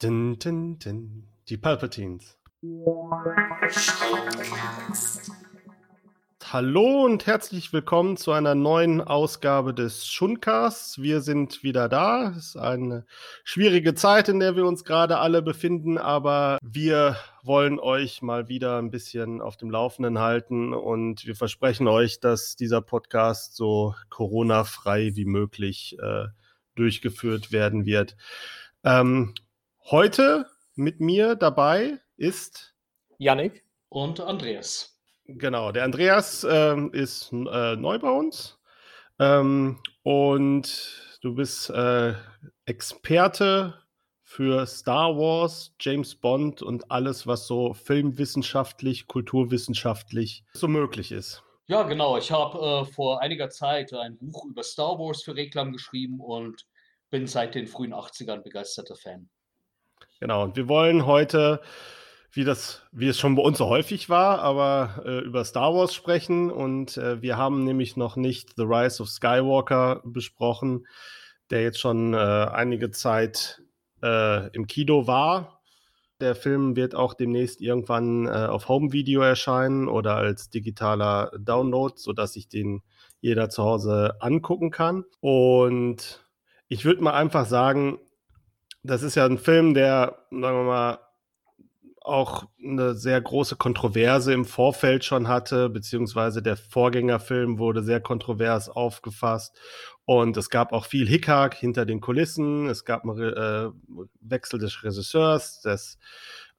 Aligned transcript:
Din, 0.00 0.38
din, 0.38 0.78
din. 0.78 1.24
Die 1.48 1.56
Palpatines. 1.56 2.38
Hallo 6.44 7.04
und 7.04 7.26
herzlich 7.26 7.72
willkommen 7.72 8.16
zu 8.16 8.30
einer 8.30 8.54
neuen 8.54 9.00
Ausgabe 9.00 9.74
des 9.74 10.06
Schuncasts. 10.06 11.02
Wir 11.02 11.20
sind 11.20 11.64
wieder 11.64 11.88
da. 11.88 12.30
Es 12.30 12.50
ist 12.50 12.56
eine 12.56 13.06
schwierige 13.42 13.94
Zeit, 13.94 14.28
in 14.28 14.38
der 14.38 14.54
wir 14.54 14.66
uns 14.66 14.84
gerade 14.84 15.18
alle 15.18 15.42
befinden, 15.42 15.98
aber 15.98 16.58
wir 16.62 17.16
wollen 17.42 17.80
euch 17.80 18.22
mal 18.22 18.46
wieder 18.48 18.78
ein 18.78 18.92
bisschen 18.92 19.40
auf 19.40 19.56
dem 19.56 19.68
Laufenden 19.68 20.20
halten 20.20 20.74
und 20.74 21.26
wir 21.26 21.34
versprechen 21.34 21.88
euch, 21.88 22.20
dass 22.20 22.54
dieser 22.54 22.82
Podcast 22.82 23.56
so 23.56 23.96
Corona-frei 24.10 25.16
wie 25.16 25.24
möglich 25.24 25.96
äh, 26.00 26.26
durchgeführt 26.76 27.50
werden 27.50 27.84
wird. 27.84 28.16
Ähm, 28.84 29.34
Heute 29.90 30.44
mit 30.74 31.00
mir 31.00 31.34
dabei 31.34 31.98
ist 32.18 32.74
Yannick 33.16 33.64
und 33.88 34.20
Andreas. 34.20 35.00
Genau, 35.24 35.72
der 35.72 35.84
Andreas 35.84 36.44
ähm, 36.44 36.92
ist 36.92 37.32
äh, 37.32 37.74
neu 37.74 37.98
bei 37.98 38.10
uns 38.10 38.58
ähm, 39.18 39.80
und 40.02 41.18
du 41.22 41.34
bist 41.34 41.70
äh, 41.70 42.12
Experte 42.66 43.80
für 44.22 44.66
Star 44.66 45.16
Wars, 45.16 45.74
James 45.80 46.14
Bond 46.14 46.60
und 46.60 46.90
alles, 46.90 47.26
was 47.26 47.46
so 47.46 47.72
filmwissenschaftlich, 47.72 49.06
kulturwissenschaftlich 49.06 50.44
so 50.52 50.68
möglich 50.68 51.12
ist. 51.12 51.42
Ja, 51.66 51.84
genau. 51.84 52.18
Ich 52.18 52.30
habe 52.30 52.58
äh, 52.58 52.84
vor 52.84 53.22
einiger 53.22 53.48
Zeit 53.48 53.94
ein 53.94 54.18
Buch 54.18 54.44
über 54.44 54.62
Star 54.64 54.98
Wars 54.98 55.22
für 55.22 55.34
Reklam 55.34 55.72
geschrieben 55.72 56.20
und 56.20 56.66
bin 57.08 57.26
seit 57.26 57.54
den 57.54 57.66
frühen 57.66 57.94
80ern 57.94 58.42
begeisterter 58.42 58.94
Fan. 58.94 59.30
Genau, 60.20 60.42
und 60.42 60.56
wir 60.56 60.68
wollen 60.68 61.06
heute, 61.06 61.60
wie 62.32 62.44
das, 62.44 62.82
wie 62.92 63.08
es 63.08 63.18
schon 63.18 63.36
bei 63.36 63.42
uns 63.42 63.58
so 63.58 63.68
häufig 63.68 64.08
war, 64.08 64.40
aber 64.40 65.02
äh, 65.04 65.18
über 65.20 65.44
Star 65.44 65.74
Wars 65.74 65.94
sprechen. 65.94 66.50
Und 66.50 66.96
äh, 66.96 67.22
wir 67.22 67.36
haben 67.36 67.64
nämlich 67.64 67.96
noch 67.96 68.16
nicht 68.16 68.54
The 68.56 68.64
Rise 68.64 69.02
of 69.02 69.08
Skywalker 69.08 70.02
besprochen, 70.04 70.86
der 71.50 71.62
jetzt 71.62 71.78
schon 71.78 72.14
äh, 72.14 72.16
einige 72.16 72.90
Zeit 72.90 73.62
äh, 74.02 74.48
im 74.48 74.66
Kino 74.66 75.06
war. 75.06 75.62
Der 76.20 76.34
Film 76.34 76.74
wird 76.74 76.96
auch 76.96 77.14
demnächst 77.14 77.60
irgendwann 77.60 78.26
äh, 78.26 78.30
auf 78.30 78.68
Home 78.68 78.92
Video 78.92 79.22
erscheinen 79.22 79.86
oder 79.86 80.16
als 80.16 80.50
digitaler 80.50 81.30
Download, 81.38 81.94
sodass 81.96 82.32
sich 82.32 82.48
den 82.48 82.82
jeder 83.20 83.50
zu 83.50 83.62
Hause 83.62 84.16
angucken 84.18 84.72
kann. 84.72 85.04
Und 85.20 86.26
ich 86.66 86.84
würde 86.84 87.02
mal 87.02 87.14
einfach 87.14 87.46
sagen, 87.46 88.00
das 88.88 89.02
ist 89.02 89.14
ja 89.14 89.24
ein 89.24 89.38
Film, 89.38 89.74
der, 89.74 90.18
sagen 90.30 90.42
wir 90.42 90.64
mal, 90.64 90.98
auch 92.00 92.44
eine 92.64 92.94
sehr 92.94 93.20
große 93.20 93.56
Kontroverse 93.56 94.32
im 94.32 94.46
Vorfeld 94.46 95.04
schon 95.04 95.28
hatte, 95.28 95.68
beziehungsweise 95.68 96.42
der 96.42 96.56
Vorgängerfilm 96.56 97.58
wurde 97.58 97.82
sehr 97.82 98.00
kontrovers 98.00 98.70
aufgefasst 98.70 99.58
und 100.06 100.34
es 100.38 100.48
gab 100.48 100.72
auch 100.72 100.86
viel 100.86 101.06
Hickhack 101.06 101.54
hinter 101.54 101.84
den 101.84 102.00
Kulissen. 102.00 102.66
Es 102.66 102.86
gab 102.86 103.04
einen 103.04 103.20
äh, 103.20 103.68
Wechsel 104.22 104.58
des 104.58 104.82
Regisseurs, 104.82 105.60
des 105.60 105.98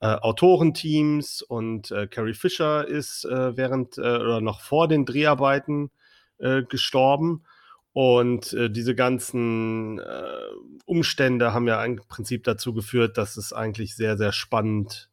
äh, 0.01 0.05
Autorenteams 0.05 1.41
und 1.41 1.89
äh, 1.89 2.05
Carrie 2.05 2.35
Fisher 2.35 2.87
ist 2.87 3.25
äh, 3.25 3.57
während 3.57 3.97
äh, 3.97 4.01
oder 4.01 4.39
noch 4.39 4.61
vor 4.61 4.87
den 4.87 5.03
Dreharbeiten 5.03 5.89
äh, 6.37 6.61
gestorben. 6.61 7.43
Und 8.01 8.53
äh, 8.53 8.69
diese 8.69 8.95
ganzen 8.95 9.99
äh, 9.99 10.31
Umstände 10.85 11.53
haben 11.53 11.67
ja 11.67 11.83
im 11.83 11.97
Prinzip 11.97 12.45
dazu 12.45 12.73
geführt, 12.73 13.17
dass 13.17 13.35
es 13.35 13.51
eigentlich 13.51 13.93
sehr, 13.93 14.15
sehr 14.15 14.31
spannend 14.31 15.09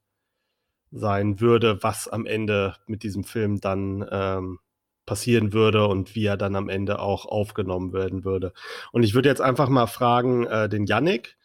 sein 0.93 1.41
würde, 1.41 1.83
was 1.83 2.07
am 2.07 2.27
Ende 2.27 2.77
mit 2.87 3.03
diesem 3.03 3.25
Film 3.25 3.61
dann 3.61 4.07
ähm, 4.09 4.61
passieren 5.05 5.53
würde 5.53 5.89
und 5.89 6.15
wie 6.15 6.27
er 6.27 6.37
dann 6.37 6.55
am 6.55 6.69
Ende 6.69 7.01
auch 7.01 7.27
aufgenommen 7.27 7.93
werden 7.93 8.25
würde. 8.25 8.53
Und 8.93 9.03
ich 9.03 9.15
würde 9.15 9.31
jetzt 9.31 9.43
einfach 9.43 9.69
mal 9.69 9.89
fragen, 9.89 10.47
äh, 10.47 10.69
den 10.69 10.87
Yannick, 10.87 11.37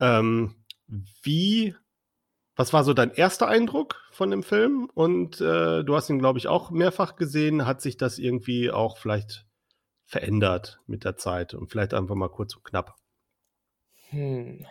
ähm, 0.00 0.54
wie, 1.22 1.74
was 2.54 2.72
war 2.72 2.84
so 2.84 2.94
dein 2.94 3.10
erster 3.10 3.48
Eindruck 3.48 4.00
von 4.12 4.30
dem 4.30 4.42
Film? 4.42 4.88
Und 4.94 5.42
äh, 5.42 5.84
du 5.84 5.94
hast 5.94 6.08
ihn, 6.08 6.20
glaube 6.20 6.38
ich, 6.38 6.48
auch 6.48 6.70
mehrfach 6.70 7.16
gesehen. 7.16 7.66
Hat 7.66 7.82
sich 7.82 7.98
das 7.98 8.18
irgendwie 8.18 8.70
auch 8.70 8.96
vielleicht 8.96 9.45
verändert 10.06 10.80
mit 10.86 11.04
der 11.04 11.16
Zeit? 11.16 11.54
Und 11.54 11.70
vielleicht 11.70 11.94
einfach 11.94 12.14
mal 12.14 12.28
kurz 12.28 12.56
und 12.56 12.64
knapp. 12.64 12.96
Hm. 14.10 14.64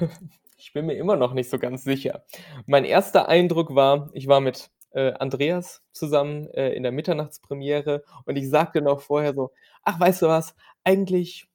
Ich 0.56 0.72
bin 0.72 0.86
mir 0.86 0.94
immer 0.94 1.16
noch 1.16 1.34
nicht 1.34 1.50
so 1.50 1.58
ganz 1.58 1.84
sicher. 1.84 2.24
Mein 2.64 2.86
erster 2.86 3.28
Eindruck 3.28 3.74
war, 3.74 4.08
ich 4.14 4.28
war 4.28 4.40
mit 4.40 4.70
äh, 4.92 5.12
Andreas 5.12 5.82
zusammen 5.92 6.46
äh, 6.54 6.72
in 6.72 6.82
der 6.82 6.92
Mitternachtspremiere 6.92 8.02
und 8.24 8.36
ich 8.36 8.48
sagte 8.48 8.80
noch 8.80 9.00
vorher 9.02 9.34
so, 9.34 9.50
ach, 9.82 10.00
weißt 10.00 10.22
du 10.22 10.26
was, 10.28 10.54
eigentlich 10.84 11.48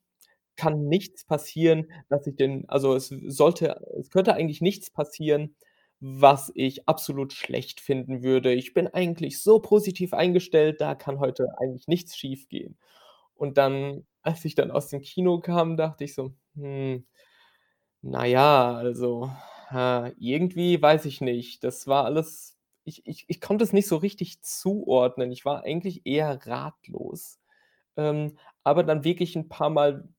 kann 0.58 0.88
nichts 0.88 1.24
passieren, 1.24 1.90
dass 2.10 2.28
ich 2.28 2.36
den, 2.36 2.68
also 2.70 2.94
es 2.94 3.08
sollte, 3.08 3.82
es 3.98 4.12
könnte 4.12 4.36
eigentlich 4.36 4.62
nichts 4.62 4.92
passieren, 4.92 5.56
was 6.02 6.52
ich 6.54 6.88
absolut 6.88 7.34
schlecht 7.34 7.80
finden 7.80 8.24
würde. 8.24 8.54
Ich 8.54 8.74
bin 8.74 8.88
eigentlich 8.88 9.42
so 9.42 9.60
positiv 9.60 10.14
eingestellt, 10.14 10.82
da 10.82 10.96
kann 10.96 11.20
heute 11.20 11.48
eigentlich 11.60 11.88
nichts 11.88 12.16
schiefgehen. 12.18 12.78
Und 13.40 13.58
dann, 13.58 14.06
als 14.24 14.46
ich 14.46 14.56
dann 14.56 14.72
aus 14.72 14.90
dem 14.90 15.02
Kino 15.02 15.40
kam, 15.40 15.78
dachte 15.78 16.04
ich 16.06 16.14
so, 16.16 16.34
hm, 16.56 17.06
na 18.02 18.26
ja, 18.26 18.76
also, 18.76 19.32
irgendwie 20.20 20.82
weiß 20.82 21.06
ich 21.06 21.22
nicht. 21.22 21.64
Das 21.64 21.88
war 21.88 22.06
alles 22.06 22.58
ich 22.86 23.06
ich 23.08 23.26
ich 23.30 23.42
konnte 23.42 23.64
es 23.66 23.74
nicht 23.74 23.88
so 23.88 23.98
richtig 23.98 24.42
zuordnen. 24.42 25.32
Ich 25.32 25.46
war 25.46 25.64
eigentlich 25.64 26.06
eher 26.06 26.46
ratlos. 26.48 27.40
Ähm, 27.98 28.38
aber 28.64 28.84
dann 28.84 29.04
wirklich 29.06 29.36
ein 29.36 29.50
paar 29.50 29.70
Mal 29.72 30.10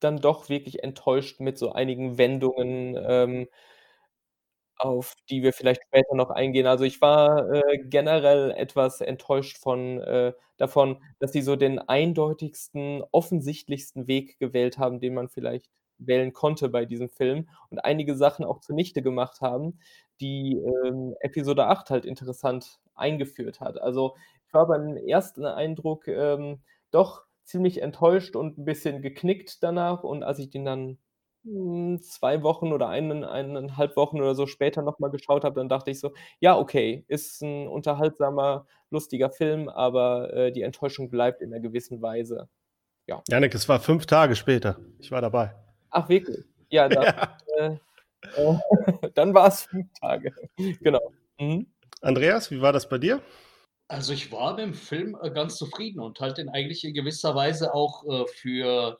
dann 0.00 0.18
doch 0.20 0.48
wirklich 0.50 0.82
enttäuscht 0.84 1.40
mit 1.40 1.58
so 1.58 1.72
einigen 1.72 2.18
Wendungen, 2.18 2.96
ähm 3.00 3.48
auf 4.78 5.14
die 5.30 5.42
wir 5.42 5.52
vielleicht 5.52 5.82
später 5.86 6.14
noch 6.14 6.30
eingehen. 6.30 6.66
Also, 6.66 6.84
ich 6.84 7.00
war, 7.00 7.50
äh, 7.52 7.78
generell 7.78 8.50
etwas 8.52 9.00
enttäuscht 9.00 9.58
von 9.58 10.00
äh, 10.00 10.32
davon, 10.56 11.02
dass 11.18 11.32
sie 11.32 11.42
so 11.42 11.56
den 11.56 11.78
eindeutigsten, 11.78 13.02
offensichtlichsten 13.12 14.06
Weg 14.08 14.38
gewählt 14.38 14.78
haben, 14.78 15.00
den 15.00 15.14
man 15.14 15.28
vielleicht 15.28 15.68
wählen 15.98 16.32
konnte 16.32 16.68
bei 16.68 16.84
diesem 16.84 17.08
Film 17.08 17.48
und 17.70 17.80
einige 17.84 18.14
Sachen 18.16 18.44
auch 18.44 18.60
zunichte 18.60 19.02
gemacht 19.02 19.40
haben, 19.40 19.80
die, 20.20 20.56
ähm, 20.86 21.14
Episode 21.20 21.66
8 21.66 21.90
halt 21.90 22.04
interessant 22.04 22.78
eingeführt 22.94 23.60
hat. 23.60 23.80
Also, 23.80 24.14
ich 24.46 24.54
war 24.54 24.66
beim 24.66 24.96
ersten 24.96 25.44
Eindruck, 25.44 26.08
ähm, 26.08 26.62
doch 26.90 27.24
ziemlich 27.44 27.82
enttäuscht 27.82 28.36
und 28.36 28.58
'n 28.58 28.64
bisschen 28.64 29.02
geknickt 29.02 29.62
danach 29.62 30.04
und 30.04 30.22
als 30.22 30.38
ich 30.38 30.50
den 30.50 30.64
dann 30.64 30.98
hm, 31.52 32.00
2 32.02 32.42
Wochen 32.42 32.72
oder 32.72 32.88
einen 32.88 33.24
1,5 33.24 33.96
Wochen 33.96 34.20
oder 34.20 34.34
so 34.34 34.46
später 34.46 34.82
noch 34.82 34.98
mal 34.98 35.08
geschaut 35.10 35.44
habe, 35.44 35.56
dann 35.60 35.68
dachte 35.68 35.90
ich 35.90 36.00
so: 36.00 36.12
„Ja, 36.40 36.58
okay, 36.58 37.04
ist 37.08 37.42
'n 37.42 37.68
unterhaltsamer, 37.68 38.66
lustiger 38.90 39.30
Film, 39.30 39.68
aber, 39.68 40.32
äh, 40.34 40.52
die 40.52 40.62
Enttäuschung 40.62 41.10
bleibt 41.10 41.42
in 41.42 41.50
'ner 41.50 41.60
gewissen 41.60 42.02
Weise.“ 42.02 42.48
Ja. 43.08 43.24
Jannik, 43.28 43.54
es 43.54 43.68
war 43.68 43.80
5 43.80 44.06
Tage 44.06 44.36
später. 44.36 44.78
Ich 44.98 45.10
war 45.12 45.20
dabei. 45.22 45.54
Ach, 45.92 46.08
wirklich? 46.08 46.44
Ja, 46.70 46.88
dann, 46.88 47.06
ja. 47.06 47.38
Äh, 47.58 47.70
äh, 48.32 48.58
dann 49.14 49.34
war's 49.34 49.64
5 49.66 49.88
Tage. 50.00 50.34
Genau. 50.82 51.14
Mhm. 51.40 51.72
Andreas, 52.02 52.50
wie 52.50 52.60
war 52.62 52.72
das 52.72 52.88
bei 52.88 52.98
dir? 52.98 53.22
Also, 53.90 54.12
ich 54.12 54.30
war 54.32 54.50
mit 54.54 54.60
dem 54.60 54.74
Film, 54.74 55.16
äh, 55.22 55.30
ganz 55.30 55.56
zufrieden 55.56 56.00
und 56.00 56.20
halte 56.20 56.42
ihn 56.42 56.50
eigentlich 56.50 56.84
in 56.84 56.92
gewisser 56.92 57.34
Weise 57.34 57.72
auch, 57.74 58.04
äh, 58.06 58.26
für 58.26 58.98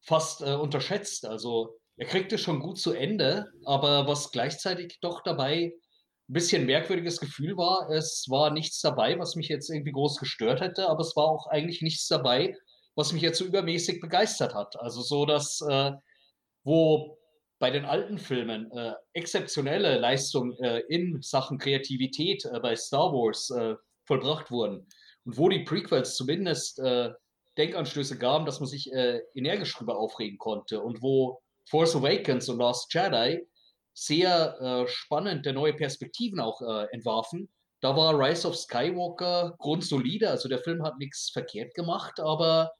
fast, 0.00 0.42
äh, 0.42 0.54
unterschätzt. 0.54 1.24
Also, 1.26 1.78
er 1.96 2.06
kriegt 2.06 2.32
es 2.32 2.40
schon 2.42 2.60
gut 2.60 2.78
zu 2.78 2.92
Ende, 2.92 3.46
aber 3.64 4.06
was 4.08 4.32
gleichzeitig 4.32 4.98
doch 5.00 5.22
dabei 5.22 5.74
'n 6.28 6.32
bisschen 6.32 6.66
merkwürdiges 6.66 7.20
Gefühl 7.20 7.56
war, 7.56 7.90
es 7.90 8.26
war 8.30 8.50
nichts 8.50 8.80
dabei, 8.80 9.18
was 9.18 9.36
mich 9.36 9.48
jetzt 9.48 9.70
irgendwie 9.70 9.92
groß 9.92 10.18
gestört 10.18 10.60
hätte, 10.60 10.88
aber 10.88 11.00
es 11.02 11.14
war 11.16 11.26
auch 11.26 11.46
eigentlich 11.48 11.82
nichts 11.82 12.08
dabei, 12.08 12.56
was 12.96 13.12
mich 13.12 13.22
jetzt 13.22 13.38
so 13.38 13.44
übermäßig 13.44 14.00
begeistert 14.00 14.54
hat. 14.54 14.76
Also, 14.80 15.02
so, 15.02 15.26
dass, 15.26 15.60
äh, 15.68 15.92
wo 16.64 17.18
bei 17.60 17.70
den 17.70 17.84
alten 17.86 18.18
Filmen, 18.18 18.70
äh, 18.72 18.94
exzeptionelle 19.14 19.98
Leistungen, 19.98 20.56
äh, 20.62 20.80
in 20.88 21.22
Sachen 21.22 21.58
Kreativität, 21.58 22.44
äh, 22.46 22.60
bei 22.60 22.76
Star 22.76 23.12
Wars, 23.12 23.50
äh, 23.50 23.76
vollbracht 24.06 24.50
wurden 24.50 24.86
und 25.26 25.38
wo 25.38 25.48
die 25.50 25.64
Prequels 25.64 26.16
zumindest, 26.16 26.78
äh, 26.80 27.10
Denkanstöße 27.58 28.18
gaben, 28.18 28.46
dass 28.46 28.60
man 28.60 28.68
sich, 28.68 28.90
energisch 29.34 29.74
drüber 29.76 29.96
aufregen 29.98 30.38
konnte 30.38 30.80
und 30.82 31.02
wo 31.02 31.40
Force 31.68 31.96
Awakens 31.96 32.48
und 32.48 32.58
Last 32.58 32.92
Jedi 32.92 33.46
sehr, 33.94 34.58
äh, 34.60 34.88
spannende 34.88 35.52
neue 35.52 35.74
Perspektiven 35.74 36.40
auch, 36.40 36.60
äh, 36.62 36.86
entwarfen. 36.92 37.48
Da 37.80 37.96
war 37.96 38.18
Rise 38.18 38.48
of 38.48 38.56
Skywalker 38.56 39.54
grundsolide. 39.58 40.30
Also, 40.30 40.48
der 40.48 40.58
Film 40.60 40.82
hat 40.82 40.98
nix 40.98 41.30
verkehrt 41.32 41.74
gemacht, 41.74 42.18
aber 42.20 42.72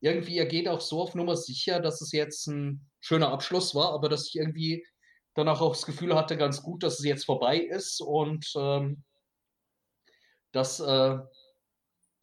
irgendwie 0.00 0.38
er 0.38 0.46
geht 0.46 0.68
auch 0.68 0.80
so 0.80 1.00
auf 1.02 1.14
Nummer 1.14 1.36
sicher, 1.36 1.80
dass 1.80 2.00
es 2.00 2.12
jetzt 2.12 2.48
'n 2.48 2.88
schöner 3.00 3.30
Abschluss 3.32 3.74
war, 3.74 3.92
aber 3.92 4.08
dass 4.08 4.28
ich 4.28 4.36
irgendwie 4.36 4.84
danach 5.34 5.60
auch 5.60 5.72
das 5.74 5.86
Gefühl 5.86 6.14
hatte, 6.16 6.36
ganz 6.36 6.62
gut, 6.62 6.82
dass 6.82 6.98
es 6.98 7.04
jetzt 7.04 7.24
vorbei 7.26 7.58
ist 7.58 8.00
und 8.00 8.46
ähm, 8.56 9.04
dass, 10.52 10.80
äh, 10.80 11.18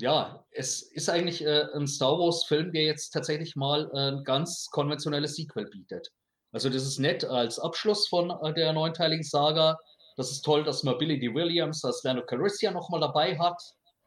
ja, 0.01 0.46
es 0.51 0.81
ist 0.81 1.10
eigentlich 1.10 1.44
äh, 1.46 1.66
ein 1.75 1.88
Star 1.88 2.18
Wars-Film, 2.18 2.72
der 2.72 2.84
jetzt 2.84 3.12
tatsächlich 3.12 3.56
mal 3.56 3.90
äh, 3.94 4.12
ein 4.12 4.24
ganz 4.24 4.69
konventionelles 4.72 5.36
Sequel 5.36 5.66
bietet. 5.66 6.12
Also 6.51 6.69
das 6.69 6.84
ist 6.84 7.00
nett 7.00 7.25
als 7.25 7.60
Abschluss 7.60 8.07
von 8.07 8.31
äh, 8.31 8.54
der 8.54 8.74
neunteiligen 8.74 9.24
Saga. 9.24 9.78
Das 10.16 10.31
ist 10.31 10.42
toll, 10.42 10.63
dass 10.63 10.84
man 10.84 10.98
Billy 10.98 11.19
D. 11.19 11.34
Williams 11.34 11.84
als 11.84 12.04
Lando 12.04 12.25
Calrissian 12.25 12.74
nochmal 12.74 13.01
dabei 13.01 13.38
hat 13.38 13.62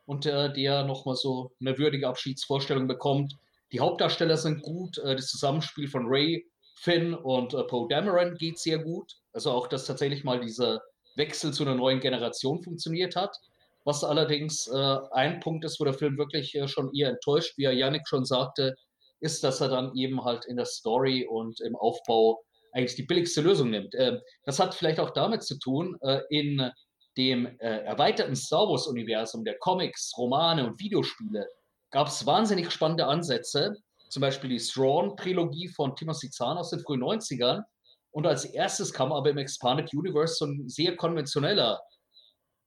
und 0.07 0.27
äh, 0.27 0.53
der 0.53 0.85
nochmal 0.85 1.17
so 1.17 1.53
eine 1.61 1.77
würdige 1.79 2.09
Abschiedsvorstellung 2.09 2.89
bekommt. 2.89 3.37
Die 3.71 3.81
Hauptdarsteller 3.81 4.37
sind 4.37 4.63
gut, 4.63 4.99
äh, 4.99 5.15
das 5.15 5.27
Zusammenspiel 5.29 5.89
von 5.89 6.07
Ray, 6.07 6.47
Finn 6.75 7.15
und 7.15 7.55
äh, 7.55 7.63
Poe 7.65 7.87
Dameron 7.89 8.35
geht 8.37 8.59
sehr 8.59 8.79
gut. 8.79 9.13
Also 9.33 9.51
auch, 9.51 9.69
dass 9.69 9.87
tatsächlich 9.87 10.25
mal 10.25 10.41
dieser 10.41 10.83
Wechsel 11.17 11.53
zu 11.53 11.65
einer 11.65 11.75
neuen 11.75 12.01
Generation 12.01 12.63
funktioniert 12.63 13.15
hat. 13.15 13.37
Was 13.85 14.05
allerdings 14.05 14.69
äh, 14.69 14.99
ein 15.13 15.41
Punkt 15.41 15.65
ist, 15.65 15.81
wo 15.81 15.85
der 15.85 15.95
Film 15.95 16.17
wirklich 16.17 16.55
äh, 16.55 16.69
schon 16.69 16.95
eher 16.95 17.11
enttäuscht, 17.11 17.55
wie 17.57 17.65
Yannick 17.65 18.07
schon 18.07 18.25
sagte, 18.25 18.75
ist, 19.21 19.43
dass 19.45 19.61
er 19.61 19.69
dann 19.69 19.95
eben 19.97 20.25
halt 20.25 20.45
in 20.47 20.57
der 20.57 20.67
Story 20.67 21.27
und 21.29 21.61
im 21.61 21.77
Aufbau 21.77 22.43
eigentlich 22.73 22.97
die 22.97 23.05
billigste 23.05 23.41
Lösung 23.41 23.71
nimmt. 23.71 23.95
Ähm, 23.97 24.21
das 24.45 24.59
hat 24.59 24.75
vielleicht 24.75 25.01
auch 25.01 25.11
damit 25.11 25.43
zu 25.43 25.59
tun, 25.59 25.97
äh, 26.03 26.21
in 26.31 26.71
dem 27.17 27.47
äh, 27.59 27.85
erweiterten 27.85 28.37
Star 28.37 28.69
Wars-Universum 28.69 29.45
der 29.45 29.59
Comics, 29.59 30.13
Romane 30.17 30.67
und 30.67 30.81
Videospiele 30.81 31.47
gab 31.91 32.09
es 32.09 32.25
wahnsinnig 32.27 32.71
spannende 32.71 33.07
Ansätze, 33.07 33.77
zum 34.09 34.23
Beispiel 34.23 34.51
die 34.51 34.59
Thrawn-Trilogie 34.59 35.69
von 35.69 35.95
Timothy 35.95 36.31
Zahn 36.31 36.57
aus 36.57 36.71
den 36.71 36.81
frühen 36.81 37.03
90ern. 37.03 37.63
Und 38.11 38.27
als 38.27 38.45
erstes 38.45 38.93
kam 38.93 39.13
aber 39.13 39.31
im 39.31 39.39
Expanded 39.39 39.93
Universe 39.95 40.35
so 40.35 40.47
ein 40.47 40.69
sehr 40.69 40.97
konventioneller 40.97 41.81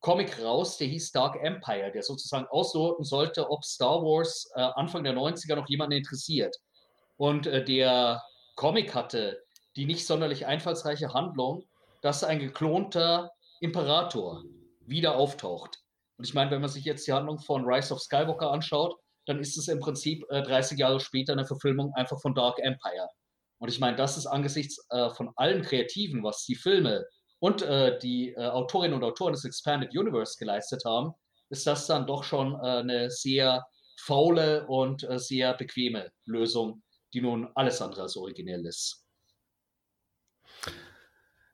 Comic 0.06 0.40
raus, 0.40 0.78
der 0.78 0.86
hieß 0.86 1.14
Dark 1.14 1.36
Empire, 1.42 1.92
der 1.92 2.04
sozusagen 2.04 2.46
ausloten 2.52 3.04
sollte, 3.04 3.50
ob 3.50 3.66
Star 3.66 4.04
Wars 4.04 4.48
äh, 4.54 4.62
Anfang 4.62 5.04
der 5.04 5.16
90er 5.16 5.56
noch 5.56 5.68
jemanden 5.68 5.98
interessiert. 5.98 6.56
Und 7.18 7.48
äh, 7.48 7.66
der 7.66 8.22
Comic 8.56 8.94
hatte 8.94 9.42
die 9.76 9.88
nicht 9.88 10.06
sonderlich 10.06 10.46
einfallsreiche 10.46 11.16
Handlung, 11.16 11.64
dass 12.04 12.24
ein 12.24 12.38
geklonter 12.38 13.32
Imperator 13.62 14.44
wieder 14.86 15.16
auftaucht. 15.16 15.80
Und 16.20 16.28
ich 16.28 16.36
meine, 16.36 16.52
wenn 16.52 16.62
man 16.62 16.70
sich 16.70 16.86
jetzt 16.86 17.08
die 17.08 17.14
Handlung 17.14 17.40
von 17.40 17.66
Rise 17.66 17.92
of 17.92 18.00
Skywalker 18.00 18.52
anschaut, 18.52 18.96
dann 19.26 19.40
ist 19.40 19.58
es 19.58 19.70
im 19.70 19.80
Prinzip 19.80 20.24
äh, 20.30 20.44
30 20.44 20.78
Jahre 20.78 21.00
später 21.00 21.34
eine 21.34 21.48
Verfilmung 21.48 21.92
einfach 21.96 22.22
von 22.22 22.36
Dark 22.36 22.60
Empire. 22.60 23.10
Und 23.58 23.70
ich 23.70 23.80
meine, 23.80 23.98
das 23.98 24.18
ist 24.18 24.28
angesichts 24.28 24.86
äh, 24.92 25.10
von 25.10 25.32
allen 25.36 25.64
Kreativen, 25.64 26.22
was 26.22 26.46
die 26.46 26.54
Filme 26.54 27.06
und 27.40 27.62
äh, 27.62 27.98
die 28.00 28.34
äh, 28.34 28.48
Autorinnen 28.48 28.96
und 28.96 29.04
Autoren 29.04 29.34
des 29.34 29.46
Expanded 29.46 29.98
Universe 29.98 30.38
geleistet 30.38 30.84
haben, 30.86 31.14
ist 31.50 31.68
das 31.68 31.88
dann 31.88 32.08
doch 32.08 32.24
schon 32.24 32.54
äh, 32.56 32.80
eine 32.80 33.12
sehr 33.12 33.66
faule 34.00 34.66
und 34.68 35.04
äh, 35.04 35.20
sehr 35.20 35.54
bequeme 35.54 36.12
Lösung, 36.26 36.84
die 37.14 37.22
nun 37.22 37.50
alles 37.56 37.82
andere 37.82 38.04
als 38.04 38.18
originell 38.18 38.66
ist. 38.66 39.06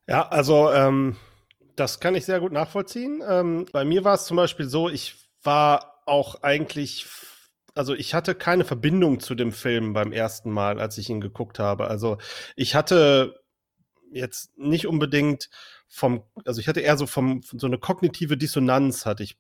Ja, 0.08 0.28
also 0.30 0.72
ähm, 0.72 1.18
das 1.76 2.00
kann 2.00 2.16
ich 2.16 2.26
sehr 2.26 2.40
gut 2.40 2.52
nachvollziehen. 2.52 3.24
Ähm, 3.28 3.66
bei 3.72 3.86
mir 3.86 4.04
war 4.04 4.16
es 4.16 4.26
zum 4.26 4.38
Beispiel 4.38 4.68
so, 4.68 4.90
ich 4.90 5.16
war 5.44 6.02
auch 6.06 6.44
eigentlich 6.44 7.08
also 7.74 7.94
ich 7.94 8.14
hatte 8.14 8.36
keine 8.36 8.66
Verbindung 8.66 9.20
zu 9.20 9.36
dem 9.36 9.52
Film 9.52 9.94
beim 9.94 10.12
ersten 10.12 10.52
Mal, 10.52 10.80
als 10.80 10.98
ich 10.98 11.10
ihn 11.10 11.22
geguckt 11.22 11.60
habe. 11.60 11.88
Also 11.88 12.18
ich 12.56 12.76
hatte 12.76 13.41
jetzt 14.12 14.58
nicht 14.58 14.88
unbedingt 14.88 15.50
vom, 15.88 16.24
also 16.46 16.62
ich 16.62 16.68
hatte 16.68 16.80
eher 16.82 16.98
so 16.98 17.06
vom, 17.06 17.42
so 17.44 17.68
eine 17.68 17.78
kognitive 17.78 18.38
Dissonanz 18.38 19.06
hatte 19.06 19.24
ich 19.24 19.38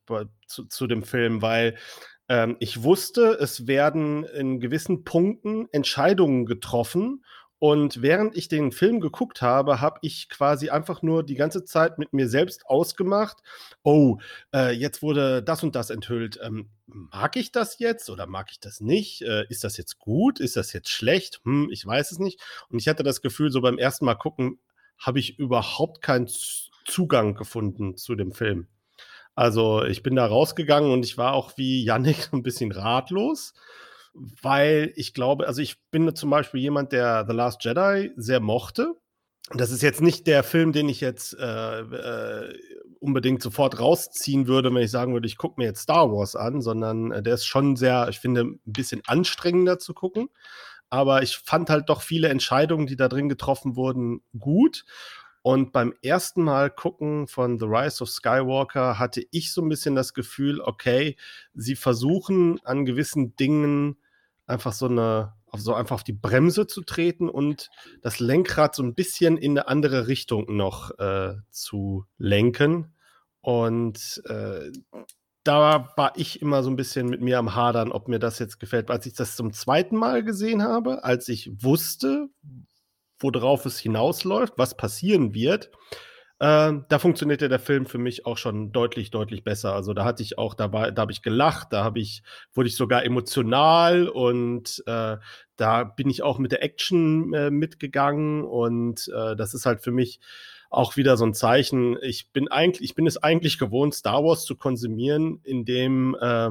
zu, 0.47 0.65
zu 0.65 0.88
dem 0.88 1.03
Film, 1.03 1.41
weil 1.41 1.77
ähm, 2.29 2.57
ich 2.59 2.83
wusste, 2.83 3.38
es 3.39 3.68
werden 3.68 4.23
in 4.23 4.59
gewissen 4.59 5.03
Punkten 5.03 5.68
Entscheidungen 5.71 6.45
getroffen 6.45 7.23
und 7.63 8.01
während 8.01 8.35
ich 8.35 8.47
den 8.47 8.71
Film 8.71 8.99
geguckt 9.01 9.43
habe, 9.43 9.81
habe 9.81 9.99
ich 10.01 10.29
quasi 10.29 10.71
einfach 10.71 11.03
nur 11.03 11.21
die 11.21 11.35
ganze 11.35 11.63
Zeit 11.63 11.99
mit 11.99 12.11
mir 12.11 12.27
selbst 12.27 12.65
ausgemacht, 12.65 13.37
oh, 13.83 14.17
äh, 14.51 14.71
jetzt 14.71 15.03
wurde 15.03 15.43
das 15.43 15.61
und 15.61 15.75
das 15.75 15.91
enthüllt. 15.91 16.39
Ähm, 16.41 16.71
mag 16.87 17.35
ich 17.35 17.51
das 17.51 17.77
jetzt 17.77 18.09
oder 18.09 18.25
mag 18.25 18.47
ich 18.49 18.59
das 18.59 18.81
nicht? 18.81 19.21
Äh, 19.21 19.45
ist 19.49 19.63
das 19.63 19.77
jetzt 19.77 19.99
gut? 19.99 20.39
Ist 20.39 20.55
das 20.55 20.73
jetzt 20.73 20.89
schlecht? 20.89 21.39
Hm, 21.43 21.69
ich 21.71 21.85
weiß 21.85 22.11
es 22.11 22.17
nicht. 22.17 22.41
Und 22.69 22.79
ich 22.79 22.87
hatte 22.87 23.03
das 23.03 23.21
Gefühl, 23.21 23.51
so 23.51 23.61
beim 23.61 23.77
ersten 23.77 24.05
Mal 24.05 24.15
gucken, 24.15 24.57
habe 24.97 25.19
ich 25.19 25.37
überhaupt 25.37 26.01
keinen 26.01 26.27
Zugang 26.87 27.35
gefunden 27.35 27.95
zu 27.95 28.15
dem 28.15 28.31
Film. 28.31 28.69
Also 29.35 29.83
ich 29.83 30.01
bin 30.01 30.15
da 30.15 30.25
rausgegangen 30.25 30.91
und 30.91 31.05
ich 31.05 31.19
war 31.19 31.33
auch 31.33 31.57
wie 31.57 31.83
Yannick 31.83 32.29
ein 32.33 32.41
bisschen 32.41 32.71
ratlos, 32.71 33.53
weil 34.13 34.93
ich 34.95 35.13
glaube, 35.13 35.47
also 35.47 35.61
ich 35.61 35.77
bin 35.91 36.13
zum 36.15 36.29
Beispiel 36.29 36.59
jemand, 36.59 36.91
der 36.91 37.25
The 37.27 37.33
Last 37.33 37.63
Jedi 37.63 38.11
sehr 38.15 38.39
mochte. 38.39 38.93
Das 39.53 39.71
ist 39.71 39.81
jetzt 39.81 40.01
nicht 40.01 40.27
der 40.27 40.43
Film, 40.43 40.71
den 40.71 40.87
ich 40.87 41.01
jetzt 41.01 41.37
äh, 41.37 41.79
äh, 41.81 42.53
unbedingt 42.99 43.41
sofort 43.41 43.79
rausziehen 43.79 44.47
würde, 44.47 44.73
wenn 44.73 44.83
ich 44.83 44.91
sagen 44.91 45.13
würde, 45.13 45.27
ich 45.27 45.37
gucke 45.37 45.59
mir 45.59 45.65
jetzt 45.65 45.81
Star 45.81 46.11
Wars 46.11 46.35
an, 46.35 46.61
sondern 46.61 47.11
äh, 47.11 47.23
der 47.23 47.33
ist 47.33 47.45
schon 47.45 47.75
sehr, 47.75 48.07
ich 48.09 48.19
finde, 48.19 48.41
ein 48.41 48.59
bisschen 48.65 49.01
anstrengender 49.05 49.79
zu 49.79 49.93
gucken 49.93 50.29
aber 50.91 51.23
ich 51.23 51.37
fand 51.37 51.69
halt 51.69 51.89
doch 51.89 52.01
viele 52.01 52.27
Entscheidungen, 52.27 52.85
die 52.85 52.97
da 52.97 53.07
drin 53.07 53.29
getroffen 53.29 53.75
wurden, 53.77 54.21
gut. 54.37 54.83
Und 55.41 55.71
beim 55.71 55.93
ersten 56.03 56.43
Mal 56.43 56.69
gucken 56.69 57.27
von 57.27 57.57
The 57.57 57.65
Rise 57.65 58.03
of 58.03 58.09
Skywalker 58.09 58.99
hatte 58.99 59.23
ich 59.31 59.53
so 59.53 59.61
ein 59.61 59.69
bisschen 59.69 59.95
das 59.95 60.13
Gefühl, 60.13 60.59
okay, 60.59 61.15
sie 61.53 61.77
versuchen 61.77 62.59
an 62.65 62.85
gewissen 62.85 63.35
Dingen 63.37 63.97
einfach 64.51 64.74
so 64.74 64.88
eine, 64.88 65.33
so 65.53 65.74
einfach 65.74 65.95
auf 65.95 66.03
die 66.03 66.13
Bremse 66.13 66.68
zu 66.68 66.81
treten 66.81 67.30
und 67.30 67.69
das 68.01 68.19
Lenkrad 68.19 68.75
so 68.75 68.83
ein 68.83 68.94
bisschen 68.94 69.38
in 69.38 69.51
eine 69.51 69.68
andere 69.68 70.07
Richtung 70.07 70.56
noch 70.56 70.98
äh, 71.00 71.36
zu 71.50 72.06
lenken. 72.18 72.94
Und 73.42 74.21
äh, 74.25 74.71
da 75.44 75.94
war 75.95 76.13
ich 76.15 76.42
immer 76.42 76.62
so 76.62 76.69
ein 76.69 76.75
bisschen 76.75 77.07
mit 77.07 77.21
mir 77.21 77.39
am 77.39 77.56
Hadern, 77.56 77.92
ob 77.92 78.07
mir 78.07 78.19
das 78.19 78.38
jetzt 78.38 78.59
gefällt. 78.59 78.92
Als 78.92 79.06
ich 79.06 79.13
das 79.13 79.36
zum 79.36 79.53
zweiten 79.53 79.95
Mal 79.95 80.24
gesehen 80.24 80.62
habe, 80.62 81.04
als 81.04 81.27
ich 81.30 81.50
wusste, 81.63 82.30
worauf 83.19 83.65
es 83.65 83.80
hinausläuft, 83.80 84.54
was 84.57 84.77
passieren 84.77 85.33
wird, 85.33 85.71
äh, 86.41 86.73
da 86.89 86.97
funktionierte 86.97 87.49
der 87.49 87.59
Film 87.59 87.85
für 87.85 87.99
mich 87.99 88.25
auch 88.25 88.39
schon 88.39 88.71
deutlich, 88.71 89.11
deutlich 89.11 89.44
besser. 89.44 89.75
Also 89.75 89.94
da 89.94 90.06
hatte 90.06 90.23
ich 90.23 90.39
auch, 90.39 90.56
da 90.56 90.68
da 90.68 91.01
habe 91.01 91.11
ich 91.11 91.21
gelacht, 91.21 91.68
da 91.71 91.83
habe 91.83 91.99
ich, 91.99 92.23
wurde 92.56 92.68
ich 92.68 92.75
sogar 92.75 93.06
emotional 93.06 94.07
und 94.07 94.81
äh, 94.87 95.18
da 95.56 95.83
bin 95.83 96.09
ich 96.09 96.23
auch 96.23 96.39
mit 96.39 96.51
der 96.51 96.63
Action 96.63 97.31
äh, 97.35 97.51
mitgegangen 97.51 98.44
und 98.44 99.07
äh, 99.16 99.35
das 99.35 99.54
ist 99.54 99.68
halt 99.68 99.83
für 99.83 99.92
mich 99.92 100.19
auch 100.71 100.97
wieder 100.97 101.16
so 101.16 101.25
ein 101.25 101.35
Zeichen. 101.35 101.95
Ich 102.01 102.31
bin 102.31 102.47
eigentlich, 102.47 102.89
ich 102.89 102.95
bin 102.95 103.06
es 103.06 103.21
eigentlich 103.21 103.59
gewohnt, 103.59 103.94
Star 103.94 104.23
Wars 104.23 104.44
zu 104.44 104.56
konsumieren, 104.56 105.42
indem 105.44 106.18
äh, 106.19 106.49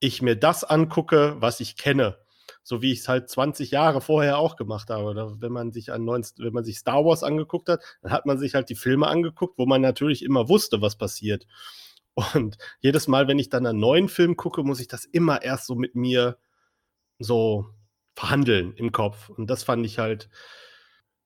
ich 0.00 0.20
mir 0.20 0.36
das 0.36 0.64
angucke, 0.64 1.36
was 1.38 1.60
ich 1.60 1.78
kenne. 1.78 2.18
So 2.68 2.82
wie 2.82 2.92
ich 2.92 2.98
es 2.98 3.08
halt 3.08 3.30
20 3.30 3.70
Jahre 3.70 4.02
vorher 4.02 4.36
auch 4.36 4.56
gemacht 4.56 4.90
habe. 4.90 5.04
Oder 5.04 5.40
wenn 5.40 5.52
man 5.52 5.72
sich 5.72 5.90
an 5.90 6.04
19, 6.04 6.44
wenn 6.44 6.52
man 6.52 6.64
sich 6.64 6.76
Star 6.76 7.02
Wars 7.02 7.22
angeguckt 7.22 7.70
hat, 7.70 7.80
dann 8.02 8.12
hat 8.12 8.26
man 8.26 8.38
sich 8.38 8.54
halt 8.54 8.68
die 8.68 8.74
Filme 8.74 9.06
angeguckt, 9.06 9.56
wo 9.56 9.64
man 9.64 9.80
natürlich 9.80 10.22
immer 10.22 10.50
wusste, 10.50 10.82
was 10.82 10.98
passiert. 10.98 11.46
Und 12.34 12.58
jedes 12.80 13.08
Mal, 13.08 13.26
wenn 13.26 13.38
ich 13.38 13.48
dann 13.48 13.64
einen 13.64 13.78
neuen 13.78 14.10
Film 14.10 14.36
gucke, 14.36 14.62
muss 14.64 14.80
ich 14.80 14.88
das 14.88 15.06
immer 15.06 15.40
erst 15.40 15.66
so 15.66 15.76
mit 15.76 15.94
mir 15.94 16.36
so 17.18 17.64
verhandeln 18.14 18.74
im 18.74 18.92
Kopf. 18.92 19.30
Und 19.30 19.48
das 19.48 19.62
fand 19.62 19.86
ich 19.86 19.98
halt 19.98 20.28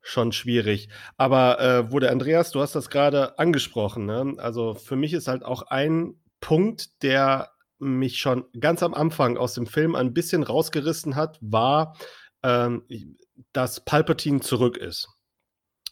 schon 0.00 0.30
schwierig. 0.30 0.90
Aber 1.16 1.58
äh, 1.58 1.90
wo 1.90 1.98
der 1.98 2.12
Andreas, 2.12 2.52
du 2.52 2.60
hast 2.60 2.76
das 2.76 2.88
gerade 2.88 3.36
angesprochen, 3.40 4.06
ne? 4.06 4.34
also 4.36 4.74
für 4.74 4.94
mich 4.94 5.12
ist 5.12 5.26
halt 5.26 5.44
auch 5.44 5.62
ein 5.62 6.20
Punkt, 6.40 7.02
der 7.02 7.51
mich 7.82 8.18
schon 8.18 8.44
ganz 8.58 8.82
am 8.82 8.94
Anfang 8.94 9.36
aus 9.36 9.54
dem 9.54 9.66
Film 9.66 9.94
ein 9.94 10.14
bisschen 10.14 10.42
rausgerissen 10.42 11.16
hat, 11.16 11.38
war, 11.40 11.96
ähm, 12.42 12.84
dass 13.52 13.84
Palpatine 13.84 14.40
zurück 14.40 14.76
ist. 14.76 15.08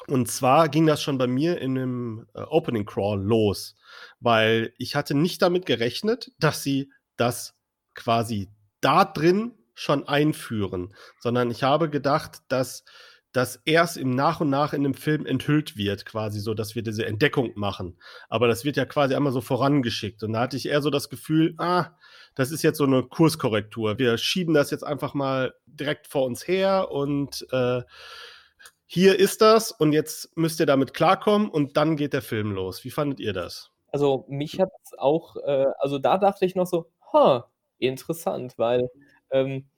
Und 0.07 0.29
zwar 0.31 0.69
ging 0.69 0.87
das 0.87 1.03
schon 1.03 1.19
bei 1.19 1.27
mir 1.27 1.61
in 1.61 1.77
einem 1.77 2.27
äh, 2.35 2.41
Opening 2.43 2.87
Crawl 2.87 3.21
los, 3.21 3.77
weil 4.19 4.73
ich 4.79 4.97
hatte 4.97 5.15
nicht 5.15 5.43
damit 5.43 5.67
gerechnet, 5.67 6.33
dass 6.39 6.63
sie 6.63 6.91
das 7.17 7.55
quasi 7.95 8.49
da 8.81 9.05
drin 9.05 9.53
schon 9.75 10.09
einführen, 10.09 10.95
sondern 11.19 11.51
ich 11.51 11.63
habe 11.63 11.91
gedacht, 11.91 12.43
dass 12.49 12.85
das 13.33 13.61
erst 13.65 13.97
im 13.97 14.11
Nach 14.11 14.41
und 14.41 14.51
Nach 14.51 14.73
in 14.73 14.83
dem 14.83 14.95
Film 14.95 15.25
enthüllt 15.25 15.77
wird, 15.77 16.05
quasi 16.05 16.41
so, 16.41 16.55
dass 16.55 16.75
wir 16.75 16.83
diese 16.83 17.07
Entdeckung 17.07 17.53
machen. 17.55 17.99
Aber 18.29 18.49
das 18.49 18.65
wird 18.65 18.77
ja 18.77 18.85
quasi 18.85 19.15
einmal 19.15 19.33
so 19.33 19.41
vorangeschickt. 19.41 20.23
Und 20.23 20.33
da 20.33 20.41
hatte 20.41 20.57
ich 20.57 20.69
eher 20.69 20.83
so 20.83 20.91
das 20.91 21.09
Gefühl, 21.09 21.55
ah, 21.59 21.97
das 22.35 22.51
ist 22.51 22.63
jetzt 22.63 22.79
so 22.79 22.85
eine 22.85 23.03
Kurskorrektur. 23.03 23.99
Wir 23.99 24.19
schieben 24.19 24.55
das 24.55 24.71
jetzt 24.71 24.85
einfach 24.85 25.15
mal 25.15 25.55
direkt 25.67 26.07
vor 26.07 26.25
uns 26.25 26.47
her 26.47 26.91
und 26.91 27.47
äh, 27.53 27.83
hier 28.87 29.19
ist 29.19 29.41
das 29.41 29.71
und 29.71 29.93
jetzt 29.93 30.37
müsst 30.37 30.59
ihr 30.59 30.67
damit 30.67 30.95
klarkommen 30.95 31.49
und 31.49 31.77
dann 31.77 31.97
geht 31.97 32.13
der 32.13 32.23
Film 32.23 32.51
los. 32.53 32.85
Wie 32.85 32.91
fandet 32.91 33.21
ihr 33.21 33.33
das? 33.33 33.71
Also 33.93 34.25
mich 34.29 34.59
hat 34.59 34.71
es 34.83 34.99
auch, 34.99 35.37
äh, 35.37 35.67
also 35.79 35.99
da 35.99 36.19
dachte 36.19 36.45
ich 36.45 36.57
noch 36.57 36.67
so, 36.67 36.91
ha, 37.13 37.49
interessant, 37.79 38.55
weil 38.57 38.89
ähm, 39.31 39.69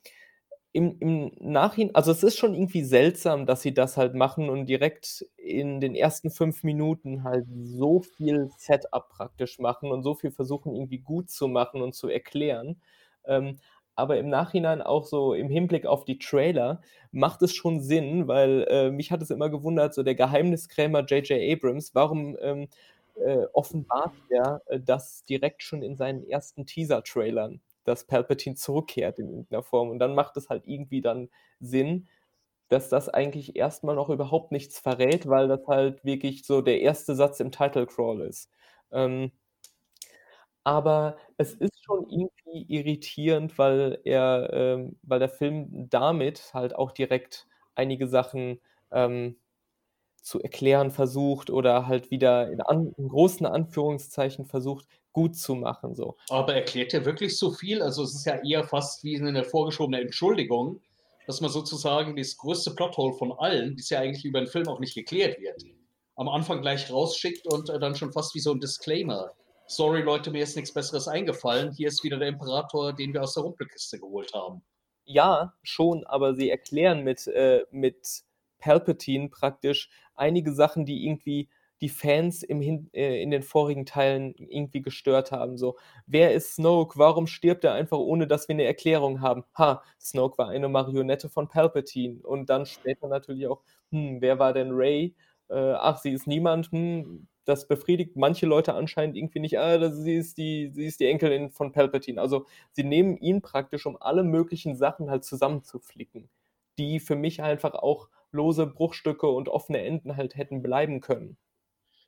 im, 0.72 0.98
im 1.00 1.32
Nachhinein, 1.38 1.94
also 1.94 2.12
es 2.12 2.22
ist 2.22 2.38
schon 2.38 2.54
irgendwie 2.54 2.82
seltsam, 2.82 3.44
dass 3.46 3.62
sie 3.62 3.74
das 3.74 3.96
halt 3.96 4.14
machen 4.14 4.48
und 4.48 4.66
direkt 4.66 5.26
in 5.36 5.80
den 5.80 5.94
ersten 5.94 6.30
fünf 6.30 6.64
Minuten 6.64 7.24
halt 7.24 7.46
so 7.62 8.00
viel 8.00 8.48
Setup 8.56 9.08
praktisch 9.10 9.58
machen 9.58 9.90
und 9.92 10.02
so 10.02 10.14
viel 10.14 10.30
versuchen 10.30 10.74
irgendwie 10.74 10.98
gut 10.98 11.30
zu 11.30 11.48
machen 11.48 11.82
und 11.82 11.94
zu 11.94 12.08
erklären. 12.08 12.80
Ähm, 13.26 13.58
aber 13.94 14.18
im 14.18 14.28
Nachhinein 14.30 14.80
auch 14.80 15.04
so 15.04 15.34
im 15.34 15.50
Hinblick 15.50 15.84
auf 15.86 16.04
die 16.06 16.18
Trailer 16.18 16.80
macht 17.10 17.42
es 17.42 17.54
schon 17.54 17.82
Sinn, 17.82 18.26
weil 18.26 18.66
äh, 18.70 18.90
mich 18.90 19.10
hat 19.12 19.20
es 19.20 19.30
immer 19.30 19.50
gewundert, 19.50 19.92
so 19.94 20.02
der 20.02 20.14
Geheimniskrämer 20.14 21.04
J.J. 21.04 21.38
Abrams, 21.52 21.94
warum 21.94 22.36
ähm, 22.40 22.68
äh, 23.16 23.44
offenbart 23.52 24.14
er 24.30 24.62
äh, 24.66 24.80
das 24.80 25.24
direkt 25.24 25.62
schon 25.62 25.82
in 25.82 25.96
seinen 25.96 26.24
ersten 26.24 26.64
Teaser-Trailern? 26.66 27.60
Dass 27.84 28.06
Palpatine 28.06 28.56
zurückkehrt 28.56 29.18
in 29.18 29.28
irgendeiner 29.28 29.62
Form. 29.62 29.90
Und 29.90 29.98
dann 29.98 30.14
macht 30.14 30.36
es 30.36 30.48
halt 30.48 30.66
irgendwie 30.66 31.00
dann 31.00 31.28
Sinn, 31.60 32.08
dass 32.68 32.88
das 32.88 33.08
eigentlich 33.08 33.56
erstmal 33.56 33.94
noch 33.96 34.08
überhaupt 34.10 34.52
nichts 34.52 34.78
verrät, 34.78 35.28
weil 35.28 35.48
das 35.48 35.66
halt 35.68 36.04
wirklich 36.04 36.44
so 36.46 36.62
der 36.62 36.80
erste 36.80 37.14
Satz 37.14 37.40
im 37.40 37.52
Title 37.52 37.86
Crawl 37.86 38.22
ist. 38.22 38.50
Ähm, 38.92 39.32
aber 40.64 41.16
es 41.38 41.54
ist 41.54 41.82
schon 41.84 42.08
irgendwie 42.08 42.66
irritierend, 42.68 43.58
weil 43.58 44.00
er, 44.04 44.50
ähm, 44.52 44.96
weil 45.02 45.18
der 45.18 45.28
Film 45.28 45.88
damit 45.90 46.52
halt 46.54 46.74
auch 46.76 46.92
direkt 46.92 47.48
einige 47.74 48.06
Sachen 48.06 48.60
ähm, 48.92 49.36
zu 50.22 50.40
erklären 50.40 50.90
versucht 50.90 51.50
oder 51.50 51.86
halt 51.86 52.10
wieder 52.10 52.50
in, 52.50 52.60
an, 52.60 52.94
in 52.96 53.08
großen 53.08 53.44
Anführungszeichen 53.44 54.46
versucht, 54.46 54.86
gut 55.12 55.36
zu 55.36 55.54
machen. 55.54 55.94
So. 55.94 56.16
Aber 56.30 56.54
erklärt 56.54 56.94
er 56.94 57.04
wirklich 57.04 57.36
so 57.36 57.50
viel? 57.50 57.82
Also 57.82 58.04
es 58.04 58.14
ist 58.14 58.24
ja 58.24 58.40
eher 58.42 58.64
fast 58.64 59.04
wie 59.04 59.20
eine 59.20 59.44
vorgeschobene 59.44 60.00
Entschuldigung, 60.00 60.80
dass 61.26 61.40
man 61.40 61.50
sozusagen 61.50 62.16
das 62.16 62.36
größte 62.36 62.74
Plothole 62.74 63.14
von 63.14 63.32
allen, 63.32 63.76
das 63.76 63.90
ja 63.90 64.00
eigentlich 64.00 64.24
über 64.24 64.40
den 64.40 64.48
Film 64.48 64.68
auch 64.68 64.80
nicht 64.80 64.94
geklärt 64.94 65.40
wird, 65.40 65.64
am 66.16 66.28
Anfang 66.28 66.62
gleich 66.62 66.90
rausschickt 66.90 67.46
und 67.52 67.68
äh, 67.68 67.78
dann 67.78 67.94
schon 67.94 68.12
fast 68.12 68.34
wie 68.34 68.40
so 68.40 68.52
ein 68.52 68.60
Disclaimer. 68.60 69.32
Sorry 69.66 70.02
Leute, 70.02 70.30
mir 70.30 70.42
ist 70.42 70.56
nichts 70.56 70.72
Besseres 70.72 71.08
eingefallen. 71.08 71.72
Hier 71.72 71.88
ist 71.88 72.04
wieder 72.04 72.18
der 72.18 72.28
Imperator, 72.28 72.92
den 72.92 73.12
wir 73.12 73.22
aus 73.22 73.34
der 73.34 73.42
Rumpelkiste 73.44 73.98
geholt 73.98 74.32
haben. 74.34 74.62
Ja, 75.04 75.54
schon, 75.62 76.04
aber 76.04 76.34
sie 76.34 76.50
erklären 76.50 77.02
mit, 77.02 77.26
äh, 77.26 77.64
mit 77.70 78.22
Palpatine 78.62 79.28
praktisch 79.28 79.90
einige 80.14 80.52
Sachen, 80.52 80.87
die 80.87 81.04
irgendwie 81.04 81.49
die 81.81 81.88
Fans 81.88 82.45
im 82.45 82.61
Hin 82.61 82.88
äh, 82.92 83.21
in 83.21 83.31
den 83.33 83.42
vorigen 83.42 83.85
Teilen 83.85 84.35
irgendwie 84.37 84.83
gestört 84.83 85.33
haben. 85.33 85.59
So, 85.59 85.76
wer 86.07 86.33
ist 86.33 86.54
Snoke? 86.54 86.97
Warum 86.97 87.26
stirbt 87.26 87.64
er 87.64 87.75
einfach, 87.75 87.99
ohne 87.99 88.28
dass 88.28 88.47
wir 88.49 88.54
eine 88.54 88.64
Erklärung 88.64 89.21
haben? 89.21 89.45
Ha, 89.59 89.83
Snoke 90.00 90.38
war 90.38 90.49
eine 90.49 90.69
Marionette 90.69 91.28
von 91.28 91.49
Palpatine. 91.49 92.21
Und 92.23 92.49
dann 92.50 92.66
später 92.66 93.09
natürlich 93.09 93.49
auch, 93.49 93.62
hm, 93.90 94.21
wer 94.21 94.38
war 94.38 94.52
denn 94.52 94.71
Ray? 94.71 95.16
Äh, 95.50 95.73
ach, 95.73 95.99
sie 95.99 96.12
ist 96.12 96.28
niemand. 96.28 96.71
Hm, 96.71 97.26
das 97.45 97.66
befriedigt 97.66 98.16
manche 98.16 98.47
Leute 98.47 98.75
anscheinend 98.75 99.16
irgendwie 99.16 99.40
nicht. 99.40 99.59
Ah, 99.59 99.90
sie 99.90 100.14
ist 100.14 100.38
die, 100.38 100.71
sie 100.73 100.87
ist 100.87 101.00
die 101.00 101.07
Enkelin 101.07 101.50
von 101.50 101.73
Palpatine. 101.73 102.21
Also 102.21 102.47
sie 102.71 102.85
nehmen 102.85 103.16
ihn 103.16 103.42
praktisch, 103.42 103.87
um 103.87 103.97
alle 104.00 104.23
möglichen 104.23 104.76
Sachen 104.76 105.11
halt 105.11 105.25
zusammenzuflicken, 105.25 106.28
die 106.78 107.00
für 107.00 107.16
mich 107.16 107.42
einfach 107.42 107.75
auch 107.75 108.09
lose 108.32 108.66
Bruchstücke 108.66 109.28
und 109.28 109.48
offene 109.48 109.82
Enden 109.82 110.16
halt 110.16 110.36
hätten 110.36 110.62
bleiben 110.62 111.00
können. 111.00 111.36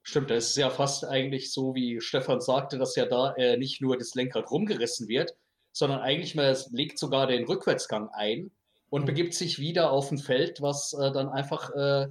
Stimmt, 0.03 0.31
das 0.31 0.51
ist 0.51 0.57
ja 0.57 0.69
fast 0.69 1.05
eigentlich 1.07 1.53
so, 1.53 1.75
wie 1.75 2.01
Stefan 2.01 2.41
sagte, 2.41 2.79
dass 2.79 2.95
ja 2.95 3.07
da 3.07 3.33
äh, 3.35 3.57
nicht 3.57 3.81
nur 3.81 3.97
das 3.97 4.15
Lenkrad 4.15 4.51
rumgerissen 4.51 5.09
wird, 5.09 5.35
sondern 5.73 6.01
eigentlich 6.01 6.35
mal 6.35 6.57
legt 6.71 6.99
sogar 6.99 7.27
den 7.27 7.45
Rückwärtsgang 7.45 8.11
ein 8.11 8.51
und 8.91 9.03
mhm. 9.03 9.07
begibt 9.07 9.35
sich 9.35 9.59
wieder 9.59 9.91
auf 9.91 10.11
ein 10.11 10.19
Feld, 10.19 10.61
was 10.61 10.93
äh, 10.93 11.11
dann 11.11 11.31
einfach 11.31 11.71
äh, 11.75 12.09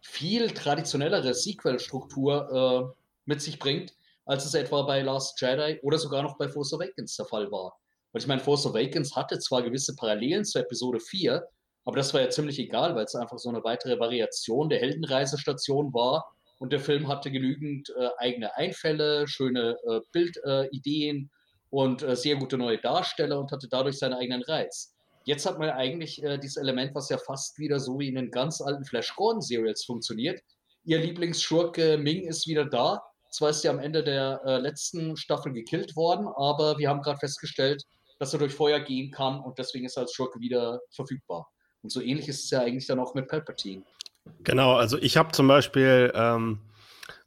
viel 0.00 0.50
traditionellere 0.50 1.34
Sequel-Struktur 1.34 2.94
äh, 2.94 3.02
mit 3.26 3.42
sich 3.42 3.58
bringt, 3.58 3.94
als 4.24 4.44
es 4.44 4.54
etwa 4.54 4.82
bei 4.82 5.02
Last 5.02 5.40
Jedi 5.40 5.78
oder 5.82 5.98
sogar 5.98 6.22
noch 6.22 6.38
bei 6.38 6.48
Force 6.48 6.72
Awakens 6.72 7.16
der 7.16 7.26
Fall 7.26 7.50
war. 7.50 7.78
Und 8.12 8.20
ich 8.20 8.26
meine, 8.26 8.40
Force 8.40 8.66
Awakens 8.66 9.14
hatte 9.14 9.38
zwar 9.38 9.62
gewisse 9.62 9.94
Parallelen 9.94 10.44
zu 10.44 10.58
Episode 10.58 11.00
4, 11.00 11.46
aber 11.86 11.96
das 11.96 12.12
war 12.12 12.20
ja 12.20 12.28
ziemlich 12.28 12.58
egal, 12.58 12.96
weil 12.96 13.04
es 13.04 13.14
einfach 13.14 13.38
so 13.38 13.48
eine 13.48 13.62
weitere 13.62 13.98
Variation 14.00 14.68
der 14.68 14.80
Heldenreisestation 14.80 15.94
war. 15.94 16.26
Und 16.58 16.72
der 16.72 16.80
Film 16.80 17.06
hatte 17.06 17.30
genügend 17.30 17.90
äh, 17.96 18.08
eigene 18.18 18.56
Einfälle, 18.56 19.28
schöne 19.28 19.76
äh, 19.88 20.00
Bildideen 20.10 21.30
und 21.70 22.02
äh, 22.02 22.16
sehr 22.16 22.36
gute 22.36 22.58
neue 22.58 22.78
Darsteller 22.78 23.38
und 23.38 23.52
hatte 23.52 23.68
dadurch 23.70 23.98
seinen 23.98 24.14
eigenen 24.14 24.42
Reiz. 24.42 24.94
Jetzt 25.26 25.46
hat 25.46 25.60
man 25.60 25.70
eigentlich 25.70 26.22
äh, 26.24 26.38
dieses 26.38 26.56
Element, 26.56 26.92
was 26.94 27.08
ja 27.08 27.18
fast 27.18 27.56
wieder 27.58 27.78
so 27.78 28.00
wie 28.00 28.08
in 28.08 28.16
den 28.16 28.32
ganz 28.32 28.60
alten 28.60 28.84
Flash 28.84 29.14
Gordon 29.14 29.40
Serials 29.40 29.84
funktioniert. 29.84 30.40
Ihr 30.84 30.98
Lieblingsschurke 30.98 31.98
Ming 31.98 32.26
ist 32.26 32.48
wieder 32.48 32.64
da. 32.64 33.00
Zwar 33.30 33.50
ist 33.50 33.62
sie 33.62 33.68
am 33.68 33.78
Ende 33.78 34.02
der 34.02 34.40
äh, 34.44 34.58
letzten 34.58 35.16
Staffel 35.16 35.52
gekillt 35.52 35.94
worden, 35.94 36.26
aber 36.26 36.78
wir 36.78 36.88
haben 36.88 37.02
gerade 37.02 37.18
festgestellt, 37.18 37.84
dass 38.18 38.32
er 38.32 38.40
durch 38.40 38.54
Feuer 38.54 38.80
gehen 38.80 39.12
kann 39.12 39.38
und 39.38 39.58
deswegen 39.58 39.84
ist 39.84 39.96
er 39.96 40.02
als 40.02 40.14
Schurke 40.14 40.40
wieder 40.40 40.80
verfügbar. 40.90 41.46
Und 41.86 41.92
so 41.92 42.00
ähnlich 42.00 42.26
ist 42.26 42.42
es 42.42 42.50
ja 42.50 42.62
eigentlich 42.62 42.88
dann 42.88 42.98
auch 42.98 43.14
mit 43.14 43.28
Palpatine. 43.28 43.84
Genau, 44.42 44.74
also 44.74 44.98
ich 44.98 45.16
habe 45.16 45.30
zum 45.30 45.46
Beispiel 45.46 46.10
ähm, 46.16 46.58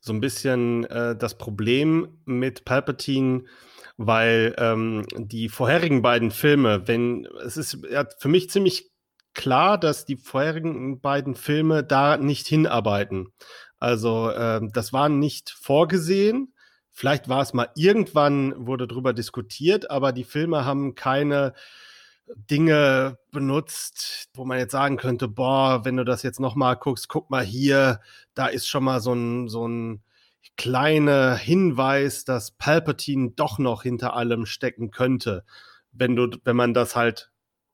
so 0.02 0.12
ein 0.12 0.20
bisschen 0.20 0.84
äh, 0.84 1.16
das 1.16 1.38
Problem 1.38 2.20
mit 2.26 2.66
Palpatine, 2.66 3.46
weil 3.96 4.54
ähm, 4.58 5.06
die 5.16 5.48
vorherigen 5.48 6.02
beiden 6.02 6.30
Filme, 6.32 6.90
wenn 6.90 7.26
es 7.42 7.56
ist 7.56 7.78
ja, 7.90 8.06
für 8.18 8.28
mich 8.28 8.50
ziemlich 8.50 8.92
klar, 9.34 9.78
dass 9.78 10.04
die 10.04 10.18
vorherigen 10.18 11.00
beiden 11.00 11.36
Filme 11.36 11.82
da 11.82 12.18
nicht 12.18 12.46
hinarbeiten. 12.46 13.32
Also 13.78 14.30
äh, 14.30 14.60
das 14.74 14.92
war 14.92 15.08
nicht 15.08 15.52
vorgesehen. 15.52 16.54
Vielleicht 16.90 17.30
war 17.30 17.44
es 17.44 17.54
mal 17.54 17.70
irgendwann, 17.78 18.68
wurde 18.68 18.90
darüber 18.90 19.14
diskutiert, 19.14 19.90
aber 19.90 20.12
die 20.12 20.26
Filme 20.26 20.66
haben 20.66 20.96
keine 20.96 21.54
Dinge 22.36 23.18
benutzt, 23.32 24.30
wo 24.34 24.46
man 24.46 24.60
jetzt 24.60 24.72
sagen 24.72 24.98
könnte, 24.98 25.28
boah, 25.28 25.84
wenn 25.86 25.98
du 25.98 26.06
das 26.06 26.24
jetzt 26.24 26.40
nochmal 26.40 26.76
guckst, 26.76 27.10
guck 27.10 27.30
mal 27.30 27.44
hier, 27.44 28.02
da 28.34 28.48
ist 28.48 28.68
schon 28.68 28.84
mal 28.84 29.02
so 29.02 29.14
ein, 29.14 29.48
so 29.48 29.68
ein 29.68 30.04
kleiner 30.58 31.36
Hinweis, 31.36 32.26
dass 32.26 32.52
Palpatine 32.52 33.32
doch 33.32 33.60
noch 33.60 33.84
hinter 33.84 34.14
allem 34.14 34.46
stecken 34.46 34.92
könnte, 34.92 35.44
wenn 35.92 36.16
du, 36.16 36.30
wenn 36.44 36.56
man 36.56 36.74
das 36.74 36.96
halt 36.96 37.32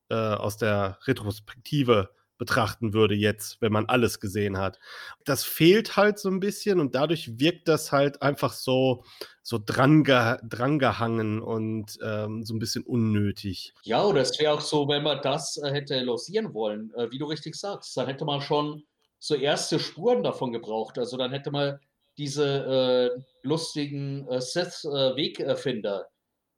äh, 0.10 0.16
aus 0.16 0.58
der 0.58 1.00
Retrospektive 1.06 2.12
betrachten 2.38 2.94
würde 2.94 3.16
jetzt, 3.16 3.62
wenn 3.62 3.72
man 3.72 3.86
alles 3.86 4.20
gesehen 4.20 4.58
hat. 4.58 4.80
Das 5.24 5.44
fehlt 5.44 5.96
halt 5.96 6.20
so 6.20 6.30
ein 6.30 6.40
bisschen 6.40 6.80
und 6.80 6.96
dadurch 6.96 7.40
wirkt 7.40 7.68
das 7.68 7.92
halt 7.92 8.22
einfach 8.22 8.54
so, 8.54 9.04
so 9.42 9.60
drange, 9.64 10.40
drangehangen 10.48 11.42
und 11.42 11.98
ähm, 12.04 12.44
so 12.44 12.54
ein 12.54 12.60
bisschen 12.60 12.84
unnötig. 12.84 13.74
Ja, 13.84 14.04
oder 14.04 14.22
es 14.22 14.40
wäre 14.40 14.54
auch 14.54 14.62
so, 14.62 14.88
wenn 14.88 15.04
man 15.04 15.22
das 15.22 15.58
äh, 15.58 15.72
hätte 15.72 16.00
losieren 16.02 16.54
wollen, 16.54 16.94
äh, 16.96 17.10
wie 17.12 17.20
du 17.20 17.26
richtig 17.26 17.56
sagst, 17.56 17.96
dann 17.98 18.08
hätte 18.08 18.26
man 18.26 18.42
schon 18.42 18.84
so 19.20 19.36
erste 19.36 19.80
Spuren 19.80 20.24
davon 20.24 20.52
gebraucht. 20.52 20.98
Also 20.98 21.18
dann 21.18 21.32
hätte 21.32 21.52
man 21.52 21.80
diese 22.18 23.12
äh, 23.18 23.22
lustigen 23.44 24.28
äh, 24.28 24.42
Sith-Wegerfinder, 24.42 26.08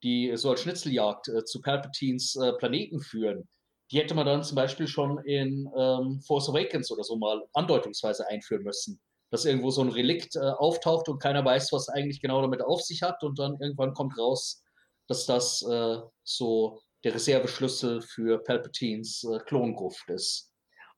die 0.04 0.36
so 0.36 0.52
als 0.52 0.62
Schnitzeljagd 0.62 1.30
äh, 1.30 1.44
zu 1.46 1.62
Palpatines 1.62 2.36
äh, 2.36 2.54
Planeten 2.54 3.00
führen 3.00 3.48
die 3.92 4.00
hätte 4.00 4.16
man 4.16 4.26
dann 4.26 4.44
zum 4.44 4.56
Beispiel 4.56 4.88
schon 4.88 5.20
in 5.20 5.70
ähm, 5.78 6.20
Force 6.22 6.50
Awakens 6.50 6.92
oder 6.92 7.04
so 7.04 7.16
mal 7.16 7.42
andeutungsweise 7.54 8.28
einführen 8.28 8.64
müssen. 8.64 9.00
Dass 9.30 9.46
irgendwo 9.46 9.72
so 9.72 9.82
ein 9.82 9.90
Relikt 9.90 10.36
äh, 10.36 10.40
auftaucht 10.40 11.10
und 11.10 11.20
keiner 11.20 11.44
weiß, 11.44 11.74
was 11.74 11.90
eigentlich 11.90 12.22
genau 12.22 12.42
damit 12.42 12.62
auf 12.62 12.82
sich 12.82 13.02
hat 13.02 13.24
und 13.24 13.40
dann 13.40 13.58
irgendwann 13.60 13.94
kommt 13.94 14.18
raus, 14.18 14.64
dass 15.08 15.26
das 15.26 15.64
äh, 15.64 15.98
so 16.24 16.80
der 17.04 17.14
Reserveschlüssel 17.14 18.02
für 18.02 18.44
Palpatines 18.44 19.24
äh, 19.24 19.40
Klongruft 19.40 20.10
ist. 20.10 20.52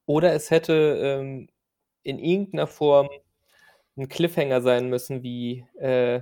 Oder 0.05 0.33
es 0.33 0.49
hätte 0.49 0.73
ähm, 1.01 1.47
in 2.03 2.19
irgendeiner 2.19 2.67
Form 2.67 3.09
ein 3.97 4.07
Cliffhanger 4.07 4.61
sein 4.61 4.89
müssen, 4.89 5.23
wie 5.23 5.65
äh, 5.79 6.21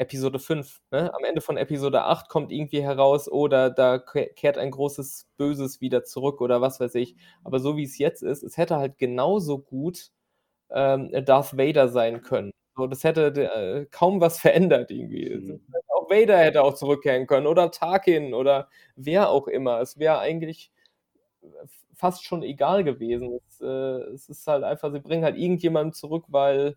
Episode 0.00 0.38
5. 0.38 0.80
Ne? 0.90 1.12
Am 1.14 1.24
Ende 1.24 1.42
von 1.42 1.58
Episode 1.58 2.04
8 2.04 2.28
kommt 2.30 2.52
irgendwie 2.52 2.82
heraus, 2.82 3.30
oder 3.30 3.68
da 3.70 3.98
kehrt 3.98 4.56
ein 4.56 4.70
großes 4.70 5.28
Böses 5.36 5.80
wieder 5.82 6.04
zurück 6.04 6.40
oder 6.40 6.62
was 6.62 6.80
weiß 6.80 6.94
ich. 6.94 7.16
Aber 7.44 7.60
so 7.60 7.76
wie 7.76 7.84
es 7.84 7.98
jetzt 7.98 8.22
ist, 8.22 8.42
es 8.42 8.56
hätte 8.56 8.76
halt 8.76 8.96
genauso 8.96 9.58
gut 9.58 10.10
ähm, 10.70 11.10
Darth 11.24 11.56
Vader 11.58 11.88
sein 11.88 12.22
können. 12.22 12.50
So, 12.76 12.86
das 12.86 13.04
hätte 13.04 13.26
äh, 13.26 13.86
kaum 13.90 14.22
was 14.22 14.40
verändert 14.40 14.90
irgendwie. 14.90 15.34
Mhm. 15.34 15.60
Auch 15.88 16.08
Vader 16.08 16.38
hätte 16.38 16.62
auch 16.62 16.74
zurückkehren 16.74 17.26
können 17.26 17.46
oder 17.46 17.70
Tarkin 17.70 18.32
oder 18.32 18.68
wer 18.96 19.28
auch 19.28 19.48
immer. 19.48 19.80
Es 19.80 19.98
wäre 19.98 20.18
eigentlich 20.20 20.72
fast 21.94 22.24
schon 22.24 22.42
egal 22.42 22.84
gewesen. 22.84 23.38
Es, 23.48 23.60
äh, 23.60 23.66
es 24.14 24.28
ist 24.30 24.46
halt 24.46 24.64
einfach, 24.64 24.92
sie 24.92 25.00
bringen 25.00 25.24
halt 25.24 25.36
irgendjemanden 25.36 25.92
zurück, 25.92 26.24
weil 26.28 26.76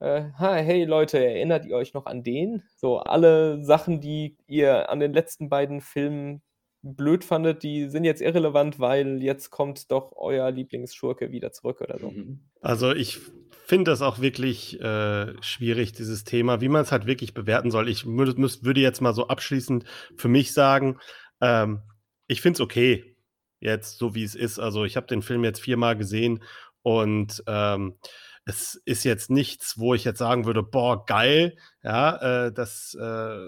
äh, 0.00 0.24
hey 0.38 0.84
Leute, 0.84 1.24
erinnert 1.24 1.64
ihr 1.66 1.76
euch 1.76 1.94
noch 1.94 2.06
an 2.06 2.22
den? 2.22 2.62
So, 2.76 2.98
alle 2.98 3.62
Sachen, 3.64 4.00
die 4.00 4.36
ihr 4.46 4.90
an 4.90 5.00
den 5.00 5.12
letzten 5.12 5.48
beiden 5.48 5.80
Filmen 5.80 6.42
blöd 6.84 7.24
fandet, 7.24 7.62
die 7.62 7.88
sind 7.88 8.04
jetzt 8.04 8.20
irrelevant, 8.20 8.78
weil 8.78 9.22
jetzt 9.22 9.50
kommt 9.50 9.90
doch 9.90 10.12
euer 10.16 10.50
Lieblingsschurke 10.50 11.30
wieder 11.30 11.50
zurück 11.52 11.80
oder 11.80 11.98
so. 11.98 12.10
Mhm. 12.10 12.40
Also 12.60 12.92
ich 12.92 13.18
finde 13.64 13.90
das 13.90 14.02
auch 14.02 14.20
wirklich 14.20 14.80
äh, 14.80 15.32
schwierig, 15.42 15.92
dieses 15.92 16.24
Thema, 16.24 16.60
wie 16.60 16.68
man 16.68 16.82
es 16.82 16.92
halt 16.92 17.06
wirklich 17.06 17.32
bewerten 17.32 17.70
soll. 17.70 17.88
Ich 17.88 18.04
würde, 18.06 18.80
jetzt 18.80 19.00
mal 19.00 19.14
so 19.14 19.28
abschließend 19.28 19.84
für 20.16 20.28
mich 20.28 20.52
sagen, 20.52 20.98
ähm, 21.40 21.80
ich 22.26 22.42
finde 22.42 22.58
es 22.58 22.60
okay, 22.60 23.16
jetzt 23.60 23.96
so 23.98 24.14
wie 24.14 24.24
es 24.24 24.34
ist. 24.34 24.58
Also 24.58 24.84
ich 24.84 24.96
habe 24.96 25.06
den 25.06 25.22
Film 25.22 25.44
jetzt 25.44 25.60
viermal 25.60 25.96
gesehen 25.96 26.42
und 26.82 27.42
ähm, 27.46 27.96
es 28.44 28.74
ist 28.84 29.04
jetzt 29.04 29.30
nichts, 29.30 29.78
wo 29.78 29.94
ich 29.94 30.04
jetzt 30.04 30.18
sagen 30.18 30.44
würde, 30.44 30.62
boah, 30.62 31.04
geil, 31.06 31.56
ja, 31.82 32.46
äh, 32.46 32.52
das, 32.52 32.94
äh, 32.94 33.38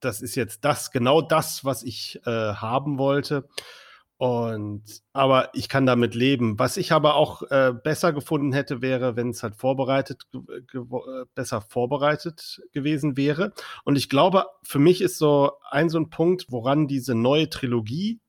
das 0.00 0.20
ist 0.20 0.34
jetzt 0.34 0.64
das, 0.64 0.90
genau 0.90 1.22
das, 1.22 1.64
was 1.64 1.82
ich 1.82 2.20
äh, 2.24 2.30
haben 2.54 2.98
wollte. 2.98 3.48
Und 4.18 4.82
aber 5.12 5.50
ich 5.54 5.68
kann 5.68 5.86
damit 5.86 6.16
leben. 6.16 6.58
Was 6.58 6.76
ich 6.76 6.90
aber 6.90 7.14
auch 7.14 7.42
äh, 7.52 7.72
besser 7.72 8.12
gefunden 8.12 8.52
hätte, 8.52 8.82
wäre, 8.82 9.14
wenn 9.14 9.30
es 9.30 9.44
halt 9.44 9.54
vorbereitet, 9.54 10.26
äh, 10.34 10.80
besser 11.36 11.60
vorbereitet 11.60 12.60
gewesen 12.72 13.16
wäre. 13.16 13.52
Und 13.84 13.94
ich 13.96 14.08
glaube, 14.08 14.46
für 14.64 14.80
mich 14.80 15.02
ist 15.02 15.18
so 15.18 15.52
ein 15.70 15.88
so 15.88 16.00
ein 16.00 16.10
Punkt, 16.10 16.46
woran 16.50 16.88
diese 16.88 17.14
neue 17.14 17.48
Trilogie 17.48 18.20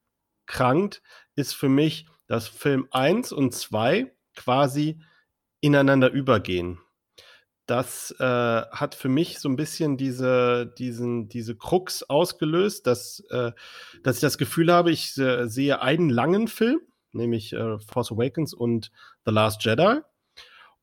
krankt, 0.45 1.01
ist 1.35 1.55
für 1.55 1.69
mich, 1.69 2.05
dass 2.27 2.47
Film 2.47 2.87
1 2.91 3.31
und 3.31 3.55
2 3.55 4.11
quasi 4.35 4.99
ineinander 5.61 6.11
übergehen. 6.11 6.79
Das 7.65 8.11
äh, 8.19 8.23
hat 8.23 8.95
für 8.95 9.09
mich 9.09 9.39
so 9.39 9.47
ein 9.47 9.55
bisschen 9.55 9.95
diese, 9.95 10.73
diesen, 10.77 11.29
diese 11.29 11.55
Krux 11.55 12.01
ausgelöst, 12.03 12.87
dass, 12.87 13.23
äh, 13.29 13.51
dass 14.01 14.15
ich 14.15 14.21
das 14.21 14.39
Gefühl 14.39 14.73
habe, 14.73 14.91
ich 14.91 15.15
äh, 15.17 15.47
sehe 15.47 15.81
einen 15.81 16.09
langen 16.09 16.47
Film, 16.47 16.79
nämlich 17.11 17.53
äh, 17.53 17.77
Force 17.79 18.11
Awakens 18.11 18.53
und 18.55 18.91
The 19.25 19.31
Last 19.31 19.63
Jedi. 19.63 19.99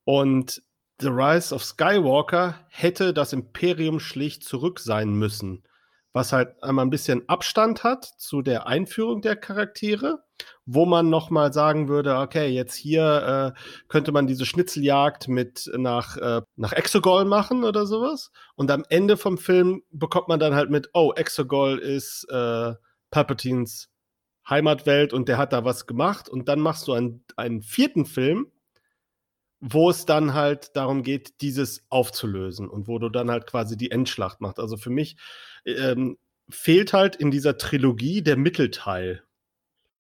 Und 0.05 0.63
The 1.01 1.09
Rise 1.09 1.53
of 1.53 1.65
Skywalker 1.65 2.55
hätte 2.69 3.13
das 3.13 3.33
Imperium 3.33 3.99
schlicht 3.99 4.45
zurück 4.45 4.79
sein 4.79 5.13
müssen 5.15 5.65
was 6.17 6.33
halt 6.33 6.63
einmal 6.63 6.87
ein 6.87 6.91
bisschen 6.91 7.29
Abstand 7.29 7.85
hat 7.85 8.07
zu 8.17 8.41
der 8.41 8.67
Einführung 8.67 9.21
der 9.21 9.37
Charaktere, 9.37 10.25
wo 10.65 10.87
man 10.87 11.11
noch 11.11 11.29
mal 11.29 11.53
sagen 11.53 11.89
würde, 11.89 12.17
okay, 12.17 12.49
jetzt 12.49 12.75
hier 12.75 13.55
äh, 13.55 13.61
könnte 13.89 14.13
man 14.13 14.27
diese 14.27 14.47
Schnitzeljagd 14.47 15.29
mit 15.29 15.71
nach, 15.77 16.17
äh, 16.17 16.41
nach 16.57 16.73
Exogol 16.73 17.27
machen 17.27 17.65
oder 17.65 17.85
sowas. 17.85 18.31
Und 18.55 18.71
am 18.71 18.83
Ende 18.89 19.19
vom 19.19 19.37
Film 19.37 19.83
bekommt 19.91 20.29
man 20.29 20.41
dann 20.41 20.55
halt 20.55 20.71
mit, 20.71 20.89
oh, 20.95 21.13
Exogol 21.15 21.79
ist 21.79 22.27
äh, 22.31 22.73
Palpatines 23.11 23.91
Heimatwelt 24.49 25.13
und 25.13 25.29
der 25.29 25.37
hat 25.37 25.53
da 25.53 25.67
was 25.67 25.87
gemacht. 25.87 26.31
Und 26.31 26.49
dann 26.49 26.61
machst 26.61 26.89
du 26.89 26.95
einen, 26.95 27.27
einen 27.37 27.61
vierten 27.61 28.07
Film, 28.07 28.51
wo 29.61 29.91
es 29.91 30.07
dann 30.07 30.33
halt 30.33 30.77
darum 30.77 31.03
geht, 31.03 31.43
dieses 31.43 31.85
aufzulösen 31.91 32.71
und 32.71 32.89
wo 32.89 32.99
du 32.99 33.11
dann 33.11 33.31
halt 33.31 33.47
quasi 33.47 33.77
die 33.77 33.91
Endschlacht 33.91 34.41
machst. 34.41 34.59
Also 34.59 34.79
für 34.79 34.91
mich 34.91 35.17
ähm, 35.67 36.19
fehlt 36.49 36.93
halt 36.93 37.17
in 37.17 37.31
dieser 37.31 37.59
Trilogie 37.59 38.23
der 38.23 38.37
Mittelteil. 38.37 39.23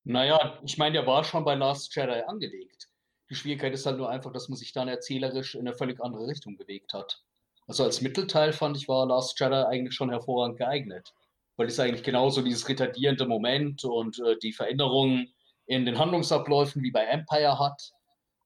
Naja, 0.04 0.60
ich 0.64 0.78
meine, 0.78 0.94
der 0.98 1.06
war 1.06 1.24
schon 1.24 1.44
bei 1.44 1.54
Last 1.54 1.94
Jedi 1.94 2.22
angelegt. 2.26 2.88
Die 3.28 3.34
Schwierigkeit 3.34 3.74
ist 3.74 3.86
halt 3.86 3.98
nur 3.98 4.08
einfach, 4.08 4.32
dass 4.32 4.48
man 4.48 4.56
sich 4.56 4.72
dann 4.72 4.86
erzählerisch 4.86 5.56
in 5.56 5.66
eine 5.66 5.76
völlig 5.76 6.00
andere 6.00 6.28
Richtung 6.28 6.56
bewegt 6.56 6.92
hat. 6.92 7.22
Also 7.66 7.82
als 7.82 8.00
Mittelteil 8.00 8.52
fand 8.52 8.76
ich, 8.76 8.86
war 8.86 9.06
Last 9.06 9.38
Jedi 9.40 9.64
eigentlich 9.64 9.94
schon 9.94 10.10
hervorragend 10.10 10.58
geeignet. 10.58 11.12
Weil 11.56 11.66
es 11.66 11.80
eigentlich 11.80 12.04
genauso 12.04 12.42
dieses 12.42 12.68
retardierende 12.68 13.26
Moment 13.26 13.84
und 13.84 14.20
äh, 14.20 14.36
die 14.42 14.52
Veränderungen 14.52 15.34
in 15.66 15.84
den 15.84 15.98
Handlungsabläufen 15.98 16.82
wie 16.82 16.92
bei 16.92 17.04
Empire 17.04 17.58
hat. 17.58 17.92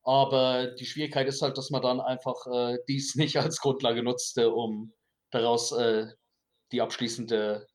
Aber 0.02 0.68
die 0.68 0.86
Schwierigkeit 0.86 1.28
ist 1.28 1.42
halt, 1.42 1.58
dass 1.58 1.70
man 1.70 1.82
dann 1.82 2.00
einfach 2.00 2.46
äh, 2.46 2.78
dies 2.88 3.16
nicht 3.16 3.36
als 3.36 3.60
Grundlage 3.60 4.02
nutzte, 4.02 4.50
um 4.50 4.94
daraus 5.30 5.72
äh, 5.72 6.06
die 6.72 6.80
abschließende, 6.80 7.66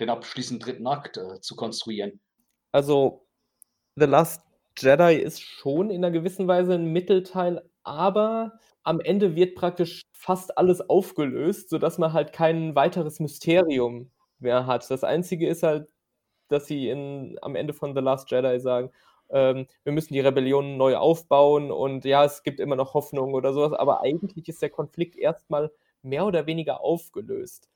den 0.00 0.10
abschließenden 0.10 0.64
dritten 0.64 0.86
Akt 0.86 1.16
äh, 1.16 1.40
zu 1.40 1.56
konstruieren. 1.56 2.20
Also, 2.72 3.26
The 3.96 4.06
Last 4.06 4.42
Jedi 4.78 5.16
ist 5.16 5.42
schon 5.42 5.90
in 5.90 6.04
einer 6.04 6.12
gewissen 6.12 6.48
Weise 6.48 6.74
ein 6.74 6.86
Mittelteil, 6.86 7.62
aber 7.82 8.58
am 8.82 9.00
Ende 9.00 9.36
wird 9.36 9.54
praktisch 9.54 10.02
fast 10.12 10.56
alles 10.56 10.80
aufgelöst, 10.80 11.68
sodass 11.70 11.98
man 11.98 12.12
halt 12.12 12.32
kein 12.32 12.74
weiteres 12.74 13.20
Mysterium 13.20 14.10
mehr 14.38 14.66
hat. 14.66 14.90
Das 14.90 15.04
Einzige 15.04 15.48
ist 15.48 15.62
halt, 15.62 15.88
dass 16.48 16.66
sie 16.66 16.88
in, 16.88 17.38
am 17.42 17.54
Ende 17.54 17.72
von 17.74 17.94
The 17.94 18.00
Last 18.00 18.30
Jedi 18.30 18.60
sagen, 18.60 18.90
ähm, 19.30 19.66
wir 19.84 19.92
müssen 19.92 20.14
die 20.14 20.20
Rebellion 20.20 20.76
neu 20.76 20.96
aufbauen 20.96 21.70
und 21.70 22.04
ja, 22.04 22.24
es 22.24 22.42
gibt 22.42 22.60
immer 22.60 22.76
noch 22.76 22.94
Hoffnung 22.94 23.34
oder 23.34 23.52
sowas, 23.52 23.72
aber 23.72 24.02
eigentlich 24.02 24.48
ist 24.48 24.62
der 24.62 24.70
Konflikt 24.70 25.16
erstmal 25.16 25.72
mehr 26.02 26.26
oder 26.26 26.46
weniger 26.46 26.80
aufgelöst. 26.82 27.68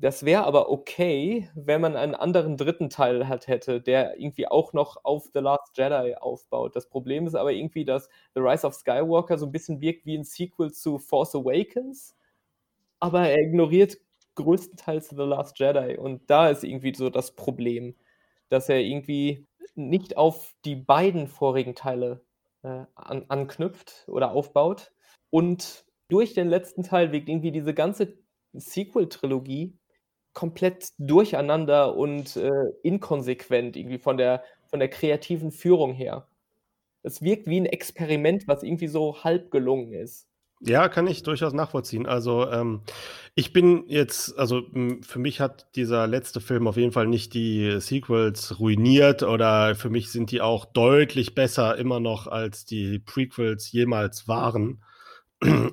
Das 0.00 0.24
wäre 0.24 0.44
aber 0.44 0.70
okay, 0.70 1.50
wenn 1.56 1.80
man 1.80 1.96
einen 1.96 2.14
anderen 2.14 2.56
dritten 2.56 2.88
Teil 2.88 3.26
halt 3.26 3.48
hätte, 3.48 3.80
der 3.80 4.18
irgendwie 4.20 4.46
auch 4.46 4.72
noch 4.72 5.04
auf 5.04 5.28
The 5.34 5.40
Last 5.40 5.76
Jedi 5.76 6.14
aufbaut. 6.14 6.76
Das 6.76 6.88
Problem 6.88 7.26
ist 7.26 7.34
aber 7.34 7.52
irgendwie, 7.52 7.84
dass 7.84 8.08
The 8.34 8.40
Rise 8.40 8.64
of 8.64 8.74
Skywalker 8.74 9.38
so 9.38 9.46
ein 9.46 9.52
bisschen 9.52 9.80
wirkt 9.80 10.06
wie 10.06 10.16
ein 10.16 10.22
Sequel 10.22 10.72
zu 10.72 10.98
Force 10.98 11.34
Awakens, 11.34 12.16
aber 13.00 13.28
er 13.28 13.40
ignoriert 13.40 13.98
größtenteils 14.36 15.10
The 15.10 15.16
Last 15.16 15.58
Jedi 15.58 15.96
und 15.96 16.30
da 16.30 16.48
ist 16.48 16.62
irgendwie 16.64 16.94
so 16.94 17.10
das 17.10 17.34
Problem, 17.34 17.96
dass 18.50 18.68
er 18.68 18.80
irgendwie 18.80 19.46
nicht 19.74 20.16
auf 20.16 20.54
die 20.64 20.76
beiden 20.76 21.28
vorigen 21.28 21.74
Teile 21.74 22.24
äh, 22.62 22.84
an, 22.94 23.24
anknüpft 23.28 24.04
oder 24.08 24.32
aufbaut. 24.32 24.92
Und 25.30 25.84
durch 26.08 26.34
den 26.34 26.48
letzten 26.48 26.82
Teil 26.82 27.12
wirkt 27.12 27.28
irgendwie 27.28 27.52
diese 27.52 27.74
ganze 27.74 28.18
Sequel-Trilogie 28.54 29.77
komplett 30.38 30.92
durcheinander 30.98 31.96
und 31.96 32.36
äh, 32.36 32.50
inkonsequent, 32.84 33.76
irgendwie 33.76 33.98
von 33.98 34.16
der, 34.16 34.44
von 34.68 34.78
der 34.78 34.88
kreativen 34.88 35.50
Führung 35.50 35.94
her. 35.94 36.28
Es 37.02 37.22
wirkt 37.22 37.48
wie 37.48 37.58
ein 37.58 37.66
Experiment, 37.66 38.46
was 38.46 38.62
irgendwie 38.62 38.86
so 38.86 39.24
halb 39.24 39.50
gelungen 39.50 39.92
ist. 39.92 40.28
Ja, 40.60 40.88
kann 40.88 41.08
ich 41.08 41.24
durchaus 41.24 41.52
nachvollziehen. 41.54 42.06
Also, 42.06 42.48
ähm, 42.52 42.82
ich 43.34 43.52
bin 43.52 43.82
jetzt, 43.88 44.38
also 44.38 44.62
für 45.02 45.18
mich 45.18 45.40
hat 45.40 45.74
dieser 45.74 46.06
letzte 46.06 46.40
Film 46.40 46.68
auf 46.68 46.76
jeden 46.76 46.92
Fall 46.92 47.08
nicht 47.08 47.34
die 47.34 47.80
Sequels 47.80 48.60
ruiniert 48.60 49.24
oder 49.24 49.74
für 49.74 49.90
mich 49.90 50.12
sind 50.12 50.30
die 50.30 50.40
auch 50.40 50.66
deutlich 50.66 51.34
besser 51.34 51.76
immer 51.76 51.98
noch 51.98 52.28
als 52.28 52.64
die 52.64 53.00
Prequels 53.00 53.72
jemals 53.72 54.28
waren. 54.28 54.84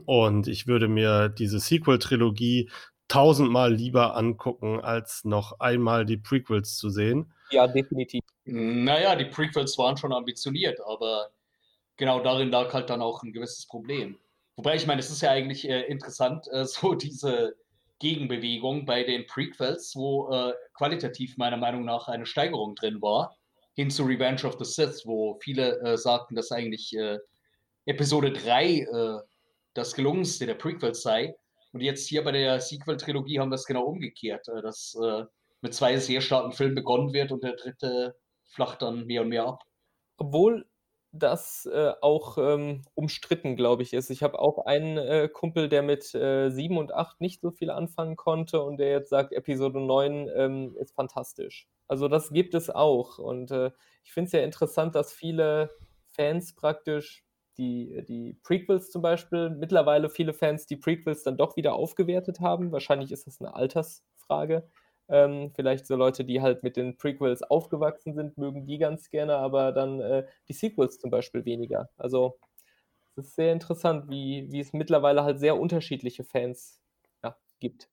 Und 0.06 0.47
ich 0.47 0.65
würde 0.65 0.88
mir 0.88 1.30
diese 1.30 1.60
Sequel-Trilogie 1.60 2.71
tausendmal 3.08 3.74
lieber 3.74 4.15
angucken, 4.15 4.80
als 4.80 5.26
noch 5.26 5.60
einmal 5.60 6.06
die 6.06 6.18
Prequels 6.18 6.78
zu 6.78 6.89
sehen. 6.89 7.34
Ja, 7.52 7.68
definitiv. 7.68 8.24
Naja, 8.46 9.15
die 9.15 9.26
Prequels 9.26 9.78
waren 9.78 9.98
schon 9.98 10.13
ambitioniert, 10.13 10.80
aber 10.86 11.30
genau 11.98 12.22
darin 12.22 12.50
lag 12.50 12.74
halt 12.74 12.89
dann 12.89 13.02
auch 13.02 13.24
ein 13.24 13.34
gewisses 13.34 13.68
Problem. 13.68 14.18
Wobei 14.56 14.76
ich 14.76 14.88
meine, 14.88 15.00
es 15.00 15.10
ist 15.10 15.22
ja 15.22 15.32
eigentlich 15.32 15.68
äh, 15.68 15.82
interessant, 15.82 16.48
äh, 16.52 16.65
so 16.65 16.96
diese 16.96 17.56
Gegenbewegung 18.00 18.86
bei 18.86 19.04
den 19.04 19.26
Prequels, 19.26 19.96
wo 19.96 20.30
äh, 20.32 20.54
qualitativ 20.74 21.38
meiner 21.38 21.58
Meinung 21.58 21.86
nach 21.86 22.08
eine 22.08 22.26
Steigerung 22.26 22.76
drin 22.76 23.02
war, 23.02 23.38
hin 23.74 23.89
zu 23.89 24.04
Revenge 24.04 24.44
of 24.46 24.58
the 24.60 24.65
Sith, 24.65 25.04
wo 25.06 25.38
viele 25.41 25.80
äh, 25.82 25.98
sagten, 25.98 26.36
dass 26.36 26.52
eigentlich 26.52 26.96
äh, 26.96 27.20
Episode 27.86 28.32
3 28.32 28.65
äh, 28.65 29.20
das 29.74 29.94
gelungenste 29.94 30.46
der 30.46 30.56
Prequels 30.56 31.02
sei. 31.02 31.36
Und 31.75 31.81
jetzt 31.81 32.07
hier 32.07 32.23
bei 32.23 32.31
der 32.31 32.61
Sequel-Trilogie 32.61 33.41
haben 33.41 33.51
wir 33.51 33.55
es 33.55 33.65
genau 33.65 33.83
umgekehrt, 33.83 34.47
dass 34.63 34.97
mit 35.59 35.73
zwei 35.73 35.97
sehr 35.97 36.21
starken 36.21 36.53
Filmen 36.53 36.73
begonnen 36.73 37.11
wird 37.11 37.33
und 37.33 37.43
der 37.43 37.57
dritte 37.57 38.15
flacht 38.45 38.81
dann 38.81 39.05
mehr 39.07 39.23
und 39.23 39.27
mehr 39.27 39.45
ab. 39.45 39.63
Obwohl 40.15 40.69
das 41.11 41.65
äh, 41.65 41.91
auch 41.99 42.38
ähm, 42.38 42.83
umstritten, 42.93 43.57
glaube 43.57 43.83
ich, 43.83 43.91
ist. 43.91 44.09
Ich 44.09 44.23
habe 44.23 44.39
auch 44.39 44.65
einen 44.65 44.97
äh, 44.97 45.27
Kumpel, 45.27 45.67
der 45.67 45.81
mit 45.81 46.15
äh, 46.15 46.49
7 46.49 46.77
und 46.77 46.93
8 46.93 47.19
nicht 47.19 47.41
so 47.41 47.51
viel 47.51 47.69
anfangen 47.69 48.15
konnte 48.15 48.61
und 48.61 48.77
der 48.77 48.91
jetzt 48.91 49.09
sagt, 49.09 49.33
Episode 49.33 49.81
9 49.81 50.29
ähm, 50.33 50.77
ist 50.77 50.95
fantastisch. 50.95 51.67
Also 51.89 52.07
das 52.07 52.31
gibt 52.31 52.53
es 52.53 52.69
auch. 52.69 53.17
Und 53.17 53.51
äh, 53.51 53.71
ich 54.05 54.13
finde 54.13 54.27
es 54.27 54.31
ja 54.31 54.39
interessant, 54.41 54.95
dass 54.95 55.11
viele 55.11 55.71
Fans 56.13 56.55
praktisch 56.55 57.24
die, 57.58 58.04
die 58.08 58.38
Prequels 58.44 58.91
zum 58.91 59.02
Beispiel, 59.02 59.50
mittlerweile 59.50 60.10
viele 60.10 60.34
Fans 60.34 60.65
die 60.68 60.78
Prequels 60.78 61.24
dann 61.24 61.38
doch 61.38 61.56
wieder 61.56 61.74
aufgewertet 61.74 62.39
haben. 62.39 62.72
Wahrscheinlich 62.72 63.12
ist 63.12 63.28
das 63.28 63.39
eine 63.41 63.56
Altersfrage. 63.56 64.68
Ähm, 65.08 65.52
vielleicht 65.56 65.86
so 65.88 65.96
Leute, 65.96 66.26
die 66.26 66.41
halt 66.41 66.63
mit 66.63 66.78
den 66.78 66.98
Prequels 66.98 67.44
aufgewachsen 67.44 68.15
sind, 68.15 68.38
mögen 68.38 68.65
die 68.65 68.78
ganz 68.80 69.10
gerne, 69.10 69.38
aber 69.38 69.72
dann 69.72 70.00
äh, 70.02 70.26
die 70.50 70.54
Sequels 70.54 71.00
zum 71.00 71.12
Beispiel 71.12 71.46
weniger. 71.46 71.89
Also 71.98 72.38
es 73.15 73.28
ist 73.28 73.36
sehr 73.36 73.54
interessant, 73.54 74.10
wie, 74.10 74.48
wie 74.52 74.60
es 74.60 74.74
mittlerweile 74.74 75.24
halt 75.24 75.39
sehr 75.39 75.60
unterschiedliche 75.60 76.24
Fans 76.24 76.82
ja, 77.24 77.38
gibt. 77.60 77.89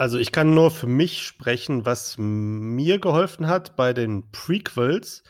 Also 0.00 0.16
ich 0.16 0.32
kann 0.32 0.54
nur 0.54 0.70
für 0.70 0.86
mich 0.86 1.22
sprechen, 1.22 1.84
was 1.84 2.16
mir 2.16 2.98
geholfen 2.98 3.48
hat 3.48 3.76
bei 3.76 3.92
den 3.92 4.30
Prequels. 4.30 5.22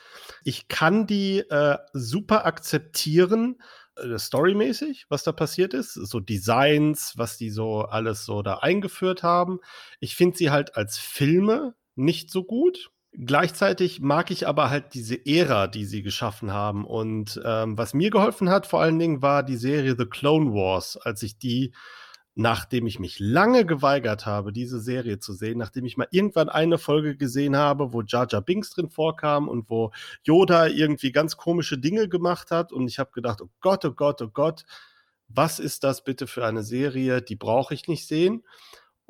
Ich 0.45 0.69
kann 0.69 1.09
die 1.09 1.41
äh, 1.41 1.77
super 1.93 2.47
akzeptieren, 2.47 3.61
äh, 3.97 4.17
storymäßig, 4.17 5.07
was 5.09 5.25
da 5.25 5.33
passiert 5.33 5.75
ist, 5.75 5.95
so 5.95 6.21
Designs, 6.21 7.15
was 7.17 7.37
die 7.37 7.51
so 7.51 7.81
alles 7.81 8.25
so 8.25 8.43
da 8.43 8.59
eingeführt 8.59 9.25
haben. 9.25 9.59
Ich 9.99 10.15
finde 10.15 10.37
sie 10.39 10.53
halt 10.53 10.77
als 10.77 10.99
Filme 10.99 11.75
nicht 11.97 12.31
so 12.31 12.45
gut. 12.45 12.93
Gleichzeitig 13.11 14.01
mag 14.01 14.31
ich 14.31 14.47
aber 14.47 14.71
halt 14.71 14.95
diese 14.95 15.27
Ära, 15.27 15.67
die 15.67 15.85
sie 15.85 16.05
geschaffen 16.05 16.53
haben. 16.53 16.85
Und 16.85 17.41
ähm, 17.45 17.77
was 17.77 17.93
mir 17.93 18.11
geholfen 18.11 18.51
hat, 18.51 18.69
vor 18.69 18.81
allen 18.81 19.01
Dingen, 19.01 19.21
war 19.21 19.43
die 19.43 19.57
Serie 19.57 19.97
The 19.99 20.07
Clone 20.07 20.53
Wars, 20.53 20.97
als 20.97 21.25
ich 21.25 21.39
die 21.39 21.73
nachdem 22.35 22.87
ich 22.87 22.99
mich 22.99 23.19
lange 23.19 23.67
geweigert 23.67 24.25
habe, 24.25 24.53
diese 24.53 24.81
Serie 24.81 25.19
zu 25.19 25.33
sehen, 25.33 25.59
nachdem 25.59 25.85
ich 25.85 25.97
mal 25.97 26.09
irgendwann 26.11 26.49
eine 26.49 26.79
Folge 26.79 27.17
gesehen 27.17 27.57
habe, 27.57 27.93
wo 27.93 28.03
Jar 28.03 28.27
Jar 28.31 28.41
Binks 28.41 28.71
drin 28.71 28.89
vorkam 28.89 29.49
und 29.49 29.69
wo 29.69 29.91
Yoda 30.23 30.67
irgendwie 30.69 31.13
ganz 31.13 31.37
komische 31.37 31.79
Dinge 31.79 32.09
gemacht 32.09 32.51
hat 32.51 32.73
und 32.73 32.89
ich 32.89 32.99
habe 32.99 33.11
gedacht, 33.13 33.41
oh 33.43 33.51
Gott, 33.61 33.85
oh 33.85 33.93
Gott, 33.93 34.23
oh 34.23 34.29
Gott, 34.29 34.65
was 35.29 35.59
ist 35.59 35.85
das 35.85 36.05
bitte 36.05 36.27
für 36.27 36.45
eine 36.47 36.63
Serie, 36.63 37.23
die 37.23 37.37
brauche 37.37 37.75
ich 37.75 37.89
nicht 37.89 38.07
sehen. 38.07 38.45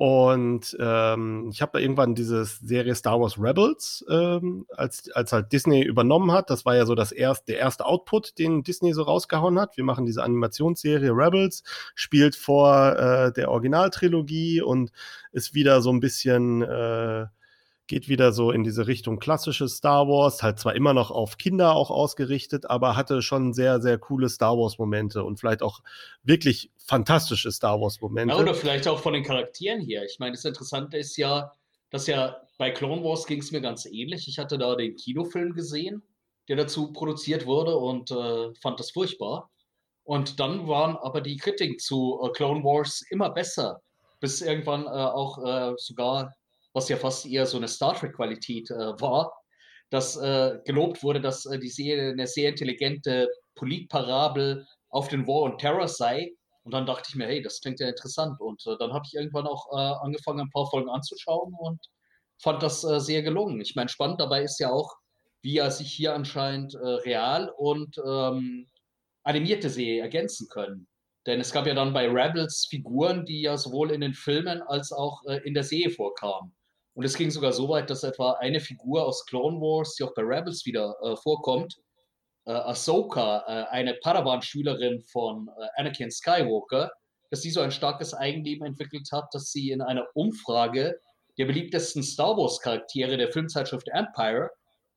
Und 0.01 0.75
ähm, 0.79 1.49
ich 1.51 1.61
habe 1.61 1.73
da 1.73 1.79
irgendwann 1.79 2.15
diese 2.15 2.43
Serie 2.43 2.95
Star 2.95 3.21
Wars 3.21 3.37
Rebels, 3.37 4.03
ähm, 4.09 4.65
als, 4.75 5.11
als 5.11 5.31
halt 5.31 5.53
Disney 5.53 5.83
übernommen 5.83 6.31
hat. 6.31 6.49
Das 6.49 6.65
war 6.65 6.75
ja 6.75 6.87
so 6.87 6.95
das 6.95 7.11
erst, 7.11 7.47
der 7.47 7.59
erste 7.59 7.85
Output, 7.85 8.39
den 8.39 8.63
Disney 8.63 8.93
so 8.93 9.03
rausgehauen 9.03 9.59
hat. 9.59 9.77
Wir 9.77 9.83
machen 9.83 10.07
diese 10.07 10.23
Animationsserie 10.23 11.11
Rebels, 11.11 11.61
spielt 11.93 12.35
vor 12.35 12.97
äh, 12.97 13.31
der 13.31 13.51
Originaltrilogie 13.51 14.63
und 14.63 14.91
ist 15.33 15.53
wieder 15.53 15.83
so 15.83 15.91
ein 15.91 15.99
bisschen 15.99 16.63
äh, 16.63 17.27
geht 17.91 18.07
wieder 18.07 18.31
so 18.31 18.51
in 18.51 18.63
diese 18.63 18.87
Richtung 18.87 19.19
klassisches 19.19 19.75
Star 19.75 20.07
Wars, 20.07 20.41
halt 20.41 20.59
zwar 20.59 20.75
immer 20.75 20.93
noch 20.93 21.11
auf 21.11 21.37
Kinder 21.37 21.75
auch 21.75 21.91
ausgerichtet, 21.91 22.69
aber 22.69 22.95
hatte 22.95 23.21
schon 23.21 23.51
sehr, 23.51 23.81
sehr 23.81 23.97
coole 23.97 24.29
Star 24.29 24.57
Wars-Momente 24.57 25.25
und 25.25 25.41
vielleicht 25.41 25.61
auch 25.61 25.81
wirklich 26.23 26.71
fantastische 26.77 27.51
Star 27.51 27.81
Wars-Momente. 27.81 28.33
Ja, 28.33 28.39
oder 28.39 28.53
vielleicht 28.53 28.87
auch 28.87 28.99
von 28.99 29.11
den 29.11 29.23
Charakteren 29.23 29.81
hier. 29.81 30.05
Ich 30.05 30.19
meine, 30.19 30.31
das 30.31 30.45
Interessante 30.45 30.95
ist 30.95 31.17
ja, 31.17 31.51
dass 31.89 32.07
ja 32.07 32.37
bei 32.57 32.71
Clone 32.71 33.03
Wars 33.03 33.25
ging 33.25 33.41
es 33.41 33.51
mir 33.51 33.59
ganz 33.59 33.85
ähnlich. 33.85 34.25
Ich 34.29 34.39
hatte 34.39 34.57
da 34.57 34.73
den 34.75 34.95
Kinofilm 34.95 35.53
gesehen, 35.53 36.01
der 36.47 36.55
dazu 36.55 36.93
produziert 36.93 37.45
wurde 37.45 37.75
und 37.75 38.09
äh, 38.09 38.53
fand 38.61 38.79
das 38.79 38.91
furchtbar. 38.91 39.51
Und 40.03 40.39
dann 40.39 40.65
waren 40.69 40.95
aber 40.95 41.19
die 41.19 41.35
Kritiken 41.35 41.77
zu 41.77 42.21
äh, 42.23 42.29
Clone 42.31 42.63
Wars 42.63 43.03
immer 43.09 43.31
besser, 43.31 43.81
bis 44.21 44.39
irgendwann 44.39 44.85
äh, 44.85 44.89
auch 44.89 45.43
äh, 45.43 45.73
sogar 45.75 46.33
was 46.73 46.89
ja 46.89 46.97
fast 46.97 47.25
eher 47.25 47.45
so 47.45 47.57
eine 47.57 47.67
Star 47.67 47.95
Trek-Qualität 47.95 48.69
äh, 48.71 48.99
war, 49.01 49.31
dass 49.91 50.15
äh, 50.15 50.57
gelobt 50.65 51.03
wurde, 51.03 51.21
dass 51.21 51.45
äh, 51.45 51.59
die 51.59 51.69
Serie 51.69 52.11
eine 52.11 52.25
sehr 52.25 52.49
intelligente 52.49 53.27
Politparabel 53.55 54.65
auf 54.89 55.09
den 55.09 55.27
War 55.27 55.43
und 55.43 55.59
Terror 55.59 55.87
sei. 55.87 56.31
Und 56.63 56.73
dann 56.73 56.85
dachte 56.85 57.09
ich 57.09 57.15
mir, 57.15 57.25
hey, 57.25 57.41
das 57.41 57.59
klingt 57.59 57.79
ja 57.79 57.89
interessant. 57.89 58.39
Und 58.39 58.65
äh, 58.65 58.77
dann 58.79 58.93
habe 58.93 59.03
ich 59.05 59.13
irgendwann 59.13 59.47
auch 59.47 59.67
äh, 59.73 60.05
angefangen, 60.05 60.41
ein 60.41 60.49
paar 60.49 60.69
Folgen 60.69 60.89
anzuschauen 60.89 61.53
und 61.59 61.79
fand 62.41 62.63
das 62.63 62.83
äh, 62.83 62.99
sehr 62.99 63.21
gelungen. 63.21 63.59
Ich 63.59 63.75
meine, 63.75 63.89
spannend 63.89 64.21
dabei 64.21 64.43
ist 64.43 64.59
ja 64.59 64.71
auch, 64.71 64.95
wie 65.41 65.57
er 65.57 65.71
sich 65.71 65.91
hier 65.91 66.13
anscheinend 66.13 66.75
real 66.75 67.51
und 67.57 67.97
ähm, 68.05 68.67
animierte 69.23 69.71
Serie 69.71 70.03
ergänzen 70.03 70.47
können. 70.49 70.87
Denn 71.25 71.39
es 71.39 71.51
gab 71.51 71.65
ja 71.65 71.73
dann 71.73 71.93
bei 71.93 72.07
Rebels 72.07 72.67
Figuren, 72.69 73.25
die 73.25 73.41
ja 73.41 73.57
sowohl 73.57 73.89
in 73.89 74.01
den 74.01 74.13
Filmen 74.13 74.61
als 74.61 74.91
auch 74.91 75.23
in 75.23 75.55
der 75.55 75.63
Serie 75.63 75.89
vorkamen. 75.89 76.55
Und 76.93 77.05
es 77.05 77.15
ging 77.15 77.31
sogar 77.31 77.53
so 77.53 77.69
weit, 77.69 77.89
dass 77.89 78.03
etwa 78.03 78.33
eine 78.33 78.59
Figur 78.59 79.05
aus 79.05 79.25
Clone 79.25 79.59
Wars, 79.59 79.95
die 79.95 80.03
auch 80.03 80.13
bei 80.13 80.23
Rebels 80.23 80.65
wieder 80.65 80.95
äh, 81.01 81.15
vorkommt, 81.15 81.75
äh, 82.45 82.51
Ahsoka, 82.51 83.43
äh, 83.47 83.69
eine 83.69 83.93
Padawan-Schülerin 83.95 85.01
von 85.11 85.47
äh, 85.47 85.79
Anakin 85.79 86.11
Skywalker, 86.11 86.91
dass 87.29 87.41
sie 87.41 87.51
so 87.51 87.61
ein 87.61 87.71
starkes 87.71 88.13
Eigenleben 88.13 88.65
entwickelt 88.65 89.07
hat, 89.11 89.25
dass 89.31 89.51
sie 89.51 89.71
in 89.71 89.81
einer 89.81 90.05
Umfrage 90.15 90.99
der 91.37 91.45
beliebtesten 91.45 92.03
Star 92.03 92.35
Wars-Charaktere 92.35 93.15
der 93.17 93.31
Filmzeitschrift 93.31 93.87
Empire 93.89 94.49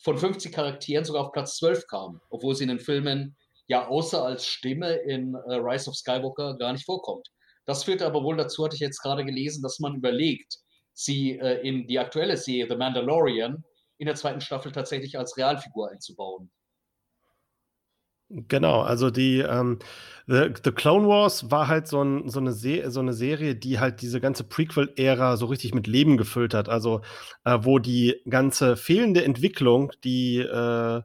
von 0.02 0.18
50 0.18 0.52
Charakteren 0.52 1.04
sogar 1.04 1.26
auf 1.26 1.33
Platz 1.33 1.57
12 1.59 1.87
kam, 1.87 2.20
obwohl 2.30 2.57
sie 2.57 2.64
in 2.64 2.68
den 2.68 2.80
Filmen 2.80 3.37
ja 3.68 3.87
außer 3.87 4.22
als 4.22 4.44
Stimme 4.44 4.94
in 4.94 5.35
äh, 5.35 5.54
Rise 5.54 5.88
of 5.88 5.96
Skywalker 5.96 6.57
gar 6.57 6.72
nicht 6.72 6.85
vorkommt. 6.85 7.28
Das 7.66 7.85
führte 7.85 8.04
aber 8.04 8.22
wohl 8.22 8.37
dazu, 8.37 8.64
hatte 8.64 8.74
ich 8.74 8.80
jetzt 8.80 9.00
gerade 9.00 9.24
gelesen, 9.24 9.62
dass 9.62 9.78
man 9.78 9.94
überlegt, 9.94 10.59
sie 10.94 11.38
äh, 11.38 11.61
in 11.66 11.87
die 11.87 11.98
aktuelle 11.98 12.37
Serie 12.37 12.66
The 12.68 12.76
Mandalorian 12.76 13.64
in 13.98 14.07
der 14.07 14.14
zweiten 14.14 14.40
Staffel 14.40 14.72
tatsächlich 14.72 15.18
als 15.18 15.37
Realfigur 15.37 15.90
einzubauen. 15.90 16.50
Genau, 18.30 18.80
also 18.80 19.11
die 19.11 19.40
ähm, 19.40 19.78
The, 20.26 20.48
The, 20.64 20.72
Clone 20.72 21.07
Wars 21.07 21.50
war 21.50 21.68
halt 21.68 21.87
so, 21.87 22.02
ein, 22.02 22.28
so, 22.30 22.40
eine 22.40 22.52
so, 22.52 23.00
eine 23.00 23.12
Serie, 23.12 23.54
die 23.54 23.78
halt 23.78 24.00
diese 24.00 24.20
ganze 24.20 24.44
Prequel-Ära 24.44 25.37
so 25.37 25.46
richtig 25.46 25.74
mit 25.74 25.87
Leben 25.87 26.16
gefüllt 26.16 26.54
hat. 26.54 26.68
Also 26.68 27.02
äh, 27.44 27.59
wo 27.61 27.78
die 27.78 28.16
ganze 28.28 28.76
fehlende 28.76 29.24
Entwicklung, 29.24 29.92
die, 30.04 30.38
äh, 30.38 31.02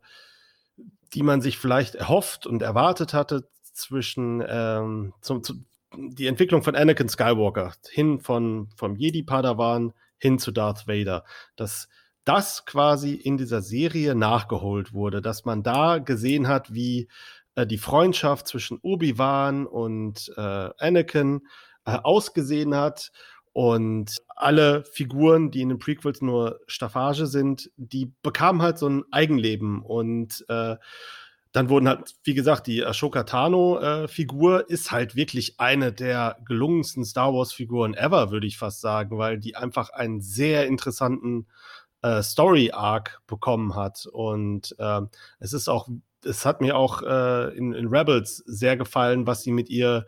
die 1.14 1.24
man 1.24 1.42
sich 1.42 1.58
vielleicht 1.58 1.96
erhofft 1.96 2.48
und 2.48 2.62
erwartet 2.62 3.14
hatte, 3.14 3.50
zwischen 3.74 4.44
ähm, 4.48 5.14
zum, 5.22 5.44
zu, 5.44 5.56
die 5.96 6.28
Entwicklung 6.28 6.64
von 6.64 6.76
Anakin 6.76 7.10
Skywalker 7.10 7.74
hin 7.90 8.20
von 8.20 8.70
vom 8.76 8.96
Jedi 8.96 9.24
Padawan 9.24 9.94
hin 10.18 10.40
zu 10.40 10.52
Darth 10.52 10.88
Vader, 10.88 11.24
dass 11.56 11.90
das 12.26 12.66
quasi 12.66 13.14
in 13.14 13.38
dieser 13.38 13.62
Serie 13.62 14.14
nachgeholt 14.14 14.94
wurde, 14.94 15.22
dass 15.22 15.46
man 15.46 15.64
da 15.64 15.98
gesehen 15.98 16.48
hat, 16.48 16.74
wie 16.74 17.08
äh, 17.56 17.66
die 17.66 17.78
Freundschaft 17.78 18.48
zwischen 18.48 18.78
Obi-Wan 18.82 19.66
und 19.66 20.32
äh, 20.38 20.42
Anakin 20.78 21.42
äh, 21.86 21.98
ausgesehen 22.04 22.76
hat 22.76 23.12
und 23.52 24.18
alle 24.36 24.84
Figuren, 24.84 25.50
die 25.50 25.62
in 25.62 25.70
den 25.70 25.80
Prequels 25.80 26.22
nur 26.22 26.60
Staffage 26.68 27.26
sind, 27.26 27.72
die 27.78 28.14
bekamen 28.22 28.62
halt 28.62 28.78
so 28.78 28.88
ein 28.88 29.04
Eigenleben 29.12 29.82
und 29.82 30.46
äh, 30.50 30.76
dann 31.52 31.70
wurden 31.70 31.88
halt, 31.88 32.16
wie 32.24 32.36
gesagt, 32.36 32.68
die 32.68 32.86
Ashoka 32.86 33.24
Tano-Figur 33.24 34.70
äh, 34.70 34.74
ist 34.74 34.92
halt 34.92 35.16
wirklich 35.16 35.60
eine 35.60 35.92
der 35.92 36.38
gelungensten 36.46 37.04
Star 37.04 37.34
Wars-Figuren 37.34 37.96
ever, 37.96 38.30
würde 38.30 38.46
ich 38.46 38.58
fast 38.58 38.82
sagen, 38.82 39.18
weil 39.18 39.40
die 39.40 39.56
einfach 39.56 39.90
einen 39.90 40.22
sehr 40.22 40.68
interessanten 40.68 41.48
äh, 42.04 42.22
Story-Arc 42.22 43.22
bekommen 43.26 43.76
hat. 43.76 44.06
Und 44.06 44.76
äh, 44.78 45.02
es 45.40 45.54
ist 45.54 45.68
auch, 45.70 45.90
es 46.24 46.46
hat 46.46 46.62
mir 46.62 46.78
auch 46.78 47.02
äh, 47.02 47.58
in, 47.58 47.74
in, 47.74 47.88
Rebels 47.88 48.38
sehr 48.46 48.78
gefallen, 48.78 49.26
was 49.26 49.42
sie 49.42 49.52
mit 49.52 49.70
ihr 49.70 50.06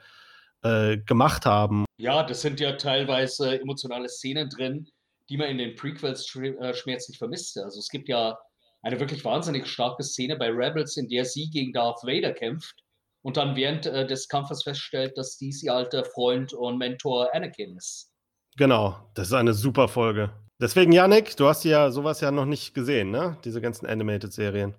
äh, 0.62 0.98
gemacht 0.98 1.48
haben. 1.48 1.86
Ja, 1.98 2.22
das 2.24 2.42
sind 2.42 2.60
ja 2.60 2.74
teilweise 2.74 3.60
emotionale 3.60 4.10
Szenen 4.10 4.50
drin, 4.50 4.88
die 5.30 5.38
man 5.38 5.48
in 5.48 5.58
den 5.58 5.76
Prequels 5.76 6.36
äh, 6.36 6.74
schmerzlich 6.76 7.18
vermisste. 7.18 7.64
Also 7.64 7.80
es 7.80 7.90
gibt 7.90 8.10
ja 8.10 8.38
eine 8.82 9.00
wirklich 9.00 9.24
wahnsinnig 9.24 9.68
starke 9.68 10.04
Szene 10.04 10.36
bei 10.36 10.50
Rebels, 10.50 10.98
in 10.98 11.08
der 11.08 11.26
sie 11.26 11.50
gegen 11.50 11.74
Darth 11.74 12.04
Vader 12.04 12.34
kämpft 12.34 12.84
und 13.22 13.38
dann 13.38 13.56
während 13.56 13.86
äh, 13.86 14.06
des 14.06 14.28
Kampfes 14.28 14.64
feststellt, 14.64 15.18
dass 15.18 15.38
dies 15.38 15.64
ihr 15.64 15.74
alter 15.74 16.06
Freund 16.06 16.54
und 16.54 16.78
Mentor 16.78 17.34
Anakin 17.34 17.78
ist. 17.78 18.12
Genau, 18.58 18.98
das 19.14 19.28
ist 19.28 19.34
eine 19.34 19.54
super 19.54 19.88
Folge. 19.88 20.32
Deswegen, 20.60 20.92
Yannick, 20.92 21.36
du 21.38 21.48
hast 21.48 21.64
ja 21.64 21.90
sowas 21.90 22.22
ja 22.22 22.32
noch 22.32 22.46
nicht 22.46 22.74
gesehen, 22.74 23.10
ne? 23.10 23.38
Diese 23.44 23.62
ganzen 23.62 23.88
Animated-Serien. 23.88 24.76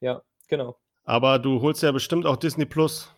Ja, 0.00 0.22
genau. 0.46 0.76
Aber 1.04 1.38
du 1.38 1.60
holst 1.62 1.82
ja 1.82 1.90
bestimmt 1.90 2.26
auch 2.26 2.36
Disney 2.36 2.66
Plus. 2.66 3.12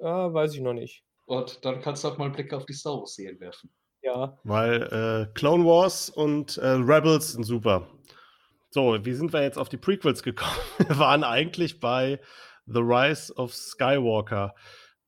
Ah, 0.00 0.32
weiß 0.32 0.54
ich 0.54 0.60
noch 0.60 0.72
nicht. 0.72 1.04
Und 1.26 1.64
dann 1.64 1.80
kannst 1.82 2.02
du 2.02 2.08
auch 2.08 2.18
mal 2.18 2.24
einen 2.24 2.34
Blick 2.34 2.52
auf 2.52 2.64
die 2.64 2.72
Star 2.72 2.98
Wars-Serien 2.98 3.38
werfen. 3.38 3.70
Ja. 4.02 4.38
Weil 4.44 4.82
äh, 4.82 5.32
Clone 5.34 5.64
Wars 5.64 6.08
und 6.10 6.56
äh, 6.56 6.66
Rebels 6.66 7.32
sind 7.32 7.44
super. 7.44 7.86
So, 8.78 8.96
wie 9.04 9.12
sind 9.12 9.32
wir 9.32 9.42
jetzt 9.42 9.58
auf 9.58 9.68
die 9.68 9.76
Prequels 9.76 10.22
gekommen? 10.22 10.54
Wir 10.78 11.00
waren 11.00 11.24
eigentlich 11.24 11.80
bei 11.80 12.20
The 12.66 12.78
Rise 12.78 13.34
of 13.34 13.52
Skywalker. 13.52 14.54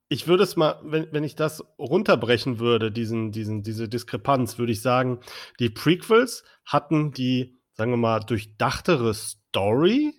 Ich 0.09 0.27
würde 0.27 0.43
es 0.43 0.57
mal, 0.57 0.81
wenn, 0.83 1.07
wenn 1.13 1.23
ich 1.23 1.37
das 1.37 1.63
runterbrechen 1.79 2.59
würde, 2.59 2.91
diesen, 2.91 3.31
diesen, 3.31 3.63
diese 3.63 3.89
Diskrepanz, 3.89 4.59
würde 4.59 4.73
ich 4.73 4.83
sagen, 4.83 5.21
die 5.61 5.71
Prequels 5.71 6.43
hatten 6.65 7.13
die, 7.13 7.61
sagen 7.75 7.93
wir 7.93 7.97
mal, 7.97 8.19
durchdachtere 8.19 9.15
Story. 9.15 10.15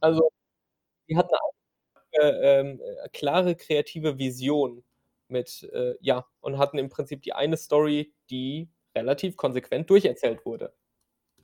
Also, 0.00 0.28
die 1.08 1.16
hatten 1.16 1.36
eine 2.18 2.30
äh, 2.32 2.60
äh, 2.62 3.08
klare 3.12 3.54
kreative 3.54 4.18
Vision 4.18 4.82
mit, 5.28 5.62
äh, 5.72 5.94
ja, 6.00 6.26
und 6.40 6.58
hatten 6.58 6.78
im 6.78 6.88
Prinzip 6.88 7.22
die 7.22 7.32
eine 7.32 7.58
Story, 7.58 8.12
die 8.28 8.68
relativ 8.96 9.36
konsequent 9.36 9.88
durcherzählt 9.88 10.44
wurde. 10.44 10.74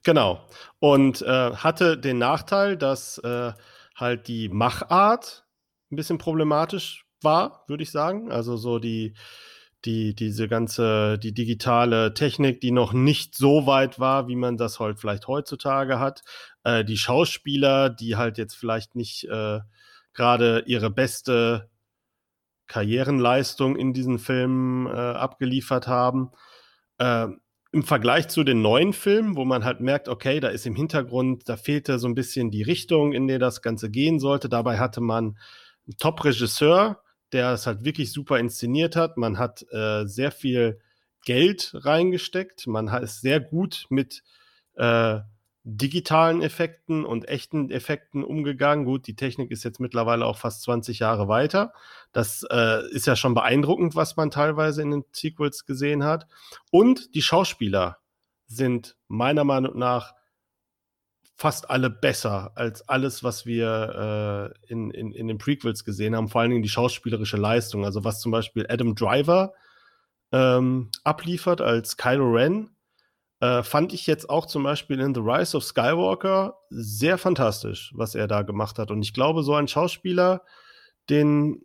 Genau. 0.05 0.47
Und 0.81 1.23
äh, 1.23 1.55
hatte 1.55 1.97
den 1.97 2.19
Nachteil, 2.19 2.77
dass 2.77 3.19
äh, 3.19 3.53
halt 3.95 4.29
die 4.29 4.49
Machart 4.49 5.45
ein 5.91 5.97
bisschen 5.97 6.19
problematisch 6.19 7.07
war, 7.21 7.65
würde 7.69 7.85
ich 7.85 7.91
sagen. 7.91 8.33
Also 8.33 8.57
so 8.57 8.79
die, 8.79 9.15
die, 9.85 10.15
diese 10.15 10.49
ganze, 10.49 11.19
die 11.19 11.33
digitale 11.33 12.15
Technik, 12.15 12.61
die 12.61 12.73
noch 12.73 12.93
nicht 12.93 13.37
so 13.37 13.67
weit 13.67 14.01
war, 14.01 14.29
wie 14.29 14.37
man 14.37 14.57
das 14.57 14.81
halt 14.81 14.99
vielleicht 14.99 15.29
heutzutage 15.29 16.01
hat. 16.01 16.23
Äh, 16.65 16.85
die 16.85 16.99
Schauspieler, 16.99 17.91
die 17.91 18.17
halt 18.17 18.39
jetzt 18.39 18.55
vielleicht 18.55 18.97
nicht 18.97 19.25
äh, 19.25 19.61
gerade 20.15 20.65
ihre 20.67 20.91
beste 20.91 21.71
Karrierenleistung 22.67 23.77
in 23.77 23.93
diesen 23.93 24.19
Filmen 24.19 24.87
äh, 24.87 24.91
abgeliefert 24.91 25.87
haben. 25.87 26.31
Äh, 26.99 27.29
Im 27.75 27.83
Vergleich 27.83 28.29
zu 28.29 28.45
den 28.45 28.61
neuen 28.61 28.93
Filmen, 28.93 29.35
wo 29.35 29.47
man 29.47 29.65
halt 29.65 29.81
merkt, 29.81 30.09
okay, 30.09 30.41
da 30.41 30.49
ist 30.49 30.67
im 30.67 30.77
Hintergrund, 30.77 31.49
da 31.49 31.57
fehlte 31.57 31.99
so 31.99 32.07
ein 32.07 32.15
bisschen 32.15 32.51
die 32.51 32.63
Richtung, 32.63 33.13
in 33.13 33.27
der 33.27 33.39
das 33.39 33.63
Ganze 33.63 33.91
gehen 33.91 34.21
sollte. 34.21 34.51
Dabei 34.51 34.79
hatte 34.79 35.01
man 35.01 35.39
einen 35.87 35.97
Top-Regisseur, 35.99 37.03
der 37.33 37.53
es 37.53 37.67
halt 37.67 37.85
wirklich 37.85 38.13
super 38.13 38.39
inszeniert 38.39 38.95
hat. 38.95 39.17
Man 39.17 39.39
hat 39.39 39.65
äh, 39.73 40.05
sehr 40.07 40.31
viel 40.31 40.81
Geld 41.25 41.73
reingesteckt. 41.75 42.67
Man 42.67 42.89
ist 42.89 43.23
sehr 43.23 43.41
gut 43.41 43.87
mit 43.89 44.23
äh, 44.75 45.21
digitalen 45.65 46.43
Effekten 46.43 47.05
und 47.05 47.29
echten 47.29 47.71
Effekten 47.71 48.25
umgegangen. 48.25 48.85
Gut, 48.85 49.07
die 49.07 49.15
Technik 49.15 49.51
ist 49.51 49.63
jetzt 49.63 49.79
mittlerweile 49.79 50.27
auch 50.27 50.37
fast 50.37 50.63
20 50.63 50.99
Jahre 50.99 51.29
weiter. 51.29 51.73
Das 52.13 52.45
äh, 52.51 52.89
ist 52.91 53.07
ja 53.07 53.15
schon 53.15 53.35
beeindruckend, 53.35 53.95
was 53.95 54.17
man 54.17 54.31
teilweise 54.31 54.83
in 54.83 54.91
den 54.91 55.05
Sequels 55.13 55.65
gesehen 55.65 56.05
hat. 56.05 56.27
Und 56.71 57.15
die 57.15 57.23
Schauspieler 57.23 57.99
sind 58.47 58.97
meiner 59.07 59.45
Meinung 59.45 59.79
nach 59.79 60.15
fast 61.37 61.71
alle 61.71 61.91
besser 61.91 62.53
als 62.57 62.89
alles, 62.89 63.25
was 63.25 63.47
wir 63.47 64.53
äh, 64.67 64.73
in, 64.73 64.91
in, 64.91 65.13
in 65.13 65.29
den 65.29 65.39
Prequels 65.39 65.85
gesehen 65.85 66.15
haben, 66.15 66.29
vor 66.29 66.41
allen 66.41 66.51
Dingen 66.51 66.63
die 66.63 66.69
schauspielerische 66.69 67.37
Leistung. 67.37 67.85
Also 67.85 68.05
was 68.05 68.21
zum 68.21 68.33
Beispiel 68.33 68.67
Adam 68.69 68.95
Driver 68.95 69.55
ähm, 70.33 70.91
abliefert 71.05 71.61
als 71.61 71.97
Kylo 71.97 72.31
Ren, 72.33 72.72
äh, 73.43 73.65
fand 73.65 73.93
ich 73.93 74.07
jetzt 74.07 74.31
auch 74.31 74.47
zum 74.47 74.63
Beispiel 74.63 75.01
in 75.01 75.17
The 75.17 75.21
Rise 75.21 75.57
of 75.57 75.65
Skywalker 75.65 76.61
sehr 76.71 77.19
fantastisch, 77.19 77.93
was 77.97 78.15
er 78.15 78.29
da 78.29 78.43
gemacht 78.43 78.79
hat. 78.79 78.93
Und 78.93 79.03
ich 79.03 79.13
glaube, 79.13 79.43
so 79.43 79.55
ein 79.55 79.67
Schauspieler, 79.67 80.45
den, 81.11 81.61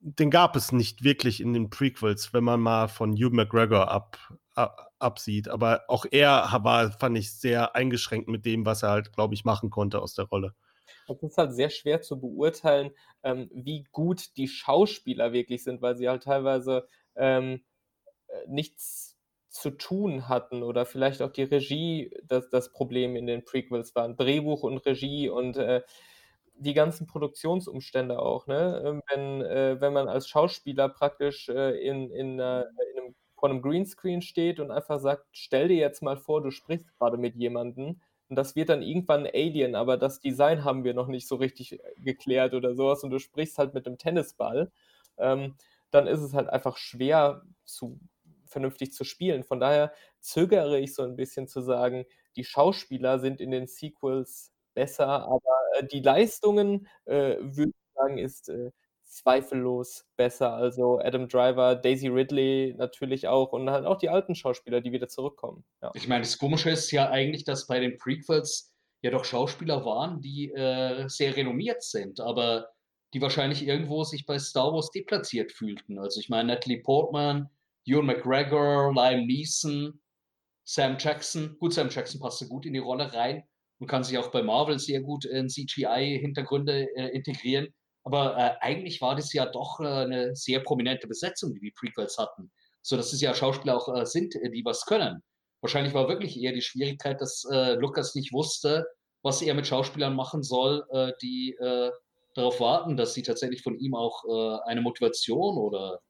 den 0.00 0.30
gab 0.30 0.56
es 0.56 0.72
nicht 0.72 1.04
wirklich 1.04 1.40
in 1.40 1.54
den 1.54 1.70
Prequels, 1.70 2.34
wenn 2.34 2.44
man 2.44 2.60
mal 2.60 2.86
von 2.86 3.14
Hugh 3.14 3.34
McGregor 3.34 3.90
ab, 3.90 4.18
ab 4.54 4.92
absieht. 4.98 5.48
Aber 5.48 5.84
auch 5.88 6.04
er 6.10 6.60
war, 6.62 6.92
fand 6.92 7.16
ich, 7.16 7.32
sehr 7.32 7.74
eingeschränkt 7.74 8.28
mit 8.28 8.44
dem, 8.44 8.66
was 8.66 8.82
er 8.82 8.90
halt, 8.90 9.14
glaube 9.14 9.32
ich, 9.32 9.46
machen 9.46 9.70
konnte 9.70 10.02
aus 10.02 10.14
der 10.14 10.26
Rolle. 10.26 10.54
Es 11.08 11.22
ist 11.22 11.38
halt 11.38 11.54
sehr 11.54 11.70
schwer 11.70 12.02
zu 12.02 12.20
beurteilen, 12.20 12.90
ähm, 13.22 13.50
wie 13.54 13.84
gut 13.90 14.36
die 14.36 14.48
Schauspieler 14.48 15.32
wirklich 15.32 15.64
sind, 15.64 15.80
weil 15.80 15.96
sie 15.96 16.10
halt 16.10 16.24
teilweise 16.24 16.86
ähm, 17.16 17.64
äh, 18.28 18.34
nichts 18.48 19.11
zu 19.52 19.70
tun 19.70 20.28
hatten 20.28 20.62
oder 20.62 20.86
vielleicht 20.86 21.22
auch 21.22 21.30
die 21.30 21.42
Regie 21.42 22.10
das, 22.24 22.48
das 22.48 22.72
Problem 22.72 23.16
in 23.16 23.26
den 23.26 23.44
Prequels 23.44 23.94
waren. 23.94 24.16
Drehbuch 24.16 24.62
und 24.62 24.78
Regie 24.86 25.28
und 25.28 25.56
äh, 25.58 25.82
die 26.54 26.74
ganzen 26.74 27.06
Produktionsumstände 27.06 28.18
auch. 28.18 28.46
Ne? 28.46 28.82
Ähm, 28.84 29.02
wenn, 29.08 29.42
äh, 29.42 29.80
wenn 29.80 29.92
man 29.92 30.08
als 30.08 30.28
Schauspieler 30.28 30.88
praktisch 30.88 31.48
äh, 31.48 31.76
in, 31.86 32.10
in, 32.10 32.38
äh, 32.40 32.62
in 32.62 32.98
einem 32.98 33.14
vor 33.42 33.50
einem 33.50 33.60
Greenscreen 33.60 34.22
steht 34.22 34.60
und 34.60 34.70
einfach 34.70 35.00
sagt, 35.00 35.26
stell 35.32 35.66
dir 35.66 35.76
jetzt 35.76 36.00
mal 36.00 36.16
vor, 36.16 36.42
du 36.42 36.52
sprichst 36.52 36.96
gerade 36.96 37.16
mit 37.18 37.34
jemandem 37.34 38.00
und 38.28 38.36
das 38.36 38.54
wird 38.54 38.68
dann 38.68 38.82
irgendwann 38.82 39.26
ein 39.26 39.32
Alien, 39.34 39.74
aber 39.74 39.96
das 39.96 40.20
Design 40.20 40.62
haben 40.62 40.84
wir 40.84 40.94
noch 40.94 41.08
nicht 41.08 41.26
so 41.26 41.34
richtig 41.36 41.72
äh, 41.72 41.78
geklärt 41.98 42.54
oder 42.54 42.74
sowas 42.74 43.02
und 43.02 43.10
du 43.10 43.18
sprichst 43.18 43.58
halt 43.58 43.74
mit 43.74 43.86
einem 43.86 43.98
Tennisball, 43.98 44.70
ähm, 45.18 45.56
dann 45.90 46.06
ist 46.06 46.20
es 46.20 46.34
halt 46.34 46.48
einfach 46.48 46.76
schwer 46.76 47.42
zu 47.64 47.98
vernünftig 48.52 48.92
zu 48.92 49.04
spielen. 49.04 49.44
Von 49.44 49.60
daher 49.60 49.92
zögere 50.20 50.78
ich 50.78 50.94
so 50.94 51.02
ein 51.02 51.16
bisschen 51.16 51.48
zu 51.48 51.60
sagen, 51.60 52.04
die 52.36 52.44
Schauspieler 52.44 53.18
sind 53.18 53.40
in 53.40 53.50
den 53.50 53.66
Sequels 53.66 54.52
besser, 54.74 55.06
aber 55.08 55.58
äh, 55.74 55.86
die 55.86 56.00
Leistungen, 56.00 56.88
äh, 57.04 57.36
würde 57.40 57.70
ich 57.70 57.94
sagen, 57.94 58.18
ist 58.18 58.48
äh, 58.48 58.70
zweifellos 59.04 60.06
besser. 60.16 60.54
Also 60.54 60.98
Adam 60.98 61.28
Driver, 61.28 61.74
Daisy 61.74 62.08
Ridley 62.08 62.74
natürlich 62.78 63.28
auch 63.28 63.52
und 63.52 63.70
halt 63.70 63.84
auch 63.84 63.98
die 63.98 64.08
alten 64.08 64.34
Schauspieler, 64.34 64.80
die 64.80 64.92
wieder 64.92 65.08
zurückkommen. 65.08 65.64
Ja. 65.82 65.90
Ich 65.94 66.08
meine, 66.08 66.22
das 66.22 66.38
Komische 66.38 66.70
ist 66.70 66.90
ja 66.90 67.10
eigentlich, 67.10 67.44
dass 67.44 67.66
bei 67.66 67.78
den 67.78 67.98
Prequels 67.98 68.72
ja 69.02 69.10
doch 69.10 69.24
Schauspieler 69.24 69.84
waren, 69.84 70.20
die 70.20 70.50
äh, 70.52 71.08
sehr 71.08 71.36
renommiert 71.36 71.82
sind, 71.82 72.20
aber 72.20 72.70
die 73.12 73.20
wahrscheinlich 73.20 73.66
irgendwo 73.66 74.04
sich 74.04 74.24
bei 74.24 74.38
Star 74.38 74.72
Wars 74.72 74.90
deplatziert 74.90 75.52
fühlten. 75.52 75.98
Also 75.98 76.18
ich 76.18 76.30
meine, 76.30 76.54
Natalie 76.54 76.80
Portman, 76.80 77.50
Ewan 77.86 78.06
McGregor, 78.06 78.92
Liam 78.94 79.26
Neeson, 79.26 80.00
Sam 80.64 80.96
Jackson. 80.98 81.56
Gut, 81.58 81.74
Sam 81.74 81.88
Jackson 81.88 82.20
passte 82.20 82.48
gut 82.48 82.66
in 82.66 82.72
die 82.72 82.78
Rolle 82.78 83.12
rein 83.12 83.42
und 83.78 83.88
kann 83.88 84.04
sich 84.04 84.16
auch 84.18 84.30
bei 84.30 84.42
Marvel 84.42 84.78
sehr 84.78 85.00
gut 85.00 85.24
in 85.24 85.48
CGI-Hintergründe 85.48 86.88
äh, 86.96 87.08
integrieren. 87.08 87.68
Aber 88.04 88.36
äh, 88.36 88.54
eigentlich 88.60 89.00
war 89.00 89.16
das 89.16 89.32
ja 89.32 89.46
doch 89.46 89.80
äh, 89.80 89.86
eine 89.86 90.34
sehr 90.34 90.60
prominente 90.60 91.06
Besetzung, 91.06 91.52
die 91.54 91.60
die 91.60 91.72
Prequels 91.72 92.18
hatten. 92.18 92.50
So 92.82 92.96
dass 92.96 93.12
es 93.12 93.20
ja 93.20 93.34
Schauspieler 93.34 93.76
auch 93.76 93.94
äh, 93.94 94.06
sind, 94.06 94.34
die 94.34 94.64
was 94.64 94.86
können. 94.86 95.22
Wahrscheinlich 95.60 95.94
war 95.94 96.08
wirklich 96.08 96.40
eher 96.40 96.52
die 96.52 96.62
Schwierigkeit, 96.62 97.20
dass 97.20 97.44
äh, 97.50 97.74
Lukas 97.74 98.14
nicht 98.14 98.32
wusste, 98.32 98.86
was 99.22 99.42
er 99.42 99.54
mit 99.54 99.68
Schauspielern 99.68 100.16
machen 100.16 100.42
soll, 100.42 100.84
äh, 100.90 101.12
die 101.22 101.56
darauf 102.34 102.60
warten, 102.60 102.96
dass 102.96 103.12
sie 103.12 103.22
tatsächlich 103.22 103.62
von 103.62 103.78
ihm 103.78 103.94
auch 103.94 104.62
eine 104.64 104.80
Motivation 104.80 105.58
oder 105.58 106.00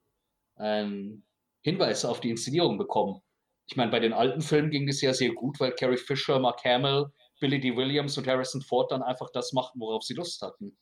einen 0.54 1.26
Hinweis 1.62 2.04
auf 2.04 2.20
die 2.20 2.30
Inszenierung 2.30 2.78
bekommen. 2.78 3.22
Ich 3.66 3.76
meine, 3.76 3.90
bei 3.90 4.00
den 4.00 4.12
alten 4.12 4.42
Filmen 4.42 4.70
ging 4.70 4.88
es 4.88 5.00
ja 5.00 5.14
sehr 5.14 5.32
gut, 5.32 5.60
weil 5.60 5.72
Carrie 5.72 5.96
Fisher, 5.96 6.38
Mark 6.38 6.64
Hamill, 6.64 7.06
Billy 7.40 7.60
D. 7.60 7.76
Williams 7.76 8.18
und 8.18 8.26
Harrison 8.26 8.62
Ford 8.62 8.90
dann 8.92 9.02
einfach 9.02 9.30
das 9.32 9.52
machten, 9.52 9.80
worauf 9.80 10.02
sie 10.02 10.14
Lust 10.14 10.42
hatten. 10.42 10.76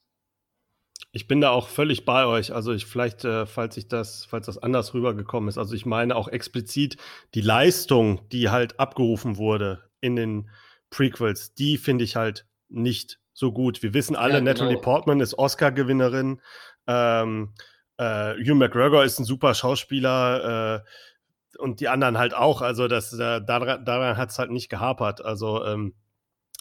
Ich 1.12 1.26
bin 1.26 1.40
da 1.40 1.50
auch 1.50 1.68
völlig 1.68 2.04
bei 2.04 2.26
euch. 2.26 2.52
Also 2.52 2.72
ich 2.72 2.86
vielleicht, 2.86 3.24
äh, 3.24 3.46
falls 3.46 3.76
ich 3.76 3.88
das, 3.88 4.26
falls 4.26 4.46
das 4.46 4.58
anders 4.58 4.94
rübergekommen 4.94 5.48
ist. 5.48 5.58
Also 5.58 5.74
ich 5.74 5.86
meine 5.86 6.14
auch 6.14 6.28
explizit 6.28 6.96
die 7.34 7.40
Leistung, 7.40 8.28
die 8.30 8.50
halt 8.50 8.78
abgerufen 8.78 9.36
wurde 9.36 9.90
in 10.00 10.16
den 10.16 10.50
Prequels, 10.90 11.54
die 11.54 11.78
finde 11.78 12.04
ich 12.04 12.16
halt 12.16 12.46
nicht 12.68 13.20
so 13.32 13.52
gut. 13.52 13.82
Wir 13.82 13.94
wissen 13.94 14.16
alle, 14.16 14.34
ja, 14.34 14.38
genau. 14.40 14.50
Natalie 14.50 14.78
Portman 14.78 15.20
ist 15.20 15.38
Oscar-Gewinnerin. 15.38 16.40
Ähm, 16.86 17.54
äh, 18.00 18.34
Hugh 18.42 18.54
McGregor 18.54 19.04
ist 19.04 19.18
ein 19.18 19.24
super 19.24 19.54
Schauspieler 19.54 20.82
äh, 20.82 21.58
und 21.58 21.80
die 21.80 21.88
anderen 21.88 22.16
halt 22.16 22.34
auch. 22.34 22.62
Also 22.62 22.88
das, 22.88 23.12
äh, 23.12 23.42
daran, 23.44 23.84
daran 23.84 24.16
hat 24.16 24.30
es 24.30 24.38
halt 24.38 24.50
nicht 24.50 24.70
gehapert. 24.70 25.22
Also 25.22 25.64
ähm, 25.66 25.94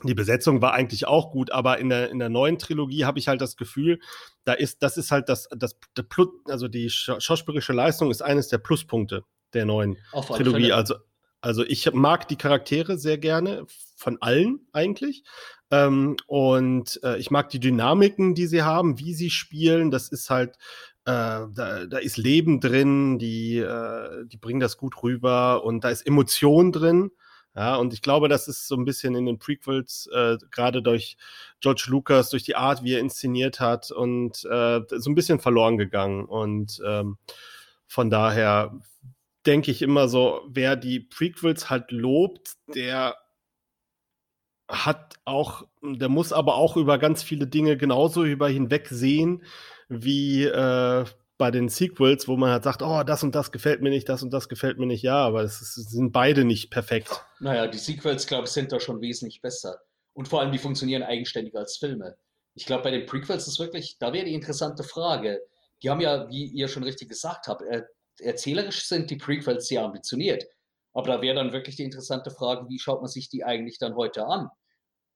die 0.04 0.14
Besetzung 0.14 0.62
war 0.62 0.74
eigentlich 0.74 1.08
auch 1.08 1.32
gut, 1.32 1.52
aber 1.52 1.78
in 1.78 1.90
der, 1.90 2.10
in 2.10 2.20
der 2.20 2.30
neuen 2.30 2.58
Trilogie 2.58 3.06
habe 3.06 3.20
ich 3.20 3.30
halt 3.30 3.40
das 3.40 3.56
Gefühl, 3.56 4.00
da 4.44 4.54
ist, 4.54 4.84
das 4.84 4.98
ist 4.98 5.12
halt 5.12 5.30
das, 5.30 5.48
das, 5.56 5.78
das 5.94 6.06
also 6.50 6.68
die 6.68 6.90
schauspielerische 6.90 7.74
Leistung 7.74 8.12
ist 8.12 8.22
eines 8.22 8.50
der 8.50 8.58
Pluspunkte 8.58 9.24
der 9.54 9.66
neuen 9.66 9.98
Trilogie. 10.12 10.74
Also, 10.74 10.96
also 11.42 11.64
ich 11.64 11.92
mag 11.94 12.28
die 12.28 12.36
Charaktere 12.36 12.98
sehr 12.98 13.18
gerne, 13.18 13.66
von 13.96 14.22
allen 14.22 14.68
eigentlich. 14.74 15.24
Ähm, 15.72 16.18
und 16.28 17.00
äh, 17.04 17.18
ich 17.18 17.32
mag 17.32 17.50
die 17.50 17.60
Dynamiken, 17.60 18.36
die 18.36 18.48
sie 18.48 18.64
haben, 18.64 19.00
wie 19.00 19.14
sie 19.14 19.30
spielen. 19.30 19.92
Das 19.92 20.10
ist 20.10 20.30
halt, 20.30 20.58
da, 21.06 21.86
da, 21.88 21.98
ist 21.98 22.18
Leben 22.18 22.60
drin, 22.60 23.20
die, 23.20 23.58
äh, 23.58 24.26
die 24.26 24.38
bringen 24.38 24.60
das 24.60 24.78
gut 24.78 25.02
rüber 25.02 25.64
und 25.64 25.84
da 25.84 25.90
ist 25.90 26.06
Emotion 26.06 26.72
drin. 26.72 27.12
Ja, 27.56 27.76
und 27.78 27.94
ich 27.94 28.02
glaube, 28.02 28.30
das 28.30 28.48
ist 28.48 28.68
so 28.68 28.76
ein 28.76 28.86
bisschen 28.86 29.16
in 29.16 29.26
den 29.26 29.40
Prequels, 29.40 30.08
äh, 30.14 30.38
gerade 30.52 30.82
durch 30.82 31.18
George 31.62 31.88
Lucas, 31.88 32.30
durch 32.30 32.44
die 32.44 32.56
Art, 32.56 32.84
wie 32.84 32.94
er 32.94 33.00
inszeniert 33.00 33.60
hat 33.60 33.92
und 33.92 34.46
äh, 34.46 34.82
so 34.90 35.10
ein 35.10 35.16
bisschen 35.16 35.40
verloren 35.40 35.78
gegangen. 35.78 36.26
Und 36.26 36.82
ähm, 36.86 37.18
von 37.88 38.10
daher 38.10 38.80
denke 39.46 39.72
ich 39.72 39.82
immer 39.82 40.08
so, 40.08 40.42
wer 40.48 40.76
die 40.76 41.00
Prequels 41.00 41.70
halt 41.70 41.92
lobt, 41.92 42.54
der 42.76 43.16
hat 44.70 45.16
auch, 45.26 45.66
der 45.82 46.10
muss 46.10 46.32
aber 46.32 46.56
auch 46.56 46.78
über 46.78 47.00
ganz 47.00 47.24
viele 47.24 47.48
Dinge 47.48 47.76
genauso 47.76 48.24
über 48.24 48.48
hinwegsehen, 48.48 49.44
wie 49.90 50.46
äh, 50.46 51.06
bei 51.38 51.52
den 51.52 51.70
Sequels, 51.70 52.28
wo 52.28 52.38
man 52.38 52.52
halt 52.52 52.64
sagt, 52.64 52.82
oh, 52.82 53.04
das 53.04 53.24
und 53.24 53.34
das 53.34 53.52
gefällt 53.52 53.82
mir 53.82 53.90
nicht, 53.90 54.08
das 54.08 54.24
und 54.24 54.32
das 54.32 54.50
gefällt 54.50 54.78
mir 54.78 54.86
nicht, 54.86 55.04
ja, 55.04 55.16
aber 55.16 55.42
es 55.42 55.60
sind 55.60 56.12
beide 56.12 56.46
nicht 56.46 56.70
perfekt. 56.70 57.22
Naja, 57.40 57.68
die 57.68 57.78
Sequels, 57.78 58.28
glaube 58.28 58.46
ich, 58.46 58.52
sind 58.52 58.72
da 58.72 58.80
schon 58.80 59.02
wesentlich 59.02 59.42
besser. 59.42 59.80
Und 60.14 60.28
vor 60.28 60.42
allem, 60.42 60.52
die 60.52 60.58
funktionieren 60.58 61.04
eigenständiger 61.04 61.60
als 61.60 61.78
Filme. 61.78 62.18
Ich 62.56 62.66
glaube, 62.66 62.84
bei 62.84 62.92
den 62.92 63.06
Prequels 63.06 63.48
ist 63.48 63.60
wirklich, 63.60 63.98
da 64.00 64.12
wäre 64.12 64.26
die 64.26 64.34
interessante 64.34 64.84
Frage. 64.84 65.42
Die 65.82 65.90
haben 65.90 66.02
ja, 66.02 66.30
wie 66.30 66.46
ihr 66.46 66.68
schon 66.68 66.84
richtig 66.84 67.08
gesagt 67.08 67.48
habt, 67.48 67.62
er, 67.62 67.88
erzählerisch 68.20 68.86
sind 68.86 69.10
die 69.10 69.16
Prequels 69.16 69.68
sehr 69.68 69.84
ambitioniert. 69.84 70.44
Aber 70.94 71.08
da 71.08 71.22
wäre 71.22 71.36
dann 71.36 71.54
wirklich 71.54 71.78
die 71.78 71.84
interessante 71.84 72.32
Frage, 72.32 72.68
wie 72.68 72.80
schaut 72.80 73.00
man 73.00 73.10
sich 73.10 73.30
die 73.30 73.46
eigentlich 73.46 73.78
dann 73.78 73.96
heute 73.96 74.26
an? 74.26 74.50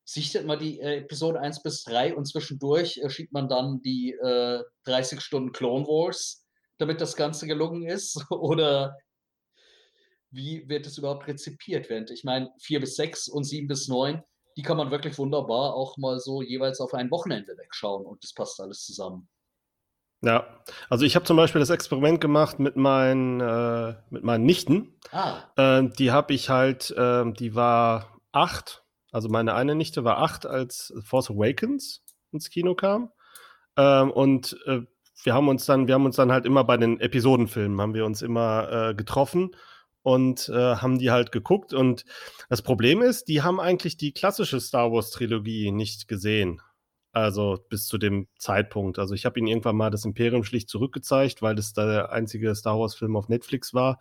Sichtet 0.05 0.45
man 0.45 0.59
die 0.59 0.79
äh, 0.79 0.97
Episode 0.97 1.39
1 1.39 1.63
bis 1.63 1.83
3 1.83 2.15
und 2.15 2.25
zwischendurch 2.25 2.97
äh, 2.97 3.09
schiebt 3.09 3.31
man 3.31 3.47
dann 3.47 3.81
die 3.81 4.11
äh, 4.11 4.61
30 4.85 5.21
Stunden 5.21 5.51
Clone 5.51 5.85
Wars, 5.85 6.45
damit 6.77 6.99
das 6.99 7.15
Ganze 7.15 7.47
gelungen 7.47 7.83
ist? 7.83 8.25
Oder 8.29 8.97
wie 10.31 10.67
wird 10.67 10.87
es 10.87 10.97
überhaupt 10.97 11.27
rezipiert? 11.27 11.89
Während 11.89 12.11
ich 12.11 12.23
meine, 12.23 12.51
4 12.59 12.81
bis 12.81 12.95
6 12.95 13.29
und 13.29 13.43
7 13.43 13.67
bis 13.67 13.87
9, 13.87 14.21
die 14.57 14.61
kann 14.61 14.77
man 14.77 14.91
wirklich 14.91 15.17
wunderbar 15.17 15.73
auch 15.73 15.97
mal 15.97 16.19
so 16.19 16.41
jeweils 16.41 16.79
auf 16.79 16.93
ein 16.93 17.09
Wochenende 17.11 17.57
wegschauen 17.57 18.05
und 18.05 18.23
das 18.23 18.33
passt 18.33 18.59
alles 18.59 18.85
zusammen. 18.85 19.29
Ja, 20.21 20.63
also 20.89 21.03
ich 21.05 21.15
habe 21.15 21.25
zum 21.25 21.35
Beispiel 21.35 21.59
das 21.59 21.69
Experiment 21.69 22.21
gemacht 22.21 22.57
mit 22.57 22.77
meinen, 22.77 23.41
äh, 23.41 23.95
mit 24.09 24.23
meinen 24.23 24.45
Nichten. 24.45 24.97
Ah. 25.11 25.43
Äh, 25.57 25.89
die 25.99 26.11
habe 26.11 26.33
ich 26.33 26.49
halt, 26.49 26.91
äh, 26.91 27.29
die 27.33 27.55
war 27.55 28.19
acht, 28.31 28.82
also 29.13 29.29
meine 29.29 29.53
eine 29.53 29.75
Nichte 29.75 30.03
war 30.03 30.17
acht, 30.17 30.45
als 30.45 30.93
Force 31.05 31.29
Awakens 31.29 32.03
ins 32.31 32.49
Kino 32.49 32.73
kam. 32.73 33.11
Ähm, 33.77 34.11
und 34.11 34.57
äh, 34.65 34.81
wir 35.23 35.33
haben 35.35 35.47
uns 35.47 35.65
dann, 35.65 35.87
wir 35.87 35.93
haben 35.93 36.05
uns 36.05 36.15
dann 36.15 36.31
halt 36.31 36.45
immer 36.45 36.63
bei 36.63 36.77
den 36.77 36.99
Episodenfilmen, 36.99 37.79
haben 37.79 37.93
wir 37.93 38.05
uns 38.05 38.23
immer 38.23 38.89
äh, 38.89 38.95
getroffen 38.95 39.55
und 40.01 40.49
äh, 40.49 40.75
haben 40.77 40.97
die 40.97 41.11
halt 41.11 41.31
geguckt. 41.31 41.73
Und 41.73 42.05
das 42.49 42.63
Problem 42.63 43.03
ist, 43.03 43.27
die 43.27 43.43
haben 43.43 43.59
eigentlich 43.59 43.97
die 43.97 44.13
klassische 44.13 44.59
Star 44.59 44.91
Wars 44.91 45.11
Trilogie 45.11 45.71
nicht 45.71 46.07
gesehen. 46.07 46.59
Also 47.11 47.63
bis 47.69 47.85
zu 47.85 47.99
dem 47.99 48.27
Zeitpunkt. 48.39 48.97
Also 48.97 49.13
ich 49.13 49.25
habe 49.25 49.37
ihnen 49.37 49.47
irgendwann 49.47 49.75
mal 49.75 49.91
das 49.91 50.05
Imperium 50.05 50.43
schlicht 50.43 50.67
zurückgezeigt, 50.67 51.43
weil 51.43 51.53
das 51.53 51.71
da 51.73 51.85
der 51.85 52.11
einzige 52.11 52.55
Star 52.55 52.79
Wars-Film 52.79 53.15
auf 53.15 53.29
Netflix 53.29 53.75
war 53.75 53.99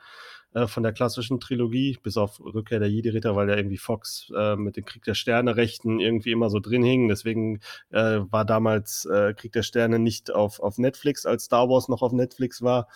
äh, 0.55 0.67
von 0.67 0.83
der 0.83 0.93
klassischen 0.93 1.41
Trilogie, 1.41 1.99
bis 2.03 2.17
auf 2.17 2.41
Rückkehr 2.41 2.79
der 2.79 2.91
Jedi-Ritter, 2.91 3.35
weil 3.37 3.49
ja 3.49 3.57
irgendwie 3.57 3.79
Fox 3.79 4.31
äh, 4.37 4.57
mit 4.57 4.77
dem 4.77 4.85
Krieg 4.85 5.03
der 5.05 5.15
Sterne-Rechten 5.15 6.01
irgendwie 6.01 6.33
immer 6.33 6.51
so 6.51 6.61
drin 6.61 6.83
hing. 6.83 7.09
Deswegen 7.09 7.61
äh, 7.91 8.21
war 8.31 8.45
damals 8.45 9.05
äh, 9.07 9.35
Krieg 9.35 9.53
der 9.53 9.63
Sterne 9.63 9.99
nicht 9.99 10.31
auf, 10.31 10.61
auf 10.61 10.79
Netflix, 10.79 11.27
als 11.27 11.45
Star 11.45 11.69
Wars 11.69 11.89
noch 11.89 12.03
auf 12.03 12.13
Netflix 12.13 12.63
war. 12.63 12.89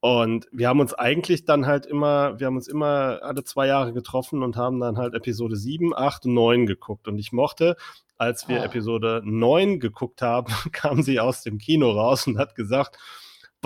Und 0.00 0.46
wir 0.52 0.68
haben 0.68 0.80
uns 0.80 0.94
eigentlich 0.94 1.44
dann 1.44 1.66
halt 1.66 1.86
immer, 1.86 2.38
wir 2.38 2.46
haben 2.46 2.56
uns 2.56 2.68
immer 2.68 3.20
alle 3.22 3.42
zwei 3.42 3.66
Jahre 3.66 3.92
getroffen 3.92 4.42
und 4.42 4.56
haben 4.56 4.78
dann 4.78 4.98
halt 4.98 5.14
Episode 5.14 5.56
7, 5.56 5.94
8 5.96 6.26
und 6.26 6.34
9 6.34 6.66
geguckt. 6.66 7.08
Und 7.08 7.18
ich 7.18 7.32
mochte, 7.32 7.76
als 8.18 8.46
wir 8.48 8.60
Ah. 8.60 8.64
Episode 8.64 9.22
9 9.24 9.80
geguckt 9.80 10.22
haben, 10.22 10.52
kam 10.72 11.02
sie 11.02 11.18
aus 11.18 11.42
dem 11.42 11.58
Kino 11.58 11.90
raus 11.90 12.26
und 12.26 12.38
hat 12.38 12.54
gesagt, 12.54 12.98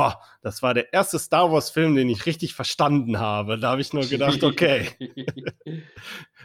boah, 0.00 0.18
das 0.40 0.62
war 0.62 0.72
der 0.72 0.94
erste 0.94 1.18
Star 1.18 1.52
Wars-Film, 1.52 1.94
den 1.94 2.08
ich 2.08 2.24
richtig 2.24 2.54
verstanden 2.54 3.18
habe. 3.18 3.58
Da 3.58 3.72
habe 3.72 3.82
ich 3.82 3.92
nur 3.92 4.06
gedacht, 4.06 4.42
okay. 4.42 4.88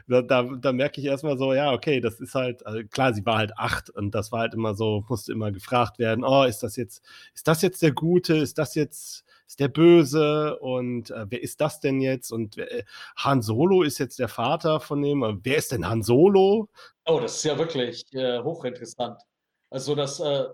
da, 0.08 0.22
da, 0.22 0.44
da 0.44 0.74
merke 0.74 1.00
ich 1.00 1.08
erstmal 1.08 1.38
so, 1.38 1.54
ja, 1.54 1.72
okay, 1.72 2.02
das 2.02 2.20
ist 2.20 2.36
halt, 2.36 2.66
also 2.66 2.82
klar, 2.90 3.14
sie 3.14 3.26
war 3.26 3.38
halt 3.38 3.58
acht 3.58 3.90
und 3.90 4.14
das 4.14 4.34
war 4.34 4.42
halt 4.42 4.54
immer 4.54 4.76
so, 4.76 5.06
musste 5.08 5.32
immer 5.32 5.54
gefragt 5.54 6.00
werden, 6.00 6.26
oh, 6.26 6.44
ist 6.44 6.64
das 6.64 6.76
jetzt, 6.76 7.02
ist 7.34 7.48
das 7.48 7.62
jetzt 7.62 7.82
der 7.82 7.94
Gute, 7.94 8.36
ist 8.36 8.58
das 8.58 8.76
jetzt, 8.76 9.24
ist 9.48 9.62
der 9.62 9.70
Böse 9.70 10.60
und 10.60 11.12
äh, 11.12 11.26
wer 11.30 11.42
ist 11.42 11.62
das 11.62 11.80
denn 11.80 12.02
jetzt? 12.02 12.34
Und 12.34 12.58
äh, 12.58 12.84
Han 13.16 13.42
Solo 13.42 13.84
ist 13.84 14.00
jetzt 14.00 14.20
der 14.20 14.28
Vater 14.28 14.82
von 14.82 15.02
dem, 15.02 15.24
äh, 15.24 15.38
wer 15.44 15.56
ist 15.56 15.72
denn 15.72 15.88
Han 15.88 16.04
Solo? 16.04 16.68
Oh, 17.06 17.22
das 17.22 17.38
ist 17.38 17.46
ja 17.46 17.58
wirklich 17.58 18.04
äh, 18.14 18.44
hochinteressant. 18.44 19.22
Also, 19.70 19.96
dass 19.96 20.20
äh, 20.20 20.46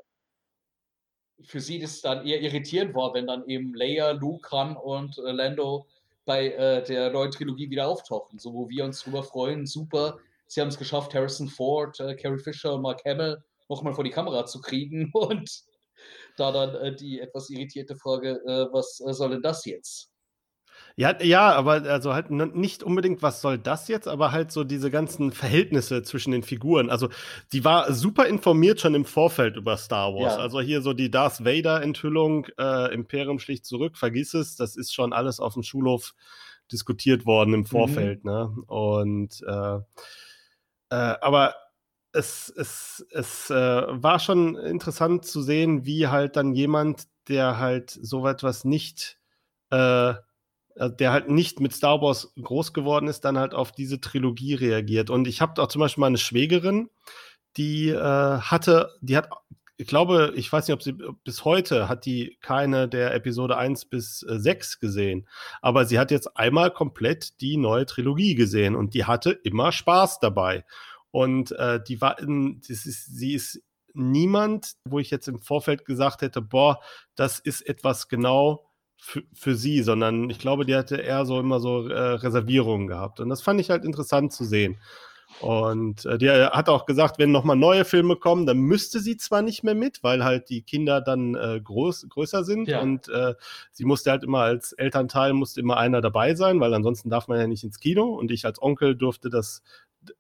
für 1.45 1.60
sie 1.60 1.80
das 1.80 2.01
dann 2.01 2.25
eher 2.25 2.41
irritierend 2.41 2.95
war, 2.95 3.13
wenn 3.13 3.27
dann 3.27 3.47
eben 3.47 3.73
Leia, 3.73 4.12
Luke, 4.12 4.49
Han 4.51 4.75
und 4.75 5.17
äh, 5.19 5.32
Lando 5.32 5.88
bei 6.25 6.49
äh, 6.49 6.84
der 6.84 7.12
neuen 7.12 7.32
Trilogie 7.32 7.69
wieder 7.69 7.88
auftauchen. 7.88 8.39
So, 8.39 8.54
wo 8.54 8.69
wir 8.69 8.86
uns 8.86 9.04
drüber 9.04 9.23
freuen, 9.23 9.65
super. 9.65 10.17
Sie 10.47 10.62
haben 10.62 10.67
es 10.67 10.77
geschafft, 10.77 11.13
Harrison 11.13 11.47
Ford, 11.47 11.99
äh, 11.99 12.15
Carrie 12.15 12.39
Fisher 12.39 12.75
und 12.75 12.82
Mark 12.82 13.04
Hamill 13.06 13.41
nochmal 13.69 13.93
vor 13.93 14.04
die 14.04 14.10
Kamera 14.10 14.45
zu 14.45 14.60
kriegen. 14.62 15.10
Und 15.13 15.49
da 16.38 16.51
dann 16.51 16.75
äh, 16.75 16.95
die 16.95 17.19
etwas 17.19 17.49
irritierte 17.49 17.95
Frage, 17.95 18.41
äh, 18.45 18.67
was 18.71 18.99
äh, 18.99 19.13
soll 19.13 19.32
denn 19.32 19.41
das 19.41 19.65
jetzt? 19.65 20.11
Ja, 20.95 21.21
ja, 21.21 21.54
aber 21.54 21.84
also 21.84 22.13
halt 22.13 22.32
nicht 22.32 22.84
unbedingt, 22.84 23.21
was 23.21 23.41
soll 23.41 23.58
das 23.58 23.88
jetzt, 23.88 24.08
aber 24.08 24.32
halt 24.32 24.51
so 24.51 24.63
diese 24.63 24.91
ganzen 24.91 25.32
Verhältnisse 25.32 26.04
zwischen 26.04 26.32
den 26.32 26.43
Figuren. 26.43 26.89
Also 26.89 27.10
die 27.54 27.63
war 27.63 27.93
super 27.93 28.25
informiert 28.25 28.82
schon 28.82 28.95
im 28.95 29.06
Vorfeld 29.06 29.56
über 29.56 29.77
Star 29.77 30.13
Wars. 30.13 30.36
Ja. 30.36 30.39
Also 30.39 30.62
hier 30.62 30.82
so 30.82 30.93
die 30.93 31.10
Darth 31.10 31.43
Vader-Enthüllung, 31.45 32.47
äh, 32.58 32.93
Imperium 32.93 33.39
schlicht 33.39 33.65
zurück, 33.65 33.97
vergiss 33.97 34.34
es, 34.34 34.56
das 34.56 34.75
ist 34.75 34.93
schon 34.93 35.13
alles 35.13 35.39
auf 35.39 35.54
dem 35.54 35.63
Schulhof 35.63 36.13
diskutiert 36.71 37.25
worden 37.25 37.54
im 37.54 37.65
Vorfeld. 37.65 38.23
Ne? 38.25 38.56
Und 38.67 39.41
äh, 39.47 39.80
äh, 40.89 41.15
aber 41.21 41.56
es, 42.13 42.54
es, 42.56 43.06
es 43.12 43.49
äh, 43.49 43.56
war 43.56 44.19
schon 44.19 44.58
interessant 44.58 45.25
zu 45.25 45.41
sehen, 45.41 45.86
wie 45.86 46.08
halt 46.08 46.36
dann 46.36 46.54
jemand, 46.54 47.08
der 47.30 47.58
halt 47.58 47.91
so 47.91 48.27
etwas 48.27 48.65
nicht 48.65 49.17
äh, 50.75 50.86
äh, 50.86 50.91
der 50.95 51.12
halt 51.12 51.29
nicht 51.29 51.60
mit 51.60 51.73
Star 51.73 52.01
Wars 52.01 52.34
groß 52.41 52.73
geworden 52.73 53.07
ist, 53.07 53.21
dann 53.21 53.38
halt 53.38 53.53
auf 53.53 53.71
diese 53.71 53.99
Trilogie 53.99 54.53
reagiert. 54.55 55.10
Und 55.10 55.27
ich 55.27 55.41
habe 55.41 55.62
auch 55.62 55.67
zum 55.67 55.79
Beispiel 55.79 56.01
meine 56.01 56.17
Schwägerin, 56.17 56.89
die 57.57 57.89
äh, 57.89 57.97
hatte, 58.39 58.91
die 59.01 59.17
hat, 59.17 59.29
ich 59.77 59.88
glaube, 59.88 60.34
ich 60.36 60.51
weiß 60.51 60.67
nicht, 60.67 60.75
ob 60.75 60.84
sie 60.84 60.95
bis 61.23 61.43
heute 61.43 61.89
hat 61.89 62.05
die 62.05 62.38
keine 62.41 62.88
der 62.88 63.13
Episode 63.13 63.57
1 63.57 63.86
bis 63.86 64.23
äh, 64.23 64.39
6 64.39 64.79
gesehen. 64.79 65.27
Aber 65.62 65.86
sie 65.86 65.99
hat 65.99 66.12
jetzt 66.12 66.38
einmal 66.38 66.71
komplett 66.71 67.41
die 67.41 67.57
neue 67.57 67.86
Trilogie 67.86 68.36
gesehen 68.36 68.75
und 68.75 68.93
die 68.93 69.05
hatte 69.05 69.31
immer 69.31 69.71
Spaß 69.71 70.19
dabei. 70.19 70.65
Und 71.12 71.51
äh, 71.53 71.81
die 71.86 71.99
war 71.99 72.19
in, 72.19 72.62
das 72.62 72.86
ist, 72.86 73.17
sie 73.17 73.34
ist 73.34 73.62
niemand, 73.93 74.75
wo 74.86 74.99
ich 74.99 75.12
jetzt 75.12 75.27
im 75.27 75.39
Vorfeld 75.39 75.84
gesagt 75.86 76.21
hätte, 76.21 76.41
boah, 76.41 76.79
das 77.15 77.39
ist 77.39 77.62
etwas 77.62 78.07
genau 78.07 78.70
für, 79.04 79.24
für 79.34 79.56
sie, 79.56 79.82
sondern 79.82 80.30
ich 80.30 80.38
glaube, 80.38 80.64
die 80.64 80.76
hatte 80.76 80.98
eher 80.98 81.26
so 81.26 81.40
immer 81.40 81.60
so 81.60 81.88
äh, 81.88 82.00
Reservierungen 82.00 82.86
gehabt. 82.88 83.20
Und 83.20 83.30
das 83.30 83.42
fand 83.42 83.60
ich 83.60 83.72
halt 83.72 83.84
interessant 83.84 84.32
zu 84.32 84.46
sehen. 84.46 84.78
Und 85.40 86.06
äh, 86.06 86.20
die 86.20 86.30
hat 86.30 86.70
auch 86.70 86.86
gesagt, 86.86 87.18
wenn 87.18 87.32
nochmal 87.32 87.56
neue 87.56 87.84
Filme 87.84 88.16
kommen, 88.16 88.46
dann 88.46 88.60
müsste 88.60 89.00
sie 89.00 89.18
zwar 89.18 89.42
nicht 89.42 89.64
mehr 89.64 89.74
mit, 89.74 90.04
weil 90.04 90.24
halt 90.24 90.50
die 90.50 90.62
Kinder 90.62 91.02
dann 91.02 91.34
äh, 91.34 91.60
groß, 91.64 92.10
größer 92.10 92.44
sind 92.44 92.68
Ja. 92.68 92.82
und 92.82 93.10
äh, 93.10 93.34
sie 93.72 93.86
musste 93.86 94.12
halt 94.12 94.24
immer 94.24 94.42
als 94.42 94.74
Elternteil 94.74 95.34
musste 95.34 95.62
immer 95.62 95.78
einer 95.78 96.02
dabei 96.02 96.36
sein, 96.36 96.60
weil 96.60 96.74
ansonsten 96.76 97.10
darf 97.10 97.28
man 97.28 97.40
ja 97.40 97.48
nicht 97.48 97.64
ins 97.64 97.80
Kino 97.80 98.04
und 98.06 98.30
ich 98.30 98.46
als 98.46 98.62
Onkel 98.62 98.96
durfte 98.96 99.32
das, 99.32 99.64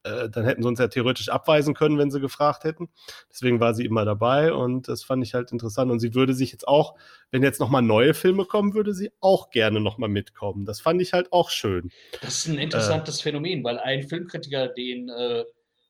äh, 0.03 0.29
dann 0.29 0.45
hätten 0.45 0.63
sie 0.63 0.67
uns 0.67 0.79
ja 0.79 0.87
theoretisch 0.87 1.29
abweisen 1.29 1.73
können, 1.73 1.97
wenn 1.97 2.11
sie 2.11 2.19
gefragt 2.19 2.63
hätten. 2.63 2.89
Deswegen 3.29 3.59
war 3.59 3.73
sie 3.73 3.85
immer 3.85 4.05
dabei 4.05 4.53
und 4.53 4.87
das 4.87 5.03
fand 5.03 5.23
ich 5.23 5.33
halt 5.33 5.51
interessant 5.51 5.91
und 5.91 5.99
sie 5.99 6.13
würde 6.13 6.33
sich 6.33 6.51
jetzt 6.51 6.67
auch, 6.67 6.95
wenn 7.31 7.43
jetzt 7.43 7.59
nochmal 7.59 7.81
neue 7.81 8.13
Filme 8.13 8.45
kommen, 8.45 8.73
würde 8.73 8.93
sie 8.93 9.11
auch 9.19 9.49
gerne 9.49 9.79
nochmal 9.79 10.09
mitkommen. 10.09 10.65
Das 10.65 10.81
fand 10.81 11.01
ich 11.01 11.13
halt 11.13 11.31
auch 11.31 11.49
schön. 11.49 11.91
Das 12.21 12.37
ist 12.37 12.47
ein 12.47 12.57
interessantes 12.57 13.21
Phänomen, 13.21 13.63
weil 13.63 13.79
ein 13.79 14.03
Filmkritiker, 14.03 14.67
den 14.67 15.09
äh, 15.09 15.45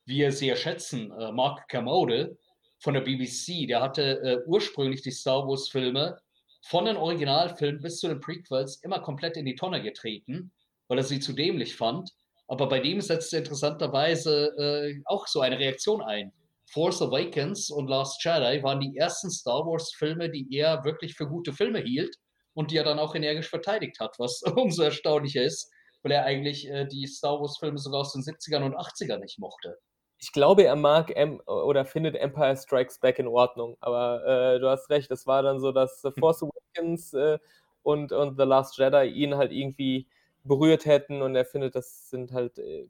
wir 0.05 0.31
sehr 0.31 0.55
schätzen, 0.55 1.11
äh, 1.11 1.31
Mark 1.31 1.67
Kermode 1.67 2.37
von 2.79 2.93
der 2.93 3.01
BBC, 3.01 3.67
der 3.67 3.81
hatte 3.81 4.21
äh, 4.21 4.39
ursprünglich 4.47 5.01
die 5.01 5.11
Star 5.11 5.47
Wars-Filme 5.47 6.17
von 6.63 6.85
den 6.85 6.97
Originalfilmen 6.97 7.81
bis 7.81 7.99
zu 7.99 8.07
den 8.07 8.19
Prequels 8.19 8.77
immer 8.83 8.99
komplett 8.99 9.37
in 9.37 9.45
die 9.45 9.55
Tonne 9.55 9.81
getreten, 9.81 10.51
weil 10.87 10.97
er 10.97 11.03
sie 11.03 11.19
zu 11.19 11.33
dämlich 11.33 11.75
fand. 11.75 12.11
Aber 12.51 12.67
bei 12.67 12.81
dem 12.81 12.99
setzte 12.99 13.37
interessanterweise 13.37 14.47
äh, 14.57 15.01
auch 15.05 15.25
so 15.25 15.39
eine 15.39 15.57
Reaktion 15.57 16.01
ein. 16.01 16.33
Force 16.69 17.01
Awakens 17.01 17.71
und 17.71 17.87
Last 17.87 18.21
Jedi 18.25 18.61
waren 18.61 18.81
die 18.81 18.97
ersten 18.97 19.31
Star 19.31 19.65
Wars-Filme, 19.65 20.29
die 20.29 20.53
er 20.57 20.83
wirklich 20.83 21.13
für 21.13 21.29
gute 21.29 21.53
Filme 21.53 21.79
hielt 21.79 22.13
und 22.53 22.69
die 22.69 22.75
er 22.75 22.83
dann 22.83 22.99
auch 22.99 23.15
energisch 23.15 23.47
verteidigt 23.47 24.01
hat, 24.01 24.15
was 24.19 24.41
umso 24.57 24.83
erstaunlicher 24.83 25.41
ist, 25.41 25.71
weil 26.03 26.11
er 26.11 26.25
eigentlich 26.25 26.69
äh, 26.69 26.85
die 26.87 27.07
Star 27.07 27.39
Wars-Filme 27.39 27.77
sogar 27.77 28.01
aus 28.01 28.11
den 28.11 28.21
70ern 28.21 28.65
und 28.65 28.75
80ern 28.75 29.19
nicht 29.19 29.39
mochte. 29.39 29.77
Ich 30.17 30.33
glaube, 30.33 30.65
er 30.65 30.75
mag 30.75 31.09
em 31.15 31.39
oder 31.45 31.85
findet 31.85 32.17
Empire 32.17 32.57
Strikes 32.57 32.99
Back 32.99 33.17
in 33.17 33.29
Ordnung, 33.29 33.77
aber 33.79 34.25
äh, 34.25 34.59
du 34.59 34.69
hast 34.69 34.89
recht, 34.89 35.09
es 35.09 35.25
war 35.25 35.41
dann 35.41 35.61
so, 35.61 35.71
dass 35.71 36.01
The 36.01 36.11
Force 36.19 36.43
Awakens 36.43 37.13
äh, 37.13 37.39
und, 37.81 38.11
und 38.11 38.37
The 38.37 38.43
Last 38.43 38.77
Jedi 38.77 39.07
ihn 39.07 39.37
halt 39.37 39.53
irgendwie 39.53 40.09
berührt 40.43 40.85
hätten 40.85 41.21
und 41.21 41.35
er 41.35 41.45
findet, 41.45 41.75
das 41.75 42.09
sind 42.09 42.31
halt 42.33 42.57
äh, 42.59 42.87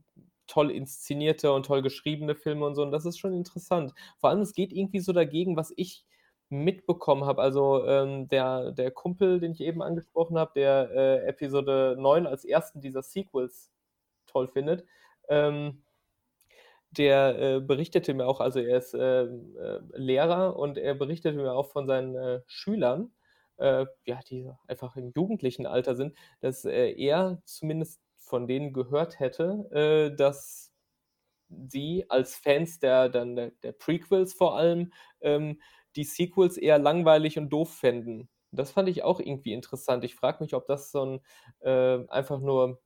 toll 0.47 0.71
inszenierte 0.71 1.53
und 1.53 1.65
toll 1.65 1.81
geschriebene 1.81 2.35
Filme 2.35 2.65
und 2.65 2.75
so 2.75 2.81
und 2.83 2.91
das 2.91 3.05
ist 3.05 3.19
schon 3.19 3.33
interessant. 3.33 3.93
Vor 4.19 4.29
allem, 4.29 4.41
es 4.41 4.53
geht 4.53 4.73
irgendwie 4.73 4.99
so 4.99 5.13
dagegen, 5.13 5.55
was 5.57 5.73
ich 5.77 6.05
mitbekommen 6.49 7.25
habe. 7.25 7.41
Also 7.41 7.85
ähm, 7.87 8.27
der, 8.27 8.71
der 8.73 8.91
Kumpel, 8.91 9.39
den 9.39 9.53
ich 9.53 9.61
eben 9.61 9.81
angesprochen 9.81 10.37
habe, 10.37 10.51
der 10.55 10.91
äh, 10.91 11.27
Episode 11.27 11.95
9 11.97 12.27
als 12.27 12.45
ersten 12.45 12.81
dieser 12.81 13.01
Sequels 13.01 13.71
toll 14.27 14.47
findet, 14.49 14.85
ähm, 15.29 15.83
der 16.91 17.39
äh, 17.39 17.59
berichtete 17.61 18.13
mir 18.13 18.25
auch, 18.27 18.41
also 18.41 18.59
er 18.59 18.77
ist 18.77 18.93
äh, 18.93 19.23
äh, 19.23 19.79
Lehrer 19.93 20.57
und 20.57 20.77
er 20.77 20.93
berichtete 20.93 21.37
mir 21.37 21.53
auch 21.53 21.71
von 21.71 21.87
seinen 21.87 22.15
äh, 22.15 22.41
Schülern, 22.47 23.11
äh, 23.61 23.87
ja, 24.05 24.19
die 24.29 24.51
einfach 24.67 24.95
im 24.97 25.11
jugendlichen 25.15 25.67
Alter 25.67 25.95
sind, 25.95 26.15
dass 26.41 26.65
äh, 26.65 26.91
er 26.93 27.41
zumindest 27.45 28.01
von 28.19 28.47
denen 28.47 28.73
gehört 28.73 29.19
hätte, 29.21 29.69
äh, 29.71 30.15
dass 30.15 30.71
sie 31.49 32.05
als 32.09 32.35
Fans 32.37 32.79
der 32.79 33.09
dann 33.09 33.35
der 33.35 33.51
der 33.63 33.73
Prequels 33.73 34.33
vor 34.33 34.57
allem, 34.57 34.93
ähm, 35.21 35.61
die 35.95 36.03
Sequels 36.05 36.57
eher 36.57 36.79
langweilig 36.79 37.37
und 37.39 37.49
doof 37.51 37.73
fänden. 37.75 38.29
Das 38.51 38.71
fand 38.71 38.89
ich 38.89 39.03
auch 39.03 39.19
irgendwie 39.19 39.53
interessant. 39.53 40.03
Ich 40.05 40.15
frage 40.15 40.43
mich, 40.43 40.53
ob 40.55 40.67
das 40.67 40.91
so 40.91 41.03
'n 41.03 41.21
äh, 41.61 42.07
einfach 42.09 42.39
nur, 42.41 42.81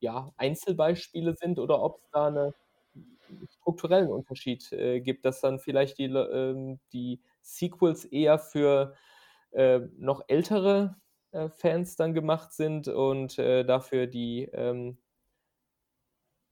ja, 0.00 0.32
Einzelbeispiele 0.38 1.34
sind 1.36 1.58
oder 1.60 1.82
ob's 1.82 2.02
da 2.12 2.30
'ne 2.30 2.54
strukturellen 3.60 4.08
Unterschied, 4.10 4.72
äh, 4.72 5.00
gibt, 5.00 5.24
dass 5.24 5.40
dann 5.40 5.58
vielleicht 5.60 5.98
die 5.98 6.04
ähm, 6.06 6.80
die 6.92 7.20
Sequels 7.42 8.04
eher 8.04 8.38
für, 8.38 8.94
äh, 9.52 9.80
noch 9.98 10.22
ältere, 10.28 10.96
äh, 11.32 11.48
Fans 11.50 11.96
dann 11.96 12.14
gemacht 12.14 12.52
sind 12.52 12.88
und, 12.88 13.38
äh, 13.38 13.64
dafür 13.64 14.06
die, 14.06 14.48
ähm 14.52 14.98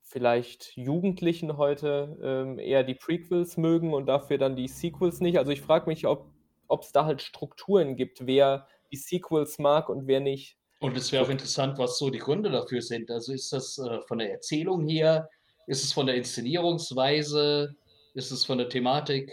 vielleicht 0.08 0.76
Jugendlichen 0.76 1.56
heute, 1.56 2.16
ähm, 2.22 2.58
eher 2.60 2.84
die 2.84 2.94
Prequels 2.94 3.56
mögen 3.56 3.92
und 3.92 4.06
dafür 4.06 4.38
dann 4.38 4.54
die 4.54 4.68
Sequels 4.68 5.20
nicht. 5.20 5.36
Also, 5.38 5.50
ich 5.50 5.60
frage 5.60 5.86
mich, 5.88 6.06
ob 6.06 6.30
ob's 6.68 6.92
da 6.92 7.04
halt 7.04 7.22
Strukturen 7.22 7.96
gibt, 7.96 8.26
wer 8.26 8.68
die 8.92 8.96
Sequels 8.96 9.58
mag 9.58 9.88
und 9.88 10.06
wer 10.06 10.20
nicht. 10.20 10.58
Und 10.80 10.96
es 10.96 11.10
wäre 11.12 11.24
auch 11.24 11.30
interessant, 11.30 11.78
was 11.78 11.98
so 11.98 12.10
die 12.10 12.18
Gründe 12.18 12.50
dafür 12.50 12.82
sind. 12.82 13.10
Also, 13.10 13.32
ist 13.32 13.52
das, 13.52 13.78
äh, 13.78 14.00
von 14.06 14.18
der 14.18 14.32
Erzählung 14.32 14.86
her? 14.86 15.28
Ist 15.66 15.84
es 15.84 15.92
von 15.92 16.06
der 16.06 16.16
Inszenierungsweise? 16.16 17.74
Ist 18.14 18.30
es 18.30 18.44
von 18.44 18.58
der 18.58 18.68
Thematik? 18.68 19.32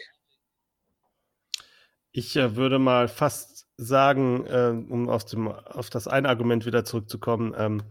Ich, 2.14 2.36
äh, 2.36 2.56
würde 2.56 2.78
mal 2.78 3.08
fast 3.08 3.68
sagen, 3.76 4.46
äh, 4.46 4.70
um 4.70 5.10
aus 5.10 5.26
dem 5.26 5.48
auf 5.48 5.90
das 5.90 6.08
eine 6.08 6.30
Argument 6.30 6.66
wieder 6.66 6.86
zurückzukommen, 6.86 7.56
ähm, 7.58 7.82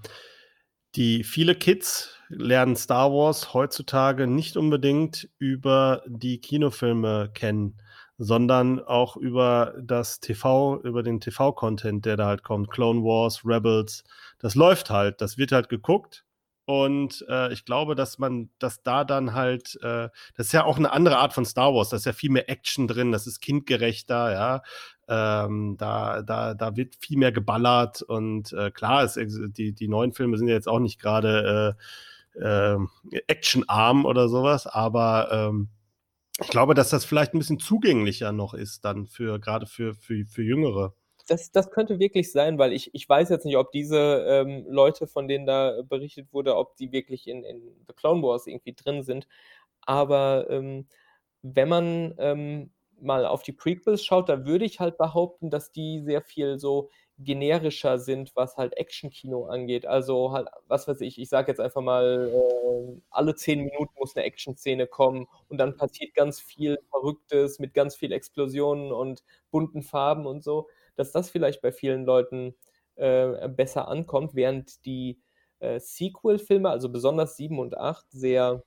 die 0.94 1.24
viele 1.24 1.56
Kids 1.56 2.16
lernen 2.28 2.76
Star 2.76 3.10
Wars 3.12 3.52
heutzutage 3.52 4.28
nicht 4.28 4.56
unbedingt 4.56 5.28
über 5.38 6.02
die 6.06 6.40
Kinofilme 6.40 7.30
kennen, 7.34 7.78
sondern 8.16 8.78
auch 8.80 9.16
über 9.16 9.74
das 9.82 10.20
TV 10.20 10.80
über 10.82 11.02
den 11.02 11.20
TV-Content, 11.20 12.04
der 12.06 12.16
da 12.16 12.26
halt 12.26 12.44
kommt. 12.44 12.70
Clone 12.70 13.02
Wars, 13.02 13.44
Rebels, 13.44 14.04
das 14.38 14.54
läuft 14.54 14.90
halt. 14.90 15.20
Das 15.20 15.36
wird 15.36 15.50
halt 15.50 15.68
geguckt 15.68 16.24
und, 16.66 17.24
äh, 17.28 17.52
ich 17.52 17.64
glaube, 17.64 17.94
dass 17.96 18.18
man 18.18 18.50
dass 18.58 18.82
da 18.82 19.04
dann 19.04 19.34
halt, 19.34 19.76
äh 19.82 20.08
das 20.36 20.46
ist 20.48 20.52
ja 20.52 20.64
auch 20.64 20.78
'ne 20.78 20.92
andere 20.92 21.18
Art 21.18 21.32
von 21.34 21.44
Star 21.44 21.74
Wars. 21.74 21.90
Da 21.90 21.96
ist 21.96 22.06
ja 22.06 22.12
viel 22.12 22.30
mehr 22.30 22.48
Action 22.50 22.88
drin, 22.88 23.12
das 23.12 23.26
ist 23.26 23.40
kindgerechter, 23.40 24.32
ja. 24.32 24.62
Ähm, 25.08 25.76
da 25.78 26.22
da 26.22 26.54
da 26.54 26.76
wird 26.76 26.96
viel 27.00 27.18
mehr 27.18 27.32
geballert 27.32 28.02
und, 28.02 28.52
äh, 28.52 28.70
klar, 28.70 29.04
ex 29.04 29.18
die 29.56 29.72
die 29.74 29.88
neuen 29.88 30.12
Filme 30.12 30.38
sind 30.38 30.48
ja 30.48 30.54
jetzt 30.54 30.68
auch 30.68 30.78
nicht 30.80 31.00
grade, 31.00 31.76
äh, 32.38 32.42
ähm, 32.74 32.88
actionarm 33.28 34.04
oder 34.06 34.28
so 34.28 34.42
was, 34.44 34.66
aber, 34.66 35.30
ähm, 35.32 35.68
ich 36.42 36.48
glaube, 36.50 36.74
dass 36.74 36.90
das 36.90 37.04
vielleicht 37.06 37.34
'n 37.34 37.38
bisschen 37.40 37.60
zugänglicher 37.60 38.32
noch 38.32 38.54
ist 38.54 38.84
dann 38.86 39.06
für 39.08 39.38
grade 39.40 39.66
für 39.66 39.94
für 39.94 40.24
für 40.26 40.42
Jüngere. 40.44 40.94
Das 41.32 41.50
das 41.50 41.70
könnte 41.70 41.98
wirklich 41.98 42.30
sein, 42.30 42.58
weil 42.58 42.74
ich 42.74 42.90
ich 42.94 43.08
weiß 43.08 43.30
jetzt 43.30 43.46
nicht, 43.46 43.56
ob 43.56 43.72
diese, 43.72 43.96
ähm, 44.28 44.66
Leute, 44.68 45.06
von 45.06 45.28
denen 45.28 45.46
da 45.46 45.80
berichtet 45.88 46.30
wurde, 46.34 46.56
ob 46.56 46.76
die 46.76 46.92
wirklich 46.92 47.26
in 47.26 47.42
in 47.42 47.62
The 47.88 47.94
Clone 47.94 48.22
Wars 48.22 48.46
irgendwie 48.46 48.74
drin 48.74 49.02
sind. 49.02 49.26
Aber, 49.82 50.46
ähm, 50.50 50.86
wenn 51.42 51.68
man, 51.70 52.14
ähm, 52.18 52.72
mal 53.00 53.26
auf 53.26 53.42
die 53.44 53.52
Prequels 53.52 54.04
schaut, 54.04 54.28
da 54.28 54.46
würde 54.46 54.64
ich 54.66 54.80
halt 54.80 54.98
behaupten, 54.98 55.50
dass 55.50 55.72
die 55.72 56.00
sehr 56.02 56.22
viel 56.22 56.58
so 56.58 56.90
generischer 57.18 57.98
sind, 57.98 58.32
was 58.36 58.56
halt 58.58 58.76
Actionkino 58.78 59.46
angeht. 59.46 59.86
Also, 59.86 60.32
halt, 60.32 60.48
was 60.68 60.88
weiß 60.88 61.00
ich, 61.02 61.18
ich 61.20 61.28
sage 61.30 61.50
jetzt 61.52 61.60
einfach 61.60 61.82
mal, 61.82 62.30
äh, 62.34 63.00
alle 63.10 63.34
10 63.36 63.60
Minuten 63.60 63.92
muss 63.98 64.14
'ne 64.16 64.22
Actionszene 64.24 64.86
kommen 64.88 65.28
und 65.48 65.58
dann 65.58 65.76
passiert 65.76 66.14
ganz 66.14 66.40
viel 66.40 66.78
Verrücktes 66.90 67.58
mit 67.60 67.74
ganz 67.74 67.96
viel 67.96 68.12
Explosionen 68.12 68.92
und 68.92 69.24
bunten 69.50 69.82
Farben 69.82 70.26
und 70.26 70.44
so, 70.44 70.68
dass 70.96 71.12
das 71.12 71.30
vielleicht 71.30 71.60
bei 71.62 71.72
vielen 71.72 72.04
Leuten, 72.04 72.54
äh, 72.96 73.48
besser 73.48 73.88
ankommt, 73.88 74.34
während 74.34 74.84
die, 74.86 75.20
äh, 75.60 75.78
Sequel-Filme, 75.80 76.70
also 76.70 76.90
besonders 76.90 77.36
7 77.36 77.58
und 77.58 77.76
8, 77.76 78.06
sehr 78.10 78.62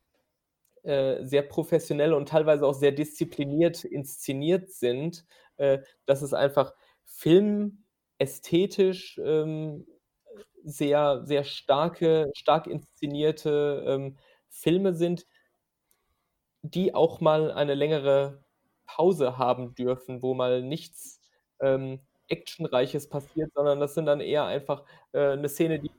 äh, 0.84 1.26
sehr 1.26 1.42
professionell 1.44 2.14
und 2.14 2.30
teilweise 2.30 2.66
auch 2.66 2.74
sehr 2.74 2.92
diszipliniert 2.92 3.84
inszeniert 3.86 4.70
sind, 4.72 5.26
äh, 5.58 5.80
dass 6.06 6.22
es 6.22 6.34
einfach 6.34 6.74
filmästhetisch, 7.06 9.20
ähm, 9.24 9.86
sehr 10.64 11.24
sehr 11.26 11.44
starke 11.44 12.30
stark 12.36 12.68
inszenierte, 12.68 13.84
ähm, 13.88 14.18
Filme 14.50 14.94
sind 14.96 15.26
die 16.64 16.94
auch 16.96 17.22
mal 17.22 17.52
eine 17.52 17.74
längere 17.76 18.44
Pause 18.86 19.38
haben 19.38 19.76
dürfen, 19.76 20.22
wo 20.22 20.34
mal 20.34 20.62
nichts, 20.64 21.22
ähm, 21.62 22.02
Actionreiches 22.30 23.10
passiert, 23.10 23.52
sondern 23.56 23.80
das 23.80 23.94
sind 23.96 24.06
dann 24.08 24.22
eher 24.22 24.46
einfach, 24.46 24.86
äh, 25.14 25.36
'ne 25.36 25.50
Szene, 25.50 25.80
die 25.80 25.90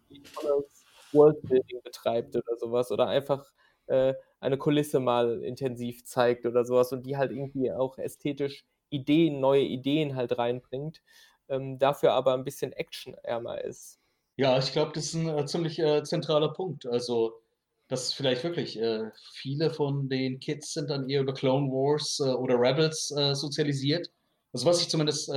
Worldbuilding 1.13 1.83
betreibt 1.83 2.37
oder 2.37 2.57
so 2.59 2.73
was 2.73 2.91
oder 2.93 3.09
einfach, 3.09 3.53
äh, 3.87 4.15
eine 4.41 4.59
Kulisse 4.59 5.01
mal 5.01 5.43
intensiv 5.45 6.05
zeigt 6.05 6.47
oder 6.47 6.65
so 6.65 6.75
was 6.77 6.93
und 6.93 7.05
die 7.07 7.17
halt 7.17 7.31
irgendwie 7.33 7.73
auch 7.73 7.99
ästhetisch 7.99 8.67
Ideen 8.91 9.41
neue 9.41 9.63
Ideen 9.63 10.17
halt 10.17 10.39
reinbringt, 10.39 11.03
ähm, 11.49 11.79
dafür 11.79 12.13
aber 12.15 12.35
'n 12.35 12.45
bisschen 12.45 12.73
actionärmer 12.73 13.63
ist. 13.65 13.97
Ja, 14.39 14.59
ich 14.59 14.73
glaube, 14.73 14.93
das 14.93 15.07
ist 15.07 15.15
'n, 15.15 15.29
äh, 15.29 15.47
ziemlich, 15.47 15.79
äh, 15.79 16.03
zentraler 16.03 16.53
Punkt. 16.53 16.85
Also, 16.85 17.41
dass 17.89 18.13
vielleicht 18.13 18.45
wirklich, 18.45 18.79
äh, 18.79 19.11
viele 19.33 19.71
von 19.71 20.11
den 20.11 20.41
Kids 20.41 20.75
sind 20.75 20.91
dann 20.91 21.09
eher 21.09 21.23
über 21.23 21.33
Clone 21.33 21.69
Wars, 21.71 22.21
äh, 22.21 22.25
oder 22.35 22.57
Rebels, 22.61 23.09
sozialisiert. 23.33 24.09
Also, 24.53 24.67
was 24.67 24.83
ich 24.83 24.89
zumindest, 24.91 25.31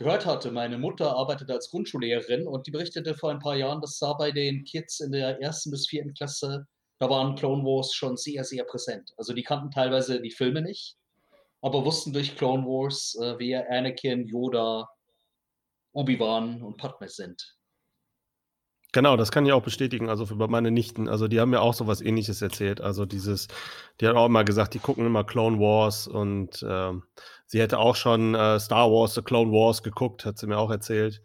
gehört 0.00 0.24
hatte, 0.24 0.50
meine 0.50 0.78
Mutter 0.78 1.14
arbeitet 1.14 1.50
als 1.50 1.70
Grundschullehrerin 1.70 2.48
und 2.48 2.66
die 2.66 2.70
berichtete 2.70 3.14
vor 3.14 3.30
ein 3.30 3.38
paar 3.38 3.56
Jahren, 3.56 3.82
dass 3.82 3.98
da 3.98 4.14
bei 4.14 4.32
den 4.32 4.64
Kids 4.64 5.00
in 5.00 5.12
der 5.12 5.38
1. 5.42 5.68
bis 5.70 5.86
4. 5.88 6.12
Klasse 6.14 6.66
da 7.00 7.08
waren 7.08 7.34
Clone 7.34 7.64
Wars 7.64 7.94
schon 7.94 8.18
sehr, 8.18 8.44
sehr 8.44 8.64
präsent. 8.64 9.12
Also, 9.16 9.32
die 9.32 9.42
kannten 9.42 9.70
teilweise 9.70 10.20
die 10.20 10.30
Filme 10.30 10.60
nicht, 10.60 10.98
aber 11.62 11.84
wussten 11.84 12.12
durch 12.12 12.36
Clone 12.36 12.64
Wars, 12.64 13.16
äh, 13.20 13.38
wer 13.38 13.70
Anakin, 13.70 14.26
Yoda, 14.26 14.88
Obi-Wan 15.92 16.62
und 16.62 16.80
Padmé 16.80 17.08
sind. 17.08 17.58
Genau, 18.94 19.16
das 19.16 19.30
kann 19.30 19.46
ich 19.46 19.52
auch 19.52 19.62
bestätigen, 19.62 20.08
also, 20.08 20.26
für 20.26 20.34
meine 20.34 20.70
Nichten. 20.72 21.08
Also, 21.08 21.28
die 21.28 21.38
haben 21.40 21.50
mir 21.50 21.60
auch 21.60 21.74
so 21.74 21.86
was 21.86 22.00
Ähnliches 22.00 22.42
erzählt. 22.42 22.80
Also, 22.80 23.06
dieses 23.06 23.46
die 24.00 24.06
haben 24.08 24.16
auch 24.16 24.26
immer 24.26 24.42
gesagt, 24.44 24.74
die 24.74 24.78
gucken 24.80 25.06
immer 25.06 25.22
Clone 25.24 25.58
Wars 25.60 26.08
und, 26.08 26.64
ähm, 26.68 27.04
sie 27.46 27.60
hätte 27.60 27.78
auch 27.78 27.94
schon, 27.94 28.34
äh, 28.34 28.58
Star 28.58 28.90
Wars: 28.90 29.14
The 29.14 29.22
Clone 29.22 29.52
Wars 29.52 29.82
geguckt, 29.84 30.24
hat 30.24 30.38
sie 30.38 30.46
mir 30.48 30.58
auch 30.58 30.70
erzählt. 30.70 31.22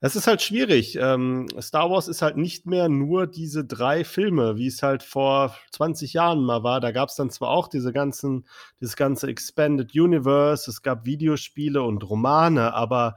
Es 0.00 0.16
ist 0.16 0.26
halt 0.28 0.40
schwierig. 0.42 0.96
Ähm, 1.00 1.46
Star 1.60 1.90
Wars 1.90 2.08
ist 2.08 2.22
halt 2.22 2.36
nicht 2.38 2.66
mehr 2.66 2.88
nur 2.88 3.26
diese 3.26 3.64
3 3.66 4.04
Filme, 4.04 4.56
wie's 4.56 4.82
halt 4.82 5.02
vor 5.02 5.56
20 5.72 6.14
Jahren 6.14 6.42
mal 6.44 6.62
war. 6.64 6.80
Da 6.80 6.92
gab's 6.92 7.16
dann 7.16 7.30
zwar 7.30 7.50
auch 7.50 7.68
diese 7.68 7.92
ganzen 7.92 8.46
dieses 8.80 8.96
ganze 8.96 9.28
Expanded 9.28 9.94
Universe, 9.94 10.70
es 10.70 10.82
gab 10.82 11.04
Videospiele 11.06 11.82
und 11.82 12.02
Romane, 12.08 12.72
aber, 12.74 13.16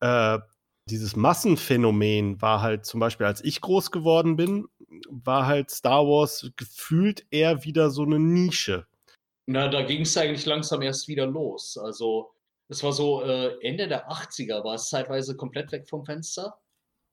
äh, 0.00 0.38
dieses 0.90 1.16
Massenphänomen 1.16 2.40
war 2.42 2.62
halt 2.62 2.84
zum 2.86 3.00
Beispiel, 3.00 3.26
als 3.26 3.42
ich 3.44 3.60
groß 3.60 3.90
geworden 3.90 4.36
bin, 4.36 4.66
war 5.08 5.46
halt 5.46 5.70
Star 5.70 6.04
Wars 6.06 6.50
gefühlt 6.56 7.26
eher 7.30 7.64
wieder 7.64 7.90
so 7.90 8.04
'ne 8.04 8.18
Nische. 8.18 8.86
Na, 9.46 9.68
da 9.68 9.82
ging's 9.82 10.16
eigentlich 10.16 10.46
langsam 10.46 10.82
erst 10.82 11.08
wieder 11.08 11.26
los. 11.26 11.78
Also, 11.78 12.30
es 12.68 12.82
war 12.82 12.92
so, 12.92 13.22
äh, 13.22 13.56
Ende 13.62 13.88
der 13.88 14.10
80er 14.10 14.62
war 14.64 14.74
es 14.74 14.88
zeitweise 14.90 15.36
komplett 15.36 15.72
weg 15.72 15.88
vom 15.88 16.04
Fenster. 16.04 16.58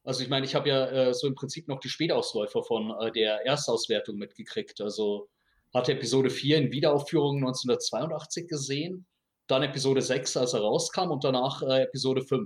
Also, 0.03 0.23
ich 0.23 0.29
meine, 0.29 0.45
ich 0.45 0.53
habe 0.55 0.69
ja, 0.69 0.85
äh, 0.87 1.13
so 1.13 1.27
im 1.27 1.35
Prinzip 1.35 1.67
noch 1.67 1.79
die 1.79 1.89
Spätausläufer 1.89 2.63
von, 2.63 2.93
äh, 3.01 3.11
der 3.11 3.45
Erstauswertung 3.45 4.17
mitgekriegt. 4.17 4.81
Also, 4.81 5.29
hatte 5.73 5.93
Episode 5.93 6.29
IV 6.29 6.57
in 6.57 6.71
Wiederaufführung 6.71 7.39
1982 7.39 8.47
gesehen, 8.47 9.05
dann 9.47 9.63
Episode 9.63 10.01
VI, 10.07 10.39
als 10.39 10.53
er 10.53 10.61
rauskam 10.61 11.11
und 11.11 11.23
danach, 11.23 11.61
äh, 11.63 11.83
Episode 11.83 12.21
V, 12.23 12.45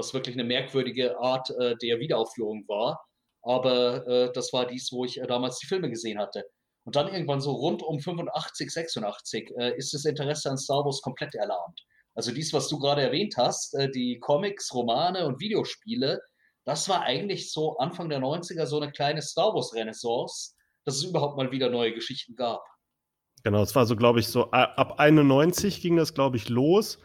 was 0.00 0.14
wirklich 0.14 0.36
'ne 0.36 0.44
merkwürdige 0.44 1.18
Art, 1.20 1.50
äh, 1.60 1.76
der 1.82 2.00
Wiederaufführung 2.00 2.64
war. 2.68 3.00
Aber, 3.42 4.06
äh, 4.08 4.32
das 4.34 4.52
war 4.54 4.66
dies, 4.66 4.90
wo 4.92 5.04
ich, 5.06 5.20
äh, 5.20 5.26
damals 5.28 5.58
die 5.60 5.66
Filme 5.68 5.90
gesehen 5.90 6.18
hatte. 6.20 6.44
Und 6.86 6.96
dann 6.96 7.08
irgendwann 7.12 7.40
so 7.42 7.52
rund 7.52 7.82
um 7.84 8.00
85, 8.00 8.70
86, 8.72 9.50
äh, 9.58 9.76
ist 9.78 9.94
das 9.94 10.04
Interesse 10.06 10.50
an 10.50 10.58
Star 10.58 10.84
Wars 10.84 11.02
komplett 11.02 11.34
erlahmt. 11.36 11.80
Also, 12.16 12.32
dies, 12.32 12.52
was 12.54 12.68
du 12.68 12.78
grade 12.80 13.02
erwähnt 13.02 13.34
hast, 13.38 13.74
äh, 13.76 13.90
die 13.90 14.18
Comics, 14.20 14.74
Romane 14.74 15.26
und 15.26 15.40
Videospiele, 15.40 16.20
das 16.66 16.88
war 16.88 17.02
eigentlich 17.02 17.52
so 17.52 17.76
Anfang 17.78 18.08
der 18.10 18.20
90er 18.20 18.66
so 18.66 18.80
'ne 18.80 18.90
kleine 18.92 19.22
Star 19.22 19.54
Wars 19.54 19.74
Renaissance, 19.74 20.54
dass 20.84 20.96
es 20.96 21.04
überhaupt 21.04 21.36
mal 21.38 21.52
wieder 21.52 21.70
neue 21.70 21.94
Geschichten 21.94 22.36
gab. 22.36 22.62
Genau, 23.44 23.62
es 23.62 23.74
war 23.74 23.86
so, 23.86 23.96
glaube 23.96 24.20
ich, 24.20 24.28
so 24.28 24.50
ab 24.50 24.98
91 25.00 25.80
ging 25.80 25.96
das, 25.96 26.12
glaube 26.14 26.36
ich, 26.36 26.48
los. 26.50 26.98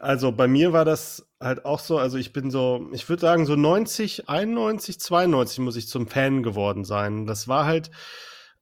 Also 0.00 0.32
bei 0.32 0.48
mir 0.48 0.72
war 0.72 0.84
das 0.84 1.26
halt 1.40 1.64
auch 1.64 1.80
so, 1.80 1.98
also 1.98 2.18
ich 2.18 2.32
bin 2.32 2.50
so, 2.50 2.88
ich 2.92 3.08
würde 3.08 3.20
sagen 3.20 3.46
so 3.46 3.56
90, 3.56 4.28
91, 4.28 5.00
92 5.00 5.58
muss 5.60 5.76
ich 5.76 5.88
zum 5.88 6.06
Fan 6.06 6.42
geworden 6.42 6.84
sein. 6.84 7.26
Das 7.26 7.48
war 7.48 7.64
halt, 7.64 7.90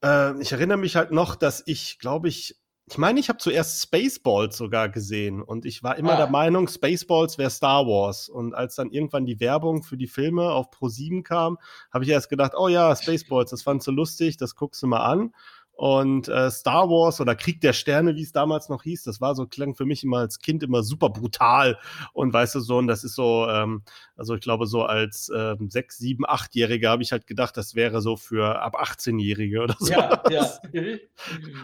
äh, 0.05 0.41
ich 0.41 0.53
erinnere 0.53 0.79
mich 0.79 0.97
halt 0.97 1.11
noch, 1.11 1.37
dass 1.37 1.63
ich, 1.67 1.99
glaube 1.99 2.29
ich, 2.29 2.57
ich 2.89 2.99
meine, 2.99 3.19
ich 3.19 3.29
habe 3.29 3.39
zuerst 3.39 3.83
Spaceballs 3.83 4.57
sogar 4.57 4.89
gesehen 4.89 5.43
und 5.43 5.65
ich 5.65 5.83
war 5.83 5.97
immer 5.97 6.13
ah. 6.13 6.17
der 6.19 6.29
Meinung, 6.29 6.69
Spaceballs 6.69 7.37
wäre 7.37 7.51
Star 7.51 7.85
Wars. 7.87 8.29
Und 8.29 8.55
als 8.55 8.77
dann 8.77 8.91
irgendwann 8.91 9.27
die 9.27 9.41
Werbung 9.41 9.83
für 9.83 9.97
die 9.97 10.07
Filme 10.07 10.53
auf 10.53 10.71
Pro 10.71 10.89
7 10.89 11.25
kam, 11.25 11.59
habe 11.93 12.05
ich 12.05 12.11
erst 12.11 12.29
gedacht, 12.29 12.53
oh 12.57 12.69
ja, 12.69 12.95
Spaceballs, 12.95 13.51
das 13.51 13.63
fandst 13.63 13.89
du 13.89 13.91
lustig, 13.91 14.37
das 14.37 14.55
guckst 14.55 14.83
du 14.83 14.87
mal 14.87 15.05
an. 15.05 15.35
Und 15.77 16.29
äh, 16.29 16.51
Star 16.51 16.89
Wars 16.89 17.21
oder 17.21 17.35
Krieg 17.35 17.61
der 17.61 17.75
Sterne, 17.75 18.17
wie 18.17 18.23
es 18.23 18.33
damals 18.33 18.71
noch 18.71 18.83
hieß, 18.83 19.05
das 19.05 19.21
war 19.21 19.35
so, 19.35 19.47
klang 19.47 19.75
für 19.75 19.85
mich 19.85 20.03
immer 20.05 20.19
als 20.19 20.39
Kind 20.39 20.63
immer 20.63 20.83
super 20.83 21.11
brutal. 21.11 21.79
Und 22.15 22.33
weißt 22.33 22.55
du 22.55 22.61
so, 22.61 22.79
und 22.79 22.87
das 22.87 23.05
ist 23.05 23.15
so, 23.15 23.47
ähm, 23.47 23.83
also 24.17 24.35
ich 24.35 24.41
glaube, 24.41 24.67
so 24.67 24.85
als 24.85 25.31
ähm, 25.37 25.69
sechs, 25.69 25.99
sieben, 25.99 26.25
achtjähriger 26.27 26.89
habe 26.89 27.03
ich 27.03 27.13
halt 27.13 27.27
gedacht, 27.27 27.59
das 27.59 27.75
wäre 27.75 28.01
so 28.01 28.17
für 28.17 28.59
ab 28.63 28.81
18-Jährige 28.81 29.61
oder 29.61 29.77
so. 29.79 29.93
Ja, 29.93 30.23
ja. 30.31 30.49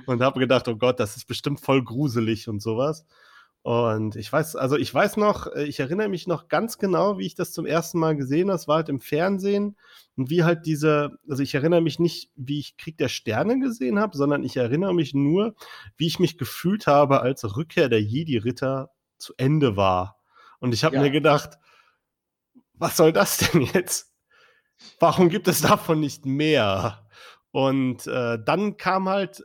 und 0.07 0.21
habe 0.21 0.41
gedacht, 0.41 0.69
oh 0.69 0.77
Gott, 0.77 1.01
das 1.01 1.17
ist 1.17 1.27
bestimmt 1.27 1.61
voll 1.61 1.83
gruselig 1.83 2.51
und 2.51 2.61
sowas. 2.61 3.07
Und 3.63 4.17
ich 4.17 4.33
weiß, 4.33 4.57
also 4.57 4.77
ich 4.77 4.93
weiß 4.93 5.17
noch, 5.19 5.47
äh, 5.47 5.65
ich 5.65 5.79
erinnere 5.79 6.09
mich 6.09 6.27
noch 6.27 6.49
ganz 6.49 6.79
genau, 6.79 7.19
wie 7.19 7.27
ich 7.27 7.37
das 7.37 7.53
zum 7.53 7.65
ersten 7.65 7.99
Mal 8.01 8.17
gesehen 8.17 8.49
habe. 8.49 8.57
Es 8.57 8.67
war 8.67 8.77
halt 8.77 8.89
im 8.89 9.01
Fernsehen 9.01 9.77
und 10.17 10.31
wie 10.31 10.43
halt 10.43 10.67
diese, 10.67 11.13
also 11.29 11.45
ich 11.45 11.55
erinnere 11.55 11.81
mich 11.81 12.01
nicht, 12.01 12.33
wie 12.35 12.59
ich 12.59 12.77
Krieg 12.77 12.99
der 12.99 13.09
Sterne 13.09 13.61
gesehen 13.61 14.01
habe, 14.01 14.17
sondern 14.17 14.43
ich 14.43 14.57
erinnere 14.57 14.95
mich 14.95 15.15
nur, 15.15 15.55
wie 15.97 16.09
ich 16.09 16.19
mich 16.19 16.39
gefühlt 16.39 16.89
habe, 16.89 17.21
als 17.21 17.57
Rückkehr 17.57 17.89
der 17.89 18.03
Jedi-Ritter 18.03 18.91
zu 19.19 19.33
Ende 19.37 19.77
war. 19.77 20.19
Und 20.59 20.75
ich 20.75 20.83
habe 20.83 20.97
ja. 20.97 21.03
mir 21.03 21.13
gedacht, 21.13 21.59
was 22.75 22.97
soll 22.97 23.13
das 23.13 23.37
denn 23.39 23.63
jetzt? 23.75 24.13
Warum 24.99 25.29
gibt 25.29 25.47
es 25.47 25.61
davon 25.61 26.01
nicht 26.01 26.27
mehr? 26.27 27.07
Und 27.53 28.09
äh, 28.09 28.39
dann 28.45 28.77
kam 28.77 29.09
halt 29.09 29.45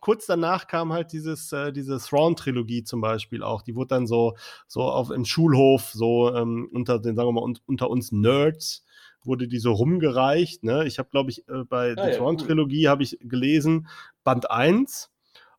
kurz 0.00 0.26
danach 0.26 0.66
kam 0.66 0.92
halt 0.92 1.12
dieses, 1.12 1.52
äh, 1.52 1.72
diese 1.72 1.98
Thrawn-Trilogie 1.98 2.84
zum 2.84 3.00
Beispiel 3.00 3.42
auch. 3.42 3.62
Die 3.62 3.74
wurde 3.74 3.88
dann 3.88 4.06
so, 4.06 4.36
so 4.66 4.82
auf, 4.82 5.10
im 5.10 5.24
Schulhof, 5.24 5.90
so 5.92 6.34
ähm, 6.34 6.68
unter 6.72 6.98
den, 6.98 7.16
sagen 7.16 7.28
wir 7.28 7.32
mal, 7.32 7.42
un 7.42 7.58
unter 7.66 7.90
uns 7.90 8.12
Nerds, 8.12 8.84
wurde 9.24 9.48
die 9.48 9.58
so 9.58 9.72
rumgereicht. 9.72 10.64
Ne? 10.64 10.86
Ich 10.86 10.98
habe, 10.98 11.10
glaube 11.10 11.30
ich, 11.30 11.48
äh, 11.48 11.64
bei 11.64 11.92
ah, 11.92 11.94
der 11.94 12.10
ja, 12.12 12.16
Thrawn-Trilogie 12.16 12.84
cool. 12.84 12.90
habe 12.90 13.02
ich 13.02 13.18
gelesen, 13.20 13.88
Band 14.24 14.50
1, 14.50 15.10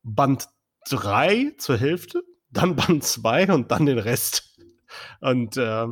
Band 0.03 0.47
3 0.89 1.55
zur 1.57 1.77
Hälfte, 1.77 2.23
dann 2.49 2.75
Band 2.75 3.03
2 3.03 3.53
und 3.53 3.71
dann 3.71 3.85
den 3.85 3.99
Rest. 3.99 4.57
Und 5.21 5.57
äh, 5.57 5.87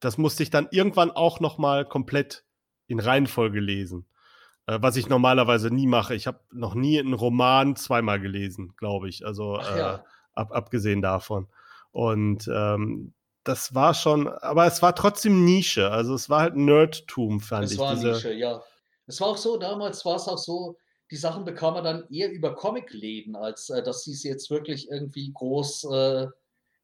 das 0.00 0.18
musste 0.18 0.42
ich 0.42 0.50
dann 0.50 0.68
irgendwann 0.70 1.10
auch 1.10 1.40
noch 1.40 1.58
mal 1.58 1.84
komplett 1.84 2.44
in 2.86 3.00
Reihenfolge 3.00 3.60
lesen. 3.60 4.06
Äh, 4.66 4.78
was 4.80 4.96
ich 4.96 5.08
normalerweise 5.08 5.70
nie 5.70 5.86
mache. 5.86 6.14
Ich 6.14 6.26
habe 6.26 6.40
noch 6.52 6.74
nie 6.74 6.98
einen 6.98 7.14
Roman 7.14 7.76
zweimal 7.76 8.20
gelesen, 8.20 8.74
glaube 8.76 9.08
ich. 9.08 9.26
Also 9.26 9.58
ja. 9.58 9.96
äh, 9.96 9.98
ab, 10.34 10.52
abgesehen 10.52 11.02
davon. 11.02 11.48
Und 11.92 12.48
ähm, 12.52 13.12
das 13.44 13.74
war 13.74 13.92
schon, 13.94 14.26
aber 14.28 14.66
es 14.66 14.80
war 14.80 14.94
trotzdem 14.94 15.44
Nische. 15.44 15.90
Also 15.90 16.14
es 16.14 16.30
war 16.30 16.40
halt 16.40 16.56
Nerdtum, 16.56 17.40
fand 17.40 17.66
es 17.66 17.72
ich. 17.72 17.78
Es 17.78 17.82
war 17.82 17.94
diese... 17.94 18.12
Nische, 18.12 18.32
ja. 18.32 18.62
Es 19.06 19.20
war 19.20 19.28
auch 19.28 19.36
so, 19.36 19.58
damals 19.58 20.04
war 20.06 20.16
es 20.16 20.26
auch 20.28 20.38
so, 20.38 20.78
die 21.10 21.16
Sachen 21.16 21.44
bekam 21.44 21.74
man 21.74 21.84
dann 21.84 22.08
eher 22.10 22.32
über 22.32 22.54
Comicläden, 22.54 23.36
als 23.36 23.68
äh, 23.68 23.82
dass 23.82 24.04
sie 24.04 24.12
es 24.12 24.22
jetzt 24.22 24.50
wirklich 24.50 24.90
irgendwie 24.90 25.30
groß. 25.32 25.84
Äh, 25.92 26.26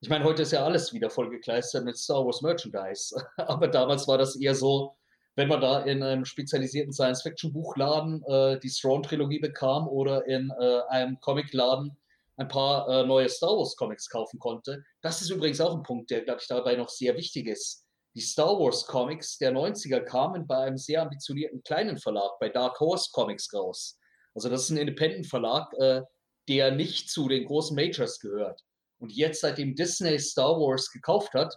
ich 0.00 0.10
meine, 0.10 0.24
heute 0.24 0.42
ist 0.42 0.52
ja 0.52 0.64
alles 0.64 0.92
wieder 0.92 1.08
vollgekleistert 1.08 1.84
mit 1.84 1.96
Star 1.96 2.24
Wars 2.24 2.42
Merchandise. 2.42 3.16
aber 3.38 3.68
damals 3.68 4.06
war 4.06 4.18
das 4.18 4.36
eher 4.36 4.54
so, 4.54 4.96
wenn 5.36 5.48
man 5.48 5.60
da 5.60 5.82
in 5.82 6.02
einem 6.02 6.24
spezialisierten 6.24 6.92
Science-Fiction-Buchladen 6.92 8.22
äh, 8.24 8.58
die 8.60 8.70
Thrawn-Trilogie 8.70 9.38
bekam 9.38 9.88
oder 9.88 10.26
in 10.26 10.50
äh, 10.58 10.80
einem 10.88 11.18
Comicladen 11.20 11.96
ein 12.36 12.48
paar 12.48 12.88
äh, 12.88 13.06
neue 13.06 13.28
Star 13.28 13.50
Wars-Comics 13.50 14.08
kaufen 14.08 14.38
konnte. 14.38 14.82
Das 15.02 15.20
ist 15.20 15.30
übrigens 15.30 15.60
auch 15.60 15.76
ein 15.76 15.82
Punkt, 15.82 16.10
der, 16.10 16.22
glaube 16.22 16.40
ich, 16.40 16.48
dabei 16.48 16.74
noch 16.74 16.88
sehr 16.88 17.14
wichtig 17.16 17.46
ist. 17.46 17.84
Die 18.14 18.20
Star 18.20 18.58
Wars-Comics 18.58 19.38
der 19.38 19.52
90er 19.52 20.00
kamen 20.00 20.46
bei 20.46 20.56
einem 20.56 20.78
sehr 20.78 21.02
ambitionierten 21.02 21.62
kleinen 21.62 21.98
Verlag, 21.98 22.38
bei 22.40 22.48
Dark 22.48 22.80
Horse 22.80 23.10
Comics 23.12 23.52
raus. 23.54 23.98
Also 24.34 24.48
das 24.48 24.62
ist 24.62 24.70
ein 24.70 24.78
Independent-Verlag, 24.78 25.72
äh, 25.74 26.02
der 26.48 26.72
nicht 26.72 27.10
zu 27.10 27.28
den 27.28 27.44
großen 27.44 27.76
Majors 27.76 28.18
gehört. 28.18 28.62
Und 28.98 29.12
jetzt, 29.12 29.42
seitdem 29.42 29.74
Disney 29.74 30.18
Star 30.18 30.58
Wars 30.58 30.90
gekauft 30.90 31.34
hat, 31.34 31.56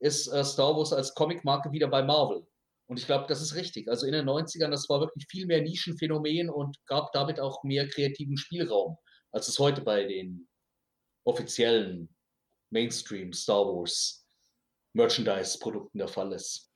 ist 0.00 0.28
äh, 0.28 0.42
Star 0.44 0.76
Wars 0.76 0.92
als 0.92 1.14
Comicmarke 1.14 1.70
wieder 1.72 1.88
bei 1.88 2.02
Marvel. 2.02 2.44
Und 2.86 2.98
ich 2.98 3.06
glaube, 3.06 3.26
das 3.28 3.40
ist 3.40 3.54
richtig. 3.54 3.88
Also 3.88 4.06
in 4.06 4.12
den 4.12 4.26
90ern, 4.26 4.70
das 4.70 4.88
war 4.88 5.00
wirklich 5.00 5.26
viel 5.30 5.46
mehr 5.46 5.62
Nischenphänomen 5.62 6.50
und 6.50 6.76
gab 6.86 7.12
damit 7.12 7.40
auch 7.40 7.62
mehr 7.64 7.88
kreativen 7.88 8.36
Spielraum, 8.36 8.96
als 9.30 9.48
es 9.48 9.58
heute 9.58 9.82
bei 9.82 10.04
den 10.04 10.48
offiziellen 11.24 12.14
Mainstream 12.70 13.32
Star 13.32 13.64
Wars 13.64 14.26
Merchandise-Produkten 14.94 15.98
der 15.98 16.08
Fall 16.08 16.32
ist. 16.32 16.70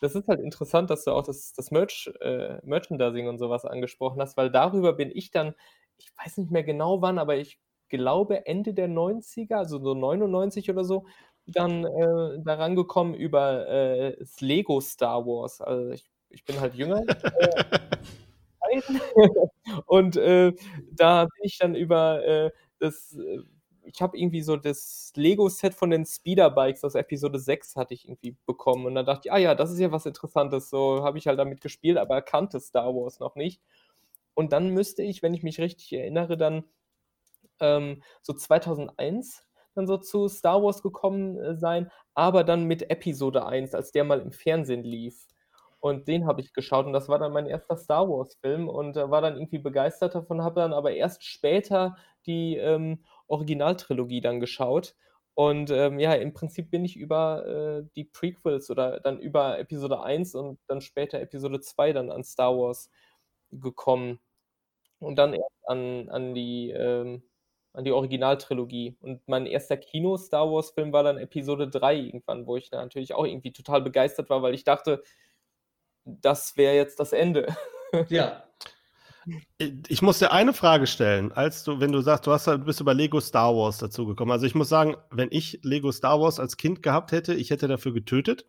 Das 0.00 0.14
ist 0.14 0.26
halt 0.26 0.40
interessant, 0.40 0.90
dass 0.90 1.04
du 1.04 1.12
auch 1.12 1.22
das, 1.22 1.52
das 1.52 1.70
Merch, 1.70 2.10
äh, 2.20 2.58
Merchandising 2.64 3.28
und 3.28 3.38
sowas 3.38 3.64
angesprochen 3.64 4.20
hast, 4.20 4.36
weil 4.36 4.50
darüber 4.50 4.94
bin 4.94 5.10
ich 5.14 5.30
dann, 5.30 5.54
ich 5.96 6.10
weiß 6.18 6.38
nicht 6.38 6.50
mehr 6.50 6.64
genau 6.64 7.00
wann, 7.02 7.18
aber 7.18 7.36
ich 7.36 7.60
glaube 7.88 8.46
Ende 8.46 8.74
der 8.74 8.88
90er, 8.88 9.54
also 9.54 9.78
so 9.78 9.94
99 9.94 10.70
oder 10.70 10.84
so, 10.84 11.06
dann 11.46 11.84
äh, 11.84 12.42
daran 12.44 12.76
gekommen 12.76 13.14
über 13.14 13.68
äh, 13.68 14.16
das 14.18 14.40
Lego 14.40 14.80
Star 14.80 15.26
Wars. 15.26 15.60
Also 15.60 15.90
ich, 15.90 16.04
ich 16.30 16.44
bin 16.44 16.60
halt 16.60 16.74
jünger. 16.74 17.02
Äh, 17.08 17.82
und 19.86 20.16
äh, 20.16 20.52
da 20.90 21.24
bin 21.24 21.40
ich 21.42 21.58
dann 21.58 21.74
über 21.74 22.24
äh, 22.24 22.50
das, 22.78 23.14
äh, 23.14 23.40
ich 23.84 24.00
habe 24.00 24.16
irgendwie 24.16 24.42
so 24.42 24.56
das 24.56 25.12
Lego-Set 25.16 25.74
von 25.74 25.90
den 25.90 26.06
Speederbikes 26.06 26.84
aus 26.84 26.94
Episode 26.94 27.38
6 27.38 27.76
hatte 27.76 27.94
ich 27.94 28.06
irgendwie 28.06 28.36
bekommen. 28.46 28.86
Und 28.86 28.94
dann 28.94 29.06
dachte 29.06 29.22
ich, 29.28 29.32
ah 29.32 29.38
ja, 29.38 29.54
das 29.54 29.72
ist 29.72 29.80
ja 29.80 29.92
was 29.92 30.06
Interessantes. 30.06 30.70
So 30.70 31.02
habe 31.02 31.18
ich 31.18 31.26
halt 31.26 31.38
damit 31.38 31.60
gespielt, 31.60 31.98
aber 31.98 32.22
kannte 32.22 32.60
Star 32.60 32.94
Wars 32.94 33.18
noch 33.20 33.34
nicht. 33.34 33.60
Und 34.34 34.52
dann 34.52 34.70
müsste 34.70 35.02
ich, 35.02 35.22
wenn 35.22 35.34
ich 35.34 35.42
mich 35.42 35.60
richtig 35.60 35.92
erinnere, 35.92 36.36
dann 36.36 36.64
ähm, 37.60 38.02
so 38.22 38.32
2001 38.32 39.44
dann 39.74 39.86
so 39.86 39.96
zu 39.96 40.28
Star 40.28 40.62
Wars 40.62 40.82
gekommen 40.82 41.38
äh, 41.38 41.56
sein, 41.56 41.90
aber 42.14 42.44
dann 42.44 42.64
mit 42.64 42.90
Episode 42.90 43.46
1, 43.46 43.74
als 43.74 43.92
der 43.92 44.04
mal 44.04 44.20
im 44.20 44.32
Fernsehen 44.32 44.84
lief. 44.84 45.26
Und 45.80 46.06
den 46.06 46.26
habe 46.26 46.40
ich 46.40 46.52
geschaut 46.52 46.86
und 46.86 46.92
das 46.92 47.08
war 47.08 47.18
dann 47.18 47.32
mein 47.32 47.46
erster 47.46 47.76
Star 47.76 48.08
Wars-Film 48.08 48.68
und 48.68 48.96
äh, 48.96 49.10
war 49.10 49.20
dann 49.20 49.34
irgendwie 49.34 49.58
begeistert 49.58 50.14
davon, 50.14 50.42
habe 50.42 50.60
dann 50.60 50.72
aber 50.72 50.92
erst 50.92 51.24
später 51.24 51.96
die 52.26 52.56
ähm, 52.56 53.04
Originaltrilogie 53.26 54.20
dann 54.20 54.38
geschaut. 54.38 54.94
Und 55.34 55.70
ähm, 55.70 55.98
ja, 55.98 56.12
im 56.14 56.34
Prinzip 56.34 56.70
bin 56.70 56.84
ich 56.84 56.96
über 56.96 57.46
äh, 57.46 57.84
die 57.96 58.04
Prequels 58.04 58.70
oder 58.70 59.00
dann 59.00 59.18
über 59.18 59.58
Episode 59.58 60.02
1 60.02 60.34
und 60.34 60.60
dann 60.68 60.80
später 60.82 61.20
Episode 61.20 61.60
2 61.60 61.92
dann 61.94 62.10
an 62.10 62.22
Star 62.22 62.56
Wars 62.56 62.90
gekommen. 63.50 64.20
Und 65.00 65.16
dann 65.16 65.34
erst 65.34 65.68
an, 65.68 66.08
an 66.10 66.34
die 66.34 66.70
ähm, 66.70 67.24
an 67.72 67.84
die 67.84 67.92
Originaltrilogie. 67.92 68.96
Und 69.00 69.26
mein 69.26 69.46
erster 69.46 69.76
Kino-Star 69.76 70.50
Wars-Film 70.50 70.92
war 70.92 71.02
dann 71.02 71.18
Episode 71.18 71.68
3 71.68 71.96
irgendwann, 71.96 72.46
wo 72.46 72.56
ich 72.56 72.70
natürlich 72.70 73.14
auch 73.14 73.24
irgendwie 73.24 73.52
total 73.52 73.82
begeistert 73.82 74.30
war, 74.30 74.42
weil 74.42 74.54
ich 74.54 74.64
dachte, 74.64 75.02
das 76.04 76.56
wäre 76.56 76.74
jetzt 76.74 77.00
das 77.00 77.12
Ende. 77.12 77.46
Ja. 78.08 78.44
Ich 79.86 80.00
muss 80.00 80.18
dir 80.18 80.32
eine 80.32 80.54
Frage 80.54 80.86
stellen, 80.86 81.30
als 81.30 81.62
du, 81.62 81.78
wenn 81.78 81.92
du 81.92 82.00
sagst, 82.00 82.26
du 82.26 82.32
hast 82.32 82.46
du 82.46 82.56
bist 82.56 82.80
über 82.80 82.94
Lego 82.94 83.20
Star 83.20 83.54
Wars 83.54 83.76
dazugekommen. 83.76 84.32
Also 84.32 84.46
ich 84.46 84.54
muss 84.54 84.70
sagen, 84.70 84.96
wenn 85.10 85.28
ich 85.30 85.60
Lego 85.62 85.92
Star 85.92 86.18
Wars 86.18 86.40
als 86.40 86.56
Kind 86.56 86.82
gehabt 86.82 87.12
hätte, 87.12 87.34
ich 87.34 87.50
hätte 87.50 87.68
dafür 87.68 87.92
getötet. 87.92 88.46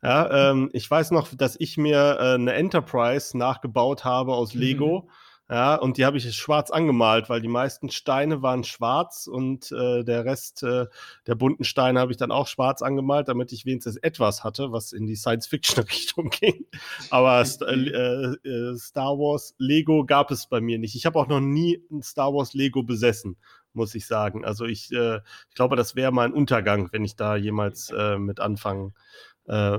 Ja, 0.00 0.50
ähm, 0.52 0.70
ich 0.72 0.88
weiß 0.88 1.10
noch, 1.10 1.34
dass 1.34 1.56
ich 1.58 1.76
mir 1.76 2.18
äh, 2.20 2.34
eine 2.34 2.52
Enterprise 2.52 3.36
nachgebaut 3.36 4.04
habe 4.04 4.34
aus 4.34 4.54
Lego. 4.54 5.00
Mhm 5.00 5.10
ja, 5.50 5.74
und 5.74 5.98
die 5.98 6.06
habe 6.06 6.16
ich 6.16 6.32
schwarz 6.34 6.70
angemalt, 6.70 7.28
weil 7.28 7.42
die 7.42 7.48
meisten 7.48 7.90
Steine 7.90 8.40
waren 8.40 8.64
schwarz 8.64 9.26
und 9.26 9.70
äh, 9.72 10.02
der 10.02 10.24
Rest 10.24 10.62
äh, 10.62 10.86
der 11.26 11.34
bunten 11.34 11.64
Steine 11.64 12.00
habe 12.00 12.12
ich 12.12 12.16
dann 12.16 12.30
auch 12.30 12.46
schwarz 12.46 12.80
angemalt, 12.80 13.28
damit 13.28 13.52
ich 13.52 13.66
wenigstens 13.66 13.96
etwas 13.98 14.42
hatte, 14.42 14.72
was 14.72 14.92
in 14.92 15.06
die 15.06 15.16
Science-Fiction-Richtung 15.16 16.30
ging. 16.40 16.64
Aber 17.10 17.42
äh, 17.42 17.74
äh, 17.74 18.76
Star 18.78 19.18
Wars 19.18 19.54
Lego 19.58 20.06
gab 20.06 20.30
es 20.30 20.46
bei 20.46 20.62
mir 20.62 20.78
nicht. 20.78 20.94
Ich 20.94 21.04
habe 21.04 21.18
auch 21.18 21.28
noch 21.28 21.40
nie 21.40 21.78
ein 21.90 22.02
Star 22.02 22.32
Wars 22.32 22.54
Lego 22.54 22.82
besessen, 22.82 23.36
muss 23.74 23.94
ich 23.94 24.06
sagen. 24.06 24.46
Also 24.46 24.64
ich, 24.64 24.90
äh, 24.92 25.16
ich 25.50 25.54
glaube, 25.54 25.76
das 25.76 25.94
wäre 25.94 26.10
mein 26.10 26.32
Untergang, 26.32 26.88
wenn 26.92 27.04
ich 27.04 27.16
da 27.16 27.36
jemals 27.36 27.90
äh, 27.90 28.18
mit 28.18 28.40
anfangen 28.40 28.94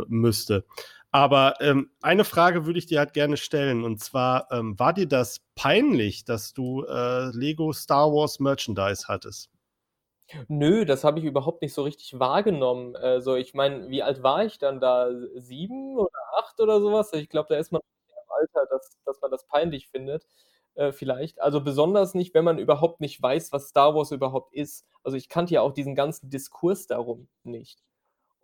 müsste. 0.07 0.63
Aber 1.15 1.53
ähm, 1.61 1.91
eine 2.01 2.25
Frage 2.25 2.65
würde 2.65 2.77
ich 2.77 2.87
dir 2.87 2.99
halt 2.99 3.13
gerne 3.13 3.37
stellen. 3.37 3.85
Und 3.85 4.01
zwar, 4.01 4.51
ähm, 4.51 4.77
war 4.77 4.91
dir 4.91 5.07
das 5.07 5.39
peinlich, 5.55 6.25
dass 6.25 6.51
du 6.51 6.83
äh, 6.83 7.29
Lego 7.29 7.71
Star 7.71 8.11
Wars 8.11 8.41
Merchandise 8.41 9.07
hattest? 9.07 9.49
Nö, 10.49 10.83
das 10.83 11.05
habe 11.05 11.19
ich 11.19 11.25
überhaupt 11.25 11.61
nicht 11.61 11.73
so 11.73 11.83
richtig 11.83 12.19
wahrgenommen. 12.19 12.97
Also, 12.97 13.35
ich 13.35 13.53
meine, 13.53 13.87
wie 13.89 14.03
alt 14.03 14.23
war 14.23 14.43
ich 14.43 14.57
dann 14.57 14.81
da? 14.81 15.09
7 15.35 15.97
oder 15.97 16.09
8 16.37 16.59
oder 16.59 16.81
so 16.81 16.91
was? 16.91 17.13
Ich 17.13 17.29
glaube, 17.29 17.47
da 17.49 17.55
ist 17.59 17.71
man 17.71 17.81
im 18.09 18.31
Alter, 18.41 18.67
dass 18.69 18.97
dass 19.05 19.21
man 19.21 19.31
das 19.31 19.45
peinlich 19.47 19.87
findet, 19.87 20.27
äh, 20.73 20.91
vielleicht. 20.91 21.41
Also, 21.41 21.61
besonders 21.61 22.13
nicht, 22.13 22.33
wenn 22.33 22.43
man 22.43 22.57
überhaupt 22.59 22.99
nicht 22.99 23.21
weiß, 23.21 23.53
was 23.53 23.69
Star 23.69 23.95
Wars 23.95 24.11
überhaupt 24.11 24.53
ist. 24.53 24.85
Also, 25.01 25.15
ich 25.15 25.29
kannte 25.29 25.53
ja 25.53 25.61
auch 25.61 25.71
diesen 25.71 25.95
ganzen 25.95 26.29
Diskurs 26.29 26.87
darum 26.87 27.29
nicht. 27.43 27.81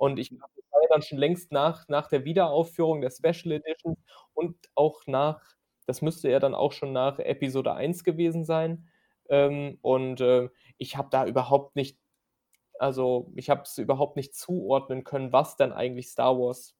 Und 0.01 0.17
ich 0.19 0.29
glaube, 0.31 0.51
das 0.55 0.65
war 0.71 0.81
ja 0.81 0.87
dann 0.89 1.01
schon 1.03 1.19
längst 1.19 1.51
nach 1.51 1.87
nach 1.87 2.07
der 2.09 2.25
Wiederaufführung 2.25 3.01
der 3.01 3.11
Special 3.11 3.51
Edition 3.53 3.97
und 4.33 4.57
auch 4.75 5.01
nach 5.07 5.41
das 5.87 6.01
müsste 6.01 6.29
ja 6.31 6.39
dann 6.39 6.55
auch 6.55 6.71
schon 6.71 6.91
nach 6.93 7.19
Episode 7.19 7.73
1 7.75 8.03
gewesen 8.03 8.45
sein. 8.45 8.87
Ähm, 9.29 9.77
und, 9.81 10.21
äh, 10.21 10.49
ich 10.79 10.97
habe 10.97 11.09
da 11.11 11.25
überhaupt 11.27 11.75
nicht 11.75 11.99
also, 12.79 13.31
ich 13.35 13.49
habe 13.51 13.63
es 13.63 13.77
überhaupt 13.79 14.17
nicht 14.17 14.35
zuordnen 14.35 15.03
können, 15.05 15.33
was 15.33 15.57
denn 15.57 15.71
eigentlich 15.73 16.09
Star 16.09 16.37
Wars 16.39 16.75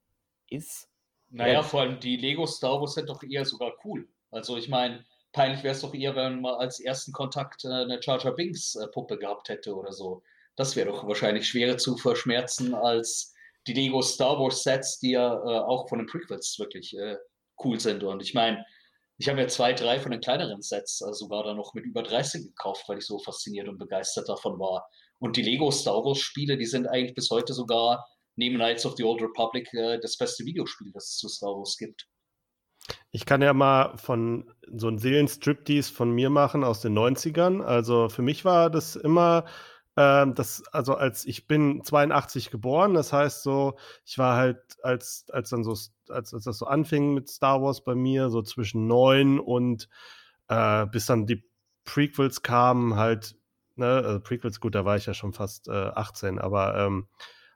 ist. 0.50 0.88
Na 1.34 1.48
ja, 1.48 1.64
vor 1.64 1.82
allem 1.82 2.00
die 2.00 2.18
Lego 2.18 2.46
Star 2.46 2.80
Wars 2.82 2.96
sind 2.96 3.08
doch 3.10 3.24
eher 3.24 3.46
sogar 3.46 3.74
cool. 3.86 4.10
Also, 4.32 4.58
ich 4.58 4.68
meine, 4.68 5.06
peinlich 5.32 5.64
wäre 5.64 5.74
es 5.74 5.82
doch 5.82 5.94
eher, 5.94 6.16
wenn 6.16 6.42
man 6.42 6.56
als 6.56 6.80
ersten 6.82 7.14
Kontakt, 7.14 7.64
äh, 7.64 7.70
'ne 7.86 8.00
Jar 8.02 8.20
Jar 8.20 8.36
Binks, 8.36 8.76
äh, 8.76 8.88
Puppe 8.88 9.18
gehabt 9.18 9.48
hätte 9.50 9.76
oder 9.76 9.94
so. 9.94 10.24
Das 10.56 10.76
wäre 10.76 10.90
doch 10.90 11.08
wahrscheinlich 11.08 11.48
schwerer 11.48 11.78
zu 11.78 11.98
verschmerzen 11.98 12.74
als 12.74 13.34
die 13.68 13.74
Lego 13.74 14.02
Star 14.02 14.40
Wars 14.40 14.64
Sets, 14.64 15.00
die 15.00 15.12
ja, 15.12 15.34
äh, 15.34 15.60
auch 15.60 15.88
von 15.88 16.00
den 16.00 16.08
Prequels 16.08 16.58
wirklich, 16.60 16.98
äh, 16.98 17.18
cool 17.64 17.80
sind. 17.80 18.04
Und 18.04 18.22
ich 18.22 18.34
meine, 18.34 18.66
ich 19.18 19.28
habe 19.30 19.40
mir 19.40 19.48
2, 19.48 19.74
3 19.74 20.00
von 20.00 20.12
den 20.12 20.22
kleineren 20.22 20.62
Sets, 20.62 21.02
äh, 21.02 21.14
sogar 21.14 21.44
dann 21.44 21.58
noch 21.58 21.74
mit 21.74 21.86
über 21.86 22.02
30 22.02 22.48
gekauft, 22.48 22.86
weil 22.88 22.98
ich 22.98 23.06
so 23.06 23.20
fasziniert 23.20 23.68
und 23.68 23.78
begeistert 23.78 24.28
davon 24.28 24.60
war. 24.60 24.88
Und 25.20 25.38
die 25.38 25.44
Lego 25.44 25.70
Star 25.70 26.04
Wars 26.04 26.20
Spiele, 26.20 26.58
die 26.58 26.66
sind 26.66 26.88
eigentlich 26.88 27.14
bis 27.14 27.30
heute 27.30 27.54
sogar 27.54 28.06
neben 28.36 28.56
Knights 28.56 28.86
of 28.86 28.96
the 28.98 29.04
Old 29.04 29.22
Republic, 29.22 29.72
äh, 29.74 30.00
das 30.00 30.18
beste 30.18 30.44
Videospiel, 30.46 30.92
das 30.94 31.10
es 31.10 31.18
zu 31.18 31.30
Star 31.30 31.52
Wars 31.52 31.78
gibt. 31.78 32.08
Ich 33.12 33.26
kann 33.26 33.44
ja 33.44 33.54
mal 33.54 33.96
von 33.98 34.52
so 34.74 34.88
'n 34.88 34.98
Seelenstriptease 34.98 35.94
von 35.94 36.12
mir 36.12 36.32
machen 36.32 36.64
aus 36.64 36.82
den 36.82 36.94
90ern. 36.94 37.62
Also, 37.62 38.10
für 38.10 38.24
mich 38.24 38.44
war 38.44 38.72
das 38.72 38.96
immer, 38.96 39.46
ähm, 39.98 40.36
das 40.36 40.64
also, 40.72 40.96
als 40.96 41.26
ich 41.26 41.48
bin 41.48 41.84
82 41.84 42.52
geboren, 42.52 42.94
das 42.94 43.14
heißt 43.14 43.44
so, 43.44 43.76
ich 44.06 44.18
war 44.18 44.38
halt, 44.38 44.60
als 44.84 45.26
als 45.32 45.50
dann 45.50 45.64
so 45.64 45.72
als 46.10 46.34
als 46.34 46.44
das 46.46 46.58
so 46.58 46.66
anfing 46.68 47.14
mit 47.14 47.30
Star 47.30 47.62
Wars 47.62 47.84
bei 47.84 47.96
mir, 47.96 48.30
so 48.30 48.42
zwischen 48.42 48.88
9 48.88 49.40
und, 49.40 49.90
äh 50.50 50.86
bis 50.88 51.06
dann 51.08 51.28
die 51.28 51.44
Prequels 51.86 52.42
kamen 52.44 52.96
halt, 52.96 53.36
ne, 53.76 54.00
äh, 54.18 54.20
Prequels, 54.22 54.60
gut, 54.62 54.76
da 54.76 54.86
war 54.86 54.98
ich 54.98 55.06
ja 55.08 55.14
schon 55.14 55.34
fast, 55.34 55.68
äh, 55.68 55.72
18, 55.74 56.40
aber, 56.40 56.78
ähm, 56.78 57.08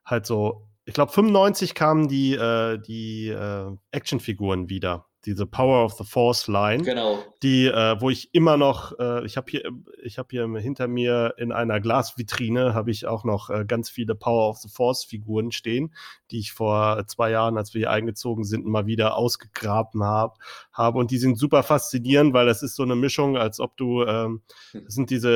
halt 0.06 0.26
so 0.26 0.68
ich 0.86 0.94
glaube 0.94 1.12
95 1.14 1.74
kamen 1.76 2.08
die, 2.08 2.34
äh 2.36 2.78
die, 2.80 3.30
äh, 3.30 3.72
Actionfiguren 3.92 4.70
wieder 4.70 5.08
diese 5.26 5.46
Power 5.46 5.84
of 5.86 5.94
the 5.94 6.04
Force 6.04 6.48
Line, 6.48 6.84
Genau. 6.84 7.18
die, 7.44 7.66
äh 7.68 8.00
wo 8.00 8.10
ich 8.10 8.30
immer 8.34 8.58
noch 8.58 8.98
äh, 9.00 9.26
ich 9.26 9.38
habe 9.38 9.50
hier 9.52 9.64
ich 10.04 10.18
habe 10.18 10.28
hier 10.32 10.48
hinter 10.60 10.88
mir 10.88 11.34
in 11.38 11.52
einer 11.52 11.80
Glasvitrine 11.82 12.74
habe 12.74 12.92
ich 12.92 13.06
auch 13.08 13.24
noch, 13.24 13.50
äh, 13.50 13.66
ganz 13.68 13.90
viele 13.90 14.16
Power 14.16 14.50
of 14.50 14.58
the 14.60 14.70
Force 14.70 15.04
Figuren 15.06 15.52
stehen, 15.52 15.94
die 16.32 16.40
ich 16.40 16.52
vor 16.54 17.04
2 17.08 17.32
Jahren, 17.32 17.58
als 17.58 17.74
wir 17.74 17.80
hier 17.80 17.92
eingezogen 17.92 18.44
sind, 18.44 18.66
mal 18.66 18.86
wieder 18.86 19.18
ausgegraben 19.18 20.04
habe 20.04 20.36
habe. 20.74 21.00
Und 21.00 21.12
die 21.12 21.18
sind 21.18 21.38
super 21.40 21.64
faszinierend, 21.64 22.34
weil 22.34 22.46
das 22.46 22.62
ist 22.64 22.76
so 22.76 22.84
'ne 22.86 22.96
Mischung, 22.96 23.38
als 23.38 23.60
ob 23.60 23.78
du, 23.78 24.04
ähm 24.04 24.42
Hm. 24.72 24.84
sind 24.88 25.10
diese, 25.10 25.32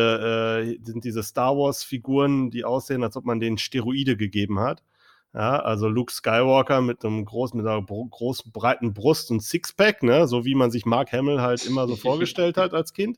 äh 0.66 0.78
sind 0.84 1.04
diese 1.04 1.24
Star 1.24 1.56
Wars 1.58 1.84
Figuren, 1.84 2.52
die 2.52 2.64
aussehen, 2.66 3.04
als 3.04 3.16
ob 3.18 3.26
man 3.26 3.40
denen 3.40 3.58
Steroide 3.58 4.18
gegeben 4.18 4.60
hat. 4.60 4.84
Ja, 5.36 5.60
also 5.60 5.88
Luke 5.88 6.12
Skywalker 6.12 6.82
mit 6.82 7.04
'nem 7.04 7.24
großen 7.24 7.56
mit 7.58 7.66
'ner 7.66 7.82
bro 7.84 8.06
großen, 8.08 8.52
breiten 8.52 8.94
Brust 8.96 9.30
und 9.30 9.42
Sixpack, 9.44 10.02
ne, 10.02 10.28
so 10.28 10.44
wie 10.44 10.56
man 10.56 10.72
sich 10.72 10.86
Mark 10.88 11.12
Hamill 11.14 11.40
halt 11.42 11.66
immer 11.68 11.88
so 11.88 11.96
vorgestellt 11.96 12.58
hat 12.58 12.74
als 12.74 12.94
Kind 12.94 13.18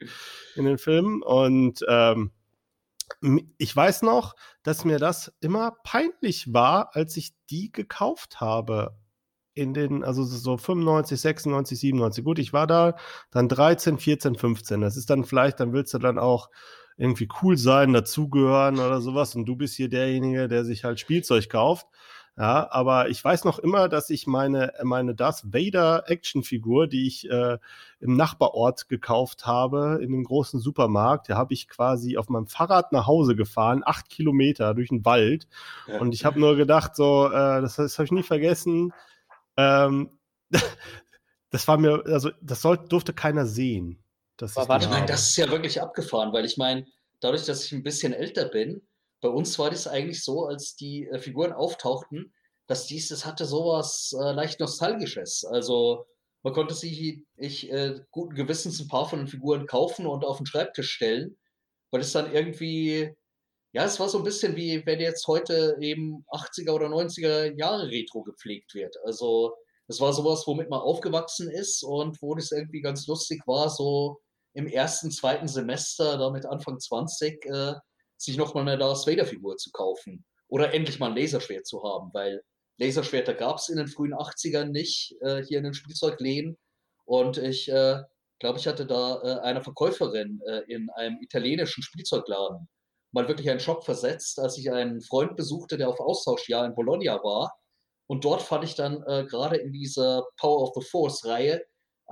in 0.55 0.66
den 0.66 0.78
Filmen. 0.78 1.22
Und, 1.24 1.80
ähm, 1.88 2.32
ich 3.59 3.76
weiß 3.76 4.03
noch, 4.03 4.36
dass 4.64 4.86
mir 4.86 4.99
das 4.99 5.34
immer 5.41 5.74
peinlich 5.84 6.53
war, 6.53 6.95
als 6.95 7.18
ich 7.18 7.32
die 7.51 7.72
gekauft 7.72 8.41
habe 8.41 8.97
in 9.55 9.74
den 9.74 10.03
also, 10.03 10.24
so 10.26 10.57
95, 10.57 11.22
96, 11.22 11.80
97. 11.80 12.24
Gut, 12.26 12.39
ich 12.39 12.53
war 12.53 12.68
da 12.68 12.95
dann 13.32 13.49
13, 13.49 13.99
14, 13.99 14.36
15. 14.36 14.82
Das 14.82 14.97
ist 14.97 15.09
dann 15.12 15.26
vielleicht 15.26 15.59
dann 15.62 15.74
willst 15.74 15.93
du 15.93 15.99
dann 15.99 16.20
auch 16.20 16.49
irgendwie 17.02 17.30
cool 17.43 17.58
sein, 17.58 17.93
dazugehören 17.93 18.80
oder 18.80 19.02
so 19.02 19.16
was 19.16 19.36
und 19.36 19.45
du 19.47 19.56
bist 19.58 19.76
hier 19.76 19.89
derjenige, 19.89 20.47
der 20.49 20.66
sich 20.66 20.86
halt 20.86 20.99
Spielzeug 21.02 21.49
kauft. 21.49 21.88
Ja, 22.38 22.72
aber 22.72 23.10
ich 23.10 23.24
weiß 23.24 23.43
noch 23.45 23.60
immer, 23.60 23.89
dass 23.89 24.10
ich 24.10 24.28
meine 24.28 24.74
meine 24.84 25.16
Darth 25.16 25.43
Vader 25.54 26.06
Actionfigur, 26.10 26.88
die 26.88 27.08
ich, 27.08 27.30
äh, 27.30 27.58
im 27.99 28.16
Nachbarort 28.18 28.88
gekauft 28.89 29.45
habe 29.47 29.99
in 30.02 30.12
'nem 30.12 30.24
großen 30.24 30.60
Supermarkt, 30.62 31.30
da 31.30 31.36
habe 31.38 31.54
ich 31.54 31.68
quasi 31.68 32.18
auf 32.18 32.30
meinem 32.30 32.47
Fahrrad 32.47 32.93
nach 32.93 33.08
Hause 33.08 33.36
gefahren, 33.36 33.84
8 33.86 34.10
Kilometer 34.10 34.74
durch 34.76 34.91
'n 34.91 35.06
Wald. 35.06 35.47
Ja. 35.88 35.99
Und 35.99 36.14
ich 36.16 36.26
habe 36.26 36.39
nur 36.39 36.56
gedacht 36.56 36.95
so, 36.95 37.28
äh, 37.28 37.62
das 37.62 37.76
das 37.78 37.97
habe 37.99 38.06
ich 38.06 38.12
nie 38.14 38.24
vergessen. 38.24 38.93
Ähm, 39.58 40.12
das 41.52 41.68
war 41.70 41.78
mir 41.78 42.04
also, 42.08 42.32
das 42.41 42.62
soll 42.64 42.78
durfte 42.80 43.14
keiner 43.14 43.45
sehen, 43.47 44.01
dass 44.42 44.58
Aber 44.58 44.66
ich 44.66 44.70
war 44.70 44.80
die 44.80 44.88
Ich 44.88 44.89
meine, 44.89 45.06
habe. 45.06 45.08
das 45.08 45.30
ist 45.30 45.38
ja 45.38 45.50
wirklich 45.50 45.82
abgefahren, 45.82 46.34
weil 46.34 46.46
ich 46.46 46.58
meine, 46.58 46.86
dadurch, 47.20 47.46
dass 47.46 47.66
ich 47.66 47.72
'n 47.72 47.84
bisschen 47.84 48.14
älter 48.14 48.46
bin 48.50 48.88
bei 49.22 49.30
uns 49.30 49.60
war 49.60 49.70
das 49.70 49.86
eigentlich 49.88 50.24
so, 50.24 50.46
als 50.48 50.76
die, 50.76 51.06
äh, 51.08 51.20
Figuren 51.20 51.54
auftauchten, 51.54 52.34
dass 52.68 52.88
dies 52.88 53.10
das 53.10 53.24
hatte 53.26 53.46
so 53.46 53.66
was, 53.66 54.14
äh, 54.20 54.32
leicht 54.34 54.60
Nostalgisches. 54.60 55.46
Also, 55.46 56.06
man 56.44 56.54
konnte 56.54 56.74
sich 56.74 57.24
ich, 57.38 57.72
äh, 57.72 58.00
guten 58.12 58.34
Gewissens 58.36 58.80
'n 58.82 58.88
paar 58.88 59.08
von 59.08 59.20
den 59.20 59.28
Figuren 59.28 59.68
kaufen 59.68 60.08
und 60.08 60.26
auf 60.26 60.39
'n 60.39 60.46
Schreibtisch 60.48 60.92
stellen, 60.92 61.38
weil 61.92 62.02
es 62.02 62.12
dann 62.14 62.34
irgendwie 62.34 63.16
ja, 63.74 63.86
es 63.86 64.00
war 64.00 64.10
so 64.10 64.20
'n 64.20 64.24
bisschen 64.26 64.56
wie 64.58 64.86
wenn 64.88 65.00
jetzt 65.02 65.28
heute 65.28 65.78
eben 65.82 66.26
80er 66.32 66.76
oder 66.76 66.89
90er 66.89 67.56
Jahre 67.58 67.89
Retro 67.89 68.24
gepflegt 68.24 68.74
wird. 68.76 68.96
Also, 69.06 69.56
das 69.88 70.00
war 70.02 70.14
so 70.14 70.26
was, 70.26 70.48
womit 70.48 70.70
man 70.70 70.82
aufgewachsen 70.82 71.50
ist 71.52 71.84
und 71.84 72.22
wo 72.22 72.36
das 72.36 72.52
irgendwie 72.54 72.82
ganz 72.82 73.08
lustig 73.08 73.42
war, 73.48 73.70
so 73.70 74.20
im 74.54 74.68
1., 74.68 75.12
2. 75.12 75.47
Semester, 75.47 76.18
da 76.18 76.30
mit 76.32 76.45
Anfang 76.45 76.80
20, 76.80 77.45
äh, 77.45 77.76
sich 78.18 78.38
noch 78.38 78.54
mal 78.54 78.64
'ne 78.66 78.78
Darth 78.78 79.08
Vader 79.08 79.26
Figur 79.26 79.58
zu 79.58 79.72
kaufen 79.72 80.26
oder 80.47 80.74
endlich 80.74 80.99
mal 80.99 81.12
'n 81.12 81.18
Laserschwert 81.18 81.68
zu 81.68 81.84
haben, 81.84 82.12
weil 82.14 82.41
Laserschwerter 82.80 83.34
gab's 83.36 83.70
in 83.70 83.78
den 83.78 83.88
frühen 83.88 84.14
80ern 84.14 84.72
nicht, 84.72 85.16
äh, 85.22 85.43
hier 85.43 85.60
in 85.60 85.66
den 85.66 85.74
Spielzeugläden. 85.74 86.58
Und 87.06 87.38
ich, 87.38 87.70
äh, 87.70 88.02
glaube, 88.39 88.60
ich 88.60 88.68
hatte 88.68 88.86
da, 88.88 89.22
äh, 89.24 89.39
einer 89.41 89.62
Verkäuferin, 89.62 90.41
äh, 90.47 90.62
in 90.68 90.89
einem 90.91 91.18
italienischen 91.22 91.84
Spielzeugladen 91.84 92.68
mal 93.14 93.28
wirklich 93.28 93.49
einen 93.49 93.60
Schock 93.60 93.84
versetzt, 93.86 94.39
als 94.39 94.58
ich 94.58 94.72
einen 94.72 95.02
Freund 95.02 95.36
besuchte, 95.36 95.78
der 95.78 95.89
auf 95.89 95.99
Austauschjahr 95.99 96.66
in 96.66 96.76
Bologna 96.76 97.16
war. 97.24 97.54
Und 98.08 98.26
dort 98.26 98.41
fand 98.41 98.64
ich 98.66 98.76
dann, 98.76 99.04
äh, 99.08 99.26
grade 99.26 99.58
in 99.58 99.72
dieser 99.74 100.26
Power 100.39 100.64
of 100.64 100.72
the 100.76 100.82
Force 100.89 101.26
Reihe 101.26 101.62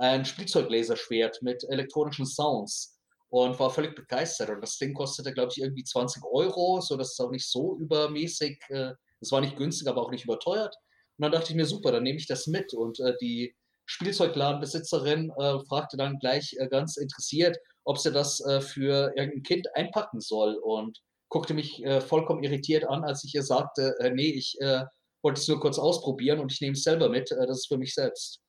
ein 0.00 0.24
Spielzeuglaserschwert 0.24 1.42
mit 1.42 1.64
elektronischen 1.68 2.26
Sounds 2.26 2.98
und 3.28 3.58
war 3.60 3.70
völlig 3.70 3.94
begeistert. 3.94 4.50
Und 4.50 4.60
das 4.62 4.78
Ding 4.78 4.94
kostete, 4.94 5.32
glaube 5.32 5.52
ich, 5.52 5.60
irgendwie 5.62 5.84
20 5.84 6.22
€, 6.24 6.80
sodass 6.80 7.12
es 7.12 7.20
auch 7.20 7.30
nicht 7.30 7.48
so 7.48 7.76
übermäßig 7.78 8.60
äh, 8.70 8.92
es 9.22 9.32
war 9.32 9.40
nicht 9.42 9.56
günstig, 9.56 9.86
aber 9.88 10.02
auch 10.02 10.10
nicht 10.10 10.24
überteuert. 10.24 10.74
Und 11.18 11.22
dann 11.24 11.32
dachte 11.32 11.50
ich 11.50 11.56
mir: 11.56 11.66
„Super, 11.66 11.92
dann 11.92 12.02
nehme 12.04 12.18
ich 12.18 12.26
das 12.26 12.46
mit.“ 12.46 12.72
Und, 12.74 13.00
äh, 13.00 13.14
die 13.20 13.54
Spielzeugladenbesitzerin, 13.86 15.30
äh, 15.38 15.58
fragte 15.68 15.96
dann 15.96 16.18
gleich, 16.18 16.54
äh, 16.58 16.68
ganz 16.68 16.96
interessiert, 16.96 17.58
ob 17.84 17.98
sie 17.98 18.12
das, 18.12 18.40
äh, 18.40 18.60
für 18.60 19.12
irgend 19.16 19.36
'n 19.36 19.42
Kind 19.42 19.66
einpacken 19.76 20.20
soll 20.20 20.54
und 20.56 21.00
guckte 21.28 21.54
mich, 21.54 21.84
äh, 21.84 22.00
vollkommen 22.00 22.42
irritiert 22.42 22.84
an, 22.88 23.04
als 23.04 23.24
ich 23.24 23.34
ihr 23.34 23.42
sagte: 23.42 23.94
„Äh, 24.00 24.10
ne, 24.10 24.22
ich, 24.24 24.56
äh, 24.60 24.84
wollte 25.22 25.40
es 25.40 25.48
nur 25.48 25.60
kurz 25.60 25.78
ausprobieren 25.78 26.40
und 26.40 26.52
ich 26.52 26.60
nehme 26.60 26.72
es 26.74 26.82
selber 26.84 27.08
mit. 27.10 27.30
Äh, 27.32 27.46
das 27.46 27.58
ist 27.60 27.68
für 27.68 27.78
mich 27.78 27.94
selbst.“ 27.94 28.40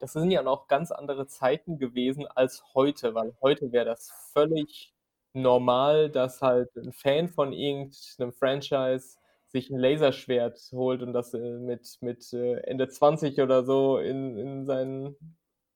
Das 0.00 0.12
sind 0.12 0.30
ja 0.30 0.42
noch 0.42 0.68
ganz 0.68 0.90
andere 0.92 1.26
Zeiten 1.26 1.78
gewesen 1.78 2.26
als 2.26 2.62
heute, 2.74 3.14
weil 3.14 3.34
heute 3.40 3.72
wäre 3.72 3.86
das 3.86 4.10
völlig 4.34 4.92
normal, 5.32 6.10
dass 6.10 6.42
halt 6.42 6.76
'n 6.76 6.92
Fan 6.92 7.28
von 7.28 7.52
irgend 7.54 7.96
'nem 8.18 8.32
Franchise 8.32 9.16
sich 9.46 9.70
'n 9.70 9.78
Laserschwert 9.78 10.58
holt 10.72 11.02
und 11.02 11.14
das, 11.14 11.32
äh, 11.32 11.38
mit 11.58 11.96
mit, 12.02 12.30
äh, 12.34 12.56
Ende 12.64 12.88
20 12.88 13.40
oder 13.40 13.64
so 13.64 13.96
in 13.98 14.36
in 14.36 14.66
sein 14.66 15.16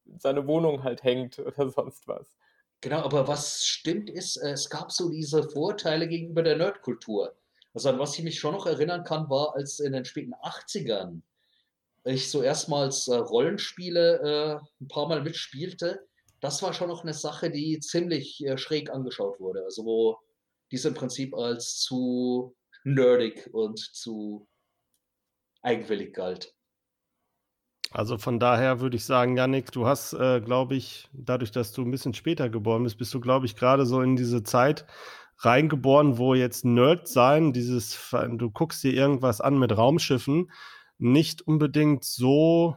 in 0.04 0.18
seine 0.18 0.46
Wohnung 0.46 0.82
halt 0.82 1.02
hängt 1.02 1.38
oder 1.38 1.70
sonst 1.70 2.06
was. 2.06 2.36
Genau, 2.82 3.00
aber 3.02 3.28
was 3.28 3.66
stimmt, 3.66 4.08
ist, 4.08 4.36
äh, 4.38 4.52
es 4.52 4.70
gab 4.70 4.90
so 4.90 5.10
diese 5.10 5.42
Vorurteile 5.50 6.08
gegenüber 6.08 6.42
der 6.42 6.56
Nerdkultur. 6.56 7.34
Also, 7.74 7.90
an 7.90 7.98
was 7.98 8.18
ich 8.18 8.24
mich 8.24 8.38
schon 8.40 8.54
noch 8.54 8.66
erinnern 8.66 9.04
kann, 9.04 9.28
war, 9.28 9.54
als 9.54 9.80
in 9.80 9.92
den 9.92 10.04
späten 10.06 10.32
80ern 10.40 11.22
ich 12.05 12.30
so 12.30 12.42
erstmals, 12.42 13.09
äh, 13.09 13.16
Rollenspiele, 13.16 14.61
äh, 14.61 14.84
'n 14.84 14.88
paarmal 14.88 15.22
mitspielte. 15.22 16.01
Das 16.40 16.62
war 16.62 16.72
schon 16.74 16.88
noch 16.88 17.05
'ne 17.05 17.14
Sache, 17.14 17.51
die 17.51 17.80
ziemlich, 17.80 18.44
äh, 18.46 18.59
schräg 18.59 18.90
angeschaut 18.90 19.40
wurde. 19.40 19.64
Also, 19.64 19.84
wo 19.84 20.18
diese 20.72 20.88
im 20.88 20.94
Prinzip 20.94 21.34
als 21.36 21.78
zu 21.80 22.57
nerdig 22.84 23.48
und 23.53 23.78
zu 23.78 24.46
eigenwillig 25.64 26.12
galt. 26.14 26.55
Also 27.92 28.18
von 28.18 28.38
daher 28.38 28.80
würde 28.80 28.96
ich 28.96 29.05
sagen, 29.05 29.36
Yannick, 29.36 29.72
du 29.72 29.86
hast, 29.86 30.12
äh, 30.12 30.40
glaube 30.40 30.76
ich, 30.76 31.09
dadurch, 31.12 31.51
dass 31.51 31.72
du 31.72 31.82
ein 31.82 31.90
bisschen 31.90 32.14
später 32.14 32.48
geboren 32.48 32.84
bist, 32.84 32.98
bist 32.98 33.12
du, 33.12 33.20
glaube 33.20 33.46
ich, 33.46 33.57
gerade 33.57 33.84
so 33.84 34.01
in 34.01 34.14
diese 34.14 34.44
Zeit 34.44 34.86
reingeboren, 35.38 36.16
wo 36.18 36.34
jetzt 36.34 36.64
Nerd 36.64 37.09
sein, 37.09 37.53
dieses, 37.53 37.98
du 38.12 38.51
guckst 38.51 38.84
dir 38.84 38.92
irgendwas 38.92 39.40
an 39.40 39.59
mit 39.59 39.76
Raumschiffen, 39.76 40.51
nicht 41.01 41.42
unbedingt 41.42 42.05
so 42.05 42.76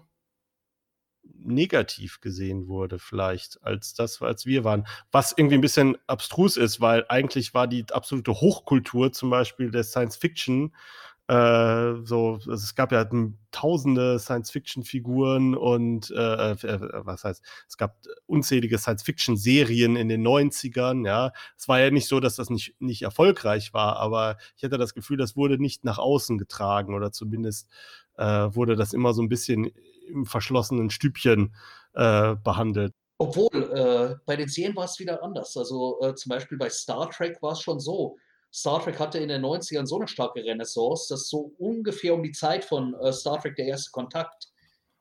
negativ 1.46 2.22
gesehen 2.22 2.68
wurde, 2.68 3.00
vielleicht, 3.00 3.62
als 3.64 3.94
das, 3.94 4.22
als 4.22 4.46
wir 4.46 4.64
waren. 4.64 4.88
Was 5.12 5.34
irgendwie 5.36 5.56
ein 5.56 5.62
bisschen 5.62 5.98
abstrus 6.08 6.58
ist, 6.58 6.80
weil 6.80 7.06
eigentlich 7.10 7.54
war 7.54 7.68
die 7.68 7.86
absolute 7.92 8.32
Hochkultur 8.32 9.12
zum 9.12 9.30
Beispiel 9.30 9.72
der 9.72 9.84
Science 9.84 10.16
Fiction 10.16 10.74
äh, 11.28 11.94
so, 12.04 12.40
es 12.52 12.76
gab 12.76 12.92
ja 12.92 13.08
tausende 13.52 14.20
Science-Fiction-Figuren 14.20 15.56
und 15.56 16.12
äh, 16.12 16.52
äh, 16.52 16.68
äh, 16.68 17.06
was 17.06 17.24
heißt, 17.24 17.42
es 17.70 17.78
gab 17.78 17.96
unzählige 18.26 18.78
Science-Fiction-Serien 18.78 19.96
in 19.96 20.10
den 20.10 20.22
90ern, 20.28 21.06
ja. 21.08 21.32
Es 21.58 21.70
war 21.70 21.80
ja 21.80 21.92
nicht 21.92 22.10
so, 22.10 22.20
dass 22.20 22.36
das 22.36 22.50
nicht, 22.50 22.76
nicht 22.82 23.04
erfolgreich 23.04 23.74
war, 23.74 23.96
aber 23.98 24.38
ich 24.58 24.66
hatte 24.66 24.78
das 24.78 24.94
Gefühl, 24.94 25.16
das 25.16 25.38
wurde 25.38 25.58
nicht 25.62 25.86
nach 25.86 25.98
außen 25.98 26.38
getragen 26.38 26.94
oder 26.94 27.14
zumindest 27.14 27.70
wurde 28.18 28.76
das 28.76 28.94
immer 28.94 29.14
so 29.14 29.22
ein 29.22 29.30
bisschen 29.30 29.72
im 30.08 30.26
verschlossenen 30.26 30.90
Stübchen 30.90 31.56
äh, 31.94 32.36
behandelt. 32.36 32.94
Obwohl, 33.18 34.20
bei 34.26 34.36
den 34.36 34.50
Serien 34.50 34.76
war 34.76 34.86
es 34.86 35.00
wieder 35.00 35.24
anders. 35.24 35.56
Also 35.56 36.00
zum 36.16 36.30
Beispiel 36.30 36.58
bei 36.58 36.70
Star 36.70 37.10
Trek 37.10 37.42
war 37.42 37.54
es 37.54 37.62
schon 37.62 37.80
so, 37.80 38.18
Star 38.54 38.84
Trek 38.84 39.00
hatte 39.00 39.18
in 39.18 39.30
den 39.30 39.44
90ern 39.44 39.88
so 39.88 39.98
eine 39.98 40.08
starke 40.08 40.44
Renaissance, 40.44 41.08
dass 41.10 41.28
so 41.28 41.54
ungefähr 41.58 42.14
um 42.14 42.22
die 42.22 42.32
Zeit 42.32 42.64
von 42.64 42.94
äh, 42.94 43.12
Star 43.12 43.42
Trek 43.42 43.56
der 43.56 43.66
erste 43.66 43.90
Kontakt 43.92 44.50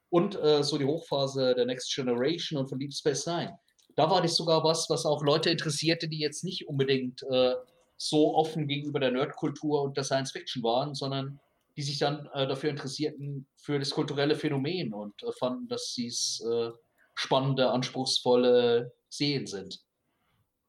und 0.08 0.40
äh, 0.40 0.64
so 0.64 0.78
die 0.78 0.86
Hochphase 0.86 1.54
der 1.54 1.66
Next 1.66 1.94
Generation 1.94 2.58
und 2.58 2.68
von 2.68 2.78
Deep 2.78 2.94
Space 2.94 3.26
Nine, 3.26 3.58
da 3.94 4.08
war 4.08 4.22
das 4.22 4.36
sogar 4.36 4.64
was, 4.64 4.88
was 4.88 5.04
auch 5.04 5.22
Leute 5.22 5.50
interessierte, 5.50 6.08
die 6.08 6.18
jetzt 6.18 6.44
nicht 6.44 6.66
unbedingt 6.66 7.22
äh, 7.24 7.54
so 7.98 8.34
offen 8.34 8.66
gegenüber 8.66 9.00
der 9.00 9.10
Nerdkultur 9.10 9.82
und 9.82 9.98
der 9.98 10.04
Science 10.04 10.32
Fiction 10.32 10.62
waren, 10.62 10.94
sondern 10.94 11.38
die 11.76 11.82
sich 11.82 11.98
dann 11.98 12.28
äh, 12.34 12.46
dafür 12.46 12.70
interessierten 12.70 13.46
für 13.56 13.78
das 13.78 13.90
kulturelle 13.90 14.36
Phänomen 14.36 14.92
und 14.92 15.22
äh, 15.22 15.32
fanden, 15.38 15.68
dass 15.68 15.94
dies 15.94 16.42
äh, 16.50 16.70
spannende, 17.14 17.70
anspruchsvolle 17.70 18.92
Serien 19.08 19.46
sind. 19.46 19.82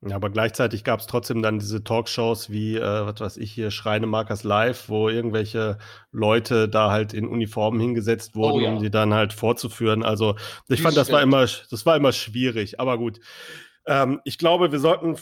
Ja, 0.05 0.17
aber 0.17 0.29
gleichzeitig 0.29 0.83
gab 0.83 0.99
es 0.99 1.07
trotzdem 1.07 1.41
dann 1.41 1.59
diese 1.59 1.83
Talkshows 1.83 2.49
wie, 2.49 2.75
äh, 2.75 2.81
was 2.81 3.21
weiß 3.21 3.37
ich 3.37 3.53
hier, 3.53 3.71
Schreinemarkers 3.71 4.43
Live, 4.43 4.89
wo 4.89 5.07
irgendwelche 5.07 5.77
Leute 6.11 6.67
da 6.67 6.91
halt 6.91 7.13
in 7.13 7.25
Uniformen 7.25 7.79
hingesetzt 7.79 8.31
oh 8.35 8.39
wurden, 8.39 8.57
oh, 8.57 8.61
ja. 8.61 8.69
um 8.73 8.83
die 8.83 8.91
dann 8.91 9.13
halt 9.13 9.31
vorzuführen. 9.31 10.03
Also 10.03 10.35
ich 10.67 10.81
fand, 10.81 10.97
das 10.97 11.11
war 11.11 11.21
immer, 11.21 11.41
das 11.41 11.85
war 11.85 11.95
immer 11.95 12.11
schwierig. 12.11 12.81
Aber 12.81 12.97
gut. 12.97 13.21
Ähm, 13.85 14.19
ich 14.25 14.37
glaube, 14.37 14.73
wir 14.73 14.79
sollten 14.79 15.15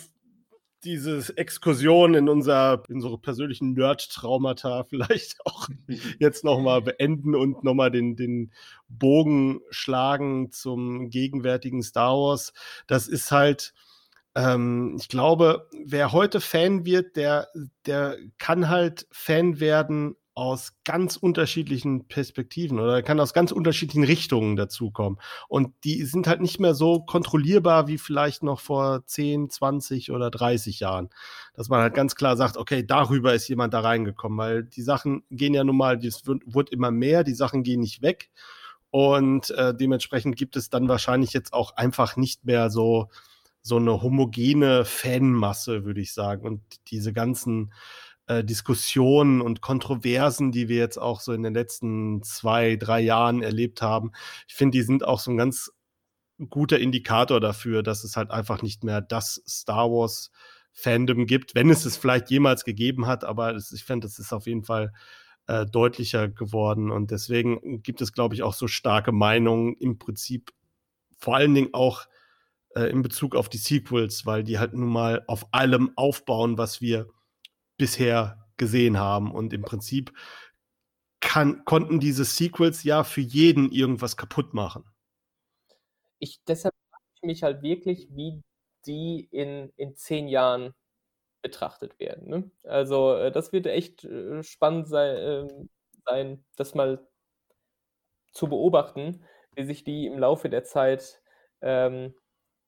diese 0.83 1.37
Exkursion 1.37 2.13
in 2.13 2.29
unser, 2.29 2.83
in 2.89 2.95
unsere 2.95 3.17
persönlichen 3.17 3.73
Nerd-Traumata 3.73 4.83
vielleicht 4.89 5.37
auch 5.45 5.69
jetzt 6.19 6.43
nochmal 6.43 6.81
beenden 6.81 7.35
und 7.35 7.63
nochmal 7.63 7.91
den, 7.91 8.15
den 8.15 8.51
Bogen 8.87 9.61
schlagen 9.69 10.51
zum 10.51 11.09
gegenwärtigen 11.09 11.83
Star 11.83 12.15
Wars. 12.15 12.53
Das 12.87 13.07
ist 13.07 13.31
halt, 13.31 13.73
ähm, 14.35 14.97
ich 14.99 15.07
glaube, 15.07 15.67
wer 15.85 16.11
heute 16.11 16.41
Fan 16.41 16.85
wird, 16.85 17.15
der, 17.15 17.47
der 17.85 18.17
kann 18.37 18.69
halt 18.69 19.07
Fan 19.11 19.59
werden 19.59 20.15
aus 20.33 20.73
ganz 20.85 21.17
unterschiedlichen 21.17 22.07
Perspektiven 22.07 22.79
oder 22.79 23.01
kann 23.03 23.19
aus 23.19 23.33
ganz 23.33 23.51
unterschiedlichen 23.51 24.05
Richtungen 24.05 24.55
dazukommen. 24.55 25.19
Und 25.49 25.73
die 25.83 26.05
sind 26.05 26.25
halt 26.27 26.41
nicht 26.41 26.59
mehr 26.59 26.73
so 26.73 27.01
kontrollierbar 27.01 27.87
wie 27.87 27.97
vielleicht 27.97 28.41
noch 28.41 28.61
vor 28.61 29.05
10, 29.05 29.49
20 29.49 30.11
oder 30.11 30.31
30 30.31 30.79
Jahren. 30.79 31.09
Dass 31.53 31.67
man 31.67 31.81
halt 31.81 31.93
ganz 31.93 32.15
klar 32.15 32.37
sagt, 32.37 32.55
okay, 32.55 32.85
darüber 32.85 33.33
ist 33.33 33.47
jemand 33.49 33.73
da 33.73 33.81
reingekommen, 33.81 34.37
weil 34.37 34.63
die 34.63 34.81
Sachen 34.81 35.23
gehen 35.31 35.53
ja 35.53 35.63
nun 35.65 35.77
mal, 35.77 36.03
es 36.05 36.25
wird, 36.25 36.69
immer 36.69 36.91
mehr, 36.91 37.23
die 37.23 37.33
Sachen 37.33 37.63
gehen 37.63 37.81
nicht 37.81 38.01
weg. 38.01 38.29
Und 38.89 39.49
äh, 39.51 39.73
dementsprechend 39.75 40.37
gibt 40.37 40.55
es 40.55 40.69
dann 40.69 40.87
wahrscheinlich 40.87 41.33
jetzt 41.33 41.53
auch 41.53 41.75
einfach 41.75 42.15
nicht 42.15 42.45
mehr 42.45 42.69
so, 42.69 43.09
so 43.61 43.77
eine 43.77 44.01
homogene 44.01 44.85
Fanmasse, 44.85 45.85
würde 45.85 46.01
ich 46.01 46.13
sagen. 46.13 46.45
Und 46.45 46.61
diese 46.87 47.13
ganzen 47.13 47.73
äh, 48.31 48.43
Diskussionen 48.45 49.41
und 49.41 49.61
Kontroversen, 49.61 50.51
die 50.51 50.69
wir 50.69 50.77
jetzt 50.77 50.97
auch 50.97 51.19
so 51.19 51.33
in 51.33 51.43
den 51.43 51.53
letzten 51.53 52.23
zwei, 52.23 52.77
drei 52.77 53.01
Jahren 53.01 53.41
erlebt 53.41 53.81
haben, 53.81 54.11
ich 54.47 54.55
finde, 54.55 54.77
die 54.77 54.83
sind 54.83 55.05
auch 55.05 55.19
so 55.19 55.31
ein 55.31 55.37
ganz 55.37 55.71
guter 56.49 56.79
Indikator 56.79 57.39
dafür, 57.39 57.83
dass 57.83 58.03
es 58.03 58.15
halt 58.15 58.31
einfach 58.31 58.61
nicht 58.61 58.83
mehr 58.83 59.01
das 59.01 59.43
Star 59.47 59.89
Wars 59.91 60.31
Fandom 60.73 61.25
gibt, 61.25 61.55
wenn 61.55 61.69
es 61.69 61.85
es 61.85 61.97
vielleicht 61.97 62.29
jemals 62.29 62.63
gegeben 62.63 63.05
hat, 63.05 63.25
aber 63.25 63.53
es, 63.53 63.73
ich 63.73 63.83
finde, 63.83 64.07
es 64.07 64.17
ist 64.17 64.31
auf 64.31 64.47
jeden 64.47 64.63
Fall 64.63 64.93
äh, 65.47 65.65
deutlicher 65.65 66.29
geworden. 66.29 66.91
Und 66.91 67.11
deswegen 67.11 67.83
gibt 67.83 68.01
es, 68.01 68.13
glaube 68.13 68.35
ich, 68.35 68.43
auch 68.43 68.53
so 68.53 68.67
starke 68.67 69.11
Meinungen 69.11 69.75
im 69.75 69.99
Prinzip 69.99 70.53
vor 71.17 71.35
allen 71.35 71.53
Dingen 71.53 71.73
auch 71.73 72.05
äh, 72.75 72.83
in 72.83 73.01
Bezug 73.01 73.35
auf 73.35 73.49
die 73.49 73.57
Sequels, 73.57 74.25
weil 74.25 74.43
die 74.43 74.59
halt 74.59 74.73
nun 74.73 74.89
mal 74.89 75.23
auf 75.27 75.53
allem 75.53 75.91
aufbauen, 75.97 76.57
was 76.57 76.79
wir 76.79 77.07
bisher 77.81 78.47
gesehen 78.57 78.99
haben. 78.99 79.31
Und 79.31 79.53
im 79.53 79.63
Prinzip 79.63 80.13
kann, 81.19 81.65
konnten 81.65 81.99
diese 81.99 82.25
Sequels 82.25 82.83
ja 82.83 83.03
für 83.03 83.21
jeden 83.21 83.71
irgendwas 83.71 84.17
kaputt 84.17 84.53
machen. 84.53 84.85
Ich, 86.19 86.39
deshalb 86.47 86.75
frage 86.91 87.03
ich 87.15 87.21
mich 87.23 87.43
halt 87.43 87.63
wirklich, 87.63 88.07
wie 88.11 88.43
die 88.85 89.27
in, 89.31 89.73
in 89.77 89.95
zehn 89.95 90.27
Jahren 90.27 90.75
betrachtet 91.41 91.99
werden. 91.99 92.29
Ne? 92.29 92.51
Also 92.63 93.15
äh, 93.15 93.31
das 93.31 93.51
wird 93.51 93.65
echt 93.65 94.03
äh, 94.03 94.43
spannend 94.43 94.87
sein, 94.87 95.17
äh, 95.17 95.47
sein, 96.05 96.45
das 96.55 96.75
mal 96.75 97.07
zu 98.31 98.47
beobachten, 98.47 99.23
wie 99.55 99.63
sich 99.63 99.83
die 99.83 100.05
im 100.05 100.19
Laufe 100.19 100.49
der 100.49 100.63
Zeit 100.63 101.19
ähm, 101.61 102.13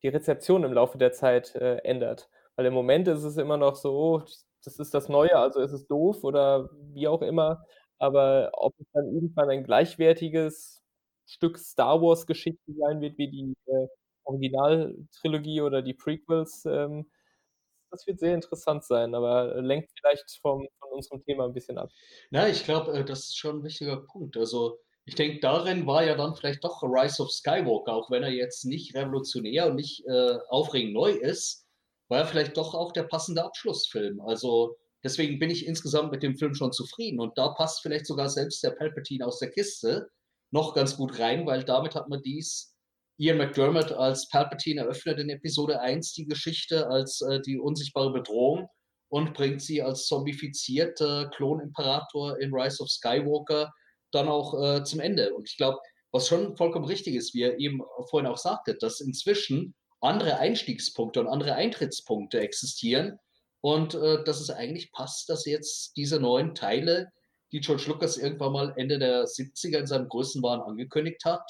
die 0.01 0.07
Rezeption 0.07 0.64
im 0.64 0.74
Laufe 0.74 0.97
der 0.97 1.11
Zeit 1.11 1.53
äh, 1.53 1.78
ändert. 1.84 2.32
Weil 2.55 2.66
im 2.66 2.74
Moment 2.74 3.07
ist 3.07 3.24
es 3.24 3.38
immer 3.38 3.57
noch 3.57 3.76
so, 3.76 4.24
das 4.64 4.80
ist 4.80 4.93
das 4.93 5.09
Neue, 5.09 5.36
also 5.36 5.59
ist 5.61 5.74
es 5.74 5.88
doof 5.88 6.24
oder 6.24 6.70
wie 6.93 7.07
auch 7.07 7.22
immer. 7.22 7.64
Aber 7.99 8.51
ob 8.53 8.74
es 8.80 8.88
dann 8.93 9.05
irgendwann 9.14 9.49
ein 9.49 9.64
gleichwertiges 9.64 10.84
Stück 11.26 11.57
Star 11.57 12.01
Wars-Geschichte 12.01 12.74
sein 12.78 13.01
wird, 13.01 13.18
wie 13.18 13.30
die 13.30 13.55
äh, 13.66 13.88
Originaltrilogie 14.26 15.61
oder 15.61 15.82
die 15.82 15.93
Prequels, 15.93 16.66
ähm, 16.66 17.09
das 17.91 18.07
wird 18.07 18.20
sehr 18.20 18.34
interessant 18.34 18.84
sein, 18.84 19.14
aber 19.14 19.61
lenkt 19.61 19.91
vielleicht 19.97 20.39
vom, 20.41 20.68
von 20.80 20.91
unserem 20.91 21.24
Thema 21.24 21.45
ein 21.45 21.53
bisschen 21.53 21.78
ab. 21.78 21.89
Ja, 22.32 22.47
ich 22.47 22.64
glaube, 22.64 22.91
äh, 22.91 23.05
das 23.05 23.20
ist 23.26 23.38
schon 23.38 23.59
ein 23.59 23.64
wichtiger 23.64 23.97
Punkt. 23.97 24.36
Also 24.36 24.80
ich 25.05 25.16
denke, 25.16 25.39
darin 25.41 25.86
war 25.86 26.03
ja 26.03 26.16
dann 26.16 26.36
vielleicht 26.36 26.64
doch 26.64 26.82
Rise 26.82 27.22
of 27.22 27.32
Skywalker, 27.32 27.93
auch 27.93 28.09
wenn 28.09 28.24
er 28.24 28.32
jetzt 28.32 28.66
nicht 28.66 28.95
revolutionär 28.95 29.68
und 29.68 29.76
nicht 29.76 30.05
äh, 30.07 30.38
aufregend 30.49 30.93
neu 30.93 31.11
ist, 31.11 31.62
war 32.10 32.20
er 32.20 32.26
vielleicht 32.26 32.58
doch 32.58 32.74
auch 32.74 32.91
der 32.91 33.04
passende 33.04 33.43
Abschlussfilm. 33.43 34.22
Also 34.22 34.76
deswegen 35.04 35.39
bin 35.39 35.49
ich 35.49 35.66
insgesamt 35.66 36.12
mit 36.12 36.24
dem 36.24 36.38
Film 36.38 36.54
schon 36.54 36.72
zufrieden. 36.72 37.20
Und 37.20 37.38
da 37.38 37.49
passt 37.49 37.82
vielleicht 37.82 38.06
sogar 38.06 38.30
selbst 38.30 38.64
der 38.64 38.72
Palpatine 38.72 39.26
aus 39.26 39.39
der 39.39 39.49
Kiste 39.49 40.10
noch 40.51 40.74
ganz 40.74 40.97
gut 40.97 41.20
rein, 41.20 41.45
weil 41.45 41.64
damit 41.64 41.95
hat 41.95 42.10
man 42.10 42.22
dies 42.22 42.74
Ian 43.18 43.38
McDermott 43.38 43.91
als 43.91 44.28
Palpatine 44.30 44.82
eröffnet 44.82 45.20
in 45.20 45.30
Episode 45.30 45.80
1 45.80 46.14
die 46.14 46.26
Geschichte 46.26 46.88
als 46.88 47.22
äh, 47.22 47.39
die 47.41 47.60
unsichtbare 47.60 48.12
Bedrohung 48.12 48.68
und 49.10 49.34
bringt 49.34 49.62
sie 49.62 49.82
als 49.82 50.08
zombifizierte 50.08 51.30
Klonimperator 51.36 52.39
in 52.39 52.54
Rise 52.54 52.82
of 52.82 52.89
Skywalker 52.89 53.72
dann 54.12 54.28
auch 54.28 54.60
äh, 54.60 54.84
zum 54.84 54.99
Ende. 54.99 55.34
Und 55.34 55.47
ich 55.47 55.58
glaube, 55.58 55.80
was 56.12 56.28
schon 56.28 56.58
vollkommen 56.58 56.86
richtig 56.86 57.16
ist, 57.16 57.34
wie 57.34 57.41
ihr 57.41 57.60
eben 57.60 57.82
vorhin 58.10 58.30
auch 58.30 58.38
sagtet, 58.38 58.82
dass 58.82 59.01
inzwischen 59.01 59.76
andere 60.04 60.39
Einstiegspunkte 60.39 61.20
und 61.20 61.28
andere 61.28 61.56
Eintrittspunkte 61.56 62.39
existieren 62.39 63.20
und 63.62 63.93
äh, 63.95 64.24
dass 64.24 64.41
es 64.41 64.49
eigentlich 64.49 64.91
passt, 64.91 65.30
dass 65.30 65.45
jetzt 65.45 65.95
diese 65.95 66.20
neuen 66.20 66.56
Teile, 66.56 67.10
die 67.51 67.60
George 67.60 67.86
Lucas 67.88 68.18
irgendwann 68.18 68.54
mal 68.54 68.74
Ende 68.78 68.99
der 68.99 69.26
70er 69.26 69.80
in 69.80 69.88
seinem 69.88 70.10
Größenwahn 70.10 70.62
angekündigt 70.62 71.24
hat, 71.26 71.45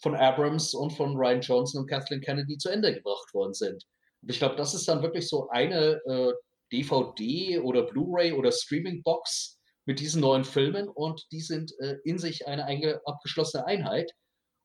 von 0.00 0.14
Abrams 0.14 0.74
und 0.74 0.92
von 0.92 1.16
Ryan 1.16 1.40
Johnson 1.40 1.82
und 1.82 1.90
Kathleen 1.90 2.20
Kennedy 2.20 2.56
zu 2.58 2.68
Ende 2.68 2.94
gebracht 2.94 3.34
worden 3.34 3.54
sind. 3.54 3.84
Und 4.22 4.30
ich 4.30 4.38
glaube, 4.38 4.56
das 4.56 4.74
ist 4.74 4.86
dann 4.88 5.02
wirklich 5.02 5.28
so 5.28 5.48
eine 5.48 6.00
äh, 6.06 6.32
DVD 6.70 7.58
oder 7.60 7.82
Blu-ray 7.82 8.32
oder 8.32 8.52
Streaming-Box, 8.52 9.58
mit 9.88 10.00
diesen 10.00 10.20
neuen 10.20 10.44
Filmen 10.44 10.86
und 10.86 11.26
die 11.32 11.40
sind 11.40 11.72
äh, 11.80 11.96
in 12.04 12.18
sich 12.18 12.46
eine 12.46 13.00
abgeschlossene 13.06 13.64
Einheit. 13.64 14.12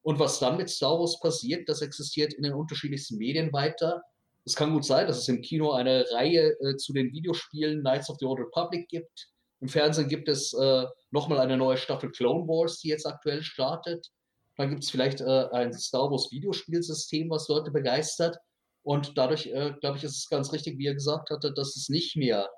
Und 0.04 0.20
was 0.20 0.40
dann 0.40 0.58
mit 0.58 0.70
Star 0.70 1.00
Wars 1.00 1.20
passiert, 1.20 1.68
das 1.68 1.82
existiert 1.82 2.34
in 2.34 2.44
den 2.44 2.54
unterschiedlichsten 2.54 3.18
Medien 3.18 3.52
weiter. 3.54 4.04
Es 4.46 4.56
kann 4.56 4.74
gut 4.74 4.84
sein, 4.84 5.08
dass 5.08 5.18
es 5.18 5.30
im 5.30 5.42
Kino 5.42 5.72
eine 5.72 6.06
Reihe 6.12 6.52
äh, 6.60 6.76
zu 6.76 6.92
den 6.92 7.12
Videospielen 7.14 7.80
Knights 7.80 8.10
of 8.10 8.18
the 8.20 8.26
Old 8.26 8.40
Republic 8.40 8.90
gibt. 8.90 9.30
Im 9.62 9.70
Fernsehen 9.70 10.10
gibt 10.10 10.28
es 10.28 10.54
äh, 10.54 10.86
nochmal 11.12 11.40
eine 11.40 11.56
neue 11.56 11.78
Staffel 11.78 12.12
Clone 12.12 12.46
Wars, 12.48 12.80
die 12.80 12.90
jetzt 12.90 13.08
aktuell 13.08 13.42
startet. 13.44 14.10
Dann 14.58 14.70
gibt 14.70 14.84
es 14.84 14.92
vielleicht 14.92 15.22
äh, 15.22 15.48
ein 15.54 15.72
Star 15.72 16.12
Wars 16.12 16.30
Videospielsystem, 16.32 17.30
was 17.30 17.48
Leute 17.48 17.72
begeistert. 17.72 18.38
Und 18.84 19.18
dadurch, 19.18 19.48
äh, 19.48 19.74
glaube 19.80 19.98
ich, 19.98 20.04
ist 20.04 20.18
es 20.18 20.30
ganz 20.30 20.52
richtig, 20.52 20.78
wie 20.78 20.88
er 20.88 20.94
gesagt 20.94 21.30
hatte, 21.30 21.54
dass 21.54 21.78
es 21.78 21.88
nicht 21.88 22.18
mehr 22.18 22.50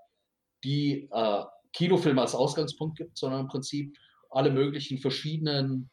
die 0.63 1.07
äh, 1.11 1.43
Kinofilme 1.73 2.21
als 2.21 2.33
Ausgangspunkt 2.33 2.97
gibt, 2.97 3.19
sondern 3.19 3.41
im 3.41 3.47
Prinzip 3.47 3.95
alle 4.31 4.49
möglichen 4.49 4.97
verschiedenen 4.97 5.91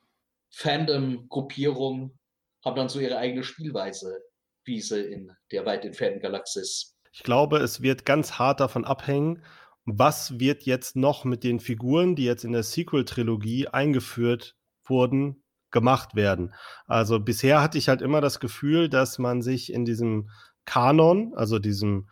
Fandom-Gruppierungen 0.53 2.19
haben 2.65 2.77
dann 2.77 2.89
so 2.89 3.01
ihre 3.01 3.19
eigene 3.19 3.43
Spielweise, 3.43 4.23
wie 4.65 4.81
sie 4.81 5.01
in 5.01 5.33
der 5.51 5.67
weit 5.67 5.85
entfernten 5.85 6.21
Galaxis. 6.21 6.97
Ich 7.11 7.23
glaube, 7.23 7.59
es 7.59 7.83
wird 7.83 8.05
ganz 8.05 8.39
hart 8.39 8.61
davon 8.61 8.85
abhängen, 8.85 9.43
was 9.85 10.39
wird 10.39 10.63
jetzt 10.63 10.95
noch 10.95 11.25
mit 11.25 11.43
den 11.43 11.59
Figuren, 11.59 12.15
die 12.15 12.25
jetzt 12.25 12.45
in 12.45 12.53
der 12.53 12.63
Sequel-Trilogie 12.63 13.69
eingeführt 13.69 14.57
wurden, 14.85 15.43
gemacht 15.71 16.15
werden. 16.15 16.55
Also 16.87 17.19
bisher 17.19 17.61
hatte 17.61 17.79
ich 17.79 17.89
halt 17.89 18.03
immer 18.03 18.21
das 18.21 18.39
Gefühl, 18.39 18.89
dass 18.89 19.19
man 19.19 19.43
sich 19.43 19.73
in 19.73 19.85
diesem 19.85 20.31
Kanon, 20.65 21.33
also 21.35 21.59
diesem, 21.59 22.09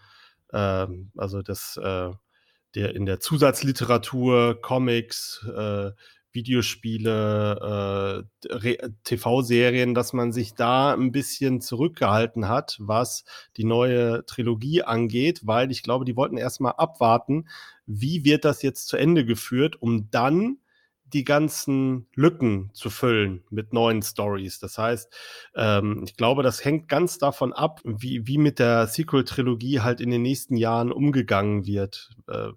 äh, 0.49 0.87
also 1.17 1.43
das, 1.43 1.77
äh, 1.77 2.11
der 2.75 2.95
in 2.95 3.07
der 3.07 3.21
Zusatzliteratur, 3.21 4.61
Comics, 4.61 5.47
äh, 5.47 5.91
Videospiele, 6.33 8.25
äh, 8.47 8.89
TV-Serien, 9.05 9.95
dass 9.95 10.13
man 10.13 10.33
sich 10.33 10.55
da 10.55 10.93
ein 10.95 11.13
bisschen 11.13 11.61
zurückgehalten 11.61 12.49
hat, 12.49 12.77
was 12.81 13.25
die 13.57 13.65
neue 13.65 14.25
Trilogie 14.27 14.83
angeht, 14.83 15.41
weil 15.45 15.71
ich 15.71 15.83
glaube, 15.83 16.05
die 16.05 16.17
wollten 16.17 16.37
erstmal 16.37 16.75
abwarten, 16.77 17.49
wie 17.87 18.25
wird 18.25 18.45
das 18.45 18.63
jetzt 18.63 18.89
zu 18.89 18.97
Ende 18.97 19.25
geführt, 19.25 19.81
um 19.81 20.11
dann 20.11 20.59
die 21.13 21.25
ganzen 21.25 22.07
Lücken 22.15 22.71
zu 22.73 22.89
füllen 22.89 23.43
mit 23.51 23.73
neuen 23.73 24.03
Stories. 24.03 24.59
Das 24.61 24.79
heißt, 24.79 25.13
ähm, 25.55 26.03
ich 26.05 26.17
glaube, 26.17 26.43
das 26.43 26.65
hängt 26.65 26.89
ganz 26.89 27.19
davon 27.19 27.53
ab, 27.53 27.81
wie, 27.85 28.27
wie 28.27 28.39
mit 28.39 28.59
der 28.59 28.87
Sequel-Trilogie 28.87 29.81
halt 29.81 30.01
in 30.01 30.11
den 30.11 30.23
nächsten 30.23 30.57
Jahren 30.57 30.93
umgegangen 30.93 31.67
wird. 31.67 32.11
Äh, 32.29 32.51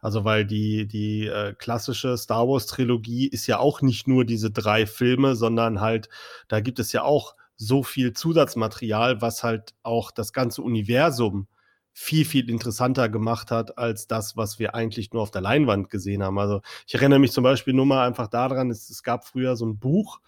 also, 0.00 0.24
weil 0.24 0.44
die, 0.44 0.86
die 0.86 1.26
äh, 1.26 1.54
klassische 1.54 2.16
Star 2.16 2.48
Wars-Trilogie 2.48 3.28
ist 3.28 3.46
ja 3.46 3.58
auch 3.58 3.82
nicht 3.82 4.08
nur 4.08 4.24
diese 4.24 4.50
drei 4.50 4.86
Filme, 4.86 5.36
sondern 5.36 5.80
halt, 5.80 6.08
da 6.48 6.60
gibt 6.60 6.78
es 6.78 6.92
ja 6.92 7.02
auch 7.02 7.34
so 7.56 7.82
viel 7.82 8.12
Zusatzmaterial, 8.12 9.20
was 9.20 9.44
halt 9.44 9.74
auch 9.82 10.10
das 10.10 10.32
ganze 10.32 10.62
Universum 10.62 11.46
viel, 11.92 12.24
viel 12.24 12.48
interessanter 12.48 13.08
gemacht 13.08 13.50
hat 13.50 13.78
als 13.78 14.06
das, 14.06 14.36
was 14.36 14.58
wir 14.58 14.74
eigentlich 14.74 15.12
nur 15.12 15.22
auf 15.22 15.30
der 15.30 15.42
Leinwand 15.42 15.90
gesehen 15.90 16.22
haben. 16.22 16.38
Also 16.38 16.62
ich 16.86 16.94
erinnere 16.94 17.18
mich 17.18 17.32
zum 17.32 17.44
Beispiel 17.44 17.74
nur 17.74 17.86
mal 17.86 18.06
einfach 18.06 18.28
daran, 18.28 18.70
es, 18.70 18.88
es 18.88 19.02
gab 19.02 19.26
früher 19.26 19.56
so 19.56 19.66
ein 19.66 19.78
Buch, 19.78 20.20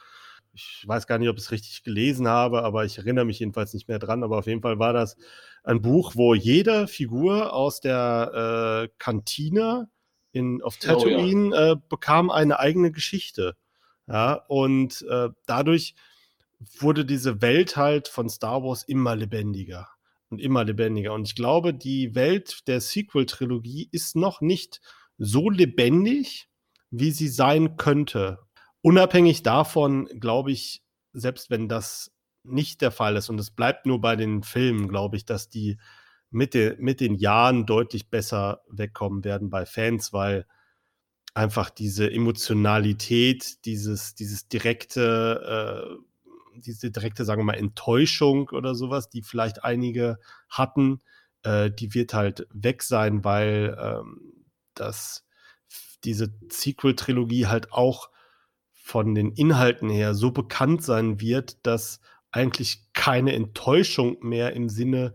ich 0.55 0.85
weiß 0.87 1.07
gar 1.07 1.19
nicht, 1.19 1.29
ob 1.29 1.37
ich 1.37 1.45
es 1.45 1.51
richtig 1.51 1.83
gelesen 1.83 2.29
habe, 2.29 2.63
aber 2.63 2.85
ich 2.85 2.99
erinnere 2.99 3.25
mich 3.25 3.41
jedenfalls 3.41 3.75
nicht 3.75 3.89
mehr 3.89 3.99
dran. 3.99 4.23
Aber 4.23 4.39
auf 4.39 4.47
jeden 4.47 4.63
Fall 4.63 4.79
war 4.79 4.93
das 4.93 5.17
ein 5.65 5.81
Buch, 5.81 6.13
wo 6.15 6.35
jede 6.35 6.87
Figur 6.87 7.53
aus 7.53 7.81
der 7.81 8.87
äh, 8.87 8.95
Kantine 8.99 9.89
in, 10.33 10.63
auf 10.63 10.77
Tatooine 10.77 11.49
oh, 11.49 11.55
ja. 11.55 11.73
äh, 11.73 11.77
bekam 11.89 12.31
eine 12.31 12.59
eigene 12.59 12.93
Geschichte. 12.93 13.57
Ja, 14.07 14.35
und 14.49 15.03
äh, 15.09 15.31
dadurch 15.47 15.95
wurde 16.79 17.05
diese 17.05 17.41
Welt 17.41 17.77
halt 17.77 18.09
von 18.09 18.29
Star 18.29 18.63
Wars 18.63 18.83
immer 18.83 19.17
lebendiger 19.17 19.89
und 20.29 20.41
immer 20.41 20.65
lebendiger. 20.65 21.15
Und 21.15 21.27
ich 21.27 21.35
glaube, 21.35 21.73
die 21.73 22.15
Welt 22.15 22.67
der 22.67 22.81
Sequel-Trilogie 22.81 23.89
ist 23.91 24.17
noch 24.17 24.41
nicht 24.41 24.81
so 25.17 25.49
lebendig, 25.49 26.49
wie 26.91 27.11
sie 27.11 27.29
sein 27.29 27.77
könnte. 27.77 28.41
Unabhängig 28.83 29.43
davon, 29.43 30.07
glaube 30.21 30.53
ich, 30.53 30.83
selbst 31.13 31.49
wenn 31.49 31.69
das 31.69 32.14
nicht 32.45 32.81
der 32.81 32.91
Fall 32.91 33.17
ist. 33.17 33.29
Und 33.31 33.39
es 33.41 33.51
bleibt 33.51 33.87
nur 33.87 34.01
bei 34.01 34.17
den 34.17 34.43
Filmen, 34.43 34.89
glaube 34.89 35.17
ich, 35.17 35.25
dass 35.25 35.49
die 35.49 35.79
mit, 36.31 36.55
de, 36.55 36.77
mit 36.79 37.01
den 37.01 37.15
Jahren 37.15 37.67
deutlich 37.67 38.11
besser 38.11 38.63
wegkommen 38.69 39.25
werden 39.25 39.51
bei 39.51 39.67
Fans, 39.67 40.13
weil 40.13 40.47
einfach 41.33 41.71
diese 41.71 42.11
Emotionalität, 42.11 43.65
dieses, 43.65 44.15
dieses 44.15 44.49
direkte, 44.49 45.97
äh, 45.97 46.61
diese 46.61 46.91
direkte, 46.91 47.25
sagen 47.25 47.41
wir 47.41 47.47
mal, 47.47 47.55
Enttäuschung 47.55 48.49
oder 48.51 48.75
sowas, 48.75 49.11
die 49.11 49.23
vielleicht 49.23 49.65
einige 49.65 50.19
hatten, 50.49 51.01
äh, 51.43 51.71
die 51.71 51.95
wird 51.95 52.15
halt 52.15 52.47
weg 52.53 52.83
sein, 52.83 53.25
weil 53.25 53.77
ähm, 53.81 54.45
das, 54.75 55.25
diese 56.05 56.33
Sequel-Trilogie 56.51 57.47
halt 57.47 57.73
auch 57.73 58.11
von 58.73 59.15
den 59.15 59.33
Inhalten 59.33 59.89
her 59.89 60.15
so 60.15 60.31
bekannt 60.31 60.85
sein 60.85 61.21
wird, 61.21 61.65
dass 61.67 62.01
eigentlich 62.35 62.81
keine 62.93 63.33
Enttäuschung 63.33 64.17
mehr 64.21 64.55
im 64.55 64.69
Sinne 64.69 65.15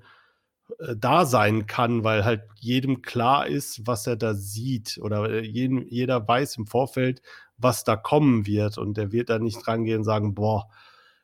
äh, 0.79 0.95
da 0.97 1.25
sein 1.25 1.67
kann, 1.67 2.03
weil 2.03 2.23
halt 2.23 2.43
jedem 2.55 3.01
klar 3.01 3.45
ist, 3.45 3.85
was 3.85 4.07
er 4.07 4.15
da 4.15 4.33
sieht 4.33 4.97
oder 5.01 5.29
äh, 5.29 5.45
jedem, 5.45 5.85
jeder 5.87 6.25
weiß 6.25 6.57
im 6.57 6.67
Vorfeld, 6.67 7.21
was 7.57 7.83
da 7.83 7.97
kommen 7.97 8.47
wird 8.47 8.77
und 8.77 8.95
der 8.95 9.11
wird 9.11 9.29
da 9.29 9.37
nicht 9.37 9.67
rangehen 9.67 9.99
und 9.99 10.03
sagen, 10.05 10.33
boah, 10.33 10.69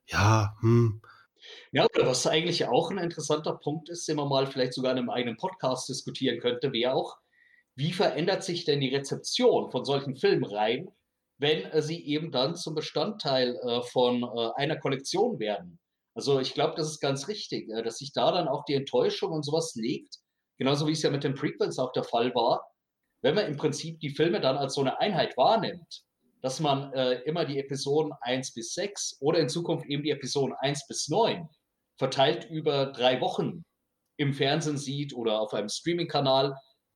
ja, 0.05 0.55
hm. 0.59 1.01
Ja, 1.71 1.87
was 1.95 2.27
eigentlich 2.27 2.65
auch 2.65 2.91
ein 2.91 2.97
interessanter 2.97 3.53
Punkt 3.53 3.89
ist, 3.89 4.07
den 4.07 4.17
man 4.17 4.27
mal 4.27 4.47
vielleicht 4.47 4.73
sogar 4.73 4.91
in 4.91 4.97
einem 4.97 5.09
eigenen 5.09 5.37
Podcast 5.37 5.87
diskutieren 5.87 6.39
könnte, 6.39 6.73
wäre 6.73 6.93
auch, 6.93 7.17
wie 7.75 7.93
verändert 7.93 8.43
sich 8.43 8.65
denn 8.65 8.81
die 8.81 8.93
Rezeption 8.93 9.69
von 9.69 9.85
solchen 9.85 10.15
Filmreihen, 10.15 10.89
wenn 11.37 11.65
äh, 11.65 11.81
sie 11.81 12.05
eben 12.05 12.31
dann 12.31 12.55
zum 12.55 12.75
Bestandteil 12.75 13.55
äh, 13.55 13.81
von 13.83 14.23
äh, 14.23 14.51
einer 14.55 14.77
Kollektion 14.77 15.39
werden. 15.39 15.79
Also 16.15 16.39
ich 16.39 16.53
glaube, 16.53 16.75
das 16.75 16.89
ist 16.89 17.01
ganz 17.01 17.27
richtig, 17.27 17.69
dass 17.83 17.97
sich 17.97 18.13
da 18.13 18.31
dann 18.31 18.47
auch 18.47 18.63
die 18.65 18.73
Enttäuschung 18.73 19.31
und 19.31 19.43
sowas 19.43 19.75
legt, 19.75 20.15
genauso 20.57 20.87
wie 20.87 20.93
es 20.93 21.01
ja 21.01 21.09
mit 21.09 21.23
den 21.23 21.35
Prequels 21.35 21.77
auch 21.77 21.91
der 21.91 22.03
Fall 22.03 22.33
war, 22.33 22.65
wenn 23.21 23.35
man 23.35 23.45
im 23.47 23.57
Prinzip 23.57 23.99
die 23.99 24.11
Filme 24.11 24.39
dann 24.39 24.57
als 24.57 24.75
so 24.75 24.81
eine 24.81 24.99
Einheit 24.99 25.35
wahrnimmt, 25.35 26.03
dass 26.41 26.59
man 26.59 26.93
äh, 26.93 27.21
immer 27.23 27.43
die 27.43 27.59
Episoden 27.59 28.13
1 28.21 28.53
bis 28.53 28.73
6 28.75 29.17
oder 29.19 29.39
in 29.39 29.49
Zukunft 29.49 29.87
eben 29.87 30.03
die 30.03 30.11
Episoden 30.11 30.55
1 30.59 30.87
bis 30.87 31.09
9 31.09 31.49
verteilt 31.97 32.45
über 32.49 32.87
drei 32.87 33.19
Wochen 33.21 33.65
im 34.17 34.33
Fernsehen 34.33 34.77
sieht 34.77 35.13
oder 35.13 35.41
auf 35.41 35.53
einem 35.53 35.69
Streaming-Kanal, 35.69 36.55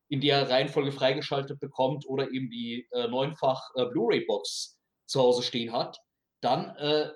in 0.09 0.21
der 0.21 0.49
Reihenfolge 0.49 0.91
freigeschaltet 0.91 1.59
bekommt 1.59 2.05
oder 2.07 2.31
eben 2.31 2.49
die 2.49 2.87
äh, 2.91 3.07
neunfach 3.07 3.61
äh, 3.75 3.85
Blu-ray-Box 3.85 4.77
zu 5.05 5.19
Hause 5.19 5.43
stehen 5.43 5.71
hat, 5.71 5.99
dann 6.41 6.75
äh, 6.77 7.09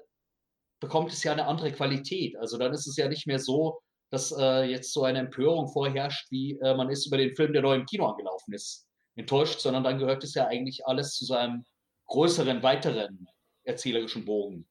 bekommt 0.83 1.13
es 1.13 1.23
ja 1.23 1.31
eine 1.31 1.47
andere 1.47 1.71
Qualität. 1.71 2.35
Also 2.37 2.57
dann 2.57 2.73
ist 2.73 2.87
es 2.87 2.97
ja 2.97 3.07
nicht 3.07 3.25
mehr 3.25 3.39
so, 3.39 3.79
dass 4.11 4.35
äh, 4.37 4.65
jetzt 4.65 4.93
so 4.93 5.05
eine 5.05 5.19
Empörung 5.19 5.69
vorherrscht, 5.69 6.29
wie 6.29 6.59
äh, 6.59 6.75
man 6.75 6.89
ist 6.89 7.07
über 7.07 7.17
den 7.17 7.35
Film, 7.35 7.53
der 7.53 7.61
neu 7.61 7.75
im 7.75 7.85
Kino 7.85 8.05
angelaufen 8.05 8.53
ist, 8.53 8.85
enttäuscht, 9.15 9.61
sondern 9.61 9.83
dann 9.83 9.97
gehört 9.97 10.23
es 10.23 10.33
ja 10.35 10.45
eigentlich 10.45 10.85
alles 10.85 11.13
zu 11.13 11.25
seinem 11.25 11.65
größeren, 12.07 12.61
weiteren 12.61 13.27
erzählerischen 13.63 14.25
Bogen. 14.25 14.67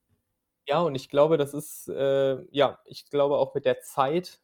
Ja, 0.68 0.80
und 0.82 0.94
ich 0.94 1.08
glaube, 1.08 1.38
das 1.38 1.54
ist, 1.54 1.88
äh, 1.88 2.36
ja, 2.50 2.78
ich 2.84 3.08
glaube 3.08 3.36
auch 3.36 3.54
mit 3.54 3.64
der 3.64 3.80
Zeit 3.80 4.40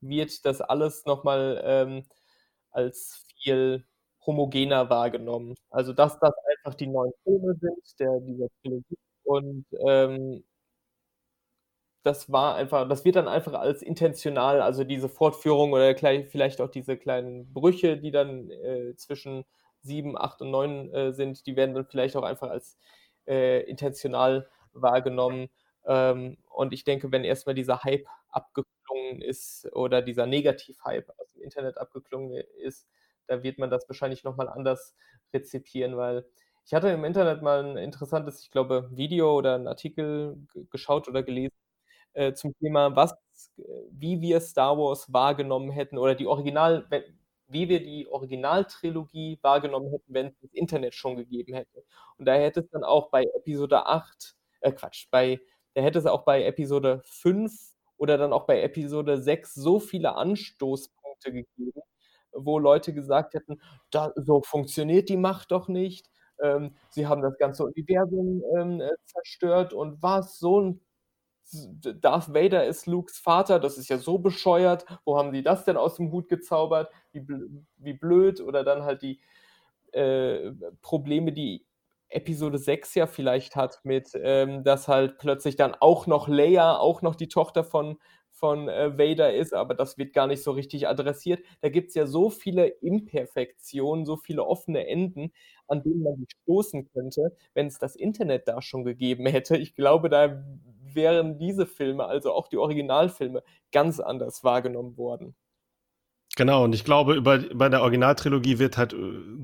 wird 0.00 0.44
das 0.44 0.60
alles 0.60 1.06
nochmal 1.06 1.62
ähm, 1.64 2.04
als 2.70 3.24
viel 3.40 3.86
homogener 4.26 4.90
wahrgenommen. 4.90 5.54
Also, 5.70 5.92
dass 5.92 6.18
das 6.18 6.34
einfach 6.56 6.74
die 6.74 6.88
neuen 6.88 7.12
Filme 7.22 7.54
sind, 7.60 8.00
der 8.00 8.20
dieser 8.20 8.48
Trilogie 8.60 8.98
und, 9.22 9.64
ähm 9.86 10.44
das 12.04 12.30
war 12.32 12.54
einfach 12.56 12.88
das 12.88 13.04
wird 13.04 13.16
dann 13.16 13.28
einfach 13.28 13.54
als 13.54 13.82
intentional 13.82 14.60
also, 14.62 14.84
diese 14.84 15.08
Fortführung 15.08 15.72
oder 15.72 15.96
vielleicht 15.96 16.60
auch 16.60 16.70
diese 16.70 16.96
kleinen 16.98 17.52
Brüche, 17.52 17.96
die 17.98 18.10
dann, 18.12 18.50
äh, 18.50 18.94
zwischen 18.96 19.44
7, 19.82 20.16
8 20.18 20.40
und 20.42 20.50
9, 20.50 20.90
äh, 20.94 21.12
sind, 21.12 21.46
die 21.46 21.56
werden 21.56 21.74
dann 21.74 21.86
vielleicht 21.86 22.16
auch 22.16 22.22
einfach 22.24 22.50
als, 22.50 22.78
äh, 23.26 23.60
intentional 23.62 24.48
wahrgenommen. 24.72 25.48
Ähm, 25.86 26.38
und 26.50 26.72
ich 26.72 26.84
denke, 26.84 27.12
wenn 27.12 27.24
erstmal 27.24 27.54
dieser 27.54 27.82
Hype 27.84 28.06
abgeklungen 28.28 29.20
ist 29.22 29.68
oder 29.72 30.02
dieser 30.02 30.26
Negativ-Hype 30.26 31.10
aus 31.18 31.32
dem 31.32 31.42
Internet 31.42 31.78
abgeklungen 31.78 32.32
ist, 32.62 32.88
da 33.26 33.42
wird 33.42 33.58
man 33.58 33.70
das 33.70 33.88
wahrscheinlich 33.88 34.24
noch 34.24 34.36
mal 34.36 34.48
anders 34.48 34.94
rezipieren, 35.34 35.96
weil 35.96 36.26
ich 36.66 36.74
hatte 36.74 36.88
im 36.88 37.04
Internet 37.04 37.42
mal 37.42 37.64
ein 37.64 37.76
interessantes, 37.76 38.40
ich 38.42 38.50
glaube, 38.50 38.88
Video 38.92 39.36
oder 39.36 39.56
'n 39.56 39.66
Artikel 39.68 40.36
geschaut 40.70 41.08
oder 41.08 41.22
gelesen, 41.22 41.52
äh, 42.14 42.32
zum 42.34 42.54
Thema, 42.58 42.94
was 42.96 43.14
wie 43.90 44.20
wir 44.20 44.40
Star 44.40 44.76
Wars 44.78 45.12
wahrgenommen 45.12 45.70
hätten 45.70 45.98
oder 45.98 46.14
die 46.14 46.26
Original 46.26 46.86
wie 47.48 47.68
wir 47.68 47.80
die 47.80 48.08
Originaltrilogie 48.08 49.38
wahrgenommen 49.42 49.90
hätten, 49.90 50.14
wenn 50.14 50.26
es 50.28 50.38
das 50.40 50.52
Internet 50.52 50.94
schon 50.94 51.16
gegeben 51.16 51.54
hätte. 51.54 51.84
Und 52.18 52.26
da 52.26 52.34
hätte 52.34 52.60
es 52.60 52.70
dann 52.70 52.84
auch 52.84 53.10
bei 53.10 53.24
Episode 53.36 53.86
8 53.86 54.34
äh, 54.60 54.72
Quatsch, 54.72 55.06
bei 55.10 55.40
da 55.74 55.82
hätte 55.82 55.98
es 55.98 56.06
auch 56.06 56.24
bei 56.24 56.44
Episode 56.44 57.02
5 57.04 57.52
oder 57.96 58.16
dann 58.16 58.32
auch 58.32 58.46
bei 58.46 58.62
Episode 58.62 59.20
6 59.20 59.54
so 59.54 59.80
viele 59.80 60.14
Anstoßpunkte 60.16 61.32
gegeben, 61.32 61.80
wo 62.32 62.58
Leute 62.58 62.94
gesagt 62.94 63.34
hätten, 63.34 63.60
da, 63.90 64.12
so 64.16 64.40
funktioniert 64.42 65.08
die 65.08 65.16
Macht 65.16 65.50
doch 65.52 65.68
nicht. 65.68 66.10
Ähm, 66.40 66.76
sie 66.90 67.06
haben 67.06 67.22
das 67.22 67.36
ganze 67.38 67.64
Universum 67.64 68.42
ähm, 68.56 68.80
äh, 68.80 68.90
zerstört 69.04 69.72
und 69.72 70.02
was, 70.02 70.38
so 70.38 70.60
ein 70.60 70.80
Darth 71.52 72.32
Vader 72.34 72.66
ist 72.66 72.86
Lukes 72.86 73.18
Vater, 73.18 73.60
das 73.60 73.78
ist 73.78 73.88
ja 73.88 73.98
so 73.98 74.18
bescheuert, 74.18 74.86
wo 75.04 75.18
haben 75.18 75.32
die 75.32 75.42
das 75.42 75.64
denn 75.64 75.76
aus 75.76 75.96
dem 75.96 76.10
Hut 76.10 76.28
gezaubert, 76.28 76.90
wie, 77.12 77.20
bl 77.20 77.48
wie 77.76 77.92
blöd 77.92 78.40
oder 78.40 78.64
dann 78.64 78.84
halt 78.84 79.02
die 79.02 79.20
äh, 79.92 80.52
Probleme, 80.82 81.32
die 81.32 81.64
Episode 82.08 82.58
6 82.58 82.94
ja 82.94 83.06
vielleicht 83.06 83.56
hat, 83.56 83.80
mit 83.84 84.10
ähm, 84.14 84.64
dass 84.64 84.88
halt 84.88 85.18
plötzlich 85.18 85.56
dann 85.56 85.74
auch 85.74 86.06
noch 86.06 86.28
Leia, 86.28 86.76
auch 86.78 87.02
noch 87.02 87.16
die 87.16 87.28
Tochter 87.28 87.64
von, 87.64 87.98
von 88.30 88.68
äh, 88.68 88.96
Vader 88.98 89.34
ist, 89.34 89.52
aber 89.54 89.74
das 89.74 89.98
wird 89.98 90.12
gar 90.12 90.26
nicht 90.26 90.42
so 90.42 90.52
richtig 90.52 90.88
adressiert. 90.88 91.44
Da 91.60 91.68
gibt 91.68 91.88
es 91.88 91.94
ja 91.94 92.06
so 92.06 92.30
viele 92.30 92.66
Imperfektionen, 92.68 94.06
so 94.06 94.16
viele 94.16 94.44
offene 94.44 94.86
Enden, 94.86 95.32
an 95.66 95.82
denen 95.82 96.02
man 96.02 96.16
sich 96.16 96.28
stoßen 96.42 96.88
könnte, 96.92 97.36
wenn 97.54 97.66
es 97.66 97.78
das 97.78 97.96
Internet 97.96 98.48
da 98.48 98.62
schon 98.62 98.84
gegeben 98.84 99.26
hätte. 99.26 99.56
Ich 99.56 99.74
glaube, 99.74 100.08
da 100.08 100.44
wären 100.94 101.38
diese 101.38 101.66
Filme, 101.66 102.04
also 102.06 102.32
auch 102.32 102.48
die 102.48 102.56
Originalfilme, 102.56 103.42
ganz 103.72 104.00
anders 104.00 104.44
wahrgenommen 104.44 104.96
worden. 104.96 105.34
Genau, 106.36 106.64
und 106.64 106.74
ich 106.74 106.84
glaube, 106.84 107.14
über, 107.14 107.38
bei 107.38 107.68
der 107.68 107.82
Originaltrilogie 107.82 108.58
wird 108.58 108.76
halt 108.76 108.92
äh, 108.92 108.96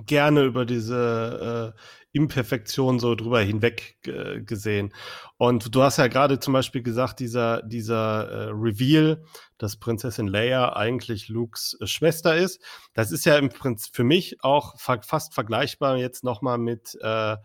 gerne 0.07 0.43
über 0.43 0.65
diese 0.65 1.75
äh, 1.77 1.81
Imperfektion 2.13 2.99
so 2.99 3.15
drüber 3.15 3.41
hinweg 3.41 3.97
äh, 4.07 4.41
gesehen. 4.41 4.93
Und 5.37 5.73
du 5.73 5.83
hast 5.85 5.99
ja 5.99 6.09
gerade 6.09 6.41
zum 6.41 6.53
Beispiel 6.53 6.83
gesagt, 6.83 7.21
dieser, 7.21 7.63
dieser 7.63 8.29
äh, 8.29 8.49
Reveal, 8.53 9.23
dass 9.59 9.77
Prinzessin 9.77 10.27
Leia 10.27 10.75
eigentlich 10.75 11.29
Lukes 11.29 11.79
äh, 11.81 11.87
Schwester 11.87 12.35
ist. 12.35 12.61
Das 12.93 13.13
ist 13.13 13.25
ja 13.25 13.37
im 13.37 13.51
Prinzip 13.51 13.95
für 13.95 14.05
mich 14.05 14.43
auch 14.43 14.77
fa 14.77 15.01
fast 15.01 15.33
vergleichbar 15.33 15.97
jetzt 15.97 16.25
nochmal 16.25 16.59
mit 16.59 16.99
äh, 17.01 17.37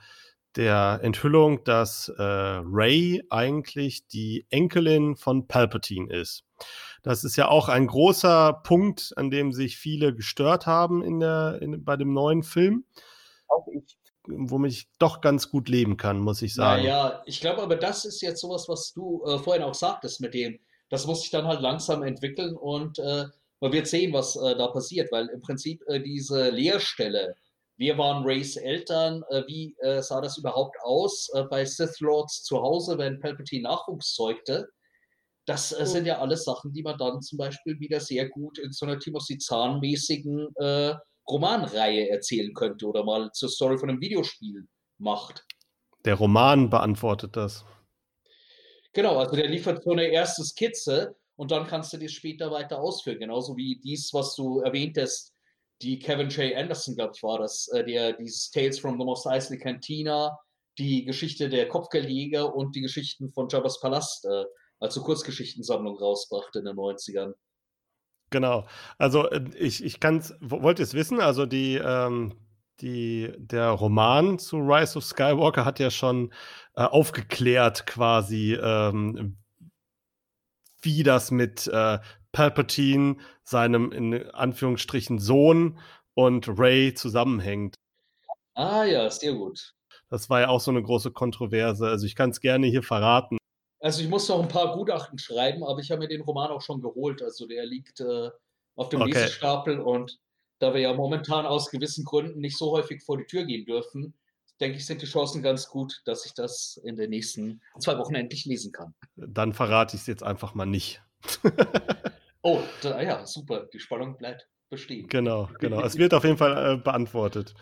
der 0.55 0.99
Enthüllung, 1.03 1.63
dass 1.63 2.09
äh, 2.09 2.21
Ray 2.21 3.23
eigentlich 3.29 4.07
die 4.07 4.45
Enkelin 4.49 5.15
von 5.15 5.47
Palpatine 5.47 6.13
ist. 6.13 6.43
Das 7.03 7.23
ist 7.23 7.35
ja 7.35 7.49
auch 7.49 7.69
ein 7.69 7.87
großer 7.87 8.61
Punkt, 8.63 9.13
an 9.15 9.29
dem 9.29 9.51
sich 9.51 9.77
viele 9.77 10.15
gestört 10.15 10.65
haben 10.65 11.03
in 11.03 11.19
der, 11.19 11.59
in, 11.61 11.83
bei 11.83 11.97
dem 11.97 12.13
neuen 12.13 12.43
Film. 12.43 12.85
Auch 13.47 13.67
ich. 13.67 13.97
Womit 14.27 14.71
ich 14.71 14.89
doch 14.97 15.21
ganz 15.21 15.51
gut 15.51 15.69
leben 15.69 15.97
kann, 15.97 16.17
muss 16.17 16.41
ich 16.41 16.55
sagen. 16.55 16.81
Naja, 16.81 17.21
ich 17.27 17.41
glaube 17.41 17.61
aber, 17.61 17.75
das 17.75 18.05
ist 18.05 18.21
jetzt 18.21 18.41
sowas, 18.41 18.67
was 18.67 18.91
du 18.91 19.23
äh, 19.23 19.37
vorhin 19.37 19.61
auch 19.61 19.75
sagtest 19.75 20.19
mit 20.19 20.33
dem, 20.33 20.57
das 20.89 21.05
muss 21.05 21.21
sich 21.21 21.29
dann 21.29 21.45
halt 21.45 21.61
langsam 21.61 22.01
entwickeln 22.01 22.55
und 22.55 22.97
äh, 22.97 23.25
man 23.59 23.71
wird 23.71 23.87
sehen, 23.87 24.13
was 24.13 24.35
äh, 24.35 24.55
da 24.55 24.67
passiert, 24.67 25.11
weil 25.11 25.27
im 25.27 25.41
Prinzip 25.41 25.81
äh, 25.87 25.99
diese 25.99 26.49
Leerstelle, 26.49 27.35
wir 27.77 27.97
waren 27.97 28.23
Rays 28.23 28.55
Eltern, 28.55 29.23
äh, 29.29 29.43
wie 29.47 29.75
äh, 29.79 30.01
sah 30.01 30.21
das 30.21 30.37
überhaupt 30.37 30.75
aus 30.83 31.29
bei 31.49 31.65
Sith 31.65 31.99
Lords 31.99 32.43
zu 32.43 32.61
Hause, 32.61 32.97
wenn 32.97 33.19
Palpatine 33.19 33.63
Nachwuchs 33.63 34.13
zeugte? 34.13 34.67
Das 35.45 35.71
äh, 35.79 35.85
sind 35.85 36.05
ja 36.05 36.19
alles 36.19 36.43
Sachen, 36.43 36.73
die 36.73 36.81
man 36.81 36.97
dann 36.97 37.21
zum 37.21 37.37
Beispiel 37.37 37.79
wieder 37.79 37.99
sehr 37.99 38.29
gut 38.29 38.57
in 38.57 38.71
so 38.71 38.85
einer 38.85 38.99
Timothy 38.99 39.37
Zahn-mäßigen 39.37 40.47
äh, 40.55 40.95
Romanreihe 41.29 42.09
erzählen 42.09 42.53
könnte 42.53 42.87
oder 42.87 43.03
mal 43.03 43.31
zur 43.31 43.49
Story 43.49 43.77
von 43.77 43.89
einem 43.89 44.01
Videospiel 44.01 44.67
macht. 44.97 45.45
Der 46.03 46.15
Roman 46.15 46.69
beantwortet 46.69 47.35
das. 47.35 47.65
Genau, 48.93 49.17
also 49.17 49.35
der 49.35 49.49
liefert 49.49 49.83
so 49.83 49.91
eine 49.91 50.05
erste 50.05 50.43
Skizze 50.43 51.15
und 51.35 51.51
dann 51.51 51.67
kannst 51.67 51.93
du 51.93 51.97
die 51.97 52.09
später 52.09 52.51
weiter 52.51 52.79
ausführen. 52.79 53.19
Genauso 53.19 53.57
wie 53.57 53.79
dies, 53.83 54.13
was 54.13 54.35
du 54.35 54.61
erwähntest, 54.61 55.34
die 55.81 55.99
Kevin 55.99 56.29
J. 56.29 56.55
Anderson, 56.55 56.95
glaube 56.95 57.13
ich, 57.15 57.23
war 57.23 57.39
das, 57.39 57.67
äh, 57.69 57.83
der 57.83 58.13
dieses 58.13 58.49
Tales 58.51 58.79
from 58.79 58.97
the 58.99 59.05
Most 59.05 59.27
Eisley 59.27 59.57
Cantina, 59.57 60.37
die 60.77 61.05
Geschichte 61.05 61.49
der 61.49 61.67
Kopfgeldjäger 61.67 62.53
und 62.53 62.75
die 62.75 62.81
Geschichten 62.81 63.31
von 63.31 63.47
Jabba's 63.49 63.79
Palast 63.79 64.25
äh, 64.25 64.43
als 64.79 64.95
Kurzgeschichtensammlung 64.95 65.97
rausbrachte 65.97 66.59
in 66.59 66.65
den 66.65 66.75
90ern. 66.75 67.33
Genau. 68.29 68.67
Also 68.97 69.29
äh, 69.29 69.43
ich, 69.57 69.83
ich 69.83 69.99
kann 69.99 70.17
es, 70.17 70.33
wollt 70.41 70.79
ihr 70.79 70.83
es 70.83 70.93
wissen? 70.93 71.19
Also 71.21 71.45
die, 71.45 71.75
ähm, 71.75 72.33
die, 72.81 73.31
der 73.37 73.69
Roman 73.69 74.39
zu 74.39 74.57
Rise 74.57 74.97
of 74.97 75.05
Skywalker 75.05 75.65
hat 75.65 75.79
ja 75.79 75.89
schon 75.89 76.33
äh, 76.75 76.83
aufgeklärt 76.83 77.85
quasi, 77.85 78.53
ähm, 78.53 79.37
wie 80.81 81.03
das 81.03 81.31
mit 81.31 81.67
äh, 81.67 81.99
Palpatine, 82.35 83.15
seinem 83.43 83.93
in 83.93 84.29
Anführungsstrichen 84.31 85.19
Sohn 85.19 85.79
und 86.15 86.49
Ray 86.59 86.93
zusammenhängt. 86.93 87.75
Ah 88.55 88.83
ja, 88.83 89.09
sehr 89.09 89.33
gut. 89.33 89.73
Das 90.09 90.29
war 90.29 90.41
ja 90.41 90.49
auch 90.49 90.59
so 90.59 90.69
eine 90.69 90.83
große 90.83 91.11
Kontroverse. 91.11 91.87
Also 91.87 92.05
ich 92.05 92.15
kann 92.15 92.31
es 92.31 92.41
gerne 92.41 92.67
hier 92.67 92.83
verraten. 92.83 93.37
Also 93.79 94.01
ich 94.01 94.09
muss 94.09 94.27
noch 94.27 94.41
ein 94.41 94.49
paar 94.49 94.75
Gutachten 94.75 95.17
schreiben, 95.17 95.63
aber 95.63 95.79
ich 95.79 95.91
habe 95.91 96.01
mir 96.01 96.07
den 96.09 96.21
Roman 96.21 96.51
auch 96.51 96.61
schon 96.61 96.81
geholt. 96.81 97.21
Also 97.21 97.47
der 97.47 97.65
liegt 97.65 98.01
äh, 98.01 98.29
auf 98.75 98.89
dem 98.89 99.01
okay. 99.01 99.13
Lesestapel 99.13 99.79
und 99.79 100.19
da 100.59 100.73
wir 100.73 100.81
ja 100.81 100.93
momentan 100.93 101.45
aus 101.45 101.69
gewissen 101.69 102.03
Gründen 102.03 102.39
nicht 102.39 102.57
so 102.57 102.71
häufig 102.71 103.01
vor 103.01 103.17
die 103.17 103.25
Tür 103.25 103.45
gehen 103.45 103.65
dürfen, 103.65 104.13
denke 104.59 104.77
ich, 104.77 104.85
sind 104.85 105.01
die 105.01 105.05
Chancen 105.05 105.41
ganz 105.41 105.69
gut, 105.69 106.01
dass 106.03 106.25
ich 106.25 106.33
das 106.33 106.81
in 106.83 106.97
den 106.97 107.11
nächsten 107.11 107.61
zwei 107.79 107.97
Wochen 107.97 108.15
endlich 108.15 108.45
lesen 108.45 108.73
kann. 108.73 108.93
Dann 109.15 109.53
verrate 109.53 109.95
ich 109.95 110.01
es 110.01 110.07
jetzt 110.07 110.23
einfach 110.23 110.53
mal 110.53 110.65
nicht. 110.65 111.01
oh, 112.45 112.61
da, 112.81 113.01
ja, 113.01 113.25
super. 113.25 113.67
Die 113.73 113.79
Spannung 113.79 114.17
bleibt 114.17 114.47
bestehen. 114.69 115.07
Genau, 115.07 115.49
genau. 115.59 115.81
Es 115.81 115.97
wird 115.97 116.13
auf 116.13 116.23
jeden 116.23 116.37
Fall 116.37 116.75
äh, 116.75 116.77
beantwortet. 116.77 117.53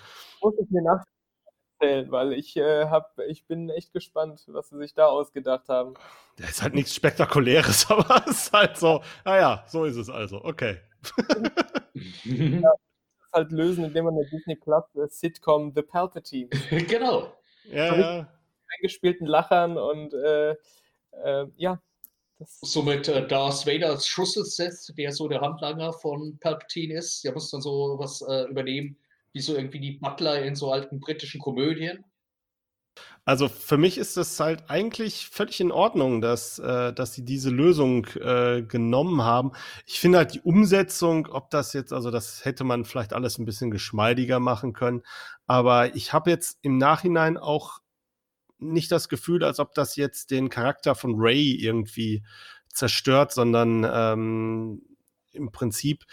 Muss 0.42 0.54
ich 0.60 0.70
mir 0.70 0.84
nach 0.84 1.04
erzählen, 1.80 2.12
weil 2.12 2.34
ich, 2.34 2.56
äh, 2.58 2.86
hab, 2.86 3.18
ich 3.28 3.46
bin 3.46 3.70
echt 3.70 3.94
gespannt, 3.94 4.44
was 4.48 4.70
sie 4.70 4.78
sich 4.78 4.94
da 4.94 5.08
ausgedacht 5.08 5.70
haben. 5.70 5.94
Da 6.38 6.46
ist 6.46 6.62
halt 6.62 6.76
nichts 6.76 6.94
Spektakuläres, 6.96 7.86
aber 7.90 8.24
es 8.28 8.46
ist 8.46 8.54
halt 8.54 8.78
so, 8.78 9.02
naja, 9.26 9.64
so 9.68 9.86
ist 9.86 9.98
es 9.98 10.10
also, 10.10 10.44
okay. 10.44 10.78
ja, 12.24 12.62
das 12.62 13.32
halt 13.34 13.52
lösen, 13.52 13.86
indem 13.86 14.06
man 14.06 14.16
eine 14.16 14.30
Disney 14.30 14.56
Plus 14.56 14.84
äh, 14.96 15.08
Sitcom 15.08 15.74
The 15.74 15.82
Palpatine. 15.82 16.50
genau. 16.88 17.34
Ja, 17.66 17.96
ja. 17.96 18.28
Eingespielten 18.78 19.28
Lachern 19.28 19.78
und 19.78 20.14
äh, 20.14 20.56
äh, 21.24 21.48
ja. 22.40 22.46
Somit 22.62 23.08
äh, 23.08 23.28
Darth 23.28 23.66
Vader 23.66 23.90
als 23.90 24.08
Schusselseth, 24.08 24.98
der 24.98 25.12
so 25.12 25.28
der 25.28 25.42
Handlanger 25.42 25.94
von 25.94 26.38
Palpatine 26.40 26.96
ist, 26.96 27.24
der 27.24 27.34
muss 27.34 27.52
dann 27.52 27.62
so 27.62 27.96
was 28.00 28.22
äh, 28.22 28.50
übernehmen 28.50 28.98
wie 29.34 29.42
so 29.42 29.56
irgendwie 29.56 29.80
die 29.80 29.94
Butler 29.94 30.44
in 30.44 30.56
so 30.56 30.72
alten 30.72 31.00
britischen 31.00 31.42
Komödien. 31.42 32.06
Also 33.26 33.48
für 33.48 33.78
mich 33.78 33.98
ist 33.98 34.18
das 34.18 34.40
halt 34.40 34.70
eigentlich 34.70 35.28
völlig 35.28 35.60
in 35.62 35.72
Ordnung, 35.72 36.22
dass, 36.22 36.60
äh, 36.60 36.94
dass 36.94 37.14
sie 37.14 37.24
diese 37.24 37.50
Lösung 37.50 38.06
äh, 38.20 38.62
genommen 38.62 39.24
haben. 39.24 39.54
Ich 39.86 40.00
finde 40.00 40.20
halt 40.20 40.34
die 40.34 40.42
Umsetzung, 40.42 41.28
ob 41.28 41.50
das 41.50 41.74
jetzt, 41.74 41.94
also 41.94 42.12
das 42.12 42.46
hätte 42.46 42.66
man 42.66 42.86
vielleicht 42.86 43.14
alles 43.14 43.40
ein 43.40 43.46
bisschen 43.46 43.72
geschmeidiger 43.72 44.40
machen 44.40 44.74
können. 44.74 45.04
Aber 45.48 45.96
ich 45.96 46.14
habe 46.14 46.30
jetzt 46.30 46.60
im 46.62 46.78
Nachhinein 46.78 47.38
auch 47.38 47.80
nicht 48.58 48.92
das 48.92 49.10
Gefühl, 49.10 49.44
als 49.44 49.60
ob 49.60 49.74
das 49.74 49.96
jetzt 49.96 50.32
den 50.32 50.50
Charakter 50.50 50.96
von 50.96 51.16
Ray 51.18 51.56
irgendwie 51.56 52.24
zerstört, 52.70 53.34
sondern 53.34 53.86
ähm, 53.90 54.82
im 55.32 55.52
Prinzip 55.52 56.06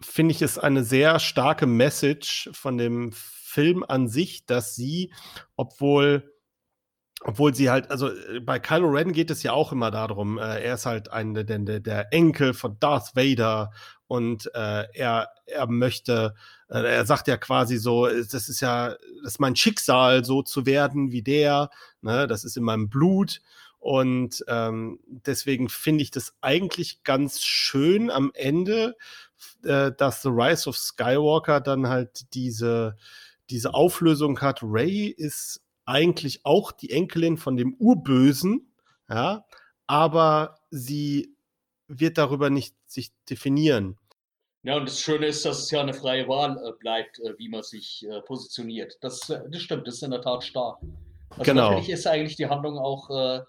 finde 0.00 0.32
ich 0.32 0.42
es 0.42 0.58
eine 0.58 0.84
sehr 0.84 1.18
starke 1.18 1.66
Message 1.66 2.50
von 2.52 2.76
dem 2.76 3.12
Film 3.12 3.84
an 3.84 4.08
sich, 4.08 4.44
dass 4.46 4.74
sie, 4.74 5.12
obwohl 5.56 6.32
obwohl 7.22 7.54
sie 7.54 7.70
halt, 7.70 7.90
also 7.90 8.10
äh, 8.10 8.40
bei 8.40 8.58
Kylo 8.58 8.88
Ren 8.88 9.12
geht 9.12 9.30
es 9.30 9.42
ja 9.42 9.52
auch 9.52 9.72
immer 9.72 9.90
darum, 9.90 10.38
äh, 10.38 10.60
er 10.60 10.74
ist 10.74 10.86
halt 10.86 11.10
ein, 11.10 11.34
der, 11.34 11.44
der, 11.44 11.80
der 11.80 12.12
Enkel 12.12 12.54
von 12.54 12.78
Darth 12.78 13.16
Vader 13.16 13.72
und 14.08 14.50
äh, 14.54 14.84
er, 14.92 15.30
er 15.46 15.66
möchte, 15.66 16.34
äh, 16.68 16.78
er 16.78 17.06
sagt 17.06 17.28
ja 17.28 17.36
quasi 17.36 17.76
so, 17.78 18.06
das 18.06 18.48
ist 18.48 18.60
ja, 18.60 18.90
das 19.22 19.32
ist 19.34 19.40
mein 19.40 19.56
Schicksal, 19.56 20.24
so 20.24 20.42
zu 20.42 20.66
werden 20.66 21.10
wie 21.10 21.22
der, 21.22 21.70
ne, 22.02 22.26
das 22.26 22.44
ist 22.44 22.56
in 22.56 22.62
meinem 22.62 22.88
Blut. 22.88 23.40
Und 23.78 24.44
ähm, 24.48 24.98
deswegen 25.06 25.68
finde 25.68 26.02
ich 26.02 26.10
das 26.10 26.34
eigentlich 26.40 27.04
ganz 27.04 27.42
schön 27.42 28.10
am 28.10 28.32
Ende, 28.34 28.96
äh, 29.64 29.92
dass 29.92 30.22
The 30.22 30.30
Rise 30.30 30.68
of 30.68 30.76
Skywalker 30.76 31.60
dann 31.60 31.88
halt 31.88 32.34
diese, 32.34 32.96
diese 33.50 33.74
Auflösung 33.74 34.40
hat. 34.40 34.60
Ray 34.62 35.06
ist 35.06 35.62
eigentlich 35.84 36.44
auch 36.44 36.72
die 36.72 36.90
Enkelin 36.90 37.36
von 37.36 37.56
dem 37.56 37.74
Urbösen, 37.74 38.72
ja, 39.08 39.44
aber 39.86 40.58
sie 40.70 41.36
wird 41.88 42.18
darüber 42.18 42.50
nicht 42.50 42.74
sich 42.96 43.12
definieren. 43.30 43.96
Ja, 44.62 44.76
und 44.76 44.88
das 44.88 45.00
Schöne 45.00 45.26
ist, 45.26 45.44
dass 45.44 45.60
es 45.60 45.70
ja 45.70 45.80
eine 45.80 45.94
freie 45.94 46.26
Wahl 46.26 46.58
äh, 46.58 46.72
bleibt, 46.80 47.20
äh, 47.20 47.38
wie 47.38 47.48
man 47.48 47.62
sich 47.62 48.04
äh, 48.10 48.20
positioniert. 48.22 48.98
Das, 49.00 49.30
äh, 49.30 49.40
das 49.48 49.62
stimmt, 49.62 49.86
das 49.86 49.94
ist 49.94 50.02
in 50.02 50.10
der 50.10 50.22
Tat 50.22 50.42
stark. 50.42 50.80
Also 51.30 51.42
genau. 51.44 51.68
finde 51.68 51.82
ich, 51.82 51.90
ist 51.90 52.06
eigentlich 52.06 52.34
die 52.34 52.46
Handlung 52.46 52.76
auch 52.76 53.08
äh, 53.10 53.42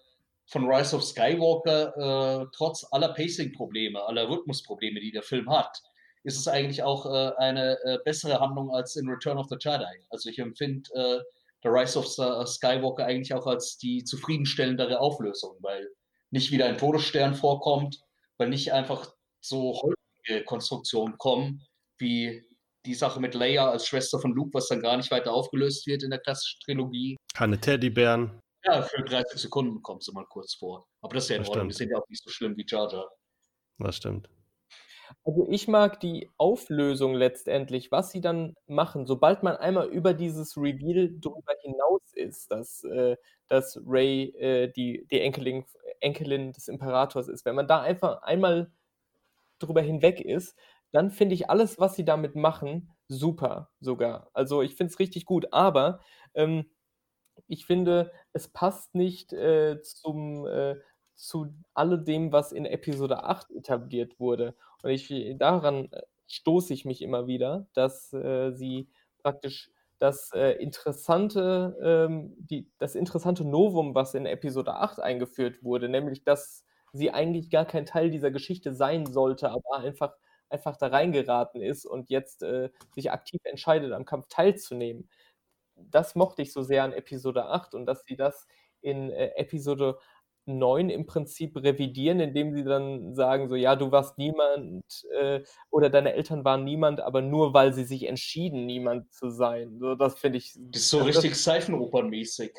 von 0.46 0.70
Rise 0.70 0.96
of 0.96 1.04
Skywalker, 1.04 2.44
äh, 2.44 2.46
trotz 2.56 2.86
aller 2.92 3.14
Pacing-Probleme, 3.14 4.00
aller 4.04 4.30
Rhythmusprobleme, 4.30 5.00
die 5.00 5.12
der 5.12 5.24
Film 5.24 5.50
hat, 5.50 5.82
ist 6.24 6.38
es 6.38 6.48
eigentlich 6.48 6.84
auch 6.84 7.06
eine 7.38 7.78
bessere 8.04 8.40
Handlung 8.42 8.70
als 8.70 8.98
in 8.98 9.08
Return 9.08 9.38
of 9.38 9.48
the 9.50 9.56
Jedi. 9.58 9.86
Also 10.10 10.30
ich 10.30 10.40
empfinde 10.40 10.90
äh, 10.94 11.20
The 11.64 11.70
Rise 11.70 11.98
of 11.98 12.06
Skywalker 12.48 13.06
eigentlich 13.06 13.34
auch 13.34 13.48
als 13.48 13.78
die 13.78 14.04
zufriedenstellendere 14.04 15.00
Auflösung, 15.00 15.56
weil 15.62 15.88
nicht 16.32 16.52
wieder 16.52 16.66
ein 16.66 16.78
Todesstern 16.78 17.34
vorkommt, 17.34 18.02
weil 18.38 18.50
nicht 18.50 18.74
einfach 18.74 19.14
so 19.42 19.82
häufige 19.82 20.44
Konstruktionen 20.46 21.18
kommen, 21.18 21.66
wie 21.98 22.44
die 22.86 22.96
Sache 22.96 23.20
mit 23.20 23.34
Leia 23.34 23.70
als 23.70 23.88
Schwester 23.88 24.20
von 24.20 24.34
Luke, 24.34 24.54
was 24.54 24.68
dann 24.68 24.82
gar 24.82 24.98
nicht 24.98 25.12
weiter 25.12 25.34
aufgelöst 25.34 25.86
wird 25.88 26.04
in 26.04 26.10
der 26.10 26.20
klassischen 26.20 26.60
Trilogie. 26.62 27.18
Keine 27.34 27.60
Teddybären. 27.60 28.40
Ja, 28.64 28.82
für 28.82 29.04
30 29.04 29.40
Sekunden 29.40 29.82
kommt 29.82 30.04
sie 30.04 30.12
mal 30.12 30.26
kurz 30.26 30.56
vor. 30.56 30.88
Aber 31.02 31.14
das 31.14 31.26
ist 31.26 31.30
ja 31.30 31.36
in 31.36 31.42
Das 31.44 31.50
Ordnung. 31.50 31.70
Die 31.70 31.76
sind 31.76 31.92
ja 31.92 31.98
auch 31.98 32.10
nicht 32.10 32.24
so 32.24 32.30
schlimm 32.30 32.56
wie 32.58 32.66
Jar 32.68 32.92
Jar. 32.92 33.10
Das 33.80 33.96
stimmt. 33.96 34.30
Also 35.24 35.48
ich 35.50 35.68
mag 35.68 36.00
die 36.00 36.30
Auflösung 36.38 37.14
letztendlich, 37.14 37.92
was 37.92 38.12
sie 38.12 38.22
dann 38.22 38.56
machen, 38.68 39.06
sobald 39.06 39.44
man 39.44 39.56
einmal 39.56 39.88
über 39.88 40.14
dieses 40.14 40.58
Reveal 40.58 41.10
drüber 41.20 41.54
hinaus 41.62 42.02
ist, 42.14 42.52
dass, 42.52 42.84
äh, 42.84 43.16
dass 43.48 43.80
Rey 43.86 44.36
äh, 44.38 44.72
die, 44.72 45.08
die 45.10 45.22
Enkelin, 45.22 45.66
Enkelin 46.02 46.52
des 46.52 46.68
Imperators 46.68 47.28
ist. 47.28 47.46
Wenn 47.46 47.56
man 47.56 47.68
da 47.68 47.82
einfach 47.82 48.22
einmal 48.24 48.72
drüber 49.60 49.82
hinweg 49.82 50.22
ist, 50.22 50.58
dann 50.92 51.12
finde 51.12 51.36
ich 51.36 51.50
alles, 51.50 51.80
was 51.80 51.96
sie 51.96 52.06
damit 52.06 52.36
machen, 52.36 52.92
super 53.08 53.72
sogar. 53.80 54.30
Also 54.34 54.62
ich 54.62 54.76
finde 54.76 54.92
es 54.94 55.00
richtig 55.00 55.26
gut, 55.26 55.52
aber 55.52 56.00
ähm, 56.34 56.66
ich 57.48 57.66
finde, 57.66 58.12
es 58.34 58.48
passt 58.48 58.96
nicht 58.96 59.34
äh, 59.34 59.82
zum, 59.82 60.46
äh, 60.48 60.76
zu 61.16 61.54
alledem, 61.74 62.32
was 62.32 62.52
in 62.52 62.66
Episode 62.66 63.24
8 63.24 63.52
etabliert 63.52 64.20
wurde. 64.20 64.56
Und 64.84 64.92
ich, 64.92 65.14
daran 65.38 65.92
äh, 65.92 66.02
stoße 66.28 66.74
ich 66.74 66.86
mich 66.86 67.02
immer 67.02 67.28
wieder, 67.28 67.68
dass 67.74 68.14
äh, 68.14 68.52
sie 68.52 68.90
praktisch 69.24 69.72
das 70.00 70.32
äh, 70.34 70.52
interessante, 70.52 71.76
ähm, 71.82 72.36
die, 72.38 72.70
das 72.78 72.96
interessante 72.96 73.44
Novum, 73.44 73.96
was 73.96 74.14
in 74.14 74.26
Episode 74.26 74.76
8 74.76 75.00
eingeführt 75.00 75.64
wurde, 75.64 75.90
nämlich 75.90 76.24
dass 76.24 76.64
sie 76.94 77.12
eigentlich 77.12 77.50
gar 77.50 77.66
kein 77.66 77.86
Teil 77.86 78.10
dieser 78.10 78.32
Geschichte 78.32 78.74
sein 78.74 79.06
sollte, 79.06 79.50
aber 79.50 79.80
einfach, 79.80 80.14
einfach 80.50 80.78
da 80.78 80.88
reingeraten 80.88 81.62
ist 81.62 81.86
und 81.86 82.10
jetzt 82.10 82.44
äh, 82.44 82.70
sich 82.96 83.12
aktiv 83.12 83.42
entscheidet, 83.44 83.92
am 83.94 84.06
Kampf 84.06 84.28
teilzunehmen. 84.30 85.10
Das 85.76 86.16
mochte 86.16 86.42
ich 86.42 86.54
so 86.54 86.64
sehr 86.64 86.84
an 86.84 86.94
Episode 86.94 87.46
8 87.46 87.76
und 87.76 87.86
dass 87.86 88.04
sie 88.06 88.16
das 88.16 88.48
in 88.82 89.12
äh, 89.12 89.32
Episode 89.36 89.98
9 90.48 90.90
im 90.90 91.06
Prinzip 91.06 91.58
revidieren, 91.58 92.20
indem 92.20 92.54
sie 92.54 92.64
dann 92.64 93.14
sagen, 93.14 93.50
so 93.50 93.56
ja, 93.56 93.76
du 93.76 93.92
warst 93.92 94.18
niemand 94.18 94.84
äh, 95.20 95.42
oder 95.70 95.90
deine 95.90 96.14
Eltern 96.14 96.46
waren 96.46 96.64
niemand, 96.64 97.02
aber 97.02 97.22
nur 97.22 97.54
weil 97.54 97.74
sie 97.74 97.84
sich 97.84 98.08
entschieden, 98.08 98.66
niemand 98.66 99.14
zu 99.14 99.30
sein. 99.30 99.78
So, 99.80 99.96
das 99.96 100.18
finde 100.18 100.38
ich. 100.38 100.54
Das 100.58 100.84
ist 100.84 100.90
so 100.90 101.00
also 101.00 101.10
richtig 101.10 101.36
Seifenopernmäßig. 101.36 102.54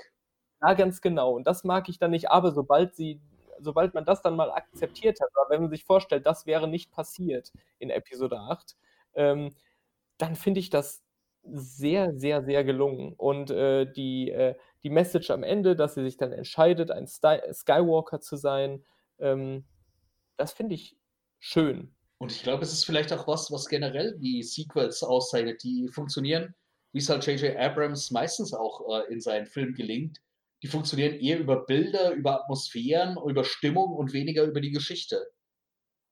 Ja, 0.60 0.74
ganz 0.74 1.00
genau. 1.00 1.32
Und 1.32 1.46
das 1.46 1.64
mag 1.64 1.88
ich 1.88 1.98
dann 1.98 2.10
nicht, 2.10 2.30
aber 2.30 2.52
sobald 2.52 2.94
sie, 2.94 3.20
sobald 3.60 3.94
man 3.94 4.04
das 4.04 4.22
dann 4.22 4.36
mal 4.36 4.50
akzeptiert 4.50 5.20
hat, 5.20 5.30
oder 5.32 5.50
wenn 5.50 5.62
man 5.62 5.70
sich 5.70 5.84
vorstellt, 5.84 6.26
das 6.26 6.46
wäre 6.46 6.68
nicht 6.68 6.90
passiert 6.90 7.52
in 7.78 7.90
Episode 7.90 8.38
8, 8.38 8.76
ähm, 9.14 9.54
dann 10.18 10.34
finde 10.36 10.60
ich 10.60 10.70
das 10.70 11.02
sehr, 11.42 12.12
sehr, 12.12 12.42
sehr 12.42 12.64
gelungen. 12.64 13.14
Und 13.16 13.50
äh, 13.50 13.90
die, 13.90 14.30
äh, 14.30 14.54
die 14.82 14.90
Message 14.90 15.30
am 15.30 15.42
Ende, 15.42 15.76
dass 15.76 15.94
sie 15.94 16.02
sich 16.02 16.16
dann 16.16 16.32
entscheidet, 16.32 16.90
ein 16.90 17.06
Sty 17.06 17.38
Skywalker 17.52 18.20
zu 18.20 18.36
sein, 18.36 18.84
ähm, 19.18 19.64
das 20.36 20.52
finde 20.52 20.74
ich 20.74 20.96
schön. 21.38 21.94
Und 22.18 22.32
ich 22.32 22.42
glaube, 22.42 22.64
es 22.64 22.72
ist 22.72 22.84
vielleicht 22.84 23.12
auch 23.12 23.26
was, 23.28 23.50
was 23.52 23.68
generell 23.68 24.18
die 24.18 24.42
Sequels 24.42 25.02
auszeichnet, 25.02 25.62
die 25.62 25.88
funktionieren, 25.88 26.54
wie 26.92 26.98
es 26.98 27.08
halt 27.08 27.26
J.J. 27.26 27.56
Abrams 27.56 28.10
meistens 28.10 28.52
auch 28.52 28.82
äh, 28.88 29.12
in 29.12 29.20
seinen 29.20 29.46
Filmen 29.46 29.74
gelingt. 29.74 30.20
Die 30.62 30.68
funktionieren 30.68 31.14
eher 31.14 31.38
über 31.38 31.64
Bilder, 31.64 32.12
über 32.12 32.42
Atmosphären, 32.42 33.16
über 33.26 33.44
Stimmung 33.44 33.92
und 33.92 34.12
weniger 34.12 34.44
über 34.44 34.60
die 34.60 34.72
Geschichte. 34.72 35.24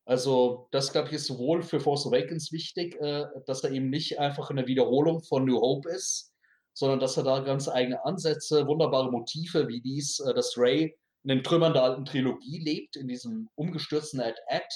Also, 0.05 0.69
das, 0.71 0.93
glaube 0.93 1.09
ich, 1.09 1.15
ist 1.15 1.27
sowohl 1.27 1.63
für 1.63 1.81
Force 1.81 2.07
Awakens 2.07 2.53
wichtig, 2.53 2.95
äh, 3.01 3.25
dass 3.47 3.65
er 3.65 3.73
eben 3.73 3.91
nicht 3.91 4.21
einfach 4.21 4.51
eine 4.51 4.69
Wiederholung 4.69 5.21
von 5.25 5.45
New 5.45 5.61
Hope 5.61 5.89
ist, 5.89 6.33
sondern 6.75 7.01
dass 7.01 7.17
er 7.17 7.25
da 7.25 7.41
ganz 7.41 7.69
eigene 7.69 8.05
Ansätze, 8.05 8.69
wunderbare 8.69 9.11
Motive 9.11 9.67
wie 9.67 9.81
dies, 9.81 10.21
äh, 10.21 10.33
dass 10.33 10.57
Ray 10.57 10.97
in 11.25 11.29
den 11.29 11.43
Trümmern 11.43 11.73
der 11.73 11.83
alten 11.83 12.05
Trilogie 12.05 12.61
lebt, 12.61 12.95
in 12.95 13.09
diesem 13.09 13.49
umgestürzten 13.57 14.21
Ad-Ad. 14.21 14.69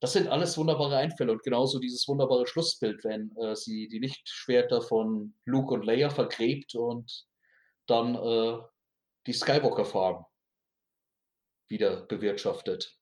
Das 0.00 0.12
sind 0.12 0.26
alles 0.26 0.58
wunderbare 0.58 0.96
Einfälle 0.96 1.30
und 1.30 1.44
genauso 1.44 1.78
dieses 1.78 2.08
wunderbare 2.08 2.48
Schlussbild, 2.48 3.04
wenn 3.04 3.30
äh, 3.36 3.54
sie 3.54 3.86
die 3.86 4.00
Lichtschwerter 4.00 4.82
von 4.82 5.34
Luke 5.44 5.72
und 5.72 5.84
Leia 5.84 6.10
vergräbt 6.10 6.74
und 6.74 7.26
dann 7.86 8.16
äh, 8.16 8.58
die 9.26 9.32
Skywalker 9.32 9.84
Farm 9.84 10.26
wieder 11.68 12.06
bewirtschaftet. 12.06 12.98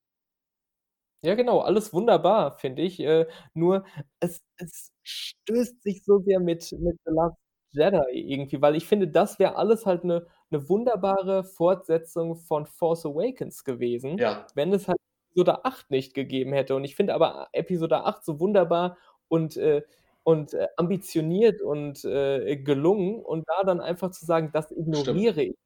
Ja, 1.22 1.34
genau, 1.34 1.60
alles 1.60 1.92
wunderbar, 1.92 2.56
finde 2.56 2.82
ich. 2.82 2.98
Äh, 3.00 3.26
nur 3.52 3.84
es, 4.20 4.42
es 4.56 4.90
stößt 5.02 5.82
sich 5.82 6.02
so 6.04 6.18
sehr 6.20 6.40
mit, 6.40 6.72
mit 6.72 6.98
The 7.04 7.12
Last 7.12 7.36
Jedi 7.72 7.98
irgendwie, 8.12 8.60
weil 8.62 8.74
ich 8.74 8.86
finde, 8.86 9.08
das 9.08 9.38
wäre 9.38 9.56
alles 9.56 9.86
halt 9.86 10.02
eine, 10.04 10.26
eine 10.50 10.68
wunderbare 10.68 11.44
Fortsetzung 11.44 12.36
von 12.36 12.66
Force 12.66 13.04
Awakens 13.06 13.64
gewesen, 13.64 14.18
Ja, 14.18 14.46
wenn 14.54 14.72
es 14.72 14.88
halt 14.88 14.98
Episode 15.30 15.64
8 15.64 15.90
nicht 15.90 16.14
gegeben 16.14 16.52
hätte. 16.52 16.74
Und 16.74 16.84
ich 16.84 16.96
finde 16.96 17.14
aber 17.14 17.48
Episode 17.52 18.04
8 18.04 18.24
so 18.24 18.40
wunderbar 18.40 18.96
und, 19.28 19.56
äh, 19.56 19.82
und 20.24 20.54
äh, 20.54 20.68
ambitioniert 20.76 21.62
und 21.62 22.04
äh, 22.04 22.56
gelungen 22.56 23.20
und 23.22 23.46
da 23.48 23.62
dann 23.64 23.80
einfach 23.80 24.10
zu 24.10 24.24
sagen, 24.24 24.50
das 24.52 24.70
ignoriere 24.72 25.42
ich. 25.42 25.56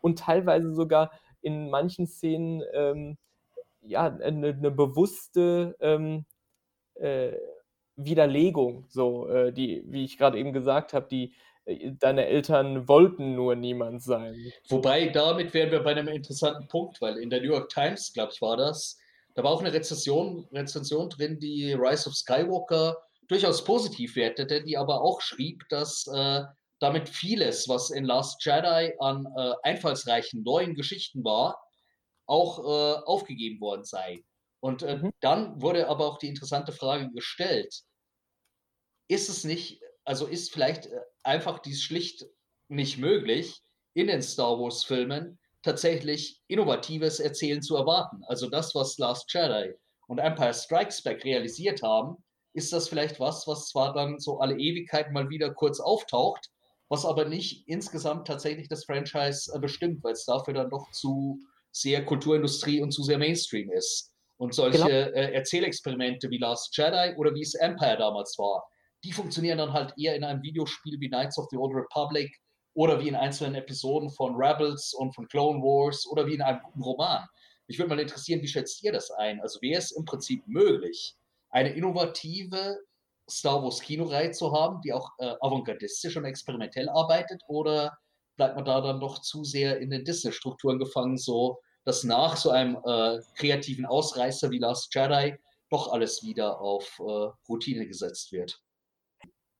Und 0.00 0.18
teilweise 0.18 0.74
sogar 0.74 1.10
in 1.42 1.70
manchen 1.70 2.06
Szenen 2.06 2.62
ähm, 2.72 3.18
ja, 3.82 4.06
eine, 4.06 4.48
eine 4.48 4.70
bewusste 4.70 5.76
ähm, 5.80 6.24
äh, 6.94 7.32
Widerlegung, 7.96 8.84
so, 8.88 9.28
äh, 9.28 9.52
die, 9.52 9.82
wie 9.86 10.04
ich 10.04 10.18
gerade 10.18 10.38
eben 10.38 10.52
gesagt 10.52 10.92
habe, 10.92 11.06
die 11.08 11.34
äh, 11.64 11.92
deine 11.92 12.26
Eltern 12.26 12.88
wollten 12.88 13.34
nur 13.34 13.54
niemand 13.54 14.02
sein. 14.02 14.34
Wobei, 14.68 15.08
damit 15.08 15.54
wären 15.54 15.70
wir 15.70 15.82
bei 15.82 15.92
einem 15.92 16.08
interessanten 16.08 16.68
Punkt, 16.68 17.00
weil 17.00 17.16
in 17.18 17.30
der 17.30 17.40
New 17.40 17.52
York 17.52 17.70
Times, 17.70 18.12
glaube 18.12 18.32
ich, 18.34 18.42
war 18.42 18.56
das, 18.56 18.98
da 19.34 19.44
war 19.44 19.50
auch 19.50 19.60
eine 19.60 19.72
Rezension, 19.72 20.46
Rezension 20.52 21.10
drin, 21.10 21.38
die 21.38 21.72
Rise 21.72 22.08
of 22.08 22.16
Skywalker 22.16 22.96
durchaus 23.28 23.64
positiv 23.64 24.16
wertete, 24.16 24.62
die 24.62 24.76
aber 24.76 25.02
auch 25.02 25.20
schrieb, 25.20 25.64
dass 25.68 26.06
äh, 26.12 26.42
damit 26.78 27.08
vieles, 27.08 27.68
was 27.68 27.90
in 27.90 28.04
Last 28.04 28.44
Jedi 28.44 28.94
an 29.00 29.26
äh, 29.36 29.54
einfallsreichen 29.62 30.42
neuen 30.42 30.74
Geschichten 30.74 31.24
war, 31.24 31.60
auch 32.26 32.58
äh, 32.60 33.02
aufgegeben 33.04 33.60
worden 33.60 33.84
sei. 33.84 34.24
Und 34.60 34.82
äh, 34.82 35.02
Mhm. 35.02 35.12
dann 35.20 35.60
wurde 35.62 35.88
aber 35.88 36.06
auch 36.06 36.18
die 36.18 36.28
interessante 36.28 36.72
Frage 36.72 37.10
gestellt, 37.12 37.82
ist 39.08 39.28
es 39.28 39.44
nicht, 39.44 39.80
also 40.04 40.26
ist 40.26 40.52
vielleicht 40.52 40.86
äh, 40.86 41.00
einfach 41.22 41.58
dies 41.60 41.82
schlicht 41.82 42.26
nicht 42.68 42.98
möglich, 42.98 43.62
in 43.94 44.08
den 44.08 44.22
Star 44.22 44.58
Wars-Filmen 44.58 45.38
tatsächlich 45.62 46.40
innovatives 46.48 47.20
Erzählen 47.20 47.62
zu 47.62 47.76
erwarten. 47.76 48.22
Also 48.24 48.48
das, 48.50 48.74
was 48.74 48.98
Last 48.98 49.32
Jedi 49.32 49.74
und 50.06 50.18
Empire 50.18 50.54
Strikes 50.54 51.02
Back 51.02 51.24
realisiert 51.24 51.82
haben, 51.82 52.22
ist 52.52 52.72
das 52.72 52.88
vielleicht 52.88 53.20
was, 53.20 53.46
was 53.46 53.68
zwar 53.68 53.92
dann 53.94 54.18
so 54.18 54.38
alle 54.38 54.58
Ewigkeit 54.58 55.12
mal 55.12 55.28
wieder 55.28 55.52
kurz 55.54 55.80
auftaucht, 55.80 56.50
was 56.88 57.04
aber 57.04 57.24
nicht 57.24 57.66
insgesamt 57.68 58.26
tatsächlich 58.26 58.68
das 58.68 58.84
Franchise 58.84 59.52
äh, 59.54 59.58
bestimmt, 59.58 60.02
weil 60.04 60.12
es 60.12 60.24
dafür 60.24 60.54
dann 60.54 60.70
doch 60.70 60.90
zu 60.92 61.40
sehr 61.72 62.04
Kulturindustrie 62.04 62.80
und 62.80 62.92
zu 62.92 63.02
sehr 63.02 63.18
Mainstream 63.18 63.70
ist. 63.70 64.12
Und 64.38 64.54
solche 64.54 64.78
Genau. 64.78 64.88
äh, 64.90 65.32
Erzählexperimente 65.32 66.30
wie 66.30 66.38
Last 66.38 66.76
Jedi 66.76 67.14
oder 67.16 67.34
wie 67.34 67.42
es 67.42 67.54
Empire 67.54 67.96
damals 67.96 68.38
war, 68.38 68.64
die 69.04 69.12
funktionieren 69.12 69.58
dann 69.58 69.72
halt 69.72 69.94
eher 69.96 70.14
in 70.14 70.24
einem 70.24 70.42
Videospiel 70.42 70.98
wie 71.00 71.08
Knights 71.08 71.38
of 71.38 71.46
the 71.50 71.56
Old 71.56 71.74
Republic 71.74 72.30
oder 72.74 73.00
wie 73.00 73.08
in 73.08 73.14
einzelnen 73.14 73.54
Episoden 73.54 74.10
von 74.10 74.34
Rebels 74.36 74.92
und 74.94 75.14
von 75.14 75.26
Clone 75.28 75.60
Wars 75.60 76.06
oder 76.06 76.26
wie 76.26 76.34
in 76.34 76.42
einem 76.42 76.60
guten 76.62 76.82
Roman. 76.82 77.26
Mich 77.68 77.78
würde 77.78 77.88
mal 77.88 78.00
interessieren, 78.00 78.42
wie 78.42 78.48
schätzt 78.48 78.82
ihr 78.84 78.92
das 78.92 79.10
ein? 79.10 79.40
Also 79.40 79.60
wäre 79.62 79.78
es 79.78 79.90
im 79.92 80.04
Prinzip 80.04 80.46
möglich, 80.46 81.16
eine 81.50 81.70
innovative 81.70 82.78
Star 83.28 83.62
Wars 83.62 83.80
Kinoreihe 83.80 84.30
zu 84.30 84.52
haben, 84.52 84.80
die 84.82 84.92
auch 84.92 85.10
äh, 85.18 85.34
avantgardistisch 85.40 86.16
und 86.16 86.24
experimentell 86.24 86.88
arbeitet, 86.88 87.42
oder 87.48 87.96
bleibt 88.36 88.56
man 88.56 88.64
da 88.64 88.80
dann 88.80 89.00
doch 89.00 89.20
zu 89.20 89.44
sehr 89.44 89.78
in 89.78 89.90
den 89.90 90.04
Disney-Strukturen 90.04 90.78
gefangen, 90.78 91.16
so 91.16 91.58
dass 91.84 92.04
nach 92.04 92.36
so 92.36 92.50
einem 92.50 92.76
äh, 92.84 93.20
kreativen 93.36 93.86
Ausreißer 93.86 94.50
wie 94.50 94.58
Last 94.58 94.94
Jedi 94.94 95.36
doch 95.70 95.92
alles 95.92 96.22
wieder 96.22 96.60
auf 96.60 96.98
äh, 97.00 97.28
Routine 97.48 97.86
gesetzt 97.86 98.32
wird? 98.32 98.60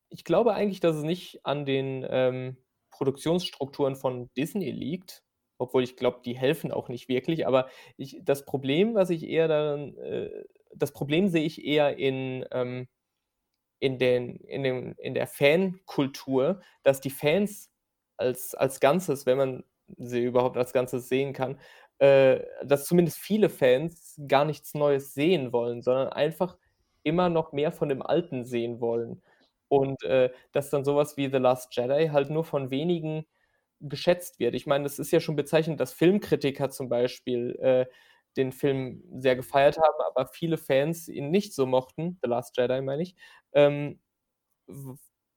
Ich 0.09 0.23
glaube 0.23 0.53
eigentlich, 0.53 0.79
dass 0.79 0.95
es 0.95 1.03
nicht 1.03 1.45
an 1.45 1.65
den 1.65 2.05
ähm, 2.09 2.57
Produktionsstrukturen 2.91 3.95
von 3.95 4.29
Disney 4.35 4.71
liegt, 4.71 5.23
obwohl 5.57 5.83
ich 5.83 5.95
glaube, 5.95 6.21
die 6.23 6.37
helfen 6.37 6.71
auch 6.71 6.89
nicht 6.89 7.09
wirklich. 7.09 7.47
Aber 7.47 7.69
ich 7.97 8.19
das 8.23 8.45
Problem, 8.45 8.93
was 8.93 9.09
ich 9.09 9.23
eher 9.23 9.47
darin 9.47 9.97
äh, 9.97 10.29
das 10.73 10.91
Problem 10.91 11.27
sehe 11.29 11.45
ich 11.45 11.63
eher 11.65 11.97
in, 11.97 12.45
ähm, 12.51 12.87
in 13.79 13.97
den 13.99 14.37
in 14.37 14.63
dem 14.63 14.95
in 14.99 15.13
der 15.13 15.27
Fankultur, 15.27 16.61
dass 16.83 17.01
die 17.01 17.09
Fans 17.09 17.71
als 18.17 18.55
als 18.55 18.79
Ganzes, 18.79 19.25
wenn 19.25 19.37
man 19.37 19.63
sie 19.97 20.23
überhaupt 20.23 20.57
als 20.57 20.73
Ganzes 20.73 21.09
sehen 21.09 21.33
kann, 21.33 21.59
äh, 21.99 22.41
dass 22.65 22.85
zumindest 22.85 23.19
viele 23.19 23.49
Fans 23.49 24.19
gar 24.27 24.45
nichts 24.45 24.73
Neues 24.73 25.13
sehen 25.13 25.53
wollen, 25.53 25.81
sondern 25.81 26.09
einfach 26.09 26.57
immer 27.03 27.29
noch 27.29 27.53
mehr 27.53 27.71
von 27.71 27.89
dem 27.89 28.01
Alten 28.01 28.45
sehen 28.45 28.81
wollen. 28.81 29.21
Und, 29.69 30.03
äh, 30.03 30.31
dass 30.53 30.69
dann 30.69 30.85
sowas 30.85 31.17
wie 31.17 31.29
„The 31.29 31.37
Last 31.37 31.75
Jedi“ 31.75 32.09
halt 32.11 32.29
nur 32.29 32.43
von 32.45 32.69
wenigen 32.71 33.25
geschätzt 33.81 34.39
wird. 34.39 34.55
Ich 34.55 34.65
meine, 34.67 34.83
das 34.85 34.99
ist 34.99 35.11
ja 35.11 35.19
schon 35.19 35.35
bezeichnend, 35.35 35.79
dass 35.79 35.93
Filmkritiker 35.93 36.69
zum 36.69 36.89
Beispiel, 36.89 37.55
äh, 37.61 37.85
den 38.37 38.51
Film 38.53 39.03
sehr 39.19 39.35
gefeiert 39.35 39.77
haben, 39.77 39.95
aber 40.07 40.27
viele 40.27 40.57
Fans 40.57 41.07
ihn 41.09 41.31
nicht 41.31 41.53
so 41.55 41.65
mochten, 41.65 42.19
„The 42.23 42.29
Last 42.29 42.57
Jedi“ 42.57 42.81
meine 42.81 43.03
ich. 43.03 43.15
Ähm, 43.53 43.99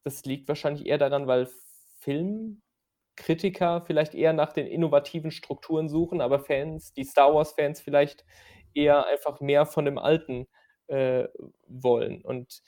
das 0.05 0.25
liegt 0.25 0.49
wahrscheinlich 0.49 0.87
eher 0.87 0.99
daran, 0.99 1.27
weil 1.27 1.49
Filmkritiker 2.01 3.83
vielleicht 3.87 4.15
eher 4.15 4.33
nach 4.33 4.53
den 4.53 4.67
innovativen 4.67 5.31
Strukturen 5.31 5.89
suchen, 5.89 6.21
aber 6.21 6.41
Fans, 6.41 6.93
die 6.95 7.05
Star-Wars-Fans 7.05 7.81
vielleicht 7.81 8.25
eher 8.75 9.07
einfach 9.07 9.41
mehr 9.41 9.67
von 9.67 9.85
dem 9.85 9.99
Alten, 9.99 10.47
äh, 10.89 11.29
wollen. 11.67 12.23
Und 12.25 12.63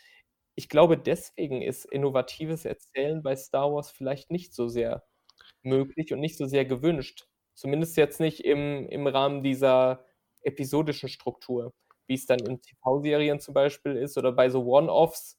ich 0.54 0.68
glaube, 0.68 0.98
deswegen 0.98 1.62
ist 1.62 1.86
innovatives 1.86 2.64
Erzählen 2.64 3.22
bei 3.22 3.36
Star 3.36 3.72
Wars 3.72 3.90
vielleicht 3.90 4.30
nicht 4.30 4.54
so 4.54 4.68
sehr 4.68 5.04
möglich 5.62 6.12
und 6.12 6.20
nicht 6.20 6.36
so 6.38 6.46
sehr 6.46 6.64
gewünscht. 6.66 7.28
Zumindest 7.54 7.96
jetzt 7.98 8.20
nicht 8.20 8.44
im 8.44 8.88
im 8.88 9.06
Rahmen 9.06 9.42
dieser 9.42 10.04
episodischen 10.42 11.08
Struktur, 11.08 11.72
wie 12.06 12.14
es 12.14 12.26
dann 12.26 12.40
in 12.40 12.60
TV-Serien 12.60 13.40
zum 13.40 13.54
Beispiel 13.54 13.96
ist 13.96 14.16
oder 14.18 14.32
bei 14.32 14.50
so 14.50 14.64
One-Offs. 14.64 15.38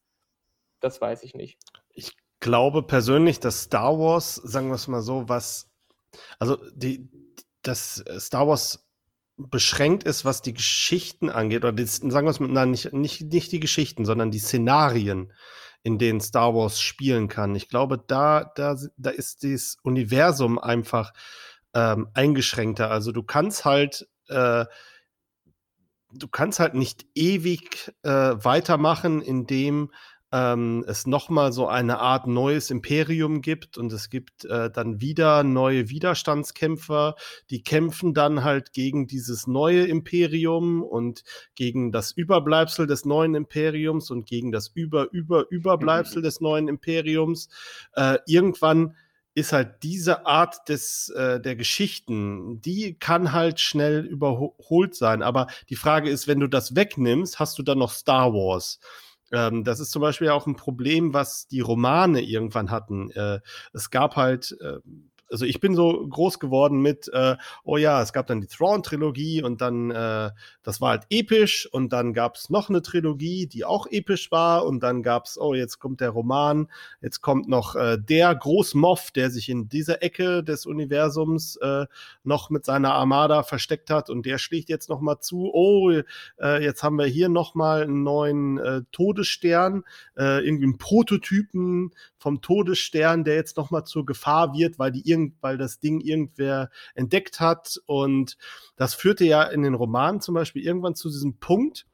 Das 0.80 1.00
weiß 1.00 1.24
ich 1.24 1.34
nicht. 1.34 1.60
Ich 1.90 2.16
glaube 2.40 2.84
persönlich, 2.84 3.40
dass 3.40 3.64
Star 3.64 3.98
Wars, 4.00 4.36
sagen 4.36 4.68
wir 4.68 4.76
es 4.76 4.88
mal 4.88 5.02
so, 5.02 5.30
was 5.30 5.70
also 6.40 6.58
die 6.74 7.10
dass 7.64 8.04
Star 8.20 8.48
Wars 8.48 8.86
beschränkt 9.38 10.04
ist, 10.04 10.26
was 10.26 10.42
die 10.42 10.54
Geschichten 10.54 11.30
angeht, 11.30 11.64
oder 11.64 11.72
die, 11.72 11.86
sagen 11.86 12.28
wir 12.28 12.30
es 12.30 12.40
mal, 12.40 12.50
nein, 12.50 12.72
nicht, 12.72 12.94
nicht, 12.94 13.22
nicht 13.22 13.52
die 13.52 13.60
Geschichten, 13.60 14.06
sondern 14.06 14.32
die 14.32 14.40
Szenarien, 14.40 15.34
in 15.82 15.98
denen 15.98 16.22
Star 16.22 16.54
Wars 16.54 16.80
spielen 16.80 17.28
kann. 17.28 17.56
Ich 17.56 17.68
glaube, 17.68 17.98
da, 17.98 18.52
da, 18.56 18.78
da 18.98 19.10
ist 19.10 19.44
dieses 19.44 19.78
Universum 19.82 20.60
einfach 20.60 21.14
ähm, 21.74 22.10
eingeschränkter. 22.14 22.92
Also 22.92 23.12
du 23.12 23.24
kannst 23.24 23.66
halt 23.66 24.08
äh, 24.28 24.66
du 26.14 26.28
kannst 26.28 26.60
halt 26.60 26.74
nicht 26.76 27.06
ewig 27.16 27.94
äh, 28.04 28.10
weitermachen, 28.10 29.22
indem 29.22 29.90
ähm, 30.34 30.84
es 30.88 31.06
nochmal 31.06 31.54
so 31.54 31.68
eine 31.68 32.00
Art 32.00 32.26
neues 32.26 32.72
Imperium 32.72 33.42
gibt 33.42 33.78
und 33.78 33.94
es 33.94 34.10
gibt 34.10 34.46
äh, 34.46 34.72
dann 34.72 35.00
wieder 35.00 35.44
neue 35.44 35.90
Widerstandskämpfer, 35.90 37.16
die 37.52 37.62
kämpfen 37.62 38.16
dann 38.16 38.44
halt 38.44 38.74
gegen 38.74 39.06
dieses 39.06 39.46
neue 39.46 39.86
Imperium 39.86 40.82
und 40.82 41.24
gegen 41.54 41.92
das 41.92 42.12
Überbleibsel 42.12 42.88
des 42.88 43.06
neuen 43.06 43.36
Imperiums 43.36 44.10
und 44.10 44.26
gegen 44.26 44.52
das 44.52 44.70
Über-Über-Überbleibsel 44.70 46.20
mhm. 46.20 46.24
des 46.24 46.42
neuen 46.42 46.68
Imperiums. 46.68 47.50
Äh, 47.96 48.18
irgendwann 48.26 48.96
ist 49.36 49.54
halt 49.54 49.84
diese 49.84 50.26
Art 50.26 50.70
des 50.70 51.10
äh, 51.10 51.40
der 51.40 51.56
Geschichten, 51.56 52.62
die 52.62 52.94
kann 53.00 53.32
halt 53.32 53.60
schnell 53.60 54.06
überholt 54.06 54.96
sein. 54.96 55.24
Aber 55.24 55.48
die 55.70 55.76
Frage 55.76 56.10
ist, 56.10 56.28
wenn 56.28 56.40
du 56.40 56.48
das 56.48 56.76
wegnimmst, 56.76 57.40
hast 57.40 57.58
du 57.58 57.64
dann 57.64 57.80
noch 57.80 57.92
Star 57.92 58.34
Wars. 58.34 58.80
Ähm, 59.32 59.64
das 59.64 59.80
ist 59.80 59.92
zum 59.92 60.02
Beispiel 60.02 60.30
auch 60.30 60.46
ein 60.46 60.56
Problem, 60.56 61.14
was 61.14 61.48
die 61.48 61.62
Romane 61.62 62.22
irgendwann 62.22 62.70
hatten. 62.70 63.10
Äh, 63.12 63.40
es 63.74 63.90
gab 63.90 64.16
halt 64.16 64.56
äh, 64.62 64.78
also 65.30 65.46
ich 65.46 65.60
bin 65.60 65.76
so 65.76 66.08
groß 66.08 66.40
geworden 66.40 66.82
mit, 66.82 67.10
äh, 67.12 67.36
oh 67.64 67.78
ja, 67.78 68.02
es 68.02 68.14
gab 68.14 68.28
dann 68.28 68.42
die 68.42 68.48
Thrawn-Trilogie 68.48 69.44
und 69.44 69.62
dann, 69.62 69.92
äh, 69.92 70.32
das 70.64 70.82
war 70.82 70.92
halt 70.92 71.04
episch 71.10 71.68
und 71.72 71.92
dann 71.92 72.14
gab 72.14 72.36
es 72.36 72.50
noch 72.50 72.70
eine 72.70 72.82
Trilogie, 72.82 73.48
die 73.48 73.66
auch 73.66 73.88
episch 73.90 74.32
war 74.32 74.66
und 74.66 74.82
dann 74.82 75.04
gab 75.04 75.26
es, 75.26 75.40
oh, 75.40 75.54
jetzt 75.54 75.80
kommt 75.80 76.02
der 76.02 76.12
Roman, 76.12 76.70
jetzt 77.02 77.22
kommt 77.22 77.48
noch 77.48 77.76
äh, 77.76 77.98
der 77.98 78.36
Großmoff, 78.36 79.12
der 79.12 79.32
sich 79.32 79.50
in 79.50 79.70
dieser 79.70 80.04
Ecke 80.04 80.44
des 80.44 80.66
Universums 80.66 81.56
äh, 81.58 81.86
noch 82.24 82.50
mit 82.50 82.66
seiner 82.66 82.94
Armada 82.94 83.44
versteckt 83.44 83.90
hat 83.90 84.10
und 84.10 84.26
der 84.26 84.38
schlägt 84.38 84.70
jetzt 84.70 84.90
noch 84.90 85.02
mal 85.02 85.20
zu, 85.20 85.52
oh, 85.54 85.92
äh, 85.92 86.64
jetzt 86.64 86.84
haben 86.84 86.98
wir 86.98 87.06
hier 87.06 87.30
noch 87.30 87.56
mal 87.56 87.84
einen 87.84 88.04
neuen 88.04 88.58
äh, 88.58 88.82
Todesstern, 88.92 89.84
äh, 90.18 90.46
irgendwie 90.46 90.66
einen 90.66 90.78
Prototypen 90.78 91.92
vom 92.18 92.42
Todesstern, 92.42 93.24
der 93.24 93.36
jetzt 93.36 93.58
noch 93.58 93.72
mal 93.72 93.84
zur 93.84 94.06
Gefahr 94.06 94.54
wird, 94.54 94.80
weil 94.80 94.92
die 94.92 95.10
irgend, 95.14 95.36
weil 95.42 95.58
das 95.58 95.80
Ding 95.80 96.02
irgendwer 96.02 96.70
entdeckt 96.96 97.40
hat. 97.40 97.80
Und 97.86 98.38
das 98.76 98.94
führte 98.96 99.26
ja 99.26 99.44
in 99.44 99.62
den 99.62 99.76
Romanen 99.76 100.22
zum 100.22 100.36
Beispiel 100.36 100.64
irgendwann 100.64 100.96
zu 100.96 101.10
diesem 101.10 101.40
Punkt, 101.40 101.86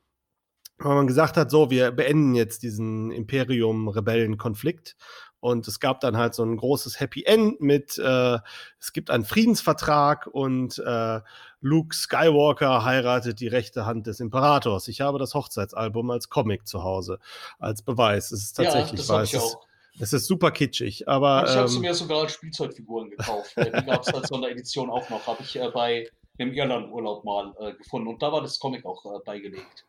wo 0.79 0.89
man 0.89 1.07
gesagt 1.07 1.35
hat, 1.35 1.51
so, 1.51 1.69
wir 1.69 1.91
beenden 1.91 2.35
jetzt 2.35 2.63
diesen 2.63 3.11
Imperium-Rebellen-Konflikt. 3.11 4.95
Und 5.41 5.67
es 5.67 5.79
gab 5.79 6.01
dann 6.01 6.17
halt 6.17 6.35
so 6.35 6.43
ein 6.43 6.57
großes 6.57 6.99
Happy 6.99 7.23
End 7.23 7.61
mit, 7.61 7.97
äh, 7.97 8.39
es 8.79 8.91
gibt 8.91 9.09
einen 9.09 9.23
Friedensvertrag 9.23 10.27
und 10.27 10.79
äh, 10.79 11.21
Luke 11.61 11.95
Skywalker 11.95 12.83
heiratet 12.83 13.39
die 13.39 13.47
rechte 13.47 13.85
Hand 13.85 14.07
des 14.07 14.19
Imperators. 14.19 14.89
Ich 14.89 14.99
habe 14.99 15.17
das 15.17 15.33
Hochzeitsalbum 15.33 16.11
als 16.11 16.29
Comic 16.29 16.67
zu 16.67 16.83
Hause, 16.83 17.19
als 17.57 17.81
Beweis. 17.81 18.31
Es 18.31 18.43
ist 18.43 18.53
tatsächlich 18.53 19.07
ja, 19.07 19.21
das 19.21 19.33
wahr. 19.33 19.61
Es 19.99 20.13
ist 20.13 20.25
super 20.27 20.51
kitschig, 20.51 21.07
aber. 21.07 21.45
Ich 21.45 21.55
habe 21.55 21.67
sie 21.67 21.75
ähm, 21.75 21.81
mir 21.81 21.93
sogar 21.93 22.21
als 22.21 22.33
Spielzeugfiguren 22.33 23.09
gekauft. 23.09 23.53
die 23.57 23.85
gab 23.85 24.01
es 24.01 24.13
als 24.13 24.29
Sonderedition 24.29 24.89
auch 24.89 25.09
noch. 25.09 25.27
Habe 25.27 25.43
ich 25.43 25.55
äh, 25.55 25.69
bei 25.73 26.07
dem 26.39 26.53
Irland-Urlaub 26.53 27.23
mal 27.25 27.53
äh, 27.59 27.73
gefunden. 27.73 28.07
Und 28.07 28.21
da 28.21 28.31
war 28.31 28.41
das 28.41 28.59
Comic 28.59 28.85
auch 28.85 29.05
äh, 29.05 29.19
beigelegt. 29.25 29.85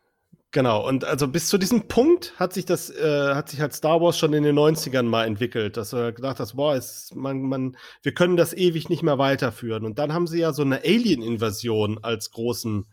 Genau, 0.53 0.85
und 0.85 1.05
also 1.05 1.29
bis 1.29 1.47
zu 1.47 1.57
diesem 1.57 1.87
Punkt 1.87 2.37
hat 2.37 2.51
sich 2.51 2.65
das, 2.65 2.89
äh, 2.89 3.35
hat 3.35 3.47
sich 3.47 3.61
halt 3.61 3.73
Star 3.73 4.01
Wars 4.01 4.17
schon 4.17 4.33
in 4.33 4.43
den 4.43 4.59
90ern 4.59 5.03
mal 5.03 5.25
entwickelt, 5.25 5.77
dass 5.77 5.93
er 5.93 6.11
gedacht 6.11 6.41
hat, 6.41 6.53
boah, 6.57 6.75
ist, 6.75 7.15
man, 7.15 7.43
man, 7.43 7.77
wir 8.03 8.13
können 8.13 8.35
das 8.35 8.53
ewig 8.53 8.89
nicht 8.89 9.01
mehr 9.01 9.17
weiterführen. 9.17 9.85
Und 9.85 9.97
dann 9.97 10.11
haben 10.13 10.27
sie 10.27 10.39
ja 10.39 10.51
so 10.51 10.63
eine 10.63 10.79
Alien-Invasion 10.79 11.99
als 12.03 12.31
großen 12.31 12.85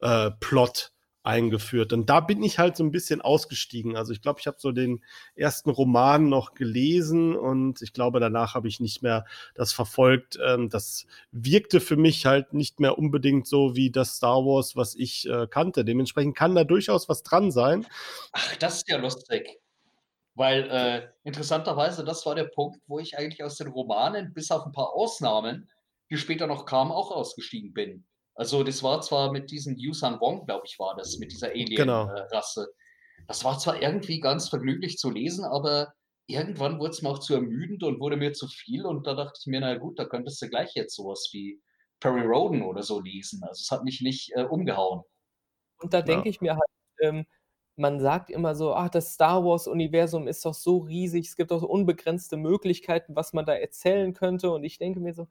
äh, 0.00 0.32
Plot 0.40 0.90
eingeführt. 1.24 1.92
Und 1.92 2.10
da 2.10 2.20
bin 2.20 2.42
ich 2.42 2.58
halt 2.58 2.76
so 2.76 2.84
ein 2.84 2.90
bisschen 2.90 3.22
ausgestiegen. 3.22 3.96
Also 3.96 4.12
ich 4.12 4.20
glaube, 4.20 4.40
ich 4.40 4.46
habe 4.46 4.58
so 4.60 4.72
den 4.72 5.02
ersten 5.34 5.70
Roman 5.70 6.28
noch 6.28 6.54
gelesen 6.54 7.34
und 7.34 7.80
ich 7.82 7.94
glaube, 7.94 8.20
danach 8.20 8.54
habe 8.54 8.68
ich 8.68 8.78
nicht 8.78 9.02
mehr 9.02 9.24
das 9.54 9.72
verfolgt. 9.72 10.38
Ähm, 10.44 10.68
das 10.68 11.06
wirkte 11.32 11.80
für 11.80 11.96
mich 11.96 12.26
halt 12.26 12.52
nicht 12.52 12.78
mehr 12.78 12.98
unbedingt 12.98 13.46
so 13.46 13.74
wie 13.74 13.90
das 13.90 14.16
Star 14.16 14.44
Wars, 14.44 14.76
was 14.76 14.94
ich 14.94 15.26
äh, 15.28 15.46
kannte. 15.48 15.84
Dementsprechend 15.84 16.36
kann 16.36 16.54
da 16.54 16.64
durchaus 16.64 17.08
was 17.08 17.22
dran 17.22 17.50
sein. 17.50 17.86
Ach, 18.32 18.56
das 18.56 18.76
ist 18.76 18.88
ja 18.88 18.98
lustig. 18.98 19.60
Weil 20.34 20.68
äh, 20.70 21.08
interessanterweise, 21.22 22.04
das 22.04 22.26
war 22.26 22.34
der 22.34 22.44
Punkt, 22.44 22.80
wo 22.86 22.98
ich 22.98 23.16
eigentlich 23.16 23.42
aus 23.42 23.56
den 23.56 23.68
Romanen, 23.68 24.34
bis 24.34 24.50
auf 24.50 24.66
ein 24.66 24.72
paar 24.72 24.92
Ausnahmen, 24.92 25.70
die 26.10 26.18
später 26.18 26.46
noch 26.46 26.66
kamen, 26.66 26.90
auch 26.90 27.10
ausgestiegen 27.12 27.72
bin. 27.72 28.04
Also 28.34 28.64
das 28.64 28.82
war 28.82 29.00
zwar 29.02 29.32
mit 29.32 29.50
diesem 29.50 29.76
Yusan 29.76 30.20
Wong, 30.20 30.46
glaube 30.46 30.64
ich, 30.66 30.78
war 30.78 30.96
das, 30.96 31.18
mit 31.18 31.32
dieser 31.32 31.48
Genau. 31.74 32.06
Alien-Rasse. 32.08 32.62
Äh, 32.64 33.24
das 33.28 33.44
war 33.44 33.58
zwar 33.58 33.80
irgendwie 33.82 34.20
ganz 34.20 34.48
vergnüglich 34.48 34.98
zu 34.98 35.10
lesen, 35.10 35.44
aber 35.44 35.94
irgendwann 36.26 36.78
wurde 36.80 36.90
es 36.92 37.02
mir 37.02 37.10
auch 37.10 37.20
zu 37.20 37.34
ermüdend 37.34 37.82
und 37.84 38.00
wurde 38.00 38.16
mir 38.16 38.32
zu 38.32 38.48
viel. 38.48 38.86
Und 38.86 39.06
da 39.06 39.14
dachte 39.14 39.38
ich 39.40 39.46
mir, 39.46 39.60
na 39.60 39.76
gut, 39.76 39.98
da 39.98 40.04
könntest 40.06 40.42
du 40.42 40.48
gleich 40.48 40.74
jetzt 40.74 40.96
sowas 40.96 41.28
wie 41.32 41.62
Perry 42.00 42.22
Roden 42.26 42.62
oder 42.62 42.82
so 42.82 43.00
lesen. 43.00 43.42
Also 43.44 43.62
es 43.62 43.70
hat 43.70 43.84
mich 43.84 44.00
nicht 44.02 44.32
äh, 44.36 44.44
umgehauen. 44.44 45.02
Und 45.80 45.94
da 45.94 46.02
denke 46.02 46.28
Ja. 46.28 46.30
ich 46.30 46.40
mir 46.40 46.52
halt, 46.54 46.62
ähm, 47.00 47.26
man 47.76 48.00
sagt 48.00 48.30
immer 48.30 48.54
so, 48.54 48.74
ach, 48.74 48.88
das 48.90 49.14
Star 49.14 49.44
Wars-Universum 49.44 50.28
ist 50.28 50.44
doch 50.44 50.54
so 50.54 50.78
riesig, 50.78 51.26
es 51.28 51.36
gibt 51.36 51.50
doch 51.50 51.60
so 51.60 51.68
unbegrenzte 51.68 52.36
Möglichkeiten, 52.36 53.16
was 53.16 53.32
man 53.32 53.46
da 53.46 53.54
erzählen 53.54 54.14
könnte. 54.14 54.50
Und 54.52 54.64
ich 54.64 54.78
denke 54.78 55.00
mir 55.00 55.14
so, 55.14 55.28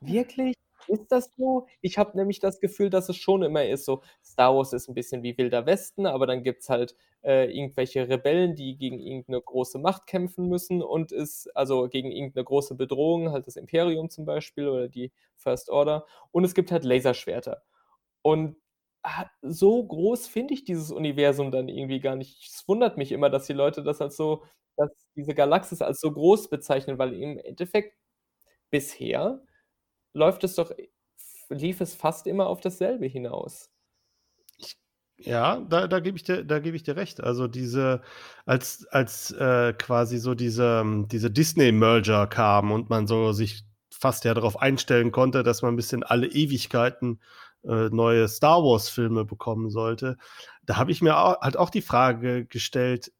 wirklich? 0.00 0.54
Ist 0.88 1.10
das 1.12 1.30
so? 1.36 1.66
Ich 1.80 1.98
habe 1.98 2.16
nämlich 2.16 2.40
das 2.40 2.60
Gefühl, 2.60 2.90
dass 2.90 3.08
es 3.08 3.16
schon 3.16 3.42
immer 3.42 3.64
ist 3.66 3.84
so, 3.86 4.02
Star 4.24 4.54
Wars 4.54 4.72
ist 4.72 4.88
ein 4.88 4.94
bisschen 4.94 5.22
wie 5.22 5.36
Wilder 5.38 5.66
Westen, 5.66 6.06
aber 6.06 6.26
dann 6.26 6.42
gibt's 6.42 6.68
halt, 6.68 6.94
äh, 7.22 7.50
irgendwelche 7.56 8.08
Rebellen, 8.08 8.54
die 8.54 8.76
gegen 8.76 8.98
irgendeine 8.98 9.40
große 9.40 9.78
Macht 9.78 10.06
kämpfen 10.06 10.48
müssen 10.48 10.82
und 10.82 11.10
ist 11.12 11.48
also 11.56 11.88
gegen 11.88 12.10
irgendeine 12.12 12.44
große 12.44 12.74
Bedrohung, 12.74 13.30
halt 13.32 13.46
das 13.46 13.56
Imperium 13.56 14.10
zum 14.10 14.26
Beispiel 14.26 14.68
oder 14.68 14.88
die 14.88 15.10
First 15.36 15.70
Order. 15.70 16.04
Und 16.32 16.44
es 16.44 16.54
gibt 16.54 16.70
halt 16.70 16.84
Laserschwerter. 16.84 17.62
Und 18.22 18.56
ah, 19.02 19.26
so 19.42 19.84
groß 19.86 20.26
finde 20.28 20.54
ich 20.54 20.64
dieses 20.64 20.90
Universum 20.92 21.50
dann 21.52 21.68
irgendwie 21.68 22.00
gar 22.00 22.16
nicht. 22.16 22.42
Es 22.52 22.66
wundert 22.68 22.96
mich 22.98 23.12
immer, 23.12 23.30
dass 23.30 23.46
die 23.46 23.52
Leute 23.54 23.82
das 23.82 24.00
als 24.00 24.16
so 24.16 24.44
dass 24.76 24.90
diese 25.16 25.34
Galaxis 25.34 25.82
als 25.82 26.00
so 26.00 26.10
groß 26.12 26.48
bezeichnen, 26.50 26.98
weil 26.98 27.14
im 27.14 27.38
Endeffekt 27.38 27.96
bisher 28.70 29.42
läuft 30.14 30.44
es 30.44 30.54
doch 30.54 30.72
lief 31.50 31.80
es 31.80 31.94
fast 31.94 32.26
immer 32.26 32.46
auf 32.46 32.60
dasselbe 32.60 33.06
hinaus. 33.06 33.70
Ja, 35.16 35.60
da, 35.60 35.86
da 35.86 36.00
gebe 36.00 36.16
ich 36.16 36.24
dir, 36.24 36.44
ich 36.74 36.82
dir 36.82 36.96
recht. 36.96 37.22
Also 37.22 37.46
diese, 37.46 38.02
als, 38.46 38.86
als 38.90 39.30
äh, 39.30 39.72
quasi 39.74 40.18
so 40.18 40.34
diese, 40.34 40.80
ähm, 40.80 41.06
diese 41.08 41.30
Disney-Merger 41.30 42.26
kam 42.26 42.72
und 42.72 42.90
man 42.90 43.06
so 43.06 43.32
sich 43.32 43.64
fast 43.90 44.24
ja 44.24 44.34
darauf 44.34 44.60
einstellen 44.60 45.12
konnte, 45.12 45.42
dass 45.42 45.62
man 45.62 45.74
ein 45.74 45.76
bisschen 45.76 46.02
alle 46.02 46.26
Ewigkeiten 46.26 47.20
äh, 47.62 47.88
neue 47.90 48.26
Star 48.28 48.62
Wars-Filme 48.62 49.24
bekommen 49.24 49.70
sollte, 49.70 50.18
da 50.62 50.76
habe 50.76 50.90
ich 50.90 51.00
mir 51.00 51.16
auch, 51.16 51.40
halt 51.40 51.56
auch 51.56 51.70
die 51.70 51.82
Frage 51.82 52.44
gestellt, 52.46 53.12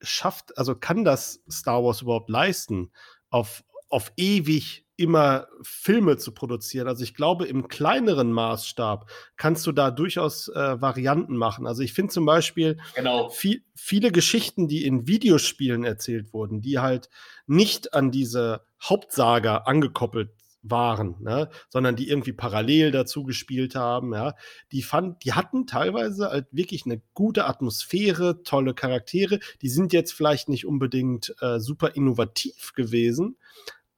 schafft, 0.00 0.56
also 0.58 0.74
kann 0.76 1.04
das 1.04 1.42
Star 1.50 1.82
Wars 1.82 2.02
überhaupt 2.02 2.30
leisten, 2.30 2.92
auf, 3.30 3.64
auf 3.88 4.12
ewig 4.16 4.84
immer 4.98 5.46
Filme 5.62 6.16
zu 6.16 6.32
produzieren. 6.32 6.88
Also 6.88 7.04
ich 7.04 7.14
glaube, 7.14 7.46
im 7.46 7.68
kleineren 7.68 8.32
Maßstab 8.32 9.08
kannst 9.36 9.64
du 9.66 9.72
da 9.72 9.92
durchaus 9.92 10.48
äh, 10.48 10.80
Varianten 10.80 11.36
machen. 11.36 11.68
Also 11.68 11.82
ich 11.82 11.92
finde 11.92 12.12
zum 12.12 12.26
Beispiel 12.26 12.78
genau. 12.96 13.28
viel, 13.28 13.62
viele 13.76 14.10
Geschichten, 14.10 14.66
die 14.66 14.84
in 14.84 15.06
Videospielen 15.06 15.84
erzählt 15.84 16.32
wurden, 16.32 16.62
die 16.62 16.80
halt 16.80 17.10
nicht 17.46 17.94
an 17.94 18.10
diese 18.10 18.62
Hauptsaga 18.82 19.58
angekoppelt 19.58 20.30
waren, 20.62 21.16
ne? 21.20 21.48
sondern 21.68 21.94
die 21.94 22.08
irgendwie 22.08 22.32
parallel 22.32 22.90
dazu 22.90 23.22
gespielt 23.22 23.76
haben, 23.76 24.12
ja, 24.12 24.34
die 24.72 24.82
fand, 24.82 25.24
die 25.24 25.32
hatten 25.32 25.66
teilweise 25.66 26.30
halt 26.30 26.46
wirklich 26.50 26.84
eine 26.84 27.00
gute 27.14 27.46
Atmosphäre, 27.46 28.42
tolle 28.42 28.74
Charaktere, 28.74 29.38
die 29.62 29.68
sind 29.68 29.92
jetzt 29.92 30.12
vielleicht 30.12 30.48
nicht 30.48 30.66
unbedingt 30.66 31.34
äh, 31.40 31.60
super 31.60 31.94
innovativ 31.94 32.72
gewesen, 32.74 33.36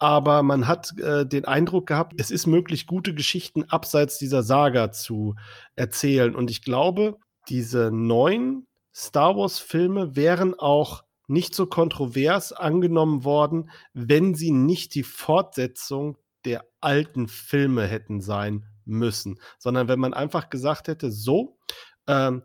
aber 0.01 0.43
man 0.43 0.66
hat 0.66 0.98
äh, 0.98 1.27
den 1.27 1.44
Eindruck 1.44 1.86
gehabt, 1.86 2.14
es 2.16 2.31
ist 2.31 2.47
möglich, 2.47 2.86
gute 2.86 3.14
Geschichten 3.14 3.64
abseits 3.64 4.18
dieser 4.18 4.43
Saga 4.43 4.90
zu 4.90 5.35
erzählen. 5.77 6.35
Und 6.35 6.51
ich 6.51 6.62
glaube, 6.62 7.18
diese 7.51 7.90
neuen 7.93 8.66
Star 8.94 9.36
Wars-Filme 9.36 10.16
wären 10.16 10.59
auch 10.59 11.05
nicht 11.28 11.55
so 11.55 11.66
kontrovers 11.66 12.52
angenommen 12.55 13.24
worden, 13.24 13.70
wenn 13.93 14.35
sie 14.35 14.52
nicht 14.52 14.94
die 14.94 15.02
Fortsetzung 15.02 16.16
der 16.47 16.64
alten 16.81 17.28
Filme 17.28 17.86
hätten 17.86 18.22
sein 18.22 18.64
müssen, 18.86 19.39
sondern 19.59 19.86
wenn 19.86 20.01
man 20.01 20.14
einfach 20.14 20.48
gesagt 20.48 20.89
hätte, 20.89 21.12
so, 21.12 21.59
ähm, 22.06 22.43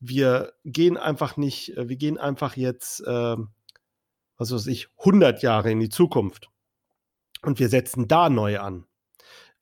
wir 0.00 0.54
gehen 0.64 0.96
einfach 0.96 1.36
nicht, 1.36 1.76
äh, 1.76 1.88
wir 1.88 1.96
gehen 1.96 2.18
einfach 2.18 2.56
jetzt, 2.56 3.00
äh, 3.06 3.36
was 4.36 4.52
weiß 4.52 4.66
ich, 4.66 4.88
100 4.98 5.42
Jahre 5.42 5.70
in 5.70 5.78
die 5.78 5.88
Zukunft 5.88 6.50
und 7.42 7.58
wir 7.58 7.68
setzen 7.68 8.08
da 8.08 8.28
neu 8.28 8.58
an. 8.58 8.86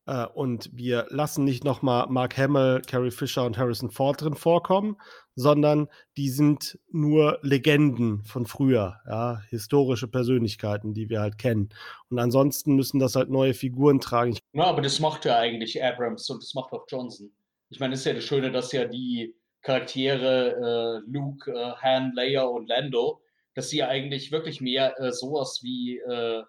Äh, 0.07 0.27
und 0.27 0.71
wir 0.73 1.07
lassen 1.09 1.45
nicht 1.45 1.65
nochmal 1.65 2.07
Mark 2.09 2.37
Hamill, 2.37 2.83
Carrie 2.87 3.11
Fisher 3.11 3.45
und 3.45 3.57
Harrison 3.59 3.91
Ford 3.91 4.21
drin 4.21 4.35
vorkommen, 4.35 4.97
sondern 5.35 5.89
die 6.17 6.29
sind 6.29 6.79
nur 6.91 7.39
Legenden 7.43 8.23
von 8.25 8.47
früher, 8.47 9.01
ja, 9.09 9.41
historische 9.49 10.09
Persönlichkeiten, 10.09 10.95
die 10.95 11.09
wir 11.09 11.21
halt 11.21 11.39
kennen. 11.39 11.71
Und 12.11 12.19
ansonsten 12.19 12.77
müssen 12.77 12.99
das 12.99 13.17
halt 13.17 13.31
neue 13.31 13.55
Figuren 13.55 14.01
tragen. 14.01 14.37
Ja, 14.53 14.65
aber 14.65 14.83
das 14.83 15.01
macht 15.01 15.25
ja 15.25 15.39
eigentlich 15.39 15.83
Abrams 15.83 16.29
und 16.31 16.43
das 16.43 16.55
macht 16.55 16.73
auch 16.73 16.87
Johnson. 16.89 17.33
Ich 17.71 17.81
meine, 17.81 17.95
es 17.95 18.01
ist 18.01 18.07
ja 18.07 18.13
das 18.13 18.25
Schöne, 18.25 18.53
dass 18.53 18.73
ja 18.73 18.85
die 18.85 19.35
Charaktere 19.63 21.03
äh, 21.07 21.11
Luke, 21.11 21.51
äh, 21.51 21.73
Han, 21.83 22.13
Leia 22.15 22.43
und 22.43 22.69
Lando, 22.69 23.23
dass 23.55 23.71
sie 23.71 23.79
ja 23.79 23.89
eigentlich 23.89 24.31
wirklich 24.31 24.61
mehr 24.61 25.01
äh, 25.01 25.11
sowas 25.11 25.61
wie 25.63 25.99
äh, 25.99 26.43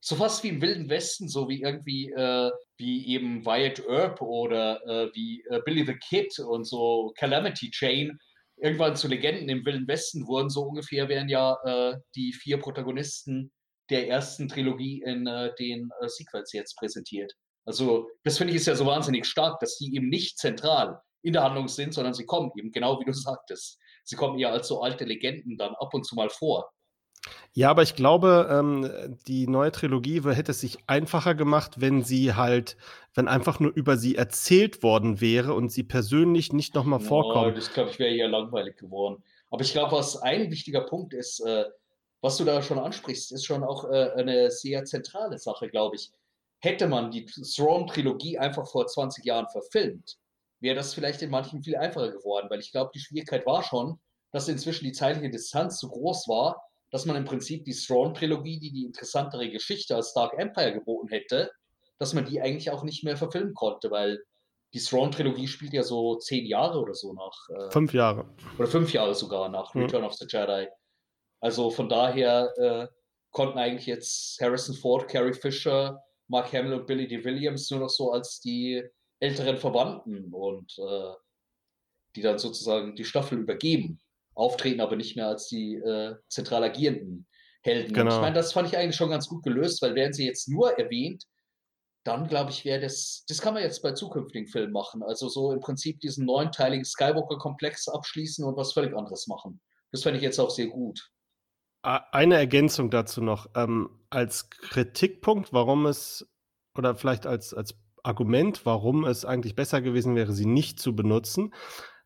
so 0.00 0.16
fast 0.16 0.42
wie 0.44 0.48
im 0.48 0.62
Wilden 0.62 0.88
Westen, 0.88 1.28
so 1.28 1.48
wie 1.48 1.62
irgendwie, 1.62 2.10
äh, 2.10 2.50
wie 2.78 3.06
eben 3.08 3.44
Wyatt 3.44 3.82
Earp 3.88 4.20
oder 4.20 4.80
äh, 4.86 5.10
wie 5.14 5.42
äh, 5.50 5.60
Billy 5.64 5.84
the 5.84 5.96
Kid 5.96 6.38
und 6.38 6.64
so 6.64 7.12
Calamity 7.16 7.70
Chain 7.70 8.18
irgendwann 8.58 8.96
zu 8.96 9.08
Legenden 9.08 9.48
im 9.48 9.64
Wilden 9.64 9.88
Westen 9.88 10.26
wurden. 10.26 10.50
So 10.50 10.62
ungefähr 10.62 11.08
werden 11.08 11.28
ja 11.28 11.56
äh, 11.64 11.96
die 12.14 12.32
vier 12.32 12.58
Protagonisten 12.58 13.52
der 13.90 14.08
ersten 14.08 14.48
Trilogie 14.48 15.02
in 15.04 15.26
äh, 15.26 15.54
den 15.58 15.90
äh, 16.00 16.08
Sequels 16.08 16.52
jetzt 16.52 16.76
präsentiert. 16.76 17.32
Also, 17.64 18.08
das 18.24 18.38
finde 18.38 18.52
ich 18.52 18.58
ist 18.58 18.66
ja 18.66 18.76
so 18.76 18.86
wahnsinnig 18.86 19.26
stark, 19.26 19.58
dass 19.60 19.76
die 19.78 19.94
eben 19.94 20.08
nicht 20.08 20.38
zentral 20.38 21.00
in 21.22 21.32
der 21.32 21.42
Handlung 21.42 21.68
sind, 21.68 21.92
sondern 21.92 22.14
sie 22.14 22.24
kommen 22.24 22.50
eben, 22.56 22.70
genau 22.70 23.00
wie 23.00 23.04
du 23.04 23.12
sagtest. 23.12 23.78
Sie 24.04 24.16
kommen 24.16 24.38
eher 24.38 24.52
als 24.52 24.68
so 24.68 24.82
alte 24.82 25.04
Legenden 25.04 25.56
dann 25.56 25.74
ab 25.74 25.92
und 25.92 26.04
zu 26.04 26.14
mal 26.14 26.30
vor. 26.30 26.70
Ja, 27.52 27.70
aber 27.70 27.82
ich 27.82 27.94
glaube, 27.94 28.48
ähm, 28.50 29.16
die 29.26 29.46
neue 29.46 29.72
Trilogie 29.72 30.22
hätte 30.22 30.52
es 30.52 30.60
sich 30.60 30.78
einfacher 30.86 31.34
gemacht, 31.34 31.80
wenn 31.80 32.02
sie 32.04 32.34
halt, 32.34 32.76
wenn 33.14 33.28
einfach 33.28 33.60
nur 33.60 33.72
über 33.74 33.96
sie 33.96 34.16
erzählt 34.16 34.82
worden 34.82 35.20
wäre 35.20 35.54
und 35.54 35.72
sie 35.72 35.82
persönlich 35.82 36.52
nicht 36.52 36.74
nochmal 36.74 37.00
Ja, 37.00 37.06
vorkommt. 37.06 37.56
das 37.56 37.72
glaube 37.72 37.90
ich 37.90 37.98
wäre 37.98 38.14
eher 38.14 38.28
langweilig 38.28 38.76
geworden. 38.76 39.22
Aber 39.50 39.62
ich 39.62 39.72
glaube, 39.72 39.92
was 39.92 40.16
ein 40.18 40.50
wichtiger 40.50 40.82
Punkt 40.82 41.14
ist, 41.14 41.40
äh, 41.40 41.64
was 42.20 42.36
du 42.36 42.44
da 42.44 42.60
schon 42.62 42.78
ansprichst, 42.78 43.32
ist 43.32 43.44
schon 43.46 43.62
auch 43.62 43.84
äh, 43.90 44.10
eine 44.16 44.50
sehr 44.50 44.84
zentrale 44.84 45.38
Sache, 45.38 45.68
glaube 45.68 45.96
ich. 45.96 46.10
Hätte 46.60 46.88
man 46.88 47.10
die 47.10 47.24
Thrawn-Trilogie 47.26 48.38
einfach 48.38 48.66
vor 48.66 48.86
20 48.86 49.24
Jahren 49.24 49.46
verfilmt, 49.48 50.18
wäre 50.60 50.74
das 50.74 50.94
vielleicht 50.94 51.22
in 51.22 51.30
manchen 51.30 51.62
viel 51.62 51.76
einfacher 51.76 52.10
geworden, 52.12 52.48
weil 52.50 52.60
ich 52.60 52.72
glaube, 52.72 52.90
die 52.94 52.98
Schwierigkeit 53.00 53.46
war 53.46 53.62
schon, 53.62 53.98
dass 54.32 54.48
inzwischen 54.48 54.84
die 54.84 54.92
zeitliche 54.92 55.30
Distanz 55.30 55.78
zu 55.78 55.88
groß 55.88 56.28
war, 56.28 56.65
dass 56.90 57.06
man 57.06 57.16
im 57.16 57.24
Prinzip 57.24 57.64
die 57.64 57.74
Thrawn-Trilogie, 57.74 58.58
die 58.60 58.72
die 58.72 58.84
interessantere 58.84 59.50
Geschichte 59.50 59.96
als 59.96 60.12
Dark 60.12 60.38
Empire 60.38 60.72
geboten 60.72 61.08
hätte, 61.08 61.50
dass 61.98 62.14
man 62.14 62.26
die 62.26 62.40
eigentlich 62.40 62.70
auch 62.70 62.84
nicht 62.84 63.04
mehr 63.04 63.16
verfilmen 63.16 63.54
konnte, 63.54 63.90
weil 63.90 64.22
die 64.74 64.80
Thrawn-Trilogie 64.80 65.48
spielt 65.48 65.72
ja 65.72 65.82
so 65.82 66.16
zehn 66.16 66.44
Jahre 66.44 66.78
oder 66.80 66.94
so 66.94 67.12
nach. 67.12 67.48
Äh, 67.48 67.70
fünf 67.70 67.94
Jahre. 67.94 68.26
Oder 68.58 68.68
fünf 68.68 68.92
Jahre 68.92 69.14
sogar 69.14 69.48
nach. 69.48 69.74
Return 69.74 70.04
of 70.04 70.14
the 70.14 70.26
Jedi. 70.28 70.68
Also 71.40 71.70
von 71.70 71.88
daher 71.88 72.52
äh, 72.58 72.86
konnten 73.30 73.58
eigentlich 73.58 73.86
jetzt 73.86 74.40
Harrison 74.40 74.74
Ford, 74.74 75.08
Carrie 75.08 75.32
Fisher, 75.32 76.02
Mark 76.28 76.52
Hamill 76.52 76.74
und 76.74 76.86
Billy 76.86 77.06
D. 77.06 77.24
Williams 77.24 77.70
nur 77.70 77.80
noch 77.80 77.88
so 77.88 78.12
als 78.12 78.40
die 78.40 78.82
älteren 79.20 79.56
Verwandten 79.56 80.32
und 80.32 80.76
äh, 80.78 81.14
die 82.16 82.22
dann 82.22 82.38
sozusagen 82.38 82.96
die 82.96 83.04
Staffel 83.04 83.38
übergeben 83.38 84.00
auftreten, 84.36 84.80
aber 84.80 84.96
nicht 84.96 85.16
mehr 85.16 85.28
als 85.28 85.48
die 85.48 85.74
äh, 85.74 86.14
zentral 86.28 86.62
agierenden 86.62 87.26
Helden. 87.62 87.92
Genau. 87.92 88.10
Und 88.10 88.16
ich 88.16 88.20
meine, 88.20 88.34
das 88.34 88.52
fand 88.52 88.68
ich 88.68 88.76
eigentlich 88.76 88.96
schon 88.96 89.10
ganz 89.10 89.28
gut 89.28 89.42
gelöst, 89.42 89.82
weil 89.82 89.94
wären 89.94 90.12
sie 90.12 90.26
jetzt 90.26 90.48
nur 90.48 90.78
erwähnt, 90.78 91.24
dann 92.04 92.28
glaube 92.28 92.50
ich, 92.50 92.64
wäre 92.64 92.80
das, 92.80 93.24
das 93.26 93.40
kann 93.40 93.54
man 93.54 93.62
jetzt 93.64 93.82
bei 93.82 93.92
zukünftigen 93.92 94.46
Filmen 94.46 94.72
machen. 94.72 95.02
Also 95.02 95.28
so 95.28 95.50
im 95.52 95.60
Prinzip 95.60 95.98
diesen 96.00 96.24
neunteiligen 96.24 96.84
Skywalker-Komplex 96.84 97.88
abschließen 97.88 98.44
und 98.44 98.56
was 98.56 98.74
völlig 98.74 98.96
anderes 98.96 99.26
machen. 99.26 99.60
Das 99.90 100.02
fände 100.02 100.18
ich 100.18 100.22
jetzt 100.22 100.38
auch 100.38 100.50
sehr 100.50 100.68
gut. 100.68 101.10
Eine 101.82 102.36
Ergänzung 102.36 102.90
dazu 102.90 103.22
noch. 103.22 103.48
Ähm, 103.54 103.90
als 104.10 104.50
Kritikpunkt, 104.50 105.52
warum 105.52 105.86
es, 105.86 106.28
oder 106.76 106.94
vielleicht 106.94 107.26
als, 107.26 107.54
als 107.54 107.74
Argument, 108.02 108.64
warum 108.66 109.04
es 109.04 109.24
eigentlich 109.24 109.54
besser 109.54 109.80
gewesen 109.80 110.14
wäre, 110.14 110.32
sie 110.32 110.46
nicht 110.46 110.80
zu 110.80 110.94
benutzen, 110.94 111.52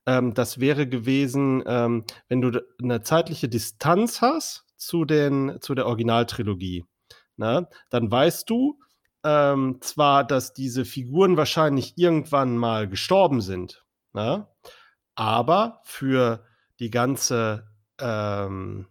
ähm, 0.07 0.35
das 0.35 0.61
wäre 0.61 0.89
gewesen, 0.89 1.63
ähm, 1.67 2.05
wenn 2.29 2.41
du 2.41 2.63
eine 2.83 3.03
zeitliche 3.03 3.49
Distanz 3.49 4.21
hast 4.21 4.65
zu, 4.77 5.05
den, 5.05 5.59
zu 5.61 5.75
der 5.75 5.87
Originaltrilogie. 5.87 6.85
Na, 7.37 7.61
ne? 7.61 7.69
dann 7.91 8.11
weißt 8.11 8.49
du 8.51 8.79
ähm, 9.25 9.79
zwar, 9.81 10.25
dass 10.25 10.53
diese 10.53 10.85
Figuren 10.85 11.37
wahrscheinlich 11.37 11.95
irgendwann 11.97 12.57
mal 12.57 12.89
gestorben 12.89 13.41
sind, 13.41 13.85
ne? 14.13 14.47
aber 15.15 15.81
für 15.85 16.45
die 16.79 16.91
ganze 16.91 17.69
ähm, 17.99 18.87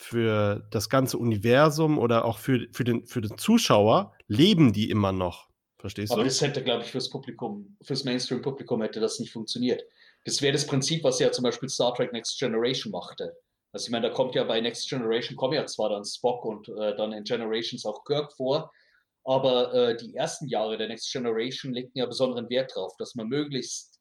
für 0.00 0.66
das 0.70 0.88
ganze 0.88 1.18
Universum 1.18 1.98
oder 1.98 2.24
auch 2.24 2.38
für, 2.38 2.66
für, 2.72 2.84
den, 2.84 3.06
für 3.06 3.20
den 3.20 3.36
Zuschauer 3.36 4.14
leben 4.28 4.72
die 4.72 4.88
immer 4.88 5.12
noch. 5.12 5.50
Verstehst 5.78 6.12
Aber 6.12 6.18
du? 6.18 6.22
Aber 6.22 6.28
das 6.28 6.40
hätte, 6.40 6.64
glaube 6.64 6.84
ich, 6.84 6.90
fürs 6.90 7.10
Publikum, 7.10 7.76
fürs 7.82 8.04
Mainstream-Publikum 8.04 8.80
hätte 8.80 9.00
das 9.00 9.18
nicht 9.18 9.30
funktioniert. 9.30 9.82
Das 10.24 10.42
wäre 10.42 10.52
das 10.52 10.66
Prinzip, 10.66 11.02
was 11.04 11.18
ja 11.18 11.32
zum 11.32 11.44
Beispiel 11.44 11.68
Star 11.68 11.94
Trek 11.94 12.12
Next 12.12 12.38
Generation 12.38 12.92
machte. 12.92 13.34
Also 13.72 13.86
ich 13.86 13.90
meine, 13.90 14.08
da 14.08 14.14
kommt 14.14 14.34
ja 14.34 14.44
bei 14.44 14.60
Next 14.60 14.88
Generation 14.88 15.36
kommen 15.36 15.54
ja 15.54 15.66
zwar 15.66 15.90
dann 15.90 16.04
Spock 16.04 16.44
und 16.44 16.68
äh, 16.68 16.96
dann 16.96 17.12
in 17.12 17.24
Generations 17.24 17.86
auch 17.86 18.04
Kirk 18.04 18.32
vor, 18.32 18.70
aber 19.24 19.72
äh, 19.72 19.96
die 19.96 20.14
ersten 20.14 20.48
Jahre 20.48 20.76
der 20.76 20.88
Next 20.88 21.12
Generation 21.12 21.72
legten 21.72 21.98
ja 21.98 22.06
besonderen 22.06 22.48
Wert 22.50 22.74
drauf, 22.74 22.96
dass 22.98 23.14
man 23.14 23.28
möglichst 23.28 24.00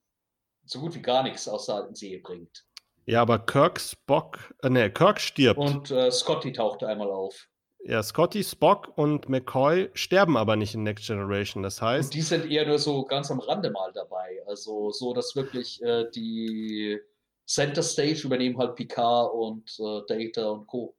so 0.65 0.79
gut 0.79 0.95
wie 0.95 1.01
gar 1.01 1.23
nichts 1.23 1.47
aus 1.47 1.67
der 1.67 1.75
alten 1.75 1.95
Serie 1.95 2.19
bringt. 2.21 2.65
Ja, 3.05 3.21
aber 3.21 3.39
Kirk, 3.39 3.79
Spock, 3.79 4.53
äh, 4.61 4.69
ne, 4.69 4.91
Kirk 4.91 5.19
stirbt. 5.19 5.59
Und 5.59 5.89
äh, 5.91 6.11
Scotty 6.11 6.51
tauchte 6.51 6.87
einmal 6.87 7.09
auf. 7.09 7.48
Ja, 7.81 8.03
Scotty, 8.03 8.43
Spock 8.43 8.91
und 8.97 9.29
McCoy 9.29 9.89
sterben 9.93 10.37
aber 10.37 10.55
nicht 10.55 10.75
in 10.75 10.83
Next 10.83 11.07
Generation. 11.07 11.63
Das 11.63 11.81
heißt. 11.81 12.09
Und 12.09 12.13
die 12.13 12.21
sind 12.21 12.49
eher 12.49 12.67
nur 12.67 12.79
so 12.79 13.05
ganz 13.05 13.31
am 13.31 13.39
Rande 13.39 13.71
mal 13.71 13.91
dabei. 13.93 14.41
Also 14.47 14.91
so, 14.91 15.13
dass 15.13 15.35
wirklich 15.35 15.81
äh, 15.81 16.05
die 16.13 16.99
Center 17.47 17.81
Stage 17.81 18.21
übernehmen 18.25 18.57
halt 18.57 18.75
Picard 18.75 19.33
und 19.33 19.75
äh, 19.79 20.01
Data 20.07 20.49
und 20.49 20.67
Co. 20.67 20.95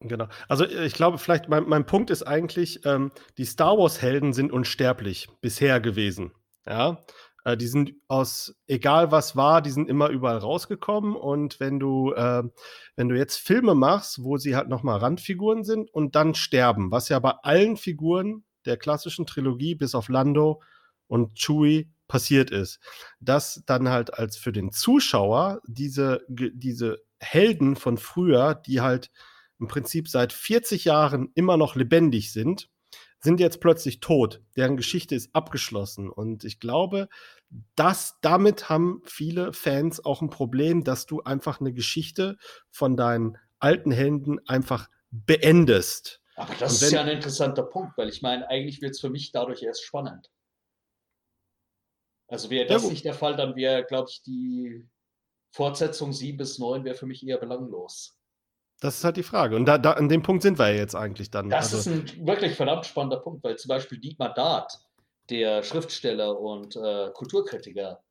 Genau. 0.00 0.28
Also 0.48 0.64
äh, 0.64 0.86
ich 0.86 0.94
glaube, 0.94 1.18
vielleicht 1.18 1.48
mein, 1.48 1.68
mein 1.68 1.84
Punkt 1.84 2.10
ist 2.10 2.22
eigentlich, 2.22 2.84
ähm, 2.86 3.12
die 3.36 3.44
Star 3.44 3.76
Wars-Helden 3.76 4.32
sind 4.32 4.52
unsterblich 4.52 5.28
bisher 5.40 5.80
gewesen. 5.80 6.32
Ja, 6.66 6.98
äh, 7.44 7.56
die 7.56 7.66
sind 7.66 7.94
aus 8.08 8.54
egal 8.66 9.10
was 9.10 9.36
war, 9.36 9.62
die 9.62 9.70
sind 9.70 9.88
immer 9.88 10.08
überall 10.08 10.38
rausgekommen 10.38 11.14
und 11.16 11.60
wenn 11.60 11.78
du 11.78 12.12
äh, 12.12 12.42
wenn 12.96 13.08
du 13.08 13.16
jetzt 13.16 13.36
Filme 13.36 13.74
machst, 13.74 14.22
wo 14.22 14.36
sie 14.36 14.56
halt 14.56 14.68
noch 14.68 14.82
mal 14.82 14.98
Randfiguren 14.98 15.64
sind 15.64 15.92
und 15.92 16.14
dann 16.14 16.34
sterben, 16.34 16.90
was 16.90 17.08
ja 17.08 17.18
bei 17.18 17.32
allen 17.42 17.76
Figuren 17.76 18.44
der 18.66 18.76
klassischen 18.76 19.26
Trilogie 19.26 19.74
bis 19.74 19.94
auf 19.94 20.08
Lando 20.08 20.62
und 21.06 21.34
Chewie 21.34 21.90
passiert 22.08 22.50
ist, 22.50 22.80
dass 23.20 23.62
dann 23.66 23.88
halt 23.88 24.14
als 24.14 24.36
für 24.36 24.52
den 24.52 24.72
Zuschauer 24.72 25.60
diese 25.66 26.22
diese 26.28 26.98
Helden 27.18 27.76
von 27.76 27.98
früher, 27.98 28.54
die 28.54 28.80
halt 28.80 29.10
im 29.58 29.68
Prinzip 29.68 30.08
seit 30.08 30.32
40 30.32 30.86
Jahren 30.86 31.30
immer 31.34 31.56
noch 31.56 31.76
lebendig 31.76 32.32
sind, 32.32 32.70
sind 33.20 33.40
jetzt 33.40 33.60
plötzlich 33.60 34.00
tot. 34.00 34.42
Deren 34.56 34.76
Geschichte 34.76 35.14
ist 35.14 35.34
abgeschlossen. 35.34 36.08
Und 36.08 36.44
ich 36.44 36.58
glaube, 36.58 37.08
dass 37.76 38.18
damit 38.22 38.68
haben 38.68 39.02
viele 39.04 39.52
Fans 39.52 40.04
auch 40.04 40.22
ein 40.22 40.30
Problem, 40.30 40.84
dass 40.84 41.06
du 41.06 41.22
einfach 41.22 41.60
eine 41.60 41.72
Geschichte 41.72 42.38
von 42.70 42.96
deinen 42.96 43.36
alten 43.58 43.90
Helden 43.90 44.40
einfach 44.48 44.88
beendest. 45.10 46.22
Aber 46.36 46.54
das 46.54 46.80
wenn, 46.80 46.86
ist 46.86 46.92
ja 46.92 47.02
ein 47.02 47.08
interessanter 47.08 47.64
Punkt, 47.64 47.98
weil 47.98 48.08
ich 48.08 48.22
meine, 48.22 48.48
eigentlich 48.48 48.80
wird 48.80 48.92
es 48.92 49.00
für 49.00 49.10
mich 49.10 49.32
dadurch 49.32 49.62
erst 49.62 49.84
spannend. 49.84 50.30
Also 52.28 52.48
wäre 52.48 52.66
das 52.66 52.84
ja, 52.84 52.90
nicht 52.90 53.04
der 53.04 53.14
Fall, 53.14 53.36
dann 53.36 53.56
wäre, 53.56 53.84
glaube 53.84 54.08
ich, 54.08 54.22
die 54.22 54.88
Fortsetzung 55.50 56.12
7 56.12 56.38
bis 56.38 56.58
9 56.58 56.84
wäre 56.84 56.94
für 56.94 57.06
mich 57.06 57.26
eher 57.26 57.38
belanglos. 57.38 58.19
Das 58.80 58.96
ist 58.96 59.04
halt 59.04 59.16
die 59.18 59.22
Frage. 59.22 59.56
Und 59.56 59.66
da, 59.66 59.76
da, 59.76 59.92
an 59.92 60.08
dem 60.08 60.22
Punkt 60.22 60.42
sind 60.42 60.58
wir 60.58 60.70
ja 60.70 60.76
jetzt 60.76 60.96
eigentlich 60.96 61.30
dann. 61.30 61.50
Das 61.50 61.74
also, 61.74 61.90
ist 61.90 62.18
ein 62.18 62.26
wirklich 62.26 62.54
verdammt 62.54 62.86
spannender 62.86 63.18
Punkt, 63.18 63.44
weil 63.44 63.56
zum 63.56 63.68
Beispiel 63.68 63.98
Dietmar 63.98 64.32
Dart, 64.32 64.80
der 65.28 65.62
Schriftsteller 65.62 66.40
und 66.40 66.76
äh, 66.76 67.10
Kulturkritiker 67.12 68.02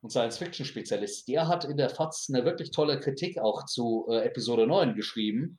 und 0.00 0.10
Science-Fiction-Spezialist, 0.10 1.28
der 1.28 1.46
hat 1.46 1.64
in 1.64 1.76
der 1.76 1.90
FAZ 1.90 2.30
eine 2.32 2.44
wirklich 2.44 2.70
tolle 2.70 2.98
Kritik 3.00 3.38
auch 3.38 3.66
zu 3.66 4.06
äh, 4.10 4.24
Episode 4.24 4.66
9 4.66 4.94
geschrieben, 4.94 5.58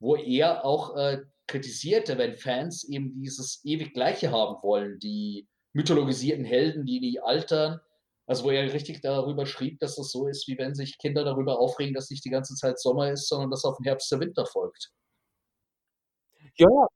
wo 0.00 0.16
er 0.16 0.64
auch 0.64 0.96
äh, 0.96 1.22
kritisierte, 1.46 2.18
wenn 2.18 2.34
Fans 2.34 2.84
eben 2.84 3.14
dieses 3.14 3.60
ewig 3.64 3.94
Gleiche 3.94 4.32
haben 4.32 4.62
wollen, 4.62 4.98
die 4.98 5.46
mythologisierten 5.72 6.44
Helden, 6.44 6.86
die 6.86 7.00
nie 7.00 7.20
altern 7.20 7.80
also 8.26 8.44
wo 8.44 8.50
er 8.50 8.72
richtig 8.72 9.00
darüber 9.00 9.46
schrieb, 9.46 9.78
dass 9.78 9.98
es 9.98 10.10
so 10.10 10.26
ist, 10.26 10.48
wie 10.48 10.58
wenn 10.58 10.74
sich 10.74 10.98
Kinder 10.98 11.24
darüber 11.24 11.60
aufregen, 11.60 11.94
dass 11.94 12.10
nicht 12.10 12.24
die 12.24 12.30
ganze 12.30 12.54
Zeit 12.54 12.80
Sommer 12.80 13.12
ist, 13.12 13.28
sondern 13.28 13.50
dass 13.50 13.64
auf 13.64 13.76
den 13.76 13.84
Herbst 13.84 14.10
der 14.10 14.20
Winter 14.20 14.46
folgt. 14.46 14.90
Ja, 16.56 16.88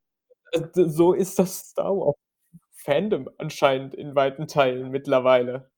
äh, 0.52 0.60
so 0.74 1.12
ist 1.12 1.38
das 1.38 1.60
Star 1.60 1.96
Wars 1.96 2.16
Fandom 2.72 3.28
anscheinend 3.36 3.94
in 3.94 4.14
weiten 4.14 4.46
Teilen 4.48 4.90
mittlerweile. 4.90 5.70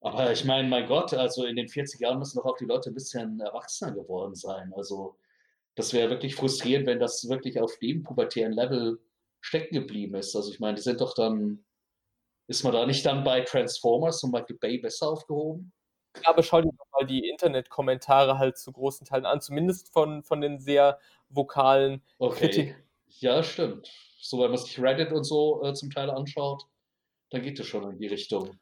Aber 0.00 0.32
ich 0.32 0.44
meine, 0.44 0.68
mein 0.68 0.86
Gott, 0.86 1.12
also 1.12 1.44
in 1.44 1.56
den 1.56 1.68
40 1.68 2.00
Jahren 2.00 2.18
müssen 2.18 2.38
doch 2.38 2.46
auch 2.46 2.56
die 2.56 2.64
Leute 2.64 2.90
ein 2.90 2.94
bisschen 2.94 3.40
erwachsener 3.40 3.92
geworden 3.92 4.34
sein. 4.34 4.72
Also 4.74 5.18
das 5.74 5.92
wäre 5.92 6.10
wirklich 6.10 6.34
frustrierend, 6.34 6.86
wenn 6.86 7.00
das 7.00 7.28
wirklich 7.28 7.60
auf 7.60 7.78
dem 7.78 8.02
pubertären 8.02 8.52
Level 8.52 8.98
stecken 9.40 9.74
geblieben 9.74 10.14
ist. 10.14 10.34
Also 10.34 10.50
ich 10.50 10.60
meine, 10.60 10.76
die 10.76 10.82
sind 10.82 11.00
doch 11.00 11.14
dann 11.14 11.64
ist 12.48 12.64
man 12.64 12.72
da 12.72 12.84
nicht 12.84 13.06
dann 13.06 13.22
bei 13.22 13.42
Transformers 13.42 14.22
und 14.24 14.32
Michael 14.32 14.56
Bay 14.58 14.78
besser 14.78 15.08
aufgehoben? 15.08 15.72
aber 16.24 16.42
schau 16.42 16.60
dir 16.60 16.70
doch 16.76 16.86
mal 16.98 17.06
die 17.06 17.28
Internetkommentare 17.28 18.38
halt 18.38 18.58
zu 18.58 18.72
großen 18.72 19.06
Teilen 19.06 19.26
an, 19.26 19.40
zumindest 19.40 19.92
von, 19.92 20.22
von 20.22 20.40
den 20.40 20.58
sehr 20.58 20.98
vokalen 21.28 22.02
okay. 22.18 22.38
Kritiken. 22.38 22.74
Ja, 23.20 23.42
stimmt. 23.42 23.88
So, 24.20 24.40
wenn 24.42 24.50
man 24.50 24.58
sich 24.58 24.80
Reddit 24.80 25.12
und 25.12 25.24
so 25.24 25.62
äh, 25.64 25.74
zum 25.74 25.90
Teil 25.90 26.10
anschaut, 26.10 26.64
dann 27.30 27.42
geht 27.42 27.58
es 27.58 27.66
schon 27.66 27.90
in 27.90 27.98
die 27.98 28.06
Richtung. 28.06 28.58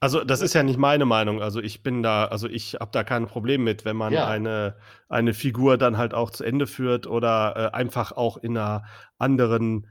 Also, 0.00 0.24
das 0.24 0.40
ist 0.40 0.54
ja 0.54 0.62
nicht 0.62 0.78
meine 0.78 1.04
Meinung. 1.04 1.42
Also, 1.42 1.60
ich 1.60 1.82
bin 1.82 2.02
da, 2.02 2.24
also 2.26 2.48
ich 2.48 2.74
habe 2.74 2.90
da 2.92 3.04
kein 3.04 3.26
Problem 3.26 3.64
mit, 3.64 3.84
wenn 3.84 3.96
man 3.96 4.12
ja. 4.12 4.26
eine, 4.26 4.76
eine 5.08 5.34
Figur 5.34 5.76
dann 5.76 5.98
halt 5.98 6.14
auch 6.14 6.30
zu 6.30 6.44
Ende 6.44 6.66
führt 6.66 7.06
oder 7.06 7.54
äh, 7.56 7.76
einfach 7.76 8.12
auch 8.12 8.38
in 8.38 8.56
einer 8.56 8.84
anderen 9.18 9.86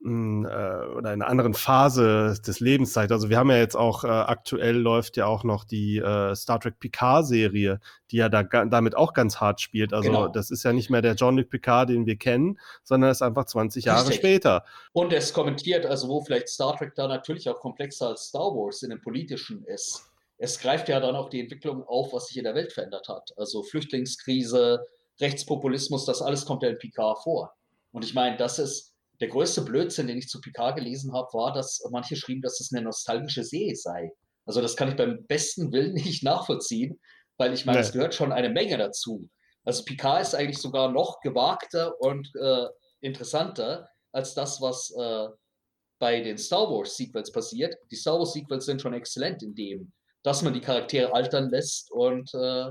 oder 0.00 1.12
in 1.12 1.22
einer 1.22 1.26
anderen 1.26 1.54
Phase 1.54 2.40
des 2.46 2.60
Lebens 2.60 2.92
zeigt. 2.92 3.10
Also 3.10 3.30
wir 3.30 3.36
haben 3.36 3.50
ja 3.50 3.56
jetzt 3.56 3.74
auch, 3.74 4.04
äh, 4.04 4.08
aktuell 4.08 4.76
läuft 4.76 5.16
ja 5.16 5.26
auch 5.26 5.42
noch 5.42 5.64
die 5.64 5.98
äh, 5.98 6.36
Star 6.36 6.60
Trek 6.60 6.78
Picard-Serie, 6.78 7.80
die 8.10 8.16
ja 8.16 8.28
da 8.28 8.44
damit 8.44 8.96
auch 8.96 9.12
ganz 9.12 9.40
hart 9.40 9.60
spielt. 9.60 9.92
Also 9.92 10.08
genau. 10.08 10.28
das 10.28 10.52
ist 10.52 10.62
ja 10.62 10.72
nicht 10.72 10.88
mehr 10.88 11.02
der 11.02 11.16
Jean-Luc 11.16 11.50
Picard, 11.50 11.88
den 11.88 12.06
wir 12.06 12.16
kennen, 12.16 12.60
sondern 12.84 13.10
ist 13.10 13.22
einfach 13.22 13.46
20 13.46 13.86
Jahre 13.86 14.02
Richtig. 14.02 14.18
später. 14.18 14.64
Und 14.92 15.12
es 15.12 15.32
kommentiert, 15.32 15.84
also 15.84 16.08
wo 16.08 16.20
vielleicht 16.20 16.48
Star 16.48 16.76
Trek 16.76 16.94
da 16.94 17.08
natürlich 17.08 17.48
auch 17.48 17.58
komplexer 17.58 18.08
als 18.08 18.26
Star 18.26 18.54
Wars 18.54 18.84
in 18.84 18.90
dem 18.90 19.00
politischen 19.00 19.64
ist. 19.64 20.04
Es 20.38 20.60
greift 20.60 20.88
ja 20.88 21.00
dann 21.00 21.16
auch 21.16 21.28
die 21.28 21.40
Entwicklung 21.40 21.82
auf, 21.82 22.12
was 22.12 22.28
sich 22.28 22.36
in 22.36 22.44
der 22.44 22.54
Welt 22.54 22.72
verändert 22.72 23.08
hat. 23.08 23.32
Also 23.36 23.64
Flüchtlingskrise, 23.64 24.86
Rechtspopulismus, 25.20 26.04
das 26.04 26.22
alles 26.22 26.44
kommt 26.44 26.62
ja 26.62 26.68
in 26.68 26.78
Picard 26.78 27.18
vor. 27.18 27.52
Und 27.90 28.04
ich 28.04 28.14
meine, 28.14 28.36
das 28.36 28.60
ist 28.60 28.94
der 29.20 29.28
größte 29.28 29.62
Blödsinn, 29.62 30.06
den 30.06 30.18
ich 30.18 30.28
zu 30.28 30.40
Picard 30.40 30.76
gelesen 30.76 31.12
habe, 31.12 31.28
war, 31.32 31.52
dass 31.52 31.82
manche 31.90 32.16
schrieben, 32.16 32.42
dass 32.42 32.60
es 32.60 32.72
eine 32.72 32.84
nostalgische 32.84 33.44
Serie 33.44 33.76
sei. 33.76 34.12
Also 34.46 34.60
das 34.60 34.76
kann 34.76 34.88
ich 34.88 34.96
beim 34.96 35.24
besten 35.26 35.72
Willen 35.72 35.94
nicht 35.94 36.22
nachvollziehen, 36.22 37.00
weil 37.36 37.52
ich 37.52 37.66
meine, 37.66 37.78
nee. 37.78 37.84
es 37.84 37.92
gehört 37.92 38.14
schon 38.14 38.32
eine 38.32 38.48
Menge 38.48 38.78
dazu. 38.78 39.28
Also 39.64 39.84
Picard 39.84 40.22
ist 40.22 40.34
eigentlich 40.34 40.58
sogar 40.58 40.90
noch 40.90 41.20
gewagter 41.20 42.00
und 42.00 42.30
äh, 42.40 42.66
interessanter 43.00 43.88
als 44.12 44.34
das, 44.34 44.60
was 44.60 44.90
äh, 44.96 45.28
bei 45.98 46.20
den 46.20 46.38
Star 46.38 46.70
Wars 46.70 46.96
Sequels 46.96 47.30
passiert. 47.30 47.74
Die 47.90 47.96
Star 47.96 48.18
Wars 48.18 48.32
Sequels 48.32 48.64
sind 48.64 48.80
schon 48.80 48.94
exzellent 48.94 49.42
in 49.42 49.54
dem, 49.54 49.92
dass 50.22 50.42
man 50.42 50.54
die 50.54 50.60
Charaktere 50.60 51.12
altern 51.12 51.50
lässt 51.50 51.90
und 51.90 52.32
äh, 52.34 52.70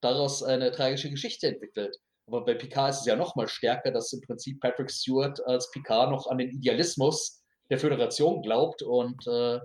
daraus 0.00 0.42
eine 0.42 0.70
tragische 0.72 1.10
Geschichte 1.10 1.48
entwickelt. 1.48 1.96
Aber 2.28 2.44
bei 2.44 2.54
Picard 2.54 2.90
ist 2.90 3.00
es 3.00 3.06
ja 3.06 3.16
noch 3.16 3.36
mal 3.36 3.48
stärker, 3.48 3.90
dass 3.90 4.12
im 4.12 4.20
Prinzip 4.20 4.60
Patrick 4.60 4.90
Stewart 4.90 5.40
als 5.46 5.70
Picard 5.70 6.10
noch 6.10 6.26
an 6.26 6.36
den 6.36 6.50
Idealismus 6.50 7.42
der 7.70 7.78
Föderation 7.78 8.42
glaubt 8.42 8.82
und 8.82 9.26
äh, 9.26 9.58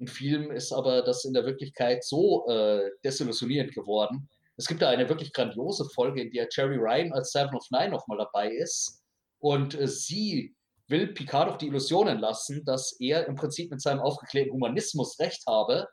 im 0.00 0.06
Film 0.08 0.50
ist 0.50 0.72
aber 0.72 1.02
das 1.02 1.24
in 1.24 1.32
der 1.32 1.44
Wirklichkeit 1.44 2.04
so 2.04 2.44
äh, 2.48 2.90
desillusionierend 3.04 3.72
geworden. 3.72 4.28
Es 4.56 4.66
gibt 4.66 4.82
da 4.82 4.88
eine 4.88 5.08
wirklich 5.08 5.32
grandiose 5.32 5.88
Folge, 5.90 6.20
in 6.22 6.32
der 6.32 6.48
Jerry 6.50 6.76
Ryan 6.76 7.12
als 7.12 7.30
Seven 7.30 7.54
of 7.54 7.64
Nine 7.70 7.90
noch 7.90 8.06
mal 8.08 8.18
dabei 8.18 8.50
ist 8.50 9.00
und 9.38 9.74
äh, 9.74 9.86
sie 9.86 10.56
will 10.88 11.14
Picard 11.14 11.48
doch 11.48 11.58
die 11.58 11.68
Illusionen 11.68 12.18
lassen, 12.18 12.64
dass 12.64 12.96
er 12.98 13.26
im 13.28 13.36
Prinzip 13.36 13.70
mit 13.70 13.80
seinem 13.80 14.00
aufgeklärten 14.00 14.52
Humanismus 14.52 15.20
recht 15.20 15.44
habe 15.46 15.86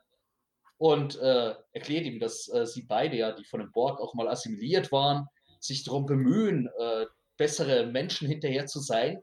und 0.78 1.20
äh, 1.20 1.54
erklärt 1.72 2.04
ihm, 2.04 2.18
dass 2.18 2.48
äh, 2.48 2.66
sie 2.66 2.82
beide 2.82 3.16
ja, 3.16 3.30
die 3.30 3.44
von 3.44 3.60
dem 3.60 3.70
Borg 3.70 4.00
auch 4.00 4.14
mal 4.14 4.28
assimiliert 4.28 4.90
waren, 4.90 5.28
sich 5.66 5.84
darum 5.84 6.06
bemühen, 6.06 6.68
äh, 6.78 7.06
bessere 7.36 7.86
Menschen 7.86 8.28
hinterher 8.28 8.66
zu 8.66 8.80
sein. 8.80 9.22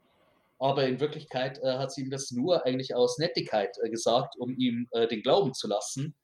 Aber 0.58 0.86
in 0.86 1.00
Wirklichkeit 1.00 1.58
äh, 1.62 1.78
hat 1.78 1.92
sie 1.92 2.02
ihm 2.02 2.10
das 2.10 2.30
nur 2.30 2.64
eigentlich 2.64 2.94
aus 2.94 3.18
Nettigkeit 3.18 3.76
äh, 3.82 3.90
gesagt, 3.90 4.36
um 4.38 4.54
ihm 4.56 4.88
äh, 4.92 5.06
den 5.06 5.22
Glauben 5.22 5.52
zu 5.52 5.68
lassen. 5.68 6.14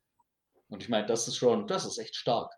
Und 0.69 0.83
ich 0.83 0.89
meine, 0.89 1.05
das 1.05 1.27
ist 1.27 1.35
schon, 1.35 1.67
das 1.67 1.85
ist 1.85 1.97
echt 1.97 2.15
stark. 2.15 2.51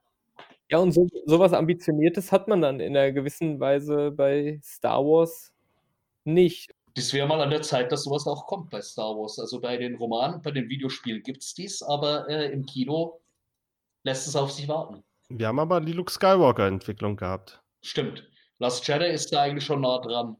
Ja, 0.70 0.78
und 0.78 0.92
so, 0.92 1.08
sowas 1.26 1.54
Ambitioniertes 1.54 2.32
hat 2.32 2.48
man 2.48 2.62
dann 2.62 2.80
in 2.80 2.96
einer 2.96 3.12
gewissen 3.12 3.60
Weise 3.60 4.12
bei 4.12 4.60
Star 4.64 5.04
Wars 5.04 5.52
nicht. 6.24 6.72
Das 6.96 7.12
wäre 7.12 7.28
mal 7.28 7.42
an 7.42 7.50
der 7.50 7.64
Zeit, 7.64 7.92
dass 7.92 8.04
sowas 8.04 8.28
auch 8.28 8.46
kommt 8.46 8.70
bei 8.70 8.82
Star 8.82 9.16
Wars. 9.18 9.40
Also 9.40 9.60
bei 9.60 9.78
den 9.78 9.96
Romanen, 9.96 10.42
bei 10.42 10.52
den 10.52 10.70
Videospielen 10.70 11.24
gibt 11.24 11.44
es 11.44 11.54
dies, 11.54 11.82
aber 11.82 12.30
äh, 12.30 12.52
im 12.52 12.66
Kino 12.66 13.20
lässt 14.04 14.28
es 14.28 14.36
auf 14.36 14.52
sich 14.52 14.68
warten. 14.68 15.04
Wir 15.36 15.48
haben 15.48 15.60
aber 15.60 15.82
die 15.82 15.94
Luke 15.94 16.12
Skywalker-Entwicklung 16.12 17.16
gehabt. 17.16 17.60
Stimmt. 17.82 18.30
Last 18.60 18.88
Jedi 18.88 19.08
ist 19.08 19.34
da 19.34 19.42
eigentlich 19.42 19.66
schon 19.66 19.82
nah 19.82 19.98
dran. 19.98 20.38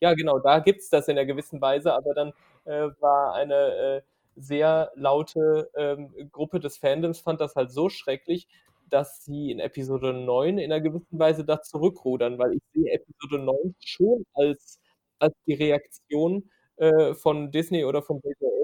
Ja, 0.00 0.12
genau, 0.12 0.38
da 0.38 0.58
gibt 0.58 0.80
es 0.80 0.90
das 0.90 1.08
in 1.08 1.16
einer 1.16 1.24
gewissen 1.24 1.58
Weise, 1.62 1.94
aber 1.94 2.12
dann 2.12 2.32
äh, 2.66 2.90
war 3.00 3.34
eine 3.34 3.54
äh, 3.54 4.02
sehr 4.36 4.92
laute 4.94 5.70
ähm, 5.74 6.14
Gruppe 6.32 6.60
des 6.60 6.76
Fandoms, 6.76 7.20
fand 7.20 7.40
das 7.40 7.56
halt 7.56 7.72
so 7.72 7.88
schrecklich, 7.88 8.46
dass 8.90 9.24
sie 9.24 9.52
in 9.52 9.58
Episode 9.58 10.12
9 10.12 10.58
in 10.58 10.70
einer 10.70 10.82
gewissen 10.82 11.18
Weise 11.18 11.46
da 11.46 11.62
zurückrudern, 11.62 12.38
weil 12.38 12.52
ich 12.52 12.62
sehe 12.74 12.92
Episode 12.92 13.42
9 13.42 13.74
schon 13.80 14.26
als, 14.34 14.80
als 15.18 15.34
die 15.46 15.54
Reaktion 15.54 16.50
äh, 16.76 17.14
von 17.14 17.50
Disney 17.52 17.86
oder 17.86 18.02
von 18.02 18.20
J.J 18.22 18.59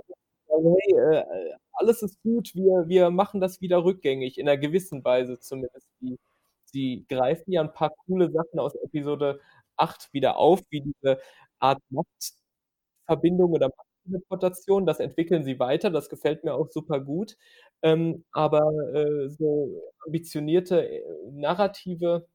hey, 0.63 0.99
äh, 1.21 1.25
alles 1.73 2.03
ist 2.03 2.23
gut, 2.23 2.55
wir, 2.55 2.89
wir 2.89 3.11
machen 3.11 3.41
das 3.41 3.61
wieder 3.61 3.85
rückgängig, 3.85 4.39
in 4.39 4.49
einer 4.49 4.59
gewissen 4.59 5.05
Weise 5.05 5.39
zumindest. 5.41 5.89
Die, 6.01 6.19
sie 6.65 7.05
greifen 7.09 7.53
ja 7.53 7.63
ein 7.63 7.73
paar 7.73 7.91
coole 8.07 8.31
Sachen 8.31 8.59
aus 8.61 8.75
Episode 8.77 9.41
8 9.77 10.13
wieder 10.13 10.37
auf, 10.39 10.61
wie 10.71 10.81
diese 10.83 11.21
Art 11.59 11.81
Machtverbindung 11.91 13.53
oder 13.53 13.71
Machtteleportation, 14.05 14.87
das 14.87 15.01
entwickeln 15.01 15.45
sie 15.45 15.59
weiter, 15.59 15.91
das 15.91 16.09
gefällt 16.09 16.45
mir 16.45 16.55
auch 16.55 16.69
super 16.71 17.01
gut. 17.01 17.37
Ähm, 17.83 18.25
aber 18.33 18.63
äh, 18.95 19.29
so 19.31 19.83
ambitionierte 20.07 20.89
äh, 20.89 21.03
narrative 21.33 22.27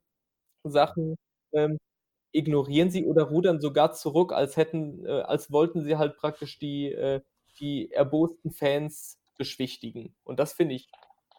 Sachen 0.63 1.17
ähm, 1.53 1.77
ignorieren 2.33 2.91
sie 2.91 3.05
oder 3.07 3.23
rudern 3.25 3.61
sogar 3.61 3.93
zurück, 3.93 4.33
als 4.33 4.57
hätten, 4.57 5.05
äh, 5.05 5.11
als 5.23 5.51
wollten 5.51 5.83
sie 5.83 5.97
halt 5.97 6.17
praktisch 6.17 6.59
die, 6.59 6.91
äh, 6.93 7.21
die 7.61 7.91
erbosten 7.91 8.51
Fans 8.51 9.19
beschwichtigen. 9.37 10.13
Und 10.23 10.39
das 10.39 10.53
finde 10.53 10.75
ich 10.75 10.89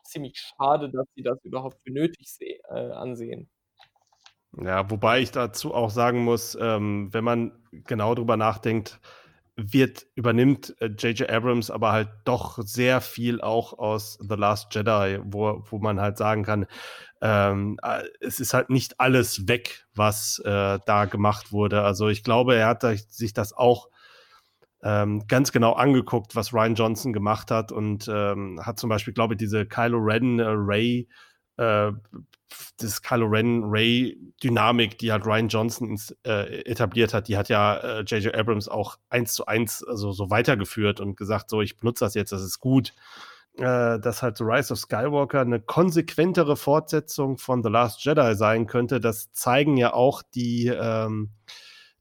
ziemlich 0.05 0.39
schade, 0.39 0.91
dass 0.91 1.07
sie 1.15 1.23
das 1.23 1.39
überhaupt 1.45 1.79
für 1.83 1.93
nötig 1.93 2.37
äh, 2.41 2.75
ansehen. 2.75 3.51
Ja, 4.61 4.91
wobei 4.91 5.21
ich 5.21 5.31
dazu 5.31 5.75
auch 5.75 5.91
sagen 5.91 6.25
muss, 6.25 6.57
ähm, 6.61 7.09
wenn 7.13 7.25
man 7.25 7.53
genau 7.73 8.15
drüber 8.15 8.37
nachdenkt, 8.37 9.01
wird, 9.57 10.07
übernimmt 10.15 10.75
J.J. 10.81 11.21
Äh, 11.21 11.33
Abrams 11.33 11.71
aber 11.71 11.93
halt 11.93 12.09
doch 12.25 12.59
sehr 12.63 13.01
viel 13.01 13.41
auch 13.41 13.79
aus 13.79 14.19
The 14.21 14.35
Last 14.35 14.75
Jedi, 14.75 15.21
wo, 15.25 15.63
wo 15.71 15.79
man 15.79 16.01
halt 16.01 16.17
sagen 16.17 16.43
kann, 16.43 16.67
ähm, 17.21 17.79
äh, 17.83 18.03
es 18.21 18.41
ist 18.41 18.55
halt 18.55 18.71
nicht 18.71 18.99
alles 18.99 19.49
weg, 19.49 19.87
was 19.95 20.39
äh, 20.45 20.79
da 20.87 21.05
gemacht 21.05 21.53
wurde. 21.53 21.83
Also 21.83 22.09
ich 22.09 22.25
glaube, 22.25 22.57
er 22.57 22.67
hat 22.67 22.83
sich 22.83 23.33
das 23.33 23.53
auch 23.53 23.89
ähm, 24.83 25.27
ganz 25.29 25.53
genau 25.53 25.73
angeguckt, 25.73 26.35
was 26.35 26.53
Ryan 26.53 26.75
Johnson 26.75 27.13
gemacht 27.13 27.51
hat 27.51 27.73
und 27.73 28.09
ähm, 28.13 28.61
hat 28.63 28.79
zum 28.79 28.89
Beispiel, 28.89 29.15
glaube 29.15 29.35
ich, 29.35 29.39
diese 29.39 29.67
Kylo 29.67 29.99
Ren 29.99 30.39
äh, 30.39 30.45
Ray 30.47 31.09
äh, 31.57 31.93
das 32.79 33.01
Kylo 33.01 33.27
Ren 33.27 33.63
Ray 33.65 34.19
Dynamik, 34.43 34.99
die 34.99 35.11
halt 35.13 35.25
Ryan 35.25 35.49
Johnson 35.49 35.91
ins, 35.91 36.15
äh, 36.27 36.63
etabliert 36.65 37.15
hat, 37.15 37.29
die 37.29 37.37
hat 37.37 37.49
ja 37.49 38.01
J.J. 38.01 38.35
Äh, 38.35 38.39
Abrams 38.39 38.69
auch 38.69 38.99
eins 39.09 39.35
zu 39.35 39.47
eins 39.47 39.83
also 39.83 40.13
so 40.13 40.31
weitergeführt 40.31 41.01
und 41.01 41.17
gesagt, 41.17 41.49
so 41.49 41.63
ich 41.63 41.79
benutze 41.79 42.05
das 42.05 42.15
jetzt, 42.15 42.33
das 42.33 42.43
ist 42.43 42.61
gut. 42.61 42.93
Äh, 43.59 44.01
dass 44.01 44.23
halt 44.23 44.39
The 44.39 44.45
Rise 44.45 44.73
of 44.73 44.79
Skywalker 44.79 45.43
eine 45.43 45.61
konsequentere 45.61 46.57
Fortsetzung 46.57 47.37
von 47.37 47.63
The 47.63 47.69
Last 47.69 48.03
Jedi 48.03 48.35
sein 48.35 48.67
könnte, 48.67 48.99
das 48.99 49.31
zeigen 49.35 49.77
ja 49.77 49.93
auch 49.93 50.23
die 50.23 50.69
ähm, 50.69 51.33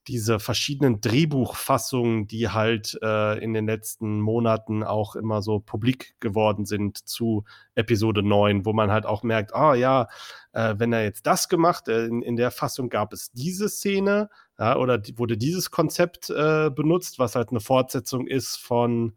diese 0.08 0.40
verschiedenen 0.40 1.00
Drehbuchfassungen, 1.00 2.26
die 2.26 2.48
halt 2.48 2.98
äh, 3.02 3.38
in 3.38 3.52
den 3.52 3.66
letzten 3.66 4.20
Monaten 4.20 4.82
auch 4.82 5.14
immer 5.14 5.42
so 5.42 5.60
publik 5.60 6.14
geworden 6.20 6.64
sind 6.64 6.98
zu 6.98 7.44
Episode 7.74 8.22
9, 8.22 8.64
wo 8.64 8.72
man 8.72 8.90
halt 8.90 9.06
auch 9.06 9.22
merkt, 9.22 9.54
ah 9.54 9.74
ja, 9.74 10.08
äh, 10.52 10.74
wenn 10.78 10.92
er 10.92 11.04
jetzt 11.04 11.26
das 11.26 11.48
gemacht, 11.48 11.88
äh, 11.88 12.06
in, 12.06 12.22
in 12.22 12.36
der 12.36 12.50
Fassung 12.50 12.88
gab 12.88 13.12
es 13.12 13.30
diese 13.32 13.68
Szene, 13.68 14.28
ja, 14.58 14.76
oder 14.76 14.98
die, 14.98 15.18
wurde 15.18 15.36
dieses 15.36 15.70
Konzept 15.70 16.30
äh, 16.30 16.70
benutzt, 16.70 17.18
was 17.18 17.34
halt 17.36 17.50
eine 17.50 17.60
Fortsetzung 17.60 18.26
ist 18.26 18.56
von 18.56 19.14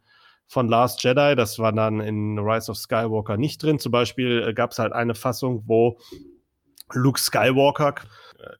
von 0.47 0.69
Last 0.69 1.03
Jedi, 1.03 1.35
das 1.35 1.57
war 1.57 1.73
dann 1.73 1.99
in 2.01 2.37
Rise 2.37 2.69
of 2.69 2.77
Skywalker 2.77 3.35
nicht 3.35 3.63
drin. 3.63 3.79
Zum 3.79 3.91
Beispiel 3.91 4.45
äh, 4.47 4.53
gab 4.53 4.71
es 4.71 4.77
halt 4.77 4.93
eine 4.93 5.15
Fassung, 5.15 5.63
wo 5.65 5.97
Luke 6.93 7.19
Skywalker, 7.19 7.95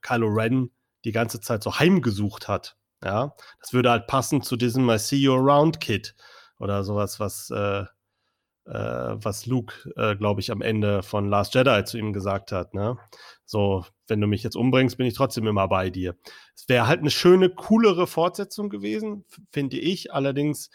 Kylo 0.02 0.26
Ren, 0.26 0.70
die 1.06 1.12
ganze 1.12 1.40
Zeit 1.40 1.62
so 1.62 1.78
heimgesucht 1.78 2.48
hat. 2.48 2.76
Ja, 3.02 3.34
das 3.60 3.72
würde 3.72 3.90
halt 3.90 4.06
passen 4.06 4.42
zu 4.42 4.56
diesem 4.56 4.88
I 4.90 4.98
See 4.98 5.16
You 5.16 5.34
Around 5.34 5.80
Kid 5.80 6.14
oder 6.58 6.82
sowas, 6.82 7.20
was, 7.20 7.50
äh, 7.50 7.84
äh, 8.64 9.14
was 9.14 9.46
Luke, 9.46 9.74
äh, 9.96 10.16
glaube 10.16 10.40
ich, 10.40 10.50
am 10.50 10.62
Ende 10.62 11.02
von 11.02 11.28
Last 11.28 11.54
Jedi 11.54 11.84
zu 11.84 11.98
ihm 11.98 12.12
gesagt 12.12 12.52
hat. 12.52 12.74
Ne? 12.74 12.98
So, 13.44 13.84
wenn 14.08 14.20
du 14.20 14.26
mich 14.26 14.42
jetzt 14.42 14.56
umbringst, 14.56 14.96
bin 14.96 15.06
ich 15.06 15.14
trotzdem 15.14 15.46
immer 15.46 15.68
bei 15.68 15.90
dir. 15.90 16.16
Es 16.56 16.68
wäre 16.68 16.88
halt 16.88 17.00
eine 17.00 17.10
schöne, 17.10 17.50
coolere 17.50 18.06
Fortsetzung 18.06 18.68
gewesen, 18.68 19.24
finde 19.50 19.78
ich. 19.78 20.12
Allerdings 20.12 20.70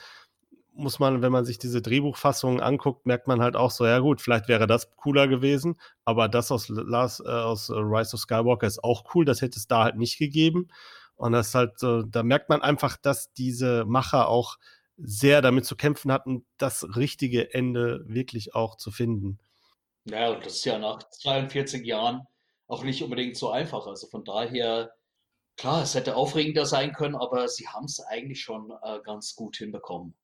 muss 0.81 0.99
man, 0.99 1.21
wenn 1.21 1.31
man 1.31 1.45
sich 1.45 1.57
diese 1.57 1.81
Drehbuchfassungen 1.81 2.59
anguckt, 2.59 3.05
merkt 3.05 3.27
man 3.27 3.41
halt 3.41 3.55
auch 3.55 3.71
so, 3.71 3.85
ja 3.85 3.99
gut, 3.99 4.21
vielleicht 4.21 4.47
wäre 4.47 4.67
das 4.67 4.91
cooler 4.97 5.27
gewesen, 5.27 5.79
aber 6.05 6.27
das 6.27 6.51
aus, 6.51 6.67
Lars, 6.69 7.19
äh, 7.19 7.29
aus 7.29 7.69
äh, 7.69 7.73
Rise 7.73 8.15
of 8.15 8.21
Skywalker 8.21 8.67
ist 8.67 8.83
auch 8.83 9.15
cool, 9.15 9.25
das 9.25 9.41
hätte 9.41 9.57
es 9.57 9.67
da 9.67 9.83
halt 9.83 9.97
nicht 9.97 10.17
gegeben. 10.17 10.67
Und 11.15 11.33
das 11.33 11.53
halt 11.53 11.77
so, 11.77 12.01
da 12.01 12.23
merkt 12.23 12.49
man 12.49 12.61
einfach, 12.61 12.97
dass 12.97 13.31
diese 13.33 13.85
Macher 13.85 14.27
auch 14.27 14.57
sehr 14.97 15.41
damit 15.41 15.65
zu 15.65 15.75
kämpfen 15.75 16.11
hatten, 16.11 16.45
das 16.57 16.83
richtige 16.95 17.53
Ende 17.53 18.03
wirklich 18.07 18.55
auch 18.55 18.75
zu 18.75 18.91
finden. 18.91 19.39
Ja, 20.05 20.31
und 20.31 20.45
das 20.45 20.55
ist 20.55 20.65
ja 20.65 20.79
nach 20.79 21.03
42 21.09 21.85
Jahren 21.85 22.27
auch 22.67 22.83
nicht 22.83 23.03
unbedingt 23.03 23.37
so 23.37 23.51
einfach. 23.51 23.85
Also 23.85 24.07
von 24.07 24.23
daher, 24.23 24.93
klar, 25.57 25.83
es 25.83 25.93
hätte 25.93 26.15
aufregender 26.15 26.65
sein 26.65 26.93
können, 26.93 27.15
aber 27.15 27.47
sie 27.47 27.67
haben 27.67 27.85
es 27.85 27.99
eigentlich 27.99 28.41
schon 28.41 28.71
äh, 28.81 28.99
ganz 29.03 29.35
gut 29.35 29.57
hinbekommen. 29.57 30.15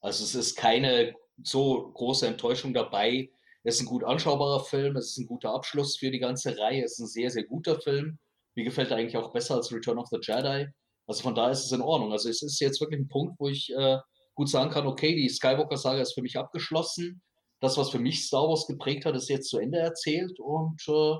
Also 0.00 0.24
es 0.24 0.34
ist 0.34 0.56
keine 0.56 1.14
so 1.42 1.90
große 1.92 2.26
Enttäuschung 2.26 2.74
dabei. 2.74 3.30
Es 3.64 3.76
ist 3.76 3.82
ein 3.82 3.86
gut 3.86 4.04
anschaubarer 4.04 4.64
Film, 4.64 4.96
es 4.96 5.10
ist 5.10 5.18
ein 5.18 5.26
guter 5.26 5.52
Abschluss 5.52 5.98
für 5.98 6.10
die 6.10 6.18
ganze 6.18 6.56
Reihe, 6.58 6.84
es 6.84 6.92
ist 6.92 7.00
ein 7.00 7.06
sehr, 7.06 7.30
sehr 7.30 7.44
guter 7.44 7.80
Film. 7.80 8.18
Mir 8.54 8.64
gefällt 8.64 8.90
er 8.90 8.96
eigentlich 8.96 9.16
auch 9.16 9.32
besser 9.32 9.56
als 9.56 9.72
Return 9.72 9.98
of 9.98 10.08
the 10.10 10.18
Jedi. 10.20 10.66
Also 11.06 11.22
von 11.22 11.34
daher 11.34 11.52
ist 11.52 11.64
es 11.64 11.72
in 11.72 11.80
Ordnung. 11.80 12.12
Also 12.12 12.28
es 12.28 12.42
ist 12.42 12.60
jetzt 12.60 12.80
wirklich 12.80 13.00
ein 13.00 13.08
Punkt, 13.08 13.34
wo 13.38 13.48
ich 13.48 13.70
äh, 13.74 13.98
gut 14.34 14.48
sagen 14.48 14.70
kann, 14.70 14.86
okay, 14.86 15.14
die 15.14 15.28
Skywalker-Saga 15.28 16.00
ist 16.00 16.14
für 16.14 16.22
mich 16.22 16.38
abgeschlossen. 16.38 17.22
Das, 17.60 17.76
was 17.76 17.90
für 17.90 17.98
mich 17.98 18.24
Star 18.24 18.48
Wars 18.48 18.66
geprägt 18.66 19.04
hat, 19.04 19.16
ist 19.16 19.28
jetzt 19.28 19.48
zu 19.48 19.58
Ende 19.58 19.78
erzählt. 19.78 20.38
Und 20.38 20.80
äh, 20.86 21.14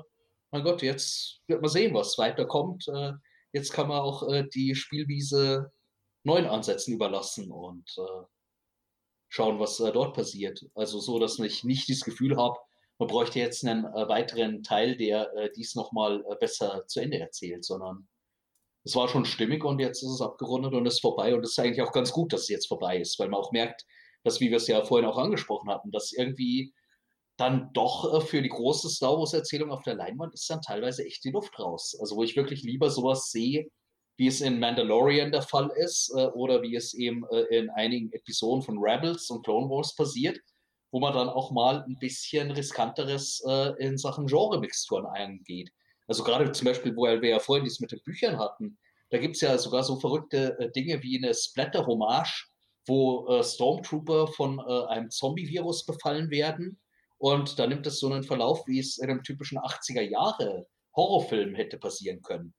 mein 0.51 0.63
Gott, 0.63 0.81
jetzt 0.81 1.41
wird 1.47 1.61
man 1.61 1.69
sehen, 1.69 1.93
was 1.93 2.17
weiterkommt. 2.17 2.87
Äh, 2.87 3.13
jetzt 3.51 3.73
kann 3.73 3.87
man 3.87 3.99
auch 3.99 4.27
äh, 4.29 4.45
die 4.53 4.75
Spielwiese 4.75 5.71
neuen 6.23 6.45
Ansätzen 6.45 6.93
überlassen. 6.93 7.51
Und 7.51 7.89
äh, 7.97 8.25
schauen, 9.29 9.59
was 9.59 9.79
äh, 9.79 9.91
dort 9.91 10.15
passiert. 10.15 10.65
Also 10.75 10.99
so, 10.99 11.19
dass 11.19 11.39
ich 11.39 11.63
nicht 11.63 11.89
das 11.89 12.01
Gefühl 12.01 12.35
habe, 12.35 12.57
man 12.97 13.07
bräuchte 13.07 13.39
jetzt 13.39 13.65
einen 13.65 13.85
äh, 13.85 14.07
weiteren 14.09 14.61
Teil, 14.61 14.97
der 14.97 15.33
äh, 15.35 15.49
dies 15.55 15.75
nochmal 15.75 16.23
äh, 16.29 16.35
besser 16.35 16.85
zu 16.87 16.99
Ende 16.99 17.19
erzählt, 17.19 17.63
sondern 17.63 18.07
es 18.83 18.95
war 18.95 19.07
schon 19.07 19.25
stimmig 19.25 19.63
und 19.63 19.79
jetzt 19.79 20.03
ist 20.03 20.09
es 20.09 20.21
abgerundet 20.21 20.73
und 20.73 20.85
ist 20.85 21.01
vorbei. 21.01 21.33
Und 21.33 21.43
es 21.43 21.51
ist 21.51 21.59
eigentlich 21.59 21.81
auch 21.81 21.93
ganz 21.93 22.11
gut, 22.11 22.33
dass 22.33 22.41
es 22.41 22.49
jetzt 22.49 22.67
vorbei 22.67 22.97
ist, 22.97 23.17
weil 23.19 23.29
man 23.29 23.39
auch 23.39 23.51
merkt, 23.51 23.85
dass, 24.23 24.41
wie 24.41 24.49
wir 24.49 24.57
es 24.57 24.67
ja 24.67 24.83
vorhin 24.83 25.07
auch 25.07 25.17
angesprochen 25.17 25.69
hatten, 25.69 25.91
dass 25.91 26.11
irgendwie 26.11 26.73
dann 27.37 27.71
doch 27.73 28.13
äh, 28.13 28.21
für 28.21 28.41
die 28.41 28.49
große 28.49 28.89
Star 28.89 29.17
Wars-Erzählung 29.17 29.71
auf 29.71 29.83
der 29.83 29.95
Leinwand 29.95 30.33
ist 30.33 30.49
dann 30.49 30.61
teilweise 30.61 31.05
echt 31.05 31.23
die 31.23 31.31
Luft 31.31 31.57
raus. 31.57 31.97
Also 31.99 32.17
wo 32.17 32.23
ich 32.23 32.35
wirklich 32.35 32.63
lieber 32.63 32.89
sowas 32.89 33.31
sehe, 33.31 33.69
wie 34.19 34.27
es 34.27 34.41
in 34.41 34.59
Mandalorian 34.59 35.31
der 35.31 35.41
Fall 35.41 35.71
ist 35.77 36.13
äh, 36.13 36.25
oder 36.33 36.61
wie 36.61 36.75
es 36.75 36.93
eben 36.93 37.23
äh, 37.31 37.57
in 37.57 37.69
einigen 37.69 38.11
Episoden 38.11 38.61
von 38.61 38.77
Rebels 38.77 39.29
und 39.29 39.45
Clone 39.45 39.69
Wars 39.69 39.95
passiert, 39.95 40.37
wo 40.91 40.99
man 40.99 41.13
dann 41.13 41.29
auch 41.29 41.51
mal 41.51 41.85
ein 41.87 41.97
bisschen 41.99 42.51
riskanteres 42.51 43.41
äh, 43.47 43.81
in 43.81 43.97
Sachen 43.97 44.27
Genre-Mixturen 44.27 45.05
eingeht. 45.05 45.71
Also 46.05 46.25
gerade 46.25 46.51
zum 46.51 46.65
Beispiel, 46.65 46.93
wo 46.97 47.03
wir 47.03 47.29
ja 47.29 47.39
vorhin 47.39 47.63
dies 47.63 47.79
mit 47.79 47.93
den 47.93 48.01
Büchern 48.03 48.37
hatten, 48.37 48.77
da 49.09 49.19
gibt 49.19 49.35
es 49.35 49.41
ja 49.41 49.57
sogar 49.57 49.85
so 49.85 49.97
verrückte 49.97 50.59
äh, 50.59 50.69
Dinge 50.69 51.01
wie 51.01 51.17
eine 51.17 51.33
Splatter-Hommage, 51.33 52.49
wo 52.87 53.25
äh, 53.29 53.41
Stormtrooper 53.41 54.27
von 54.27 54.59
äh, 54.59 54.85
einem 54.87 55.09
Zombie-Virus 55.11 55.85
befallen 55.85 56.29
werden. 56.29 56.77
Und 57.19 57.57
da 57.57 57.67
nimmt 57.67 57.87
es 57.87 58.01
so 58.01 58.11
einen 58.11 58.23
Verlauf, 58.23 58.67
wie 58.67 58.79
es 58.79 58.97
in 58.97 59.09
einem 59.09 59.23
typischen 59.23 59.59
80er-Jahre-Horrorfilm 59.59 61.55
hätte 61.55 61.77
passieren 61.77 62.21
können. 62.21 62.53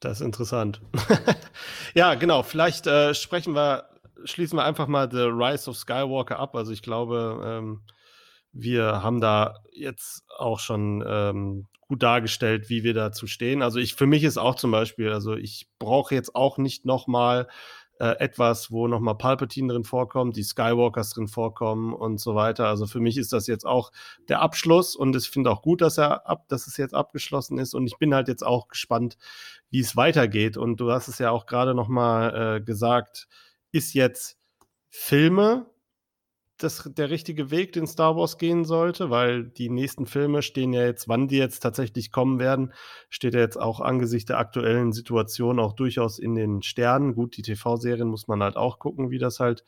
Das 0.00 0.20
ist 0.20 0.24
interessant. 0.24 0.80
ja, 1.94 2.14
genau. 2.14 2.42
Vielleicht 2.42 2.86
äh, 2.86 3.14
sprechen 3.14 3.54
wir, 3.54 3.88
schließen 4.24 4.58
wir 4.58 4.64
einfach 4.64 4.86
mal 4.86 5.10
The 5.10 5.22
Rise 5.22 5.70
of 5.70 5.76
Skywalker 5.76 6.38
ab. 6.38 6.54
Also 6.54 6.72
ich 6.72 6.82
glaube, 6.82 7.42
ähm, 7.44 7.82
wir 8.52 9.02
haben 9.02 9.20
da 9.20 9.56
jetzt 9.72 10.22
auch 10.36 10.60
schon 10.60 11.04
ähm, 11.06 11.66
gut 11.88 12.02
dargestellt, 12.02 12.68
wie 12.68 12.84
wir 12.84 12.94
dazu 12.94 13.26
stehen. 13.26 13.62
Also 13.62 13.78
ich, 13.78 13.94
für 13.94 14.06
mich 14.06 14.22
ist 14.22 14.38
auch 14.38 14.54
zum 14.54 14.70
Beispiel, 14.70 15.10
also 15.10 15.34
ich 15.34 15.68
brauche 15.78 16.14
jetzt 16.14 16.34
auch 16.34 16.58
nicht 16.58 16.84
noch 16.84 17.06
mal 17.06 17.48
äh, 17.98 18.18
etwas, 18.18 18.70
wo 18.70 18.86
nochmal 18.86 19.16
Palpatine 19.16 19.72
drin 19.72 19.84
vorkommt, 19.84 20.36
die 20.36 20.42
Skywalkers 20.42 21.10
drin 21.10 21.28
vorkommen 21.28 21.92
und 21.92 22.20
so 22.20 22.34
weiter. 22.34 22.66
Also 22.66 22.86
für 22.86 23.00
mich 23.00 23.16
ist 23.16 23.32
das 23.32 23.46
jetzt 23.46 23.66
auch 23.66 23.90
der 24.28 24.40
Abschluss 24.40 24.96
und 24.96 25.16
ich 25.16 25.28
finde 25.28 25.50
auch 25.50 25.62
gut, 25.62 25.80
dass 25.80 25.98
er 25.98 26.28
ab, 26.28 26.46
dass 26.48 26.66
es 26.66 26.76
jetzt 26.76 26.94
abgeschlossen 26.94 27.58
ist 27.58 27.74
und 27.74 27.86
ich 27.86 27.98
bin 27.98 28.14
halt 28.14 28.28
jetzt 28.28 28.44
auch 28.44 28.68
gespannt, 28.68 29.18
wie 29.70 29.80
es 29.80 29.96
weitergeht. 29.96 30.56
Und 30.56 30.78
du 30.80 30.90
hast 30.92 31.08
es 31.08 31.18
ja 31.18 31.30
auch 31.30 31.46
gerade 31.46 31.74
nochmal 31.74 32.56
äh, 32.56 32.60
gesagt, 32.60 33.28
ist 33.72 33.94
jetzt 33.94 34.38
Filme 34.88 35.66
das 36.58 36.90
der 36.92 37.10
richtige 37.10 37.50
Weg, 37.50 37.72
den 37.72 37.86
Star 37.86 38.16
Wars 38.16 38.36
gehen 38.36 38.64
sollte, 38.64 39.10
weil 39.10 39.44
die 39.44 39.70
nächsten 39.70 40.06
Filme 40.06 40.42
stehen 40.42 40.72
ja 40.72 40.84
jetzt, 40.84 41.08
wann 41.08 41.28
die 41.28 41.38
jetzt 41.38 41.60
tatsächlich 41.60 42.12
kommen 42.12 42.38
werden, 42.38 42.72
steht 43.08 43.34
ja 43.34 43.40
jetzt 43.40 43.60
auch 43.60 43.80
angesichts 43.80 44.26
der 44.26 44.38
aktuellen 44.38 44.92
Situation 44.92 45.60
auch 45.60 45.72
durchaus 45.72 46.18
in 46.18 46.34
den 46.34 46.62
Sternen. 46.62 47.14
Gut, 47.14 47.36
die 47.36 47.42
TV-Serien 47.42 48.08
muss 48.08 48.28
man 48.28 48.42
halt 48.42 48.56
auch 48.56 48.78
gucken, 48.78 49.10
wie 49.10 49.18
das 49.18 49.40
halt 49.40 49.64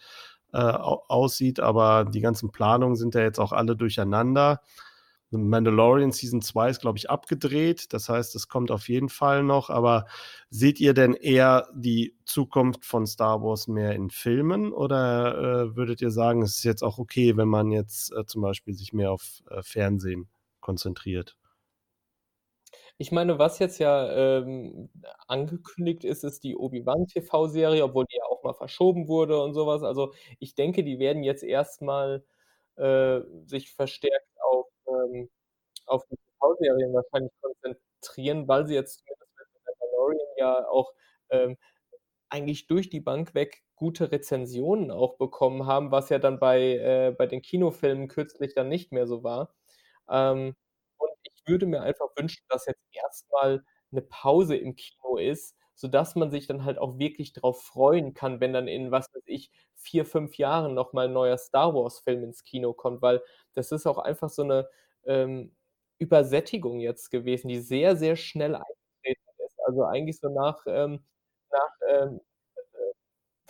äh, 0.53 0.59
aussieht, 0.59 1.61
aber 1.61 2.05
die 2.05 2.21
ganzen 2.21 2.51
Planungen 2.51 2.97
sind 2.97 3.15
ja 3.15 3.23
jetzt 3.23 3.39
auch 3.39 3.53
alle 3.53 3.77
durcheinander. 3.77 4.61
Mandalorian 5.31 6.13
Season 6.13 6.43
2 6.43 6.71
ist, 6.71 6.81
glaube 6.81 6.99
ich, 6.99 7.09
abgedreht. 7.11 7.93
Das 7.93 8.09
heißt, 8.09 8.35
es 8.35 8.49
kommt 8.49 8.71
auf 8.71 8.89
jeden 8.89 9.09
Fall 9.09 9.43
noch. 9.43 9.71
Aber 9.71 10.07
seht 10.51 10.81
ihr 10.81 10.95
denn 10.95 11.15
eher 11.15 11.69
die 11.75 12.17
Zukunft 12.25 12.85
von 12.85 13.07
Star 13.07 13.43
Wars 13.43 13.69
mehr 13.69 13.95
in 13.95 14.11
Filmen 14.11 14.73
oder 14.73 15.71
äh, 15.71 15.77
würdet 15.77 16.03
ihr 16.03 16.11
sagen, 16.11 16.43
es 16.43 16.57
ist 16.57 16.65
jetzt 16.65 16.83
auch 16.83 16.99
okay, 16.99 17.37
wenn 17.37 17.49
man 17.49 17.71
jetzt 17.71 18.13
äh, 18.13 18.25
zum 18.27 18.43
Beispiel 18.43 18.75
sich 18.75 18.93
mehr 18.93 19.13
auf 19.13 19.43
äh, 19.51 19.63
Fernsehen 19.63 20.29
konzentriert? 20.61 21.37
Ich 22.99 23.13
meine, 23.13 23.39
was 23.39 23.59
jetzt 23.59 23.79
ja, 23.79 24.13
ähm, 24.13 24.91
angekündigt 25.27 26.05
ist, 26.05 26.23
ist 26.23 26.45
die 26.45 26.55
Obi-Wan-TV-Serie, 26.55 27.83
obwohl 27.83 28.05
die 28.05 28.17
ja 28.19 28.25
auch 28.31 28.43
mal 28.43 28.53
verschoben 28.53 29.09
wurde 29.09 29.43
und 29.43 29.55
so 29.55 29.67
was. 29.67 29.83
Also, 29.83 30.13
ich 30.39 30.55
denke, 30.55 30.85
die 30.85 30.99
werden 30.99 31.23
jetzt 31.23 31.43
erst 31.43 31.81
mal, 31.81 32.23
äh, 32.77 33.21
sich 33.47 33.71
verstärkt 33.73 34.29
auf, 34.45 34.67
ähm 34.91 35.31
auf 35.87 36.05
die 36.11 36.17
TV-Serien 36.17 36.95
wahrscheinlich 36.95 37.33
konzentrieren, 37.43 38.49
weil 38.49 38.67
sie 38.67 38.75
jetzt 38.75 39.01
zumindest 39.01 39.31
mit 39.39 39.67
Mandalorian 39.81 40.29
ja 40.39 40.69
auch, 40.69 40.93
ähm, 41.31 41.57
eigentlich 42.31 42.67
durch 42.69 42.91
die 42.91 43.01
Bank 43.01 43.35
weg 43.35 43.63
gute 43.77 44.13
Rezensionen 44.13 44.91
auch 44.91 45.17
bekommen 45.19 45.67
haben, 45.67 45.91
was 45.93 46.09
ja 46.11 46.19
dann 46.19 46.39
bei 46.41 46.61
äh, 46.79 47.15
bei 47.17 47.27
den 47.27 47.43
Kinofilmen 47.43 48.09
kürzlich 48.09 48.55
dann 48.55 48.69
nicht 48.69 48.93
mehr 48.93 49.07
so 49.07 49.23
war. 49.25 49.55
Ähm, 50.11 50.55
und 50.99 51.11
ich 51.25 51.43
würde 51.47 51.67
mir 51.67 51.83
einfach 51.83 52.09
wünschen, 52.17 52.45
dass 52.51 52.67
jetzt 52.67 52.83
erst 52.93 53.27
mal 53.33 53.65
'ne 53.93 54.03
Pause 54.03 54.57
im 54.57 54.77
Kino 54.77 55.17
ist, 55.19 55.57
sodass 55.81 56.15
man 56.17 56.31
sich 56.31 56.47
dann 56.47 56.65
halt 56.65 56.79
auch 56.79 56.99
wirklich 56.99 57.33
drauf 57.33 57.63
freuen 57.63 58.15
kann, 58.15 58.41
wenn 58.41 58.53
dann 58.53 58.69
in, 58.69 58.91
was 58.93 59.09
weiß 59.15 59.23
ich, 59.27 59.51
4, 59.77 60.05
5 60.07 60.37
Jahren 60.39 60.75
noch 60.75 60.93
mal 60.93 61.07
'n 61.09 61.13
neuer 61.15 61.39
Star-Wars-Film 61.39 62.25
ins 62.25 62.45
Kino 62.45 62.73
kommt, 62.75 63.03
weil 63.03 63.23
das 63.55 63.73
ist 63.73 63.87
auch 63.87 63.99
einfach 63.99 64.31
so 64.31 64.45
'ne, 64.45 64.69
ähm, 65.07 65.55
Übersättigung 65.99 66.81
jetzt 66.81 67.11
gewesen, 67.11 67.49
die 67.49 67.61
sehr, 67.61 67.97
sehr 67.97 68.17
schnell 68.17 68.55
eingetreten 68.57 69.23
ist. 69.47 69.59
Also, 69.67 69.85
eigentlich 69.85 70.19
so 70.21 70.29
nach, 70.31 70.63
ähm 70.67 71.05
nach, 71.53 71.71
ähm, 71.91 72.17
äh, 72.17 72.21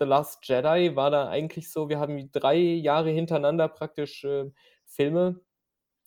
The 0.00 0.04
Last 0.06 0.40
Jedi 0.48 0.96
war 0.96 1.10
da 1.12 1.28
eigentlich 1.30 1.70
so 1.72 1.88
wir 1.90 2.00
haben 2.00 2.30
3 2.32 2.56
Jahre 2.58 3.10
hintereinander 3.10 3.68
praktisch, 3.68 4.24
äh, 4.24 4.50
Filme 4.86 5.40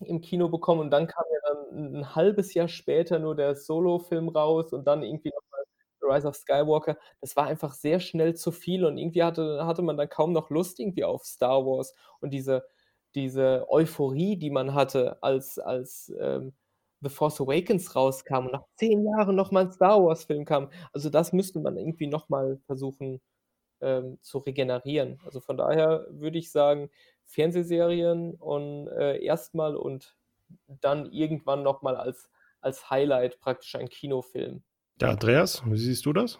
im 0.01 0.21
Kino 0.21 0.49
bekommen 0.49 0.81
und 0.81 0.91
dann 0.91 1.07
kam 1.07 1.25
ja 1.33 1.39
dann 1.53 1.77
'n 1.79 1.95
'n 1.97 2.15
1/2 2.15 2.53
Jahr 2.55 2.67
später 2.69 3.19
nur 3.19 3.35
der 3.35 3.55
Solo-Film 3.55 4.29
raus 4.29 4.73
und 4.73 4.85
dann 4.87 5.03
irgendwie 5.03 5.29
noch 5.31 5.43
Rise 6.03 6.27
of 6.27 6.35
Skywalker. 6.35 6.97
Das 7.21 7.35
war 7.35 7.45
einfach 7.47 7.73
sehr 7.73 7.99
schnell 7.99 8.35
zu 8.35 8.51
viel 8.51 8.85
und 8.85 8.97
irgendwie 8.97 9.23
hatte 9.23 9.65
hatte 9.65 9.81
man 9.83 9.97
dann 9.97 10.09
kaum 10.09 10.33
noch 10.33 10.49
Lust 10.49 10.79
irgendwie 10.79 11.03
auf 11.05 11.23
Star 11.25 11.65
Wars 11.65 11.93
und 12.21 12.31
diese 12.31 12.63
diese 13.15 13.65
Euphorie, 13.69 14.37
die 14.37 14.49
man 14.49 14.73
hatte, 14.73 15.21
als 15.23 15.59
als, 15.59 16.11
ähm, 16.19 16.53
The 17.01 17.09
Force 17.09 17.41
Awakens 17.41 17.95
rauskam 17.95 18.45
und 18.47 18.53
nach 18.53 18.63
10 18.77 19.05
Jahren 19.05 19.35
noch 19.35 19.51
mal 19.51 19.65
'n 19.65 19.71
Star-Wars-Film 19.71 20.45
kam. 20.45 20.69
Also, 20.93 21.09
das 21.09 21.33
müsste 21.33 21.59
man 21.59 21.77
irgendwie 21.77 22.07
noch 22.07 22.29
mal 22.29 22.57
versuchen, 22.65 23.21
ähm, 23.81 24.19
zu 24.21 24.39
regenerieren. 24.39 25.19
Also, 25.25 25.41
von 25.41 25.57
daher 25.57 26.07
würde 26.11 26.39
ich 26.39 26.51
sagen, 26.51 26.89
Fernsehserien 27.25 28.35
und, 28.35 28.87
äh, 28.89 29.19
erst 29.23 29.55
mal 29.55 29.75
und 29.77 30.17
dann 30.67 31.11
irgendwann 31.11 31.63
noch 31.63 31.81
mal 31.83 31.95
als 31.97 32.29
als 32.61 32.89
Highlight 32.89 33.39
praktisch 33.41 33.75
ein 33.75 33.89
Kinofilm. 33.89 34.63
Ja, 35.01 35.09
Andreas, 35.09 35.61
wie 35.65 35.77
siehst 35.77 36.05
du 36.05 36.13
das? 36.13 36.39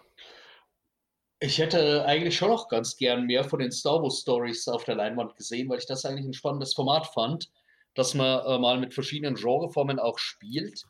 Ich 1.39 1.57
hätte 1.59 2.05
eigentlich 2.05 2.37
schon 2.37 2.49
noch 2.49 2.69
ganz 2.69 2.95
gern 2.95 3.25
mehr 3.25 3.43
von 3.43 3.59
den 3.59 3.71
Star 3.71 4.01
Wars 4.01 4.19
Stories 4.21 4.67
auf 4.67 4.85
der 4.85 4.95
Leinwand 4.95 5.35
gesehen, 5.35 5.69
weil 5.69 5.79
ich 5.79 5.85
das 5.85 6.05
eigentlich 6.05 6.25
'n 6.25 6.33
spannendes 6.33 6.73
Format 6.73 7.07
fand, 7.07 7.49
dass 7.95 8.13
man, 8.13 8.45
äh, 8.45 8.57
mal 8.59 8.79
mit 8.79 8.93
verschiedenen 8.93 9.35
Genreformen 9.35 9.99
auch 9.99 10.17
spielt. 10.17 10.83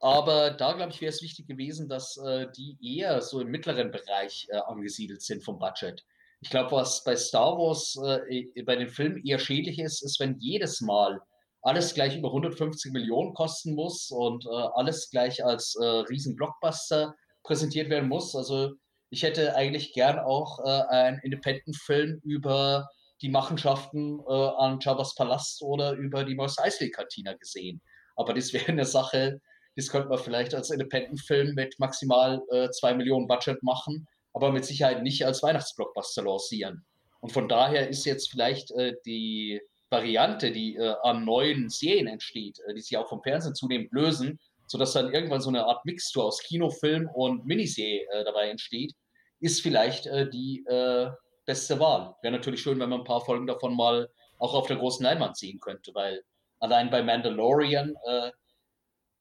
Aber 0.00 0.50
da, 0.52 0.72
glaube 0.74 0.92
ich, 0.92 1.00
wäre 1.00 1.10
es 1.10 1.22
wichtig 1.22 1.46
gewesen, 1.48 1.88
dass, 1.88 2.16
äh, 2.18 2.48
die 2.56 2.78
eher 2.82 3.22
so 3.22 3.40
im 3.40 3.48
mittleren 3.50 3.90
Bereich, 3.90 4.46
äh, 4.50 4.56
angesiedelt 4.58 5.22
sind 5.22 5.44
vom 5.44 5.58
Budget. 5.58 6.04
Ich 6.42 6.50
glaube, 6.50 6.72
was 6.72 7.04
bei 7.04 7.16
Star 7.16 7.56
Wars, 7.58 7.96
äh, 8.04 8.62
bei 8.64 8.76
den 8.76 8.88
Filmen 8.88 9.24
eher 9.24 9.38
schädlich 9.38 9.78
ist, 9.78 10.02
ist, 10.02 10.20
wenn 10.20 10.38
jedes 10.40 10.80
Mal 10.82 11.20
alles 11.64 11.94
gleich 11.94 12.16
über 12.16 12.32
150.000.000 12.32 13.34
kosten 13.34 13.74
muss 13.74 14.10
und, 14.10 14.46
äh, 14.46 14.50
alles 14.50 15.10
gleich 15.10 15.44
als, 15.44 15.76
äh, 15.80 15.84
Riesen-Blockbuster 15.84 17.14
präsentiert 17.44 17.90
werden 17.90 18.08
muss. 18.08 18.36
Also, 18.36 18.72
ich 19.10 19.22
hätte 19.24 19.56
eigentlich 19.56 19.92
gern 19.94 20.18
auch, 20.20 20.60
äh, 20.64 20.82
einen 20.90 21.20
Independent-Film 21.22 22.20
über 22.24 22.88
die 23.22 23.28
Machenschaften, 23.30 24.20
äh, 24.28 24.32
an 24.32 24.78
Jabba's 24.80 25.14
Palast 25.16 25.62
oder 25.62 25.92
über 25.94 26.24
die 26.24 26.34
Mos 26.36 26.58
Eisley-Kantine 26.58 27.36
gesehen. 27.38 27.80
Aber 28.16 28.34
das 28.34 28.52
wäre 28.52 28.72
'ne 28.72 28.84
Sache, 28.84 29.40
das 29.76 29.88
könnte 29.88 30.08
man 30.08 30.18
vielleicht 30.18 30.54
als 30.54 30.70
Independent-Film 30.70 31.54
mit 31.54 31.76
maximal, 31.78 32.42
äh, 32.52 32.70
2.000.000 32.70 33.28
Budget 33.28 33.62
machen, 33.62 34.06
aber 34.34 34.52
mit 34.52 34.64
Sicherheit 34.66 35.02
nicht 35.02 35.26
als 35.26 35.42
Weihnachtsblockbuster 35.42 36.22
lancieren. 36.24 36.84
Und 37.20 37.32
von 37.32 37.48
daher 37.48 37.88
ist 37.88 38.04
jetzt 38.04 38.30
vielleicht, 38.30 38.70
äh, 38.72 38.94
die 39.06 39.60
Variante, 39.94 40.50
die, 40.52 40.76
äh, 40.76 40.94
an 41.02 41.24
neuen 41.24 41.68
Serien 41.70 42.06
entsteht, 42.06 42.58
äh, 42.66 42.74
die 42.74 42.80
sich 42.80 42.96
auch 42.96 43.08
vom 43.08 43.22
Fernsehen 43.22 43.54
zunehmend 43.54 43.92
lösen, 43.92 44.38
sodass 44.66 44.92
dann 44.92 45.12
irgendwann 45.12 45.40
so 45.40 45.50
'ne 45.50 45.64
Art 45.64 45.84
Mixtur 45.84 46.24
aus 46.24 46.40
Kinofilm 46.42 47.08
und 47.14 47.46
Miniserie, 47.46 48.06
äh, 48.12 48.24
dabei 48.24 48.48
entsteht, 48.50 48.92
ist 49.40 49.60
vielleicht, 49.62 50.06
äh, 50.06 50.28
die, 50.28 50.64
äh, 50.66 51.10
beste 51.46 51.78
Wahl. 51.80 52.14
Wäre 52.22 52.32
natürlich 52.32 52.62
schön, 52.62 52.78
wenn 52.80 52.88
man 52.90 53.00
'n 53.00 53.04
paar 53.04 53.20
Folgen 53.24 53.46
davon 53.46 53.76
mal 53.76 54.08
auch 54.38 54.54
auf 54.54 54.66
der 54.66 54.76
großen 54.78 55.04
Leinwand 55.04 55.36
sehen 55.36 55.60
könnte, 55.60 55.94
weil 55.94 56.22
allein 56.60 56.90
bei 56.90 57.02
Mandalorian, 57.02 57.94
äh, 58.06 58.30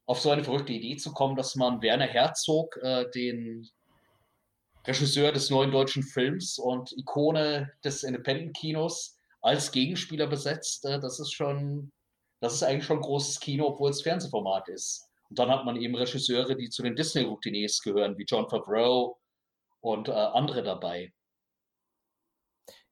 auf 0.05 0.19
so 0.19 0.31
eine 0.31 0.43
verrückte 0.43 0.73
Idee 0.73 0.97
zu 0.97 1.13
kommen, 1.13 1.35
dass 1.35 1.55
man 1.55 1.81
Werner 1.81 2.07
Herzog, 2.07 2.77
den 3.15 3.69
Regisseur 4.85 5.31
des 5.31 5.49
neuen 5.49 5.71
deutschen 5.71 6.03
Films 6.03 6.59
und 6.59 6.91
Ikone 6.97 7.71
des 7.85 8.03
Independent-Kinos 8.03 9.17
als 9.43 9.71
Gegenspieler 9.71 10.27
besetzt, 10.27 10.85
äh, 10.85 10.99
das 10.99 11.19
ist 11.19 11.33
schon 11.33 11.91
das 12.41 12.55
ist 12.55 12.63
eigentlich 12.63 12.85
schon 12.85 13.01
großes 13.01 13.39
Kino, 13.39 13.67
obwohl's 13.67 14.01
Fernsehformat 14.01 14.67
ist. 14.69 15.09
Und 15.29 15.39
dann 15.39 15.49
hat 15.51 15.65
man 15.65 15.77
eben 15.77 15.95
Regisseure, 15.95 16.55
die 16.57 16.69
zu 16.69 16.83
den 16.83 16.95
Disney-Routiniers 16.95 17.81
gehören, 17.81 18.17
wie 18.17 18.25
Jon 18.25 18.49
Favreau 18.49 19.17
und, 19.81 20.09
äh, 20.09 20.13
andere 20.13 20.63
dabei. 20.63 21.13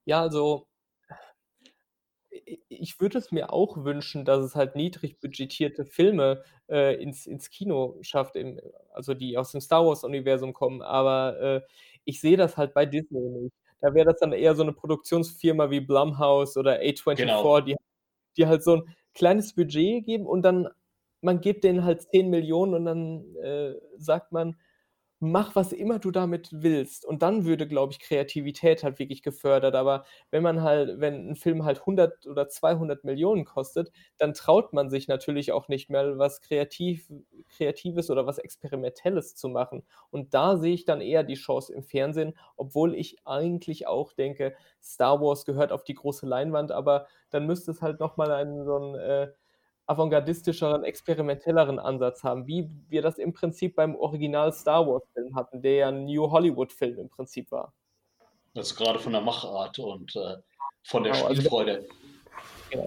Ja, 0.06 0.20
also 0.22 0.66
ich 2.68 3.00
würde 3.00 3.18
es 3.18 3.30
mir 3.32 3.52
auch 3.52 3.84
wünschen, 3.84 4.24
dass 4.24 4.42
es 4.44 4.54
halt 4.56 4.74
niedrig 4.76 5.20
budgetierte 5.20 5.84
Filme, 5.84 6.42
äh, 6.68 6.94
ins 7.02 7.26
ins 7.26 7.50
Kino 7.50 7.98
schafft, 8.02 8.36
im 8.36 8.60
also, 8.92 9.14
die 9.14 9.36
aus 9.38 9.52
dem 9.52 9.60
Star-Wars-Universum 9.60 10.52
kommen, 10.52 10.82
aber, 10.82 11.40
äh, 11.40 11.60
ich 12.04 12.20
sehe 12.20 12.36
das 12.36 12.56
halt 12.56 12.74
bei 12.74 12.84
Disney 12.86 13.20
nicht. 13.20 13.52
Da 13.82 13.94
wäre 13.94 14.06
das 14.06 14.20
dann 14.20 14.32
eher 14.32 14.54
so 14.54 14.62
'ne 14.64 14.72
Produktionsfirma 14.72 15.70
wie 15.70 15.80
Blumhouse 15.80 16.56
oder 16.56 16.80
Genau. 17.16 17.52
A24, 17.52 17.64
die 17.66 17.76
die 18.38 18.46
halt 18.46 18.64
so 18.64 18.74
'n 18.76 18.84
kleines 19.14 19.54
Budget 19.54 20.04
geben 20.06 20.26
und 20.26 20.42
dann 20.42 20.68
man 21.22 21.40
gibt 21.40 21.64
denen 21.64 21.84
halt 21.84 22.02
10.000.000 22.02 22.74
und 22.74 22.84
dann, 22.86 23.36
äh, 23.36 23.74
sagt 23.98 24.32
man: 24.32 24.56
„Mach, 25.24 25.54
was 25.54 25.72
immer 25.72 26.00
du 26.00 26.10
damit 26.10 26.48
willst.“ 26.52 27.04
Und 27.06 27.22
dann 27.22 27.44
würde, 27.44 27.68
glaube 27.68 27.92
ich, 27.92 28.00
Kreativität 28.00 28.82
halt 28.82 28.98
wirklich 28.98 29.22
gefördert. 29.22 29.76
Aber 29.76 30.04
wenn 30.32 30.42
man 30.42 30.62
halt 30.62 30.98
wenn 31.00 31.28
'n 31.30 31.36
Film 31.36 31.64
halt 31.64 31.86
100 31.86 32.26
oder 32.26 32.48
200.000.000 32.48 33.44
kostet, 33.44 33.92
dann 34.18 34.34
traut 34.34 34.72
man 34.72 34.90
sich 34.90 35.06
natürlich 35.06 35.52
auch 35.52 35.68
nicht 35.68 35.90
mehr, 35.90 36.18
was 36.18 36.40
kreativ 36.40 37.08
Kreatives 37.56 38.10
oder 38.10 38.26
was 38.26 38.38
Experimentelles 38.38 39.36
zu 39.36 39.48
machen. 39.48 39.84
Und 40.10 40.34
da 40.34 40.56
sehe 40.56 40.74
ich 40.74 40.86
dann 40.86 41.00
eher 41.00 41.22
die 41.22 41.34
Chance 41.34 41.72
im 41.72 41.84
Fernsehen, 41.84 42.34
obwohl 42.56 42.96
ich 42.96 43.18
eigentlich 43.24 43.86
auch 43.86 44.12
denke, 44.12 44.54
Star 44.82 45.20
Wars 45.20 45.44
gehört 45.44 45.70
auf 45.70 45.84
die 45.84 45.94
große 45.94 46.26
Leinwand, 46.26 46.72
aber 46.72 47.06
dann 47.30 47.46
müsste 47.46 47.70
es 47.70 47.80
halt 47.80 48.00
noch 48.00 48.16
mal 48.16 48.32
einen 48.32 48.64
so 48.64 48.76
'n, 48.76 48.94
äh, 48.96 49.28
avantgardistischeren, 49.86 50.84
experimentelleren 50.84 51.78
Ansatz 51.78 52.22
haben, 52.24 52.46
wie 52.46 52.70
wir 52.88 53.02
das 53.02 53.18
im 53.18 53.32
Prinzip 53.32 53.76
beim 53.76 53.94
Original-Star-Wars-Film 53.96 55.34
hatten, 55.34 55.62
der 55.62 55.74
ja 55.74 55.88
'n 55.88 56.04
New-Hollywood-Film 56.06 56.98
im 56.98 57.08
Prinzip 57.08 57.50
war. 57.50 57.72
Also, 58.54 58.74
grade 58.76 58.98
von 58.98 59.12
der 59.12 59.22
Machart 59.22 59.78
und, 59.78 60.14
äh, 60.16 60.36
von 60.84 61.04
der 61.04 61.12
Genau, 61.14 61.24
also 61.26 61.40
Spielfreude. 61.40 61.86
Genau. 62.70 62.86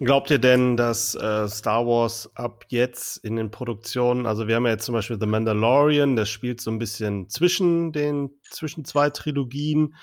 Glaubt 0.00 0.30
ihr 0.30 0.38
denn, 0.38 0.76
dass, 0.76 1.14
äh, 1.14 1.48
Star 1.48 1.86
Wars 1.86 2.30
ab 2.36 2.64
jetzt 2.70 3.18
in 3.24 3.36
den 3.36 3.50
Produktionen 3.50 4.26
also, 4.26 4.48
wir 4.48 4.56
haben 4.56 4.64
ja 4.66 4.72
jetzt 4.72 4.84
zum 4.86 4.94
Beispiel 4.94 5.18
The 5.20 5.26
Mandalorian, 5.26 6.16
der 6.16 6.24
spielt 6.26 6.60
so 6.60 6.70
'n 6.70 6.78
bisschen 6.78 7.28
zwischen 7.28 7.92
den 7.92 8.30
zwischen 8.50 8.84
2 8.84 9.10
Trilogien. 9.10 9.94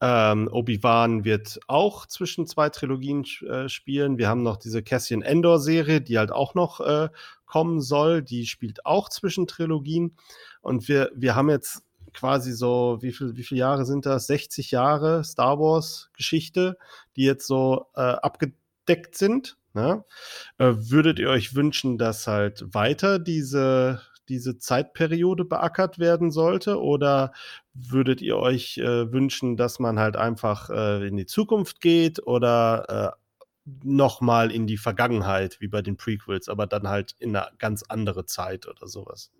Ähm, 0.00 0.48
Obi-Wan 0.52 1.24
wird 1.24 1.58
auch 1.66 2.06
zwischen 2.06 2.46
2 2.46 2.68
Trilogien 2.70 3.24
äh, 3.48 3.68
spielen. 3.68 4.16
Wir 4.18 4.28
haben 4.28 4.42
noch 4.42 4.56
diese 4.56 4.82
Cassian 4.82 5.22
Andor-Serie, 5.24 6.00
die 6.00 6.18
halt 6.18 6.30
auch 6.30 6.54
noch, 6.54 6.80
äh, 6.80 7.08
kommen 7.48 7.80
soll. 7.80 8.22
Die 8.22 8.46
spielt 8.46 8.86
auch 8.86 9.08
zwischen 9.08 9.46
Trilogien. 9.48 10.16
Und 10.60 10.88
wir 10.88 11.10
wir 11.16 11.34
haben 11.34 11.50
jetzt 11.50 11.82
quasi 12.14 12.52
so 12.52 12.98
wie 13.00 13.12
viel 13.12 13.36
wie 13.36 13.42
viele 13.42 13.60
Jahre 13.60 13.84
sind 13.84 14.06
das? 14.06 14.26
60 14.28 14.70
Jahre 14.70 15.24
Star-Wars-Geschichte, 15.24 16.78
die 17.16 17.24
jetzt 17.24 17.46
so, 17.46 17.86
äh, 17.96 18.00
abgedeckt 18.00 19.16
sind, 19.16 19.56
ne? 19.74 20.04
Äh, 20.58 20.74
würdet 20.76 21.18
ihr 21.18 21.30
euch 21.30 21.54
wünschen, 21.54 21.98
dass 21.98 22.26
halt 22.26 22.64
weiter 22.74 23.18
diese 23.18 24.02
diese 24.28 24.58
Zeitperiode 24.58 25.44
beackert 25.44 25.98
werden 25.98 26.30
sollte? 26.30 26.80
Oder 26.80 27.32
würdet 27.90 28.20
ihr 28.22 28.38
euch, 28.38 28.78
äh, 28.78 29.12
wünschen, 29.12 29.56
dass 29.56 29.78
man 29.78 29.98
halt 29.98 30.16
einfach, 30.16 30.70
äh, 30.70 31.06
in 31.06 31.16
die 31.16 31.26
Zukunft 31.26 31.80
geht 31.80 32.26
oder, 32.26 33.14
äh, 33.16 33.28
nochmal 33.84 34.50
in 34.50 34.66
die 34.66 34.78
Vergangenheit, 34.78 35.60
wie 35.60 35.68
bei 35.68 35.82
den 35.82 35.96
Prequels, 35.96 36.48
aber 36.48 36.66
dann 36.66 36.88
halt 36.88 37.14
in 37.18 37.36
eine 37.36 37.50
ganz 37.58 37.82
andere 37.82 38.24
Zeit 38.24 38.66
oder 38.66 38.86
sowas. 38.86 39.30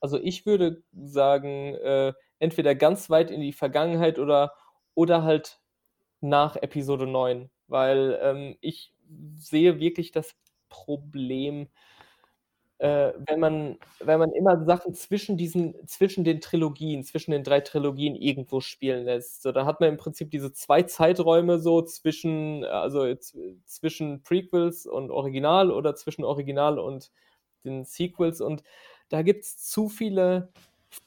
Also 0.00 0.18
ich 0.18 0.46
würde 0.46 0.82
sagen, 0.92 1.74
äh, 1.76 2.12
entweder 2.38 2.74
ganz 2.74 3.10
weit 3.10 3.30
in 3.30 3.40
die 3.40 3.52
Vergangenheit 3.52 4.18
oder, 4.18 4.54
oder 4.94 5.22
halt 5.22 5.60
nach 6.20 6.56
Episode 6.56 7.06
9, 7.06 7.50
weil 7.68 8.18
ähm, 8.22 8.56
ich 8.60 8.94
sehe 9.36 9.78
wirklich 9.78 10.10
das 10.10 10.34
Problem, 10.68 11.68
äh, 12.80 13.12
wenn, 13.28 13.40
man, 13.40 13.78
wenn 14.00 14.18
man 14.18 14.32
immer 14.32 14.64
Sachen 14.64 14.94
zwischen 14.94 15.36
diesen, 15.36 15.74
zwischen 15.86 16.24
den 16.24 16.40
Trilogien, 16.40 17.04
zwischen 17.04 17.30
den 17.30 17.44
drei 17.44 17.60
Trilogien 17.60 18.16
irgendwo 18.16 18.60
spielen 18.60 19.04
lässt. 19.04 19.42
So, 19.42 19.52
da 19.52 19.66
hat 19.66 19.80
man 19.80 19.90
im 19.90 19.96
Prinzip 19.98 20.30
diese 20.30 20.52
zwei 20.52 20.82
Zeiträume 20.82 21.58
so 21.58 21.82
zwischen, 21.82 22.64
also 22.64 23.14
zwischen 23.66 24.22
Prequels 24.22 24.86
und 24.86 25.10
Original 25.10 25.70
oder 25.70 25.94
zwischen 25.94 26.24
Original 26.24 26.78
und 26.78 27.12
den 27.64 27.84
Sequels 27.84 28.40
und 28.40 28.62
da 29.10 29.22
gibt 29.22 29.44
es 29.44 29.58
zu 29.58 29.88
viele 29.88 30.50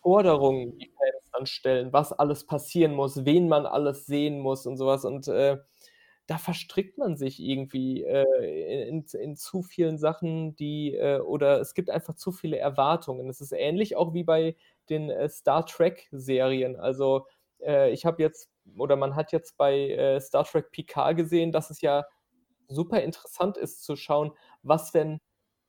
Forderungen, 0.01 0.77
die 0.77 0.87
Fans 0.87 1.31
dann 1.31 1.45
stellen, 1.47 1.93
was 1.93 2.13
alles 2.13 2.45
passieren 2.45 2.93
muss, 2.93 3.25
wen 3.25 3.47
man 3.49 3.65
alles 3.65 4.05
sehen 4.05 4.39
muss 4.39 4.65
und 4.67 4.77
sowas. 4.77 5.05
Und 5.05 5.27
äh, 5.27 5.57
da 6.27 6.37
verstrickt 6.37 6.97
man 6.97 7.17
sich 7.17 7.39
irgendwie 7.41 8.03
äh, 8.03 8.87
in, 8.87 9.03
in, 9.13 9.35
zu 9.35 9.61
vielen 9.61 9.97
Sachen, 9.97 10.55
die, 10.55 10.95
äh, 10.95 11.19
oder 11.19 11.59
es 11.59 11.73
gibt 11.73 11.89
einfach 11.89 12.15
zu 12.15 12.31
viele 12.31 12.57
Erwartungen. 12.57 13.29
Es 13.29 13.41
ist 13.41 13.51
ähnlich 13.51 13.95
auch 13.97 14.13
wie 14.13 14.23
bei 14.23 14.55
den 14.89 15.09
äh, 15.09 15.27
Star 15.27 15.65
Trek-Serien. 15.65 16.77
Also 16.77 17.27
äh, 17.61 17.91
ich 17.91 18.05
habe 18.05 18.21
jetzt, 18.23 18.49
oder 18.77 18.95
man 18.95 19.15
hat 19.15 19.33
jetzt 19.33 19.57
bei 19.57 19.89
äh, 19.89 20.21
Star 20.21 20.45
Trek 20.45 20.71
PK 20.71 21.11
gesehen, 21.13 21.51
dass 21.51 21.69
es 21.69 21.81
ja 21.81 22.05
super 22.67 23.01
interessant 23.01 23.57
ist 23.57 23.83
zu 23.83 23.95
schauen, 23.95 24.31
was 24.61 24.91
denn 24.91 25.19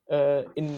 in 0.07 0.77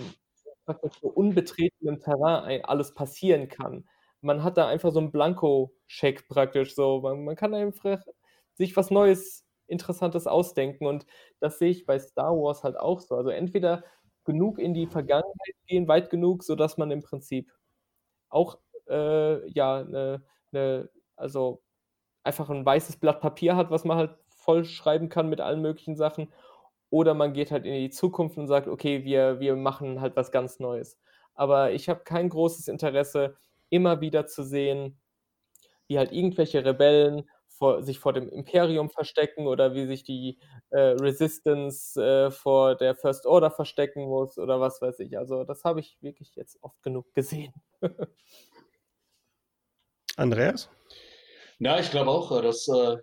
praktisch 0.65 1.01
so 1.01 1.09
unbetretenem 1.09 2.01
Terrain 2.01 2.65
alles 2.65 2.95
passieren 2.95 3.49
kann. 3.49 3.89
Man 4.21 4.45
hat 4.45 4.57
da 4.57 4.69
einfach 4.69 4.93
so 4.93 5.01
einen 5.01 5.11
Blanko-Check 5.11 6.29
praktisch 6.29 6.77
so. 6.77 7.01
Man, 7.01 7.25
man 7.25 7.35
kann 7.35 7.53
einfach 7.53 8.01
sich 8.55 8.77
was 8.77 8.91
Neues, 8.91 9.46
Interessantes 9.67 10.27
ausdenken 10.27 10.87
und 10.87 11.07
das 11.41 11.59
sehe 11.59 11.71
ich 11.71 11.87
bei 11.87 11.99
Star 11.99 12.33
Wars 12.37 12.65
halt 12.65 12.79
auch 12.79 13.01
so. 13.01 13.17
Also 13.17 13.31
entweder 13.31 13.85
genug 14.25 14.59
in 14.59 14.75
die 14.75 14.87
Vergangenheit 14.87 15.55
gehen, 15.67 15.89
weit 15.89 16.11
genug, 16.11 16.43
sodass 16.45 16.79
man 16.79 16.91
im 16.91 17.03
Prinzip 17.03 17.53
auch 18.29 18.59
äh, 18.89 19.49
ja 19.51 19.79
eine, 19.81 20.23
eine, 20.53 20.91
also 21.17 21.63
einfach 22.25 22.51
ein 22.51 22.67
weißes 22.67 22.97
Blatt 22.99 23.21
Papier 23.21 23.57
hat, 23.57 23.71
was 23.71 23.85
man 23.85 23.99
halt 23.99 24.17
voll 24.29 24.65
schreiben 24.65 25.09
kann 25.09 25.29
mit 25.29 25.41
allen 25.41 25.63
möglichen 25.63 25.97
Sachen 25.97 26.29
oder 26.91 27.15
man 27.15 27.33
geht 27.33 27.51
halt 27.51 27.65
in 27.67 27.75
die 27.75 27.91
Zukunft 27.91 28.39
und 28.39 28.47
sagt, 28.47 28.69
okay, 28.69 29.05
wir, 29.05 29.41
wir 29.41 29.57
machen 29.57 30.01
halt 30.01 30.17
was 30.17 30.31
ganz 30.33 30.61
Neues. 30.61 30.99
Aber 31.35 31.73
ich 31.73 31.89
habe 31.89 32.01
kein 32.05 32.29
großes 32.29 32.69
Interesse, 32.69 33.37
immer 33.71 34.01
wieder 34.01 34.27
zu 34.27 34.43
sehen, 34.45 34.99
wie 35.89 35.99
halt 35.99 36.13
irgendwelche 36.13 36.65
Rebellen 36.65 37.29
vor, 37.57 37.83
sich 37.83 37.99
vor 37.99 38.13
dem 38.13 38.29
Imperium 38.29 38.91
verstecken 38.91 39.47
oder 39.47 39.75
wie 39.75 39.87
sich 39.87 40.05
die 40.05 40.39
äh, 40.71 40.79
Resistance 40.79 42.01
äh, 42.03 42.31
vor 42.31 42.77
der 42.77 42.95
First 42.95 43.27
Order 43.27 43.51
verstecken 43.51 44.07
muss 44.07 44.39
oder 44.39 44.61
was 44.61 44.81
weiß 44.81 45.01
ich. 45.01 45.19
Also 45.19 45.45
das 45.45 45.65
habe 45.65 45.81
ich 45.81 45.97
wirklich 46.01 46.35
jetzt 46.37 46.59
oft 46.63 46.83
genug 46.83 47.13
gesehen. 47.15 47.55
Andreas? 50.17 50.71
Ja, 51.59 51.79
ich 51.79 51.91
glaube 51.91 52.11
auch, 52.11 52.43
dass 52.43 52.69
äh, 52.69 52.99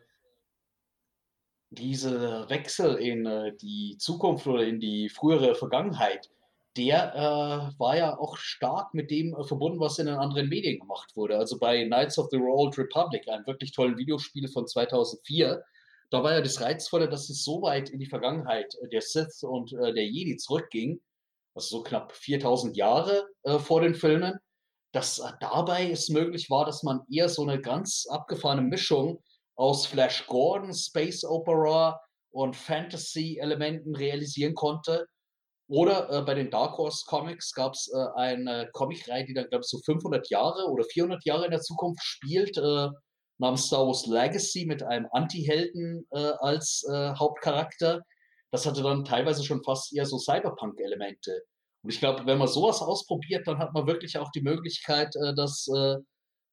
dieser 1.70 2.50
Wechsel 2.50 2.96
in 2.96 3.26
äh, 3.26 3.56
die 3.56 3.98
Zukunft 4.00 4.46
oder 4.48 4.64
in 4.64 4.80
die 4.80 5.10
frühere 5.10 5.56
Vergangenheit, 5.56 6.30
der 6.76 7.14
äh, 7.16 7.80
war 7.80 7.98
ja 7.98 8.18
auch 8.18 8.38
stark 8.38 8.94
mit 8.94 9.12
dem 9.12 9.36
äh, 9.36 9.44
verbunden, 9.44 9.80
was 9.80 10.00
in 10.00 10.08
den 10.08 10.16
anderen 10.16 10.50
Medien 10.50 10.80
gemacht 10.80 11.16
wurde. 11.16 11.38
Also 11.38 11.60
bei 11.60 11.86
Knights 11.86 12.18
of 12.18 12.28
the 12.32 12.38
Old 12.38 12.78
Republic, 12.78 13.28
einem 13.28 13.45
wirklich 13.45 13.72
tollen 13.72 13.98
Videospiel 13.98 14.48
von 14.48 14.68
2004, 14.68 15.64
da 16.10 16.24
war 16.24 16.34
ja 16.34 16.41
das 16.41 16.62
Reizvolle, 16.62 17.10
dass 17.10 17.30
es 17.30 17.44
so 17.44 17.62
weit 17.64 17.90
in 17.90 18.00
die 18.00 18.06
Vergangenheit 18.06 18.76
äh, 18.82 18.90
der 18.90 19.02
Sith 19.02 19.44
und 19.44 19.74
äh, 19.74 19.94
der 19.94 20.08
Jedi 20.08 20.38
zurückging, 20.38 21.02
also 21.56 21.78
so 21.78 21.84
knapp 21.84 22.12
4000 22.12 22.78
Jahre 22.78 23.28
äh, 23.44 23.60
vor 23.60 23.82
den 23.82 23.95
Filmen, 23.95 24.38
dass 24.91 25.22
dabei 25.40 25.90
es 25.90 26.10
möglich 26.10 26.50
war, 26.52 26.66
dass 26.66 26.84
man 26.84 27.02
eher 27.10 27.30
so 27.30 27.41
eine 27.41 27.60
ganz 27.60 28.06
abgefahrene 28.08 28.62
Mischung 28.62 29.24
aus 29.56 29.88
Flash 29.88 30.28
Gordon, 30.28 30.74
Space 30.74 31.24
Opera 31.24 32.00
und 32.30 32.56
Fantasy-Elementen 32.56 33.95
realisieren 33.95 34.54
konnte. 34.54 35.08
Oder 35.68 36.10
äh, 36.10 36.22
bei 36.23 36.34
den 36.34 36.49
Dark 36.49 36.77
Horse 36.77 37.06
Comics 37.07 37.53
gab 37.53 37.73
es 37.73 37.90
äh, 37.94 38.06
eine 38.15 38.69
Comicreihe, 38.73 39.26
die 39.26 39.34
dann, 39.34 39.48
glaube 39.49 39.64
ich, 39.64 39.69
so 39.69 39.80
500 39.80 40.30
Jahre 40.30 40.69
oder 40.69 40.84
400 40.84 41.23
Jahre 41.26 41.45
in 41.45 41.52
der 41.52 41.61
Zukunft 41.61 42.03
spielt, 42.03 42.57
äh, 42.57 42.90
namens 43.40 43.68
Star 43.68 43.88
Wars 43.88 44.06
Legacy 44.06 44.65
mit 44.65 44.84
einem 44.84 45.07
Anti-Helden 45.11 46.06
äh, 46.11 46.31
als 46.40 46.85
äh, 46.90 47.14
Hauptcharakter. 47.15 48.02
Das 48.52 48.65
hatte 48.65 48.84
dann 48.84 49.06
teilweise 49.06 49.44
schon 49.44 49.64
fast 49.64 49.95
eher 49.95 50.06
so 50.06 50.18
Cyberpunk-Elemente. 50.18 51.41
Und 51.84 51.90
ich 51.91 51.99
glaube, 51.99 52.26
wenn 52.26 52.38
man 52.38 52.48
sowas 52.48 52.81
ausprobiert, 52.81 53.48
dann 53.48 53.57
hat 53.57 53.73
man 53.73 53.88
wirklich 53.88 54.18
auch 54.18 54.31
die 54.31 54.41
Möglichkeit, 54.41 55.15
äh, 55.15 55.34
dass 55.34 55.68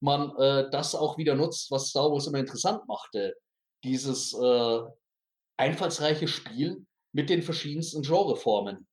man 0.03 0.33
das 0.71 0.95
auch 0.95 1.19
wieder 1.19 1.35
nutzt, 1.35 1.69
was 1.69 1.89
Star 1.89 2.09
Wars 2.11 2.25
immer 2.25 2.39
interessant 2.39 2.87
machte. 2.87 3.35
Dieses 3.83 4.35
einfallsreiche 5.57 6.27
Spiel 6.27 6.83
mit 7.13 7.29
den 7.29 7.43
verschiedensten 7.43 8.01
Genreformen. 8.01 8.87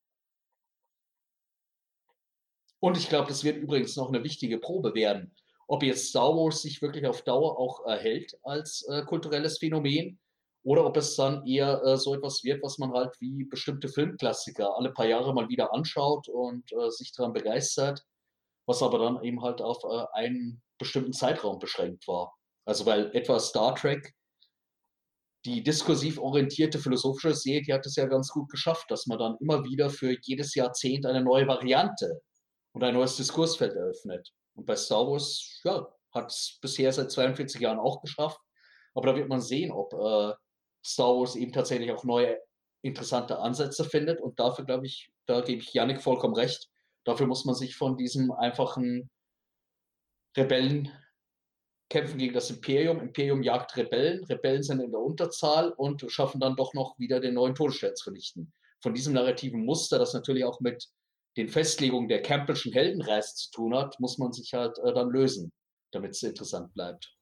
Und 2.81 2.97
ich 2.97 3.09
glaube, 3.09 3.29
das 3.29 3.45
wird 3.45 3.57
übrigens 3.57 3.97
noch 3.97 4.09
eine 4.09 4.23
wichtige 4.23 4.59
Probe 4.59 4.95
werden, 4.95 5.35
ob 5.67 5.83
jetzt 5.83 6.09
Star 6.09 6.35
Wars 6.35 6.63
sich 6.63 6.81
wirklich 6.81 7.07
auf 7.07 7.23
Dauer 7.23 7.59
auch 7.59 7.85
erhält 7.87 8.39
als 8.43 8.87
äh, 8.89 9.03
kulturelles 9.05 9.59
Phänomen 9.59 10.19
oder 10.63 10.85
ob 10.85 10.97
es 10.97 11.17
dann 11.17 11.47
eher 11.47 11.83
äh, 11.85 11.97
so 11.97 12.15
etwas 12.15 12.45
wird, 12.45 12.63
was 12.63 12.79
man 12.79 12.93
halt 12.93 13.15
wie 13.21 13.45
bestimmte 13.45 13.89
Filmklassiker 13.89 14.77
alle 14.77 14.93
paar 14.93 15.07
Jahre 15.07 15.35
mal 15.35 15.49
wieder 15.49 15.75
anschaut 15.75 16.29
und 16.29 16.73
äh, 16.73 16.91
sich 16.91 17.13
daran 17.13 17.33
begeistert, 17.33 18.05
was 18.67 18.83
aber 18.83 18.99
dann 18.99 19.23
eben 19.25 19.43
halt 19.43 19.61
auf 19.61 19.83
äh, 19.85 20.07
einen 20.13 20.63
bestimmten 20.79 21.13
Zeitraum 21.13 21.59
beschränkt 21.59 22.07
war. 22.07 22.35
Also 22.65 22.87
weil 22.87 23.11
etwa 23.15 23.41
Star 23.41 23.75
Trek, 23.75 24.15
die 25.45 25.63
diskursiv 25.63 26.19
orientierte 26.19 26.79
philosophische 26.79 27.35
Serie, 27.35 27.63
die 27.63 27.73
hat 27.73 27.87
es 27.87 27.97
ja 27.97 28.07
ganz 28.07 28.29
gut 28.29 28.51
geschafft, 28.51 28.91
dass 28.91 29.07
man 29.07 29.19
dann 29.19 29.37
immer 29.41 29.65
wieder 29.65 29.91
für 29.91 30.17
jedes 30.23 30.55
Jahrzehnt 30.55 31.07
eine 31.07 31.23
neue 31.23 31.47
Variante 31.47 32.21
und 32.79 32.85
ein 32.85 32.95
neues 32.95 33.17
Diskursfeld 33.17 33.75
eröffnet. 33.75 34.33
Und 34.55 34.65
bei 34.65 34.77
Star 34.77 35.05
Wars, 35.05 35.61
ja, 35.65 35.93
hat 36.13 36.31
es 36.31 36.59
bisher 36.63 36.93
seit 36.93 37.11
42 37.11 37.61
Jahren 37.61 37.81
auch 37.81 38.01
geschafft. 38.01 38.41
Aber 38.95 39.09
da 39.09 39.17
wird 39.17 39.29
man 39.29 39.41
sehen, 39.41 39.73
ob 39.73 39.93
äh, 39.95 40.33
Star 40.85 41.17
Wars 41.17 41.35
eben 41.35 41.53
tatsächlich 41.53 41.91
auch 41.91 42.05
neue 42.05 42.39
interessante 42.83 43.41
Ansätze 43.41 43.83
findet. 43.83 44.21
Und 44.21 44.39
dafür 44.39 44.65
glaube 44.65 44.87
ich, 44.87 45.11
da 45.27 45.41
gebe 45.41 45.61
ich 45.61 45.73
Yannick 45.73 46.01
vollkommen 46.01 46.37
recht. 46.37 46.71
Dafür 47.03 47.27
muss 47.27 47.45
man 47.45 47.57
sich 47.57 47.75
von 47.75 47.97
diesem 47.97 48.31
einfachen 48.31 49.11
Rebellen 50.37 50.93
kämpfen 51.91 52.19
gegen 52.19 52.35
das 52.35 52.49
Imperium. 52.49 53.01
Imperium 53.01 53.43
jagt 53.43 53.77
Rebellen. 53.77 54.23
Rebellen 54.27 54.63
sind 54.63 54.79
in 54.79 54.93
der 54.93 55.01
Unterzahl 55.01 55.73
und 55.73 56.09
schaffen 56.13 56.39
dann 56.39 56.55
doch 56.55 56.75
noch 56.75 56.97
wieder 56.97 57.19
den 57.19 57.35
neuen 57.35 57.57
Todesstern 57.57 57.97
zu 57.97 58.05
vernichten. 58.05 58.53
Von 58.81 58.95
diesem 58.95 59.15
narrativen 59.15 59.65
Muster, 59.65 59.99
das 59.99 60.15
natürlich 60.15 60.45
auch 60.45 60.61
mit 60.61 60.89
den 61.39 61.49
Festlegungen 61.49 62.09
der 62.09 62.21
Campbellschen 62.21 62.73
Heldenreise 62.73 63.35
zu 63.37 63.51
tun 63.53 63.75
hat, 63.75 63.99
muss 64.01 64.19
man 64.19 64.33
sich 64.33 64.53
halt 64.53 64.77
äh, 64.85 64.93
dann 64.93 65.09
lösen, 65.09 65.53
damit 65.93 66.11
es 66.11 66.23
interessant 66.23 66.75
bleibt. 66.75 67.15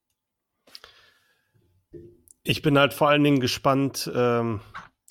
Ich 2.43 2.63
bin 2.63 2.79
halt 2.79 2.95
vor 2.95 3.09
allen 3.09 3.25
Dingen 3.25 3.41
gespannt, 3.41 4.11
ähm, 4.15 4.61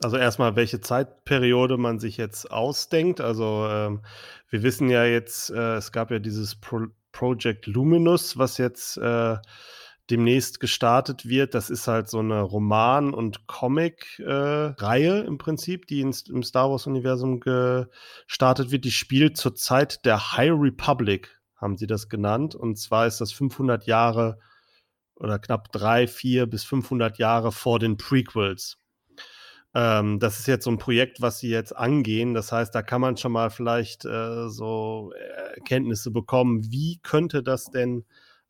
also 0.01 0.17
erstmal, 0.17 0.55
welche 0.55 0.81
Zeitperiode 0.81 1.77
man 1.77 1.99
sich 1.99 2.17
jetzt 2.17 2.51
ausdenkt. 2.51 3.21
Also 3.21 3.67
ähm, 3.69 4.01
wir 4.49 4.63
wissen 4.63 4.89
ja 4.89 5.05
jetzt, 5.05 5.51
äh, 5.51 5.75
es 5.75 5.91
gab 5.91 6.11
ja 6.11 6.19
dieses 6.19 6.55
Pro 6.55 6.87
Project 7.11 7.65
Luminous, 7.67 8.37
was 8.37 8.57
jetzt 8.57 8.97
äh, 8.97 9.37
demnächst 10.09 10.59
gestartet 10.59 11.27
wird. 11.27 11.53
Das 11.53 11.69
ist 11.69 11.87
halt 11.87 12.09
so 12.09 12.19
eine 12.19 12.41
Roman- 12.41 13.13
und 13.13 13.47
Comic-Reihe 13.47 15.23
äh, 15.23 15.25
im 15.25 15.37
Prinzip, 15.37 15.87
die 15.87 16.01
ins, 16.01 16.23
im 16.29 16.43
Star 16.43 16.69
Wars-Universum 16.69 17.39
gestartet 17.39 18.71
wird. 18.71 18.85
Die 18.85 18.91
spielt 18.91 19.37
zur 19.37 19.55
Zeit 19.55 20.05
der 20.05 20.33
High 20.33 20.53
Republic, 20.53 21.39
haben 21.55 21.77
sie 21.77 21.87
das 21.87 22.09
genannt. 22.09 22.55
Und 22.55 22.77
zwar 22.77 23.07
ist 23.07 23.21
das 23.21 23.31
500 23.31 23.85
Jahre 23.87 24.39
oder 25.15 25.39
knapp 25.39 25.71
drei, 25.71 26.07
vier 26.07 26.45
bis 26.45 26.63
500 26.63 27.17
Jahre 27.17 27.51
vor 27.51 27.79
den 27.79 27.97
Prequels. 27.97 28.77
Ähm, 29.73 30.19
das 30.19 30.39
ist 30.39 30.47
jetzt 30.47 30.63
so 30.63 30.71
ein 30.71 30.77
Projekt, 30.77 31.21
was 31.21 31.39
sie 31.39 31.49
jetzt 31.49 31.75
angehen. 31.75 32.33
Das 32.33 32.51
heißt, 32.51 32.73
da 32.73 32.81
kann 32.81 33.01
man 33.01 33.17
schon 33.17 33.33
mal 33.33 33.49
vielleicht 33.49 34.05
äh, 34.05 34.49
so 34.49 35.11
Erkenntnisse 35.55 36.11
bekommen, 36.11 36.71
wie 36.71 36.99
könnte 37.03 37.43
das 37.43 37.65
denn 37.65 38.05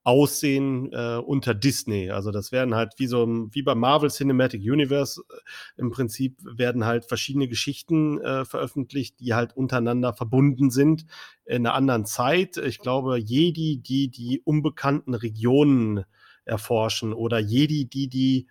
aussehen 0.05 0.93
äh, 0.93 1.17
unter 1.17 1.55
Disney. 1.55 2.11
Also 2.11 2.29
das 2.31 2.51
werden 2.51 2.75
halt 2.75 2.93
wie 2.97 3.07
so 3.07 3.27
wie 3.51 3.63
beim 3.63 3.79
Marvel 3.79 4.11
Cinematic 4.11 4.61
Universe 4.61 5.21
äh, 5.27 5.81
im 5.81 5.89
Prinzip 5.89 6.37
werden 6.43 6.85
halt 6.85 7.05
verschiedene 7.05 7.47
Geschichten 7.47 8.21
äh, 8.21 8.45
veröffentlicht, 8.45 9.19
die 9.19 9.33
halt 9.33 9.57
untereinander 9.57 10.13
verbunden 10.13 10.69
sind 10.69 11.07
in 11.45 11.65
einer 11.65 11.73
anderen 11.73 12.05
Zeit. 12.05 12.57
Ich 12.57 12.79
glaube, 12.79 13.17
Jedi, 13.17 13.77
die 13.77 14.09
die 14.09 14.41
unbekannten 14.45 15.15
Regionen 15.15 16.05
erforschen 16.45 17.11
oder 17.11 17.39
Jedi, 17.39 17.85
die 17.85 18.07
die 18.07 18.47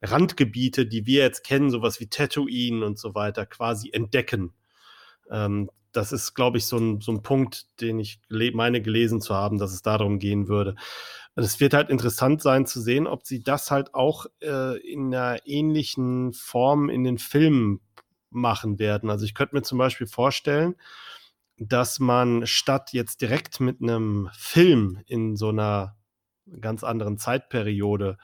Randgebiete, 0.00 0.86
die 0.86 1.04
wir 1.06 1.22
jetzt 1.22 1.44
kennen, 1.44 1.70
sowas 1.70 2.00
wie 2.00 2.06
Tatooine 2.06 2.84
und 2.84 2.98
so 2.98 3.14
weiter, 3.14 3.44
quasi 3.44 3.90
entdecken. 3.92 4.54
Ähm, 5.30 5.70
das 5.96 6.12
ist, 6.12 6.34
glaube 6.34 6.58
ich, 6.58 6.66
so 6.66 6.76
ein, 6.76 7.00
so 7.00 7.12
ein 7.12 7.22
Punkt, 7.22 7.66
den 7.80 7.98
ich 7.98 8.20
meine 8.28 8.82
gelesen 8.82 9.20
zu 9.20 9.34
haben, 9.34 9.58
dass 9.58 9.72
es 9.72 9.82
darum 9.82 10.18
gehen 10.18 10.48
würde. 10.48 10.74
Es 11.36 11.58
wird 11.60 11.74
halt 11.74 11.90
interessant 11.90 12.42
sein 12.42 12.66
zu 12.66 12.80
sehen, 12.80 13.06
ob 13.06 13.24
sie 13.24 13.42
das 13.42 13.70
halt 13.70 13.94
auch 13.94 14.26
äh, 14.40 14.78
in 14.78 15.14
einer 15.14 15.38
ähnlichen 15.46 16.32
Form 16.32 16.88
in 16.88 17.04
den 17.04 17.18
Filmen 17.18 17.80
machen 18.30 18.78
werden. 18.78 19.10
Also 19.10 19.24
ich 19.24 19.34
könnte 19.34 19.54
mir 19.54 19.62
zum 19.62 19.78
Beispiel 19.78 20.06
vorstellen, 20.06 20.76
dass 21.56 22.00
man 22.00 22.46
statt 22.46 22.92
jetzt 22.92 23.20
direkt 23.20 23.60
mit 23.60 23.80
einem 23.80 24.28
Film 24.36 25.00
in 25.06 25.36
so 25.36 25.48
einer 25.48 25.96
ganz 26.60 26.84
anderen 26.84 27.18
Zeitperiode 27.18 28.18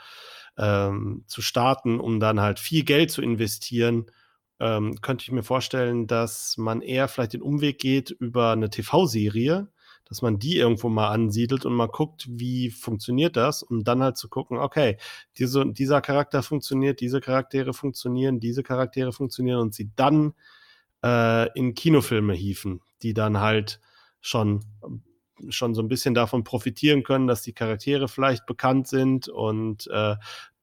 ähm, 0.59 1.24
zu 1.26 1.42
starten, 1.42 2.01
um 2.01 2.20
dann 2.20 2.40
halt 2.40 2.59
viel 2.59 2.84
Geld 2.84 3.10
zu 3.10 3.22
investieren, 3.22 4.06
ähm, 4.60 5.00
könnte 5.00 5.22
ich 5.22 5.32
mir 5.32 5.42
vorstellen, 5.42 6.06
dass 6.06 6.56
man 6.58 6.82
eher 6.82 7.08
vielleicht 7.08 7.32
den 7.32 7.42
Umweg 7.42 7.78
geht 7.78 8.10
über 8.10 8.52
eine 8.52 8.70
TV-Serie, 8.70 9.68
dass 10.04 10.22
man 10.22 10.38
die 10.38 10.56
irgendwo 10.56 10.88
mal 10.88 11.08
ansiedelt 11.08 11.64
und 11.64 11.74
mal 11.74 11.88
guckt, 11.88 12.26
wie 12.28 12.70
funktioniert 12.70 13.36
das, 13.36 13.62
um 13.62 13.84
dann 13.84 14.02
halt 14.02 14.16
zu 14.16 14.28
gucken, 14.28 14.58
okay, 14.58 14.98
diese, 15.38 15.64
dieser 15.66 16.00
Charakter 16.00 16.42
funktioniert, 16.42 17.00
diese 17.00 17.20
Charaktere 17.20 17.72
funktionieren, 17.72 18.40
diese 18.40 18.62
Charaktere 18.62 19.12
funktionieren 19.12 19.60
und 19.60 19.74
sie 19.74 19.90
dann 19.96 20.34
äh, 21.02 21.50
in 21.58 21.74
Kinofilme 21.74 22.34
hieven, 22.34 22.80
die 23.02 23.14
dann 23.14 23.40
halt 23.40 23.80
schon 24.20 24.64
schon 25.48 25.74
so 25.74 25.80
ein 25.80 25.88
bisschen 25.88 26.12
davon 26.12 26.44
profitieren 26.44 27.02
können, 27.02 27.26
dass 27.26 27.40
die 27.40 27.54
Charaktere 27.54 28.08
vielleicht 28.08 28.44
bekannt 28.44 28.88
sind 28.88 29.28
und 29.28 29.86
äh, 29.86 30.16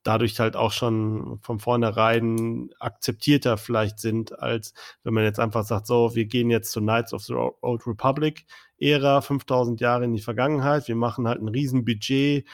dadurch 0.07 0.39
halt 0.39 0.55
auch 0.55 0.71
schon 0.71 1.39
von 1.41 1.59
vornherein 1.59 2.69
akzeptierter 2.79 3.57
vielleicht 3.57 3.99
sind, 3.99 4.39
als 4.39 4.73
wenn 5.03 5.13
man 5.13 5.25
jetzt 5.25 5.39
einfach 5.39 5.65
sagt, 5.65 5.87
so, 5.87 6.15
wir 6.15 6.25
gehen 6.25 6.49
jetzt 6.49 6.71
zur 6.71 6.81
Knights 6.81 7.13
of 7.13 7.23
the 7.23 7.33
Old 7.33 7.85
Republic 7.85 8.45
Ära, 8.79 9.21
5000 9.21 9.81
Jahre 9.81 10.05
in 10.05 10.13
die 10.13 10.21
Vergangenheit, 10.21 10.87
wir 10.87 10.95
machen 10.95 11.27
halt 11.27 11.41
ein 11.41 11.47
Riesenbudget, 11.47 12.47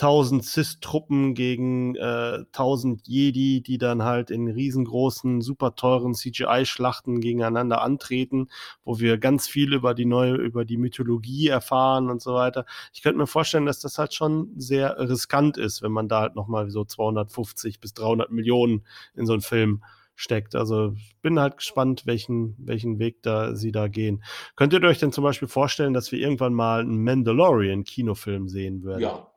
1000 0.00 0.44
Cis-Truppen 0.44 1.34
gegen 1.34 1.94
äh, 1.96 2.44
1000 2.52 3.06
Jedi, 3.06 3.62
die 3.62 3.76
dann 3.76 4.02
halt 4.02 4.30
in 4.30 4.48
riesengroßen, 4.48 5.42
super 5.42 5.74
teuren 5.74 6.14
CGI-Schlachten 6.14 7.20
gegeneinander 7.20 7.82
antreten, 7.82 8.48
wo 8.82 8.98
wir 8.98 9.18
ganz 9.18 9.46
viel 9.46 9.74
über 9.74 9.92
die 9.94 10.06
neue, 10.06 10.34
über 10.34 10.64
die 10.64 10.78
Mythologie 10.78 11.48
erfahren 11.48 12.08
und 12.08 12.22
so 12.22 12.34
weiter. 12.34 12.64
Ich 12.92 13.02
könnte 13.02 13.18
mir 13.18 13.26
vorstellen, 13.26 13.66
dass 13.66 13.80
das 13.80 13.98
halt 13.98 14.14
schon 14.14 14.52
sehr 14.56 14.98
riskant 14.98 15.58
ist, 15.58 15.82
wenn 15.82 15.92
man 15.92 16.08
da 16.08 16.20
halt 16.22 16.34
nochmal 16.34 16.70
so 16.70 16.84
250 16.84 17.80
bis 17.80 17.92
300 17.92 18.30
Millionen 18.30 18.86
in 19.14 19.26
so 19.26 19.34
einen 19.34 19.42
Film 19.42 19.82
steckt. 20.14 20.54
Also 20.54 20.94
bin 21.22 21.40
halt 21.40 21.58
gespannt, 21.58 22.06
welchen, 22.06 22.54
welchen 22.58 22.98
Weg 22.98 23.22
da 23.22 23.54
sie 23.54 23.72
da 23.72 23.88
gehen. 23.88 24.22
Könnt 24.56 24.72
ihr 24.72 24.82
euch 24.82 24.98
denn 24.98 25.12
zum 25.12 25.24
Beispiel 25.24 25.48
vorstellen, 25.48 25.94
dass 25.94 26.12
wir 26.12 26.18
irgendwann 26.18 26.54
mal 26.54 26.80
einen 26.80 27.02
Mandalorian-Kinofilm 27.02 28.48
sehen 28.48 28.82
würden? 28.82 29.00
Ja, 29.00 29.29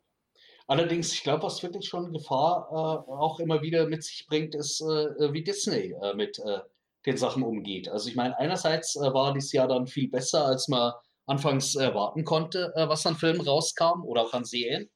Allerdings, 0.67 1.13
ich 1.13 1.23
glaube, 1.23 1.43
was 1.43 1.61
wirklich 1.61 1.87
schon 1.87 2.13
Gefahr 2.13 2.67
äh, 2.71 3.11
auch 3.11 3.39
immer 3.39 3.61
wieder 3.61 3.87
mit 3.87 4.03
sich 4.03 4.25
bringt, 4.27 4.55
ist, 4.55 4.81
äh, 4.81 5.33
wie 5.33 5.43
Disney 5.43 5.93
äh, 6.01 6.13
mit 6.13 6.39
äh, 6.39 6.59
den 7.05 7.17
Sachen 7.17 7.43
umgeht. 7.43 7.89
Also 7.89 8.09
ich 8.09 8.15
meine, 8.15 8.37
einerseits 8.39 8.95
äh, 8.95 9.13
war 9.13 9.33
dieses 9.33 9.51
Jahr 9.51 9.67
dann 9.67 9.87
viel 9.87 10.09
besser, 10.09 10.45
als 10.45 10.69
man 10.69 10.93
anfangs 11.25 11.75
erwarten 11.75 12.23
konnte, 12.23 12.71
äh, 12.75 12.87
was 12.87 13.05
an 13.05 13.15
Filmen 13.15 13.41
rauskam 13.41 14.05
oder 14.05 14.21
auch 14.21 14.33
an 14.33 14.45
Serien. 14.45 14.89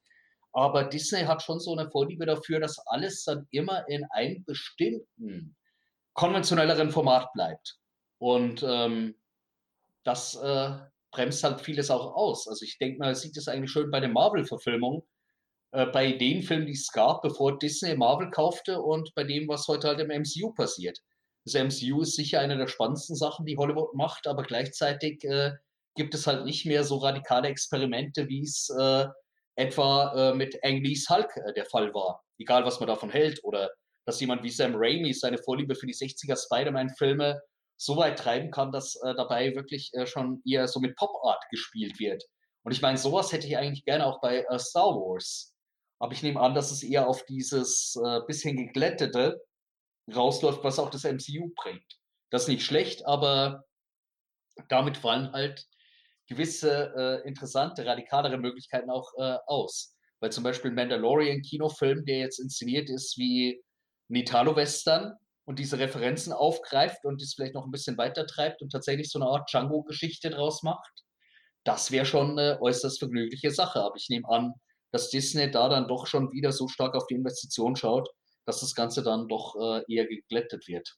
Aber 0.53 0.85
Disney 0.85 1.22
hat 1.22 1.44
schon 1.44 1.60
so 1.60 1.73
eine 1.77 1.89
Vorliebe 1.91 2.26
dafür, 2.26 2.60
dass 2.60 2.80
alles 2.88 3.26
dann 3.26 3.45
immer 3.52 3.88
in 3.89 4.06
einem 4.11 4.44
bestimmten 4.45 5.56
konventionelleren 6.14 6.89
Format 6.89 7.31
bleibt. 7.34 7.77
Und 8.18 8.64
ähm, 8.68 9.14
das 10.03 10.39
bremst 11.11 11.44
halt 11.44 11.61
vieles 11.61 11.91
auch 11.91 12.15
aus. 12.15 12.48
Also 12.48 12.64
ich 12.64 12.80
denke 12.80 12.98
mal, 12.98 13.14
sieht 13.14 13.38
es 13.38 13.48
eigentlich 13.48 13.69
schön 13.69 13.91
bei 13.91 13.99
den 13.99 14.14
Marvel-Verfilmungen, 14.14 15.02
äh, 15.02 15.06
bei 15.86 16.14
den 16.14 16.41
Filmen, 16.41 16.66
die 16.66 16.74
es 16.74 16.91
gab, 16.91 17.22
bevor 17.22 17.60
Disney 17.60 17.95
Marvel 17.95 18.32
kaufte 18.32 18.82
und 18.82 19.14
bei 19.16 19.24
dem, 19.24 19.48
was 19.48 19.68
heute 19.68 19.88
halt 19.88 19.99
im 19.99 20.08
MCU 20.08 20.52
passiert. 20.54 20.99
Das 21.45 21.54
MCU 21.54 22.02
ist 22.02 22.16
sicher 22.16 22.40
eine 22.40 22.58
der 22.58 22.68
spannendsten 22.68 23.16
Sachen, 23.16 23.45
die 23.45 23.58
Hollywood 23.58 23.94
macht, 23.94 24.28
aber 24.28 24.44
gleichzeitig 24.44 25.24
äh, 25.24 25.52
gibt 25.95 26.14
es 26.14 26.28
halt 26.28 26.45
nicht 26.45 26.66
mehr 26.66 26.84
so 26.84 26.98
radikale 26.98 27.48
Experimente, 27.48 28.28
wie 28.28 28.41
es 28.41 28.70
äh, 28.78 29.06
etwa 29.56 30.32
äh, 30.32 30.36
mit 30.36 30.58
Ang 30.64 30.84
Lee's 30.84 31.10
Hulk 31.10 31.36
äh, 31.38 31.54
der 31.54 31.66
Fall 31.66 31.94
war. 31.94 32.24
Egal, 32.38 32.66
was 32.66 32.80
man 32.80 32.88
davon 32.88 33.10
hält. 33.10 33.44
Oder 33.44 33.72
dass 34.06 34.20
jemand 34.20 34.44
wie 34.44 34.49
Sam 34.49 34.74
Raimi 34.76 35.14
seine 35.14 35.38
Vorliebe 35.38 35.76
für 35.76 35.88
die 35.88 35.95
60er 35.95 36.38
Spider-Man-Filme 36.41 37.41
so 37.80 37.98
weit 37.98 38.20
treiben 38.20 38.52
kann, 38.52 38.72
dass 38.72 38.95
äh, 39.04 39.14
dabei 39.16 39.56
wirklich 39.56 39.91
schon 40.06 40.41
eher 40.45 40.68
so 40.68 40.80
mit 40.80 40.95
Pop-Art 40.95 41.44
gespielt 41.49 41.99
wird. 41.99 42.24
Und 42.64 42.72
ich 42.72 42.82
meine, 42.82 42.98
sowas 42.98 43.32
hätte 43.32 43.48
ich 43.48 43.58
eigentlich 43.58 43.86
gerne 43.86 44.06
auch 44.06 44.20
bei 44.20 44.45
Star 44.58 44.95
Wars. 44.95 45.54
Aber 45.99 46.14
ich 46.14 46.24
nehme 46.24 46.40
an, 46.40 46.53
dass 46.53 46.72
es 46.72 46.84
eher 46.84 47.07
auf 47.07 47.26
dieses 47.26 47.95
äh, 48.03 48.22
bisschen 48.28 48.56
geglättete 48.56 49.41
rausläuft, 50.14 50.64
was 50.64 50.80
auch 50.80 50.90
das 50.90 51.03
MCU 51.03 51.52
bringt. 51.56 51.86
Das 52.30 52.44
ist 52.44 52.48
nicht 52.49 52.65
schlecht, 52.65 53.06
aber 53.06 53.64
damit 54.69 54.98
fallen 54.98 55.32
halt 55.32 55.65
gewisse 56.28 56.94
äh, 56.95 57.28
interessante, 57.28 57.86
radikalere 57.86 58.38
Möglichkeiten 58.38 58.90
auch 58.90 59.11
äh, 59.18 59.38
aus. 59.48 59.95
Weil 60.19 60.32
zum 60.32 60.44
Beispiel 60.44 60.72
Mandalorian-Kinofilm, 60.72 62.06
der 62.06 62.19
jetzt 62.19 62.40
inszeniert 62.40 62.90
ist 62.90 63.18
wie 63.18 63.64
ein 64.10 64.15
Italo-Western 64.15 65.14
und 65.45 65.60
diese 65.60 65.80
Referenzen 65.80 66.34
aufgreift 66.34 67.06
und 67.06 67.22
dies 67.22 67.36
vielleicht 67.36 67.53
noch 67.53 67.65
ein 67.65 67.72
bisschen 67.72 67.98
weiter 67.98 68.26
treibt 68.26 68.61
und 68.61 68.72
tatsächlich 68.72 69.10
so 69.10 69.19
eine 69.19 69.30
Art 69.30 69.49
Django-Geschichte 69.49 70.30
draus 70.30 70.64
macht, 70.64 70.91
das 71.64 71.91
wäre 71.91 72.06
schon 72.06 72.32
eine 72.32 72.61
äußerst 72.61 72.99
vergnügliche 72.99 73.52
Sache. 73.52 73.82
Aber 73.82 73.95
ich 73.95 74.10
nehme 74.10 74.28
an, 74.28 74.53
dass 74.98 75.11
Disney 75.11 75.52
da 75.52 75.69
dann 75.69 75.88
doch 75.88 76.07
schon 76.07 76.32
wieder 76.32 76.52
so 76.52 76.68
stark 76.68 76.95
auf 76.95 77.06
die 77.06 77.14
Investition 77.14 77.76
schaut, 77.76 78.10
dass 78.45 78.61
das 78.61 78.74
Ganze 78.74 79.03
dann 79.03 79.28
doch 79.28 79.56
äh, 79.56 79.84
eher 79.88 80.07
geglättet 80.07 80.68
wird. 80.68 80.98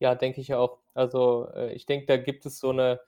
Ja, 0.00 0.16
denke 0.16 0.40
ich 0.40 0.54
auch. 0.54 0.80
Also 0.92 1.48
äh, 1.54 1.72
ich 1.72 1.86
denke, 1.86 2.06
da 2.06 2.16
gibt 2.16 2.44
es 2.46 2.58
so 2.58 2.70
eine, 2.70 3.00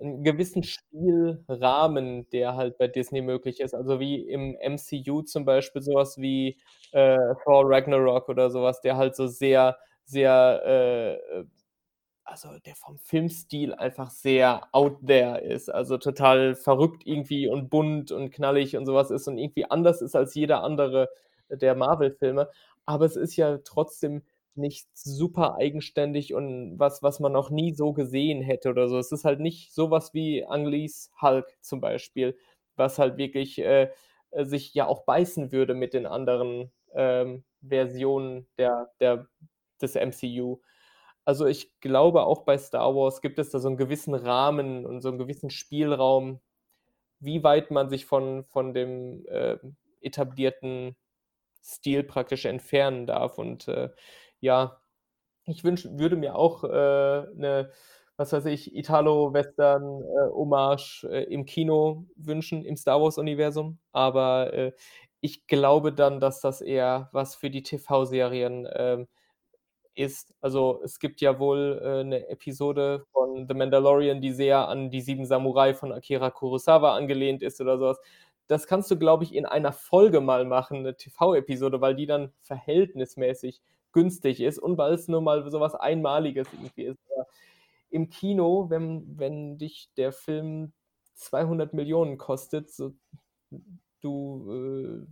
einen 0.00 0.24
gewissen 0.24 0.64
Spielrahmen, 0.64 2.28
der 2.30 2.56
halt 2.56 2.78
bei 2.78 2.88
Disney 2.88 3.22
möglich 3.22 3.60
ist. 3.60 3.74
Also 3.74 4.00
wie 4.00 4.28
im 4.28 4.56
MCU 4.60 5.22
zum 5.22 5.44
Beispiel 5.44 5.82
sowas 5.82 6.18
wie 6.18 6.58
äh, 6.90 7.16
Thor 7.44 7.62
Ragnarok 7.64 8.28
oder 8.28 8.50
sowas, 8.50 8.80
der 8.80 8.96
halt 8.96 9.14
so 9.14 9.28
sehr, 9.28 9.78
sehr 10.04 11.18
äh, 11.30 11.44
also 12.28 12.58
der 12.64 12.74
vom 12.74 12.98
Filmstil 12.98 13.74
einfach 13.74 14.10
sehr 14.10 14.68
out 14.72 14.98
there 15.06 15.40
ist, 15.40 15.70
also 15.70 15.96
total 15.98 16.54
verrückt 16.54 17.02
irgendwie 17.06 17.48
und 17.48 17.70
bunt 17.70 18.12
und 18.12 18.30
knallig 18.30 18.76
und 18.76 18.86
sowas 18.86 19.10
ist 19.10 19.28
und 19.28 19.38
irgendwie 19.38 19.70
anders 19.70 20.02
ist 20.02 20.14
als 20.14 20.34
jeder 20.34 20.62
andere 20.62 21.08
der 21.50 21.74
Marvel-Filme. 21.74 22.48
Aber 22.86 23.04
es 23.06 23.16
ist 23.16 23.36
ja 23.36 23.58
trotzdem 23.64 24.22
nicht 24.54 24.88
super 24.94 25.56
eigenständig 25.56 26.34
und 26.34 26.78
was, 26.78 27.02
was 27.02 27.20
man 27.20 27.32
noch 27.32 27.50
nie 27.50 27.72
so 27.74 27.92
gesehen 27.92 28.42
hätte 28.42 28.70
oder 28.70 28.88
so. 28.88 28.98
Es 28.98 29.12
ist 29.12 29.24
halt 29.24 29.40
nicht 29.40 29.72
sowas 29.72 30.12
wie 30.14 30.44
Ang 30.44 30.66
Hulk 31.22 31.56
zum 31.62 31.80
Beispiel, 31.80 32.36
was 32.76 32.98
halt 32.98 33.16
wirklich 33.16 33.58
äh, 33.60 33.90
sich 34.36 34.74
ja 34.74 34.86
auch 34.86 35.04
beißen 35.04 35.52
würde 35.52 35.74
mit 35.74 35.94
den 35.94 36.06
anderen 36.06 36.70
ähm, 36.94 37.44
Versionen 37.66 38.46
der, 38.58 38.90
der, 39.00 39.28
des 39.80 39.94
MCU. 39.94 40.60
Also 41.28 41.44
ich 41.44 41.78
glaube, 41.80 42.24
auch 42.24 42.44
bei 42.44 42.56
Star 42.56 42.96
Wars 42.96 43.20
gibt 43.20 43.38
es 43.38 43.50
da 43.50 43.58
so 43.58 43.68
einen 43.68 43.76
gewissen 43.76 44.14
Rahmen 44.14 44.86
und 44.86 45.02
so 45.02 45.10
einen 45.10 45.18
gewissen 45.18 45.50
Spielraum, 45.50 46.40
wie 47.20 47.44
weit 47.44 47.70
man 47.70 47.90
sich 47.90 48.06
von, 48.06 48.46
von 48.46 48.72
dem 48.72 49.26
äh, 49.26 49.58
etablierten 50.00 50.96
Stil 51.62 52.04
praktisch 52.04 52.46
entfernen 52.46 53.06
darf. 53.06 53.36
Und 53.36 53.68
äh, 53.68 53.90
ja, 54.40 54.80
ich 55.44 55.64
wünsch, 55.64 55.86
würde 55.90 56.16
mir 56.16 56.34
auch 56.34 56.64
äh, 56.64 56.68
eine, 56.68 57.72
was 58.16 58.32
weiß 58.32 58.46
ich, 58.46 58.74
Italo-Western-Hommage 58.74 61.04
äh, 61.10 61.24
im 61.24 61.44
Kino 61.44 62.06
wünschen, 62.16 62.64
im 62.64 62.78
Star 62.78 63.02
Wars-Universum. 63.02 63.78
Aber 63.92 64.54
äh, 64.54 64.72
ich 65.20 65.46
glaube 65.46 65.92
dann, 65.92 66.20
dass 66.20 66.40
das 66.40 66.62
eher 66.62 67.10
was 67.12 67.36
für 67.36 67.50
die 67.50 67.62
TV-Serien 67.62 68.66
ähm, 68.72 69.08
ist. 69.98 70.34
Also 70.40 70.80
es 70.84 70.98
gibt 70.98 71.20
ja 71.20 71.38
wohl 71.38 71.80
äh, 71.82 72.00
eine 72.00 72.28
Episode 72.28 73.04
von 73.12 73.46
The 73.48 73.54
Mandalorian, 73.54 74.20
die 74.20 74.32
sehr 74.32 74.68
an 74.68 74.90
die 74.90 75.00
Sieben 75.00 75.26
Samurai 75.26 75.74
von 75.74 75.92
Akira 75.92 76.30
Kurosawa 76.30 76.96
angelehnt 76.96 77.42
ist 77.42 77.60
oder 77.60 77.78
sowas. 77.78 77.98
das 78.46 78.66
kannst 78.66 78.90
du, 78.90 78.98
glaube 78.98 79.24
ich, 79.24 79.34
in 79.34 79.44
einer 79.46 79.72
Folge 79.72 80.20
mal 80.20 80.44
machen, 80.46 80.78
eine 80.78 80.96
TV-Episode, 80.96 81.80
weil 81.80 81.94
die 81.94 82.06
dann 82.06 82.32
verhältnismäßig 82.42 83.60
günstig 83.92 84.40
ist 84.40 84.58
und 84.58 84.78
weil 84.78 84.94
es 84.94 85.08
nur 85.08 85.20
mal 85.20 85.50
so 85.50 85.60
was 85.60 85.74
Einmaliges 85.74 86.48
irgendwie 86.52 86.84
ist. 86.84 86.98
Aber 87.14 87.26
Im 87.90 88.10
Kino, 88.10 88.70
wenn, 88.70 89.18
wenn 89.18 89.58
dich 89.58 89.90
der 89.96 90.12
Film 90.12 90.72
200 91.16 91.74
Millionen 91.74 92.18
kostet, 92.18 92.70
so, 92.70 92.94
du 94.00 95.06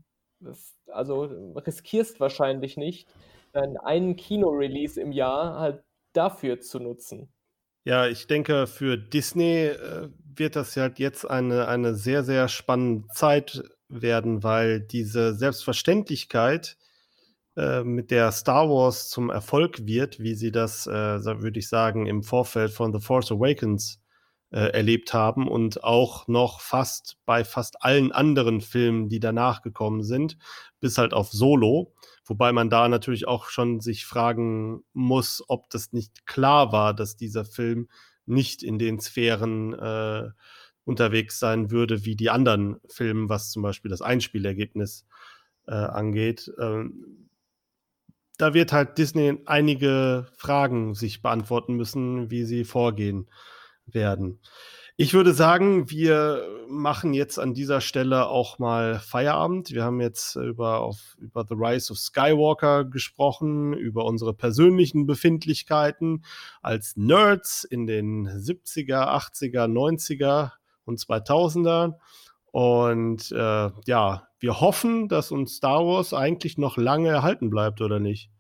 äh, 0.45 0.53
also 0.91 1.23
riskierst 1.57 2.21
wahrscheinlich 2.21 2.77
nicht, 2.77 3.09
dann 3.57 3.77
einen 3.79 4.17
Kino-Release 4.17 5.01
im 5.01 5.13
Jahr 5.13 5.59
halt 5.59 5.83
dafür 6.13 6.61
zu 6.61 6.79
nutzen. 6.79 7.33
Ja, 7.85 8.07
ich 8.07 8.27
denke, 8.27 8.67
für 8.67 8.97
Disney 8.97 9.67
äh, 9.67 10.09
wird 10.35 10.57
das 10.57 10.77
halt 10.77 10.99
jetzt 10.99 11.25
eine, 11.25 11.69
eine 11.69 11.95
sehr, 11.95 12.25
sehr 12.25 12.49
spannende 12.49 13.09
Zeit 13.09 13.63
werden, 13.89 14.43
weil 14.43 14.81
diese 14.81 15.35
Selbstverständlichkeit, 15.35 16.77
äh, 17.57 17.85
mit 17.85 18.11
der 18.11 18.33
Star 18.33 18.69
Wars 18.69 19.09
zum 19.09 19.31
Erfolg 19.31 19.87
wird, 19.87 20.21
wie 20.21 20.35
sie 20.35 20.53
das, 20.53 20.87
äh, 20.87 20.93
würde 21.41 21.59
ich 21.59 21.69
sagen, 21.69 22.07
im 22.07 22.23
Vorfeld 22.23 22.71
von 22.71 22.93
The 22.93 23.01
Force 23.01 23.33
Awakens 23.33 24.01
äh, 24.51 24.73
erlebt 24.73 25.15
haben 25.15 25.49
und 25.49 25.83
auch 25.83 26.29
noch 26.29 26.61
fast 26.61 27.17
bei 27.25 27.45
fast 27.45 27.83
allen 27.83 28.13
anderen 28.13 28.61
Filmen, 28.61 29.09
die 29.09 29.21
danach 29.21 29.63
gekommen 29.63 30.03
sind, 30.03 30.37
bis 30.81 30.99
halt 30.99 31.15
auf 31.15 31.31
Solo. 31.33 31.95
Wobei 32.27 32.53
man 32.53 32.71
da 32.71 32.89
natürlich 32.89 33.29
auch 33.29 33.49
schon 33.49 33.81
sich 33.81 34.05
fragen 34.05 34.83
muss, 34.93 35.45
ob 35.49 35.71
das 35.71 35.93
nicht 35.93 36.27
klar 36.27 36.73
war, 36.73 36.93
dass 36.93 37.17
dieser 37.17 37.45
Film 37.45 37.89
nicht 38.27 38.63
in 38.65 38.79
den 38.79 39.01
Sphären 39.01 39.73
äh, 39.73 40.31
unterwegs 40.85 41.39
sein 41.39 41.71
würde 41.71 42.05
wie 42.05 42.17
die 42.17 42.31
anderen 42.31 42.81
Filme, 42.89 43.29
was 43.29 43.51
zum 43.51 43.63
Beispiel 43.63 43.91
das 43.91 44.03
Einspielergebnis 44.03 45.07
äh, 45.67 45.75
angeht. 45.75 46.53
Ähm, 46.59 47.29
da 48.39 48.55
wird 48.55 48.73
halt 48.73 48.99
Disney 48.99 49.39
einige 49.47 50.27
Fragen 50.37 50.95
sich 50.95 51.23
beantworten 51.23 51.75
müssen, 51.75 52.31
wie 52.31 52.45
sie 52.45 52.65
vorgehen 52.65 53.29
werden. 53.87 54.41
Ich 54.99 55.13
würde 55.13 55.35
sagen, 55.35 55.91
wir 55.91 56.49
machen 56.69 57.13
jetzt 57.13 57.39
an 57.39 57.53
dieser 57.53 57.83
Stelle 57.83 58.29
auch 58.29 58.59
mal 58.59 58.99
Feierabend. 58.99 59.71
Wir 59.73 59.85
haben 59.85 60.01
jetzt 60.01 60.37
über, 60.37 60.81
auf, 60.81 61.19
über 61.21 61.45
The 61.47 61.55
Rise 61.55 61.93
of 61.93 61.99
Skywalker 61.99 62.87
gesprochen, 62.87 63.75
über 63.75 64.07
unsere 64.07 64.33
persönlichen 64.33 65.05
Befindlichkeiten 65.05 66.25
als 66.63 66.97
Nerds 66.97 67.65
in 67.65 67.87
den 67.87 68.27
70er, 68.27 69.07
80er, 69.15 69.67
90er 69.67 70.53
und 70.87 70.99
2000er. 70.99 71.97
Und 72.51 73.31
äh, 73.33 73.71
ja, 73.85 74.29
wir 74.39 74.61
hoffen, 74.63 75.09
dass 75.09 75.31
uns 75.31 75.57
Star 75.57 75.85
Wars 75.85 76.15
eigentlich 76.15 76.57
noch 76.57 76.79
lange 76.79 77.11
erhalten 77.11 77.51
bleibt, 77.51 77.83
oder 77.83 78.01
nicht? 78.01 78.31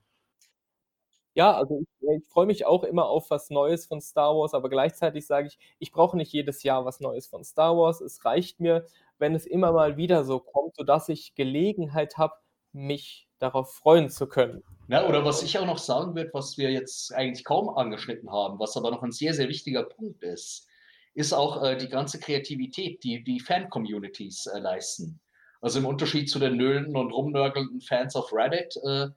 Ja, 1.36 1.52
also 1.52 1.82
ich, 1.82 2.08
ich 2.08 2.26
freue 2.28 2.46
mich 2.46 2.64
auch 2.64 2.82
immer 2.82 3.04
auf 3.06 3.28
was 3.28 3.50
Neues 3.50 3.84
von 3.84 4.00
Star 4.00 4.34
Wars, 4.34 4.54
aber 4.54 4.70
gleichzeitig 4.70 5.26
sage 5.26 5.48
ich, 5.48 5.58
ich 5.78 5.92
brauche 5.92 6.16
nicht 6.16 6.32
jedes 6.32 6.62
Jahr 6.62 6.86
was 6.86 6.98
Neues 7.00 7.26
von 7.26 7.44
Star 7.44 7.76
Wars. 7.76 8.00
Es 8.00 8.24
reicht 8.24 8.58
mir, 8.58 8.86
wenn 9.18 9.34
es 9.34 9.44
immer 9.44 9.70
mal 9.70 9.98
wieder 9.98 10.24
so 10.24 10.40
kommt, 10.40 10.74
sodass 10.76 11.10
ich 11.10 11.34
Gelegenheit 11.34 12.16
habe, 12.16 12.36
mich 12.72 13.28
darauf 13.38 13.74
freuen 13.74 14.08
zu 14.08 14.28
können. 14.28 14.62
Ja, 14.88 15.06
oder 15.06 15.26
was 15.26 15.42
ich 15.42 15.58
auch 15.58 15.66
noch 15.66 15.76
sagen 15.76 16.14
würde, 16.14 16.30
was 16.32 16.56
wir 16.56 16.70
jetzt 16.70 17.12
eigentlich 17.12 17.44
kaum 17.44 17.68
angeschnitten 17.68 18.30
haben, 18.30 18.58
was 18.58 18.74
aber 18.78 18.90
noch 18.90 19.02
ein 19.02 19.12
sehr, 19.12 19.34
sehr 19.34 19.48
wichtiger 19.48 19.82
Punkt 19.82 20.22
ist, 20.22 20.66
ist 21.12 21.34
auch 21.34 21.62
äh, 21.62 21.76
die 21.76 21.90
ganze 21.90 22.18
Kreativität, 22.18 23.04
die 23.04 23.22
die 23.22 23.40
Fan-Communities 23.40 24.46
äh, 24.46 24.58
leisten. 24.58 25.20
Also 25.60 25.80
im 25.80 25.86
Unterschied 25.86 26.30
zu 26.30 26.38
den 26.38 26.56
nöhlenden 26.56 26.96
und 26.96 27.12
rumnörgelnden 27.12 27.82
Fans 27.82 28.16
auf 28.16 28.32
Reddit, 28.32 28.74
äh, 28.84 29.08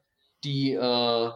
die 0.44 0.74
äh, 0.74 1.30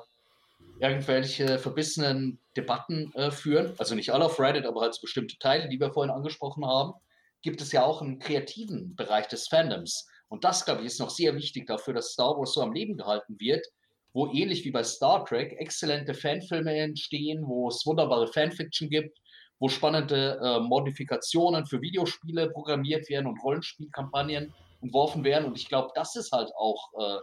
irgendwelche 0.80 1.60
verbissenen 1.60 2.40
Debatten 2.58 3.12
äh, 3.14 3.32
führen, 3.32 3.74
also 3.78 3.96
nicht 3.96 4.12
alle 4.12 4.26
auf 4.26 4.40
Reddit, 4.40 4.66
aber 4.66 4.82
halt 4.82 4.96
so 4.96 5.02
bestimmte 5.02 5.38
Teile, 5.38 5.70
die 5.70 5.80
wir 5.80 5.92
vorhin 5.92 6.14
angesprochen 6.14 6.66
haben, 6.66 6.94
gibt 7.42 7.62
es 7.62 7.72
ja 7.72 7.84
auch 7.84 8.02
einen 8.02 8.20
kreativen 8.20 8.96
Bereich 8.96 9.28
des 9.28 9.48
Fandoms. 9.48 10.08
Und 10.30 10.44
das, 10.44 10.66
glaube 10.66 10.82
ich, 10.82 10.88
ist 10.88 11.00
noch 11.00 11.10
sehr 11.10 11.36
wichtig 11.36 11.68
dafür, 11.68 11.94
dass 11.94 12.14
Star 12.14 12.38
Wars 12.38 12.54
so 12.54 12.62
am 12.62 12.74
Leben 12.74 12.98
gehalten 12.98 13.36
wird, 13.40 13.66
wo 14.14 14.32
ähnlich 14.32 14.64
wie 14.66 14.72
bei 14.72 14.84
Star 14.84 15.26
Trek 15.26 15.54
exzellente 15.60 16.14
Fanfilme 16.14 16.76
entstehen, 16.76 17.44
wo 17.46 17.68
es 17.68 17.86
wunderbare 17.86 18.28
Fanfiction 18.28 18.90
gibt, 18.90 19.18
wo 19.60 19.70
spannende 19.70 20.40
äh, 20.44 20.60
Modifikationen 20.60 21.66
für 21.66 21.82
Videospiele 21.82 22.50
programmiert 22.50 23.10
werden 23.10 23.28
und 23.28 23.44
Rollenspielkampagnen 23.44 24.54
entworfen 24.82 25.24
werden. 25.24 25.46
Und 25.46 25.58
ich 25.58 25.68
glaube, 25.68 25.92
das 25.96 26.16
ist 26.16 26.32
halt 26.32 26.52
auch 26.56 26.90
äh, 27.00 27.20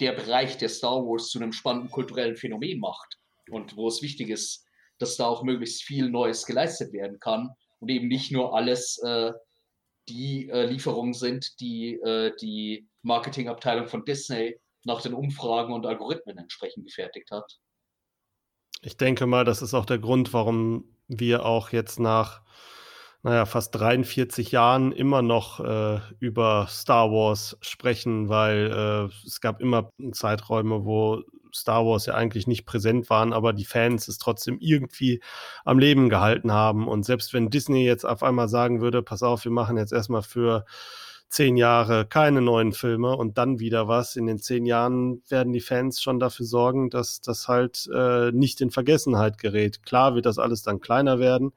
der 0.00 0.12
Bereich 0.12 0.58
der 0.58 0.68
Star 0.68 1.04
Wars 1.04 1.28
zu 1.28 1.38
einem 1.38 1.52
spannenden 1.52 1.90
kulturellen 1.90 2.36
Phänomen 2.36 2.80
macht 2.80 3.18
und 3.50 3.76
wo 3.76 3.88
es 3.88 4.02
wichtig 4.02 4.30
ist, 4.30 4.66
dass 4.98 5.16
da 5.16 5.26
auch 5.26 5.42
möglichst 5.42 5.82
viel 5.82 6.08
Neues 6.08 6.46
geleistet 6.46 6.92
werden 6.92 7.18
kann 7.20 7.50
und 7.80 7.88
eben 7.90 8.08
nicht 8.08 8.32
nur 8.32 8.54
alles 8.54 8.98
äh, 9.04 9.32
die 10.08 10.48
äh, 10.48 10.66
Lieferungen 10.66 11.14
sind, 11.14 11.60
die 11.60 11.94
äh, 11.94 12.34
die 12.40 12.88
Marketingabteilung 13.02 13.88
von 13.88 14.04
Disney 14.04 14.58
nach 14.84 15.02
den 15.02 15.14
Umfragen 15.14 15.72
und 15.72 15.86
Algorithmen 15.86 16.38
entsprechend 16.38 16.86
gefertigt 16.86 17.30
hat. 17.30 17.58
Ich 18.82 18.96
denke 18.96 19.26
mal, 19.26 19.44
das 19.44 19.62
ist 19.62 19.74
auch 19.74 19.86
der 19.86 19.98
Grund, 19.98 20.32
warum 20.32 20.96
wir 21.08 21.46
auch 21.46 21.70
jetzt 21.70 21.98
nach 21.98 22.42
naja, 23.24 23.46
fast 23.46 23.74
43 23.74 24.52
Jahren 24.52 24.92
immer 24.92 25.22
noch 25.22 25.58
äh, 25.58 25.98
über 26.20 26.66
Star 26.68 27.10
Wars 27.10 27.56
sprechen, 27.62 28.28
weil 28.28 28.70
äh, 28.70 29.26
es 29.26 29.40
gab 29.40 29.62
immer 29.62 29.90
Zeiträume, 30.12 30.84
wo 30.84 31.22
Star 31.54 31.86
Wars 31.86 32.04
ja 32.04 32.14
eigentlich 32.14 32.46
nicht 32.46 32.66
präsent 32.66 33.08
waren, 33.08 33.32
aber 33.32 33.54
die 33.54 33.64
Fans 33.64 34.08
es 34.08 34.18
trotzdem 34.18 34.58
irgendwie 34.60 35.22
am 35.64 35.78
Leben 35.78 36.10
gehalten 36.10 36.52
haben. 36.52 36.86
Und 36.86 37.04
selbst 37.04 37.32
wenn 37.32 37.48
Disney 37.48 37.86
jetzt 37.86 38.04
auf 38.04 38.22
einmal 38.22 38.48
sagen 38.48 38.82
würde, 38.82 39.02
pass 39.02 39.22
auf, 39.22 39.44
wir 39.44 39.52
machen 39.52 39.78
jetzt 39.78 39.94
erstmal 39.94 40.22
für 40.22 40.66
zehn 41.30 41.56
Jahre 41.56 42.04
keine 42.04 42.42
neuen 42.42 42.72
Filme 42.72 43.16
und 43.16 43.38
dann 43.38 43.58
wieder 43.58 43.88
was. 43.88 44.16
In 44.16 44.26
den 44.26 44.38
zehn 44.38 44.66
Jahren 44.66 45.22
werden 45.30 45.54
die 45.54 45.60
Fans 45.60 46.02
schon 46.02 46.20
dafür 46.20 46.44
sorgen, 46.44 46.90
dass 46.90 47.22
das 47.22 47.48
halt 47.48 47.88
äh, 47.94 48.32
nicht 48.32 48.60
in 48.60 48.70
Vergessenheit 48.70 49.38
gerät. 49.38 49.82
Klar 49.82 50.14
wird 50.14 50.26
das 50.26 50.38
alles 50.38 50.62
dann 50.62 50.80
kleiner 50.80 51.18
werden, 51.20 51.52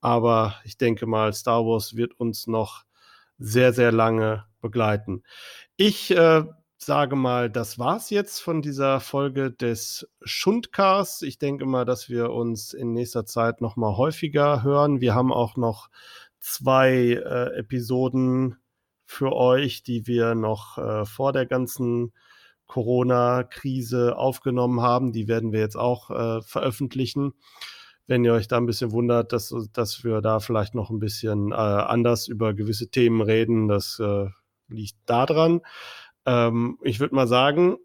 aber 0.00 0.56
ich 0.64 0.76
denke 0.76 1.06
mal, 1.06 1.32
Star 1.32 1.64
Wars 1.64 1.96
wird 1.96 2.18
uns 2.18 2.46
noch 2.46 2.84
sehr, 3.38 3.72
sehr 3.72 3.92
lange 3.92 4.44
begleiten. 4.60 5.22
Ich 5.76 6.10
äh, 6.10 6.44
sage 6.76 7.16
mal, 7.16 7.50
das 7.50 7.78
war's 7.78 8.10
jetzt 8.10 8.40
von 8.40 8.62
dieser 8.62 9.00
Folge 9.00 9.50
des 9.50 10.08
Schundcasts. 10.22 11.22
Ich 11.22 11.38
denke 11.38 11.66
mal, 11.66 11.84
dass 11.84 12.08
wir 12.08 12.30
uns 12.30 12.72
in 12.72 12.92
nächster 12.92 13.26
Zeit 13.26 13.60
noch 13.60 13.76
mal 13.76 13.96
häufiger 13.96 14.62
hören. 14.62 15.00
Wir 15.00 15.14
haben 15.14 15.32
auch 15.32 15.56
noch 15.56 15.88
zwei 16.40 16.90
äh, 17.24 17.58
Episoden 17.58 18.56
für 19.04 19.32
euch, 19.32 19.82
die 19.82 20.06
wir 20.06 20.34
noch 20.34 20.78
äh, 20.78 21.04
vor 21.04 21.32
der 21.32 21.46
ganzen 21.46 22.12
Corona-Krise 22.66 24.16
aufgenommen 24.16 24.80
haben. 24.82 25.12
Die 25.12 25.26
werden 25.26 25.52
wir 25.52 25.60
jetzt 25.60 25.76
auch 25.76 26.10
äh, 26.10 26.42
veröffentlichen 26.42 27.32
wenn 28.08 28.24
ihr 28.24 28.32
euch 28.32 28.48
da 28.48 28.56
ein 28.56 28.66
bisschen 28.66 28.90
wundert, 28.90 29.32
dass, 29.32 29.54
dass 29.72 30.02
wir 30.02 30.20
da 30.20 30.40
vielleicht 30.40 30.74
noch 30.74 30.90
ein 30.90 30.98
bisschen 30.98 31.52
äh, 31.52 31.54
anders 31.54 32.26
über 32.26 32.54
gewisse 32.54 32.90
Themen 32.90 33.20
reden, 33.20 33.68
das 33.68 34.00
äh, 34.00 34.26
liegt 34.66 34.96
daran. 35.06 35.60
Ähm, 36.26 36.78
ich 36.82 37.00
würde 37.00 37.14
mal 37.14 37.28
sagen, 37.28 37.76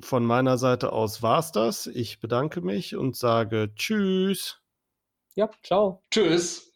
von 0.00 0.24
meiner 0.24 0.58
Seite 0.58 0.92
aus 0.92 1.22
war 1.22 1.38
es 1.38 1.52
das. 1.52 1.86
Ich 1.86 2.20
bedanke 2.20 2.60
mich 2.60 2.96
und 2.96 3.16
sage 3.16 3.72
Tschüss. 3.74 4.60
Ja, 5.34 5.48
ciao. 5.62 6.02
Tschüss. 6.10 6.72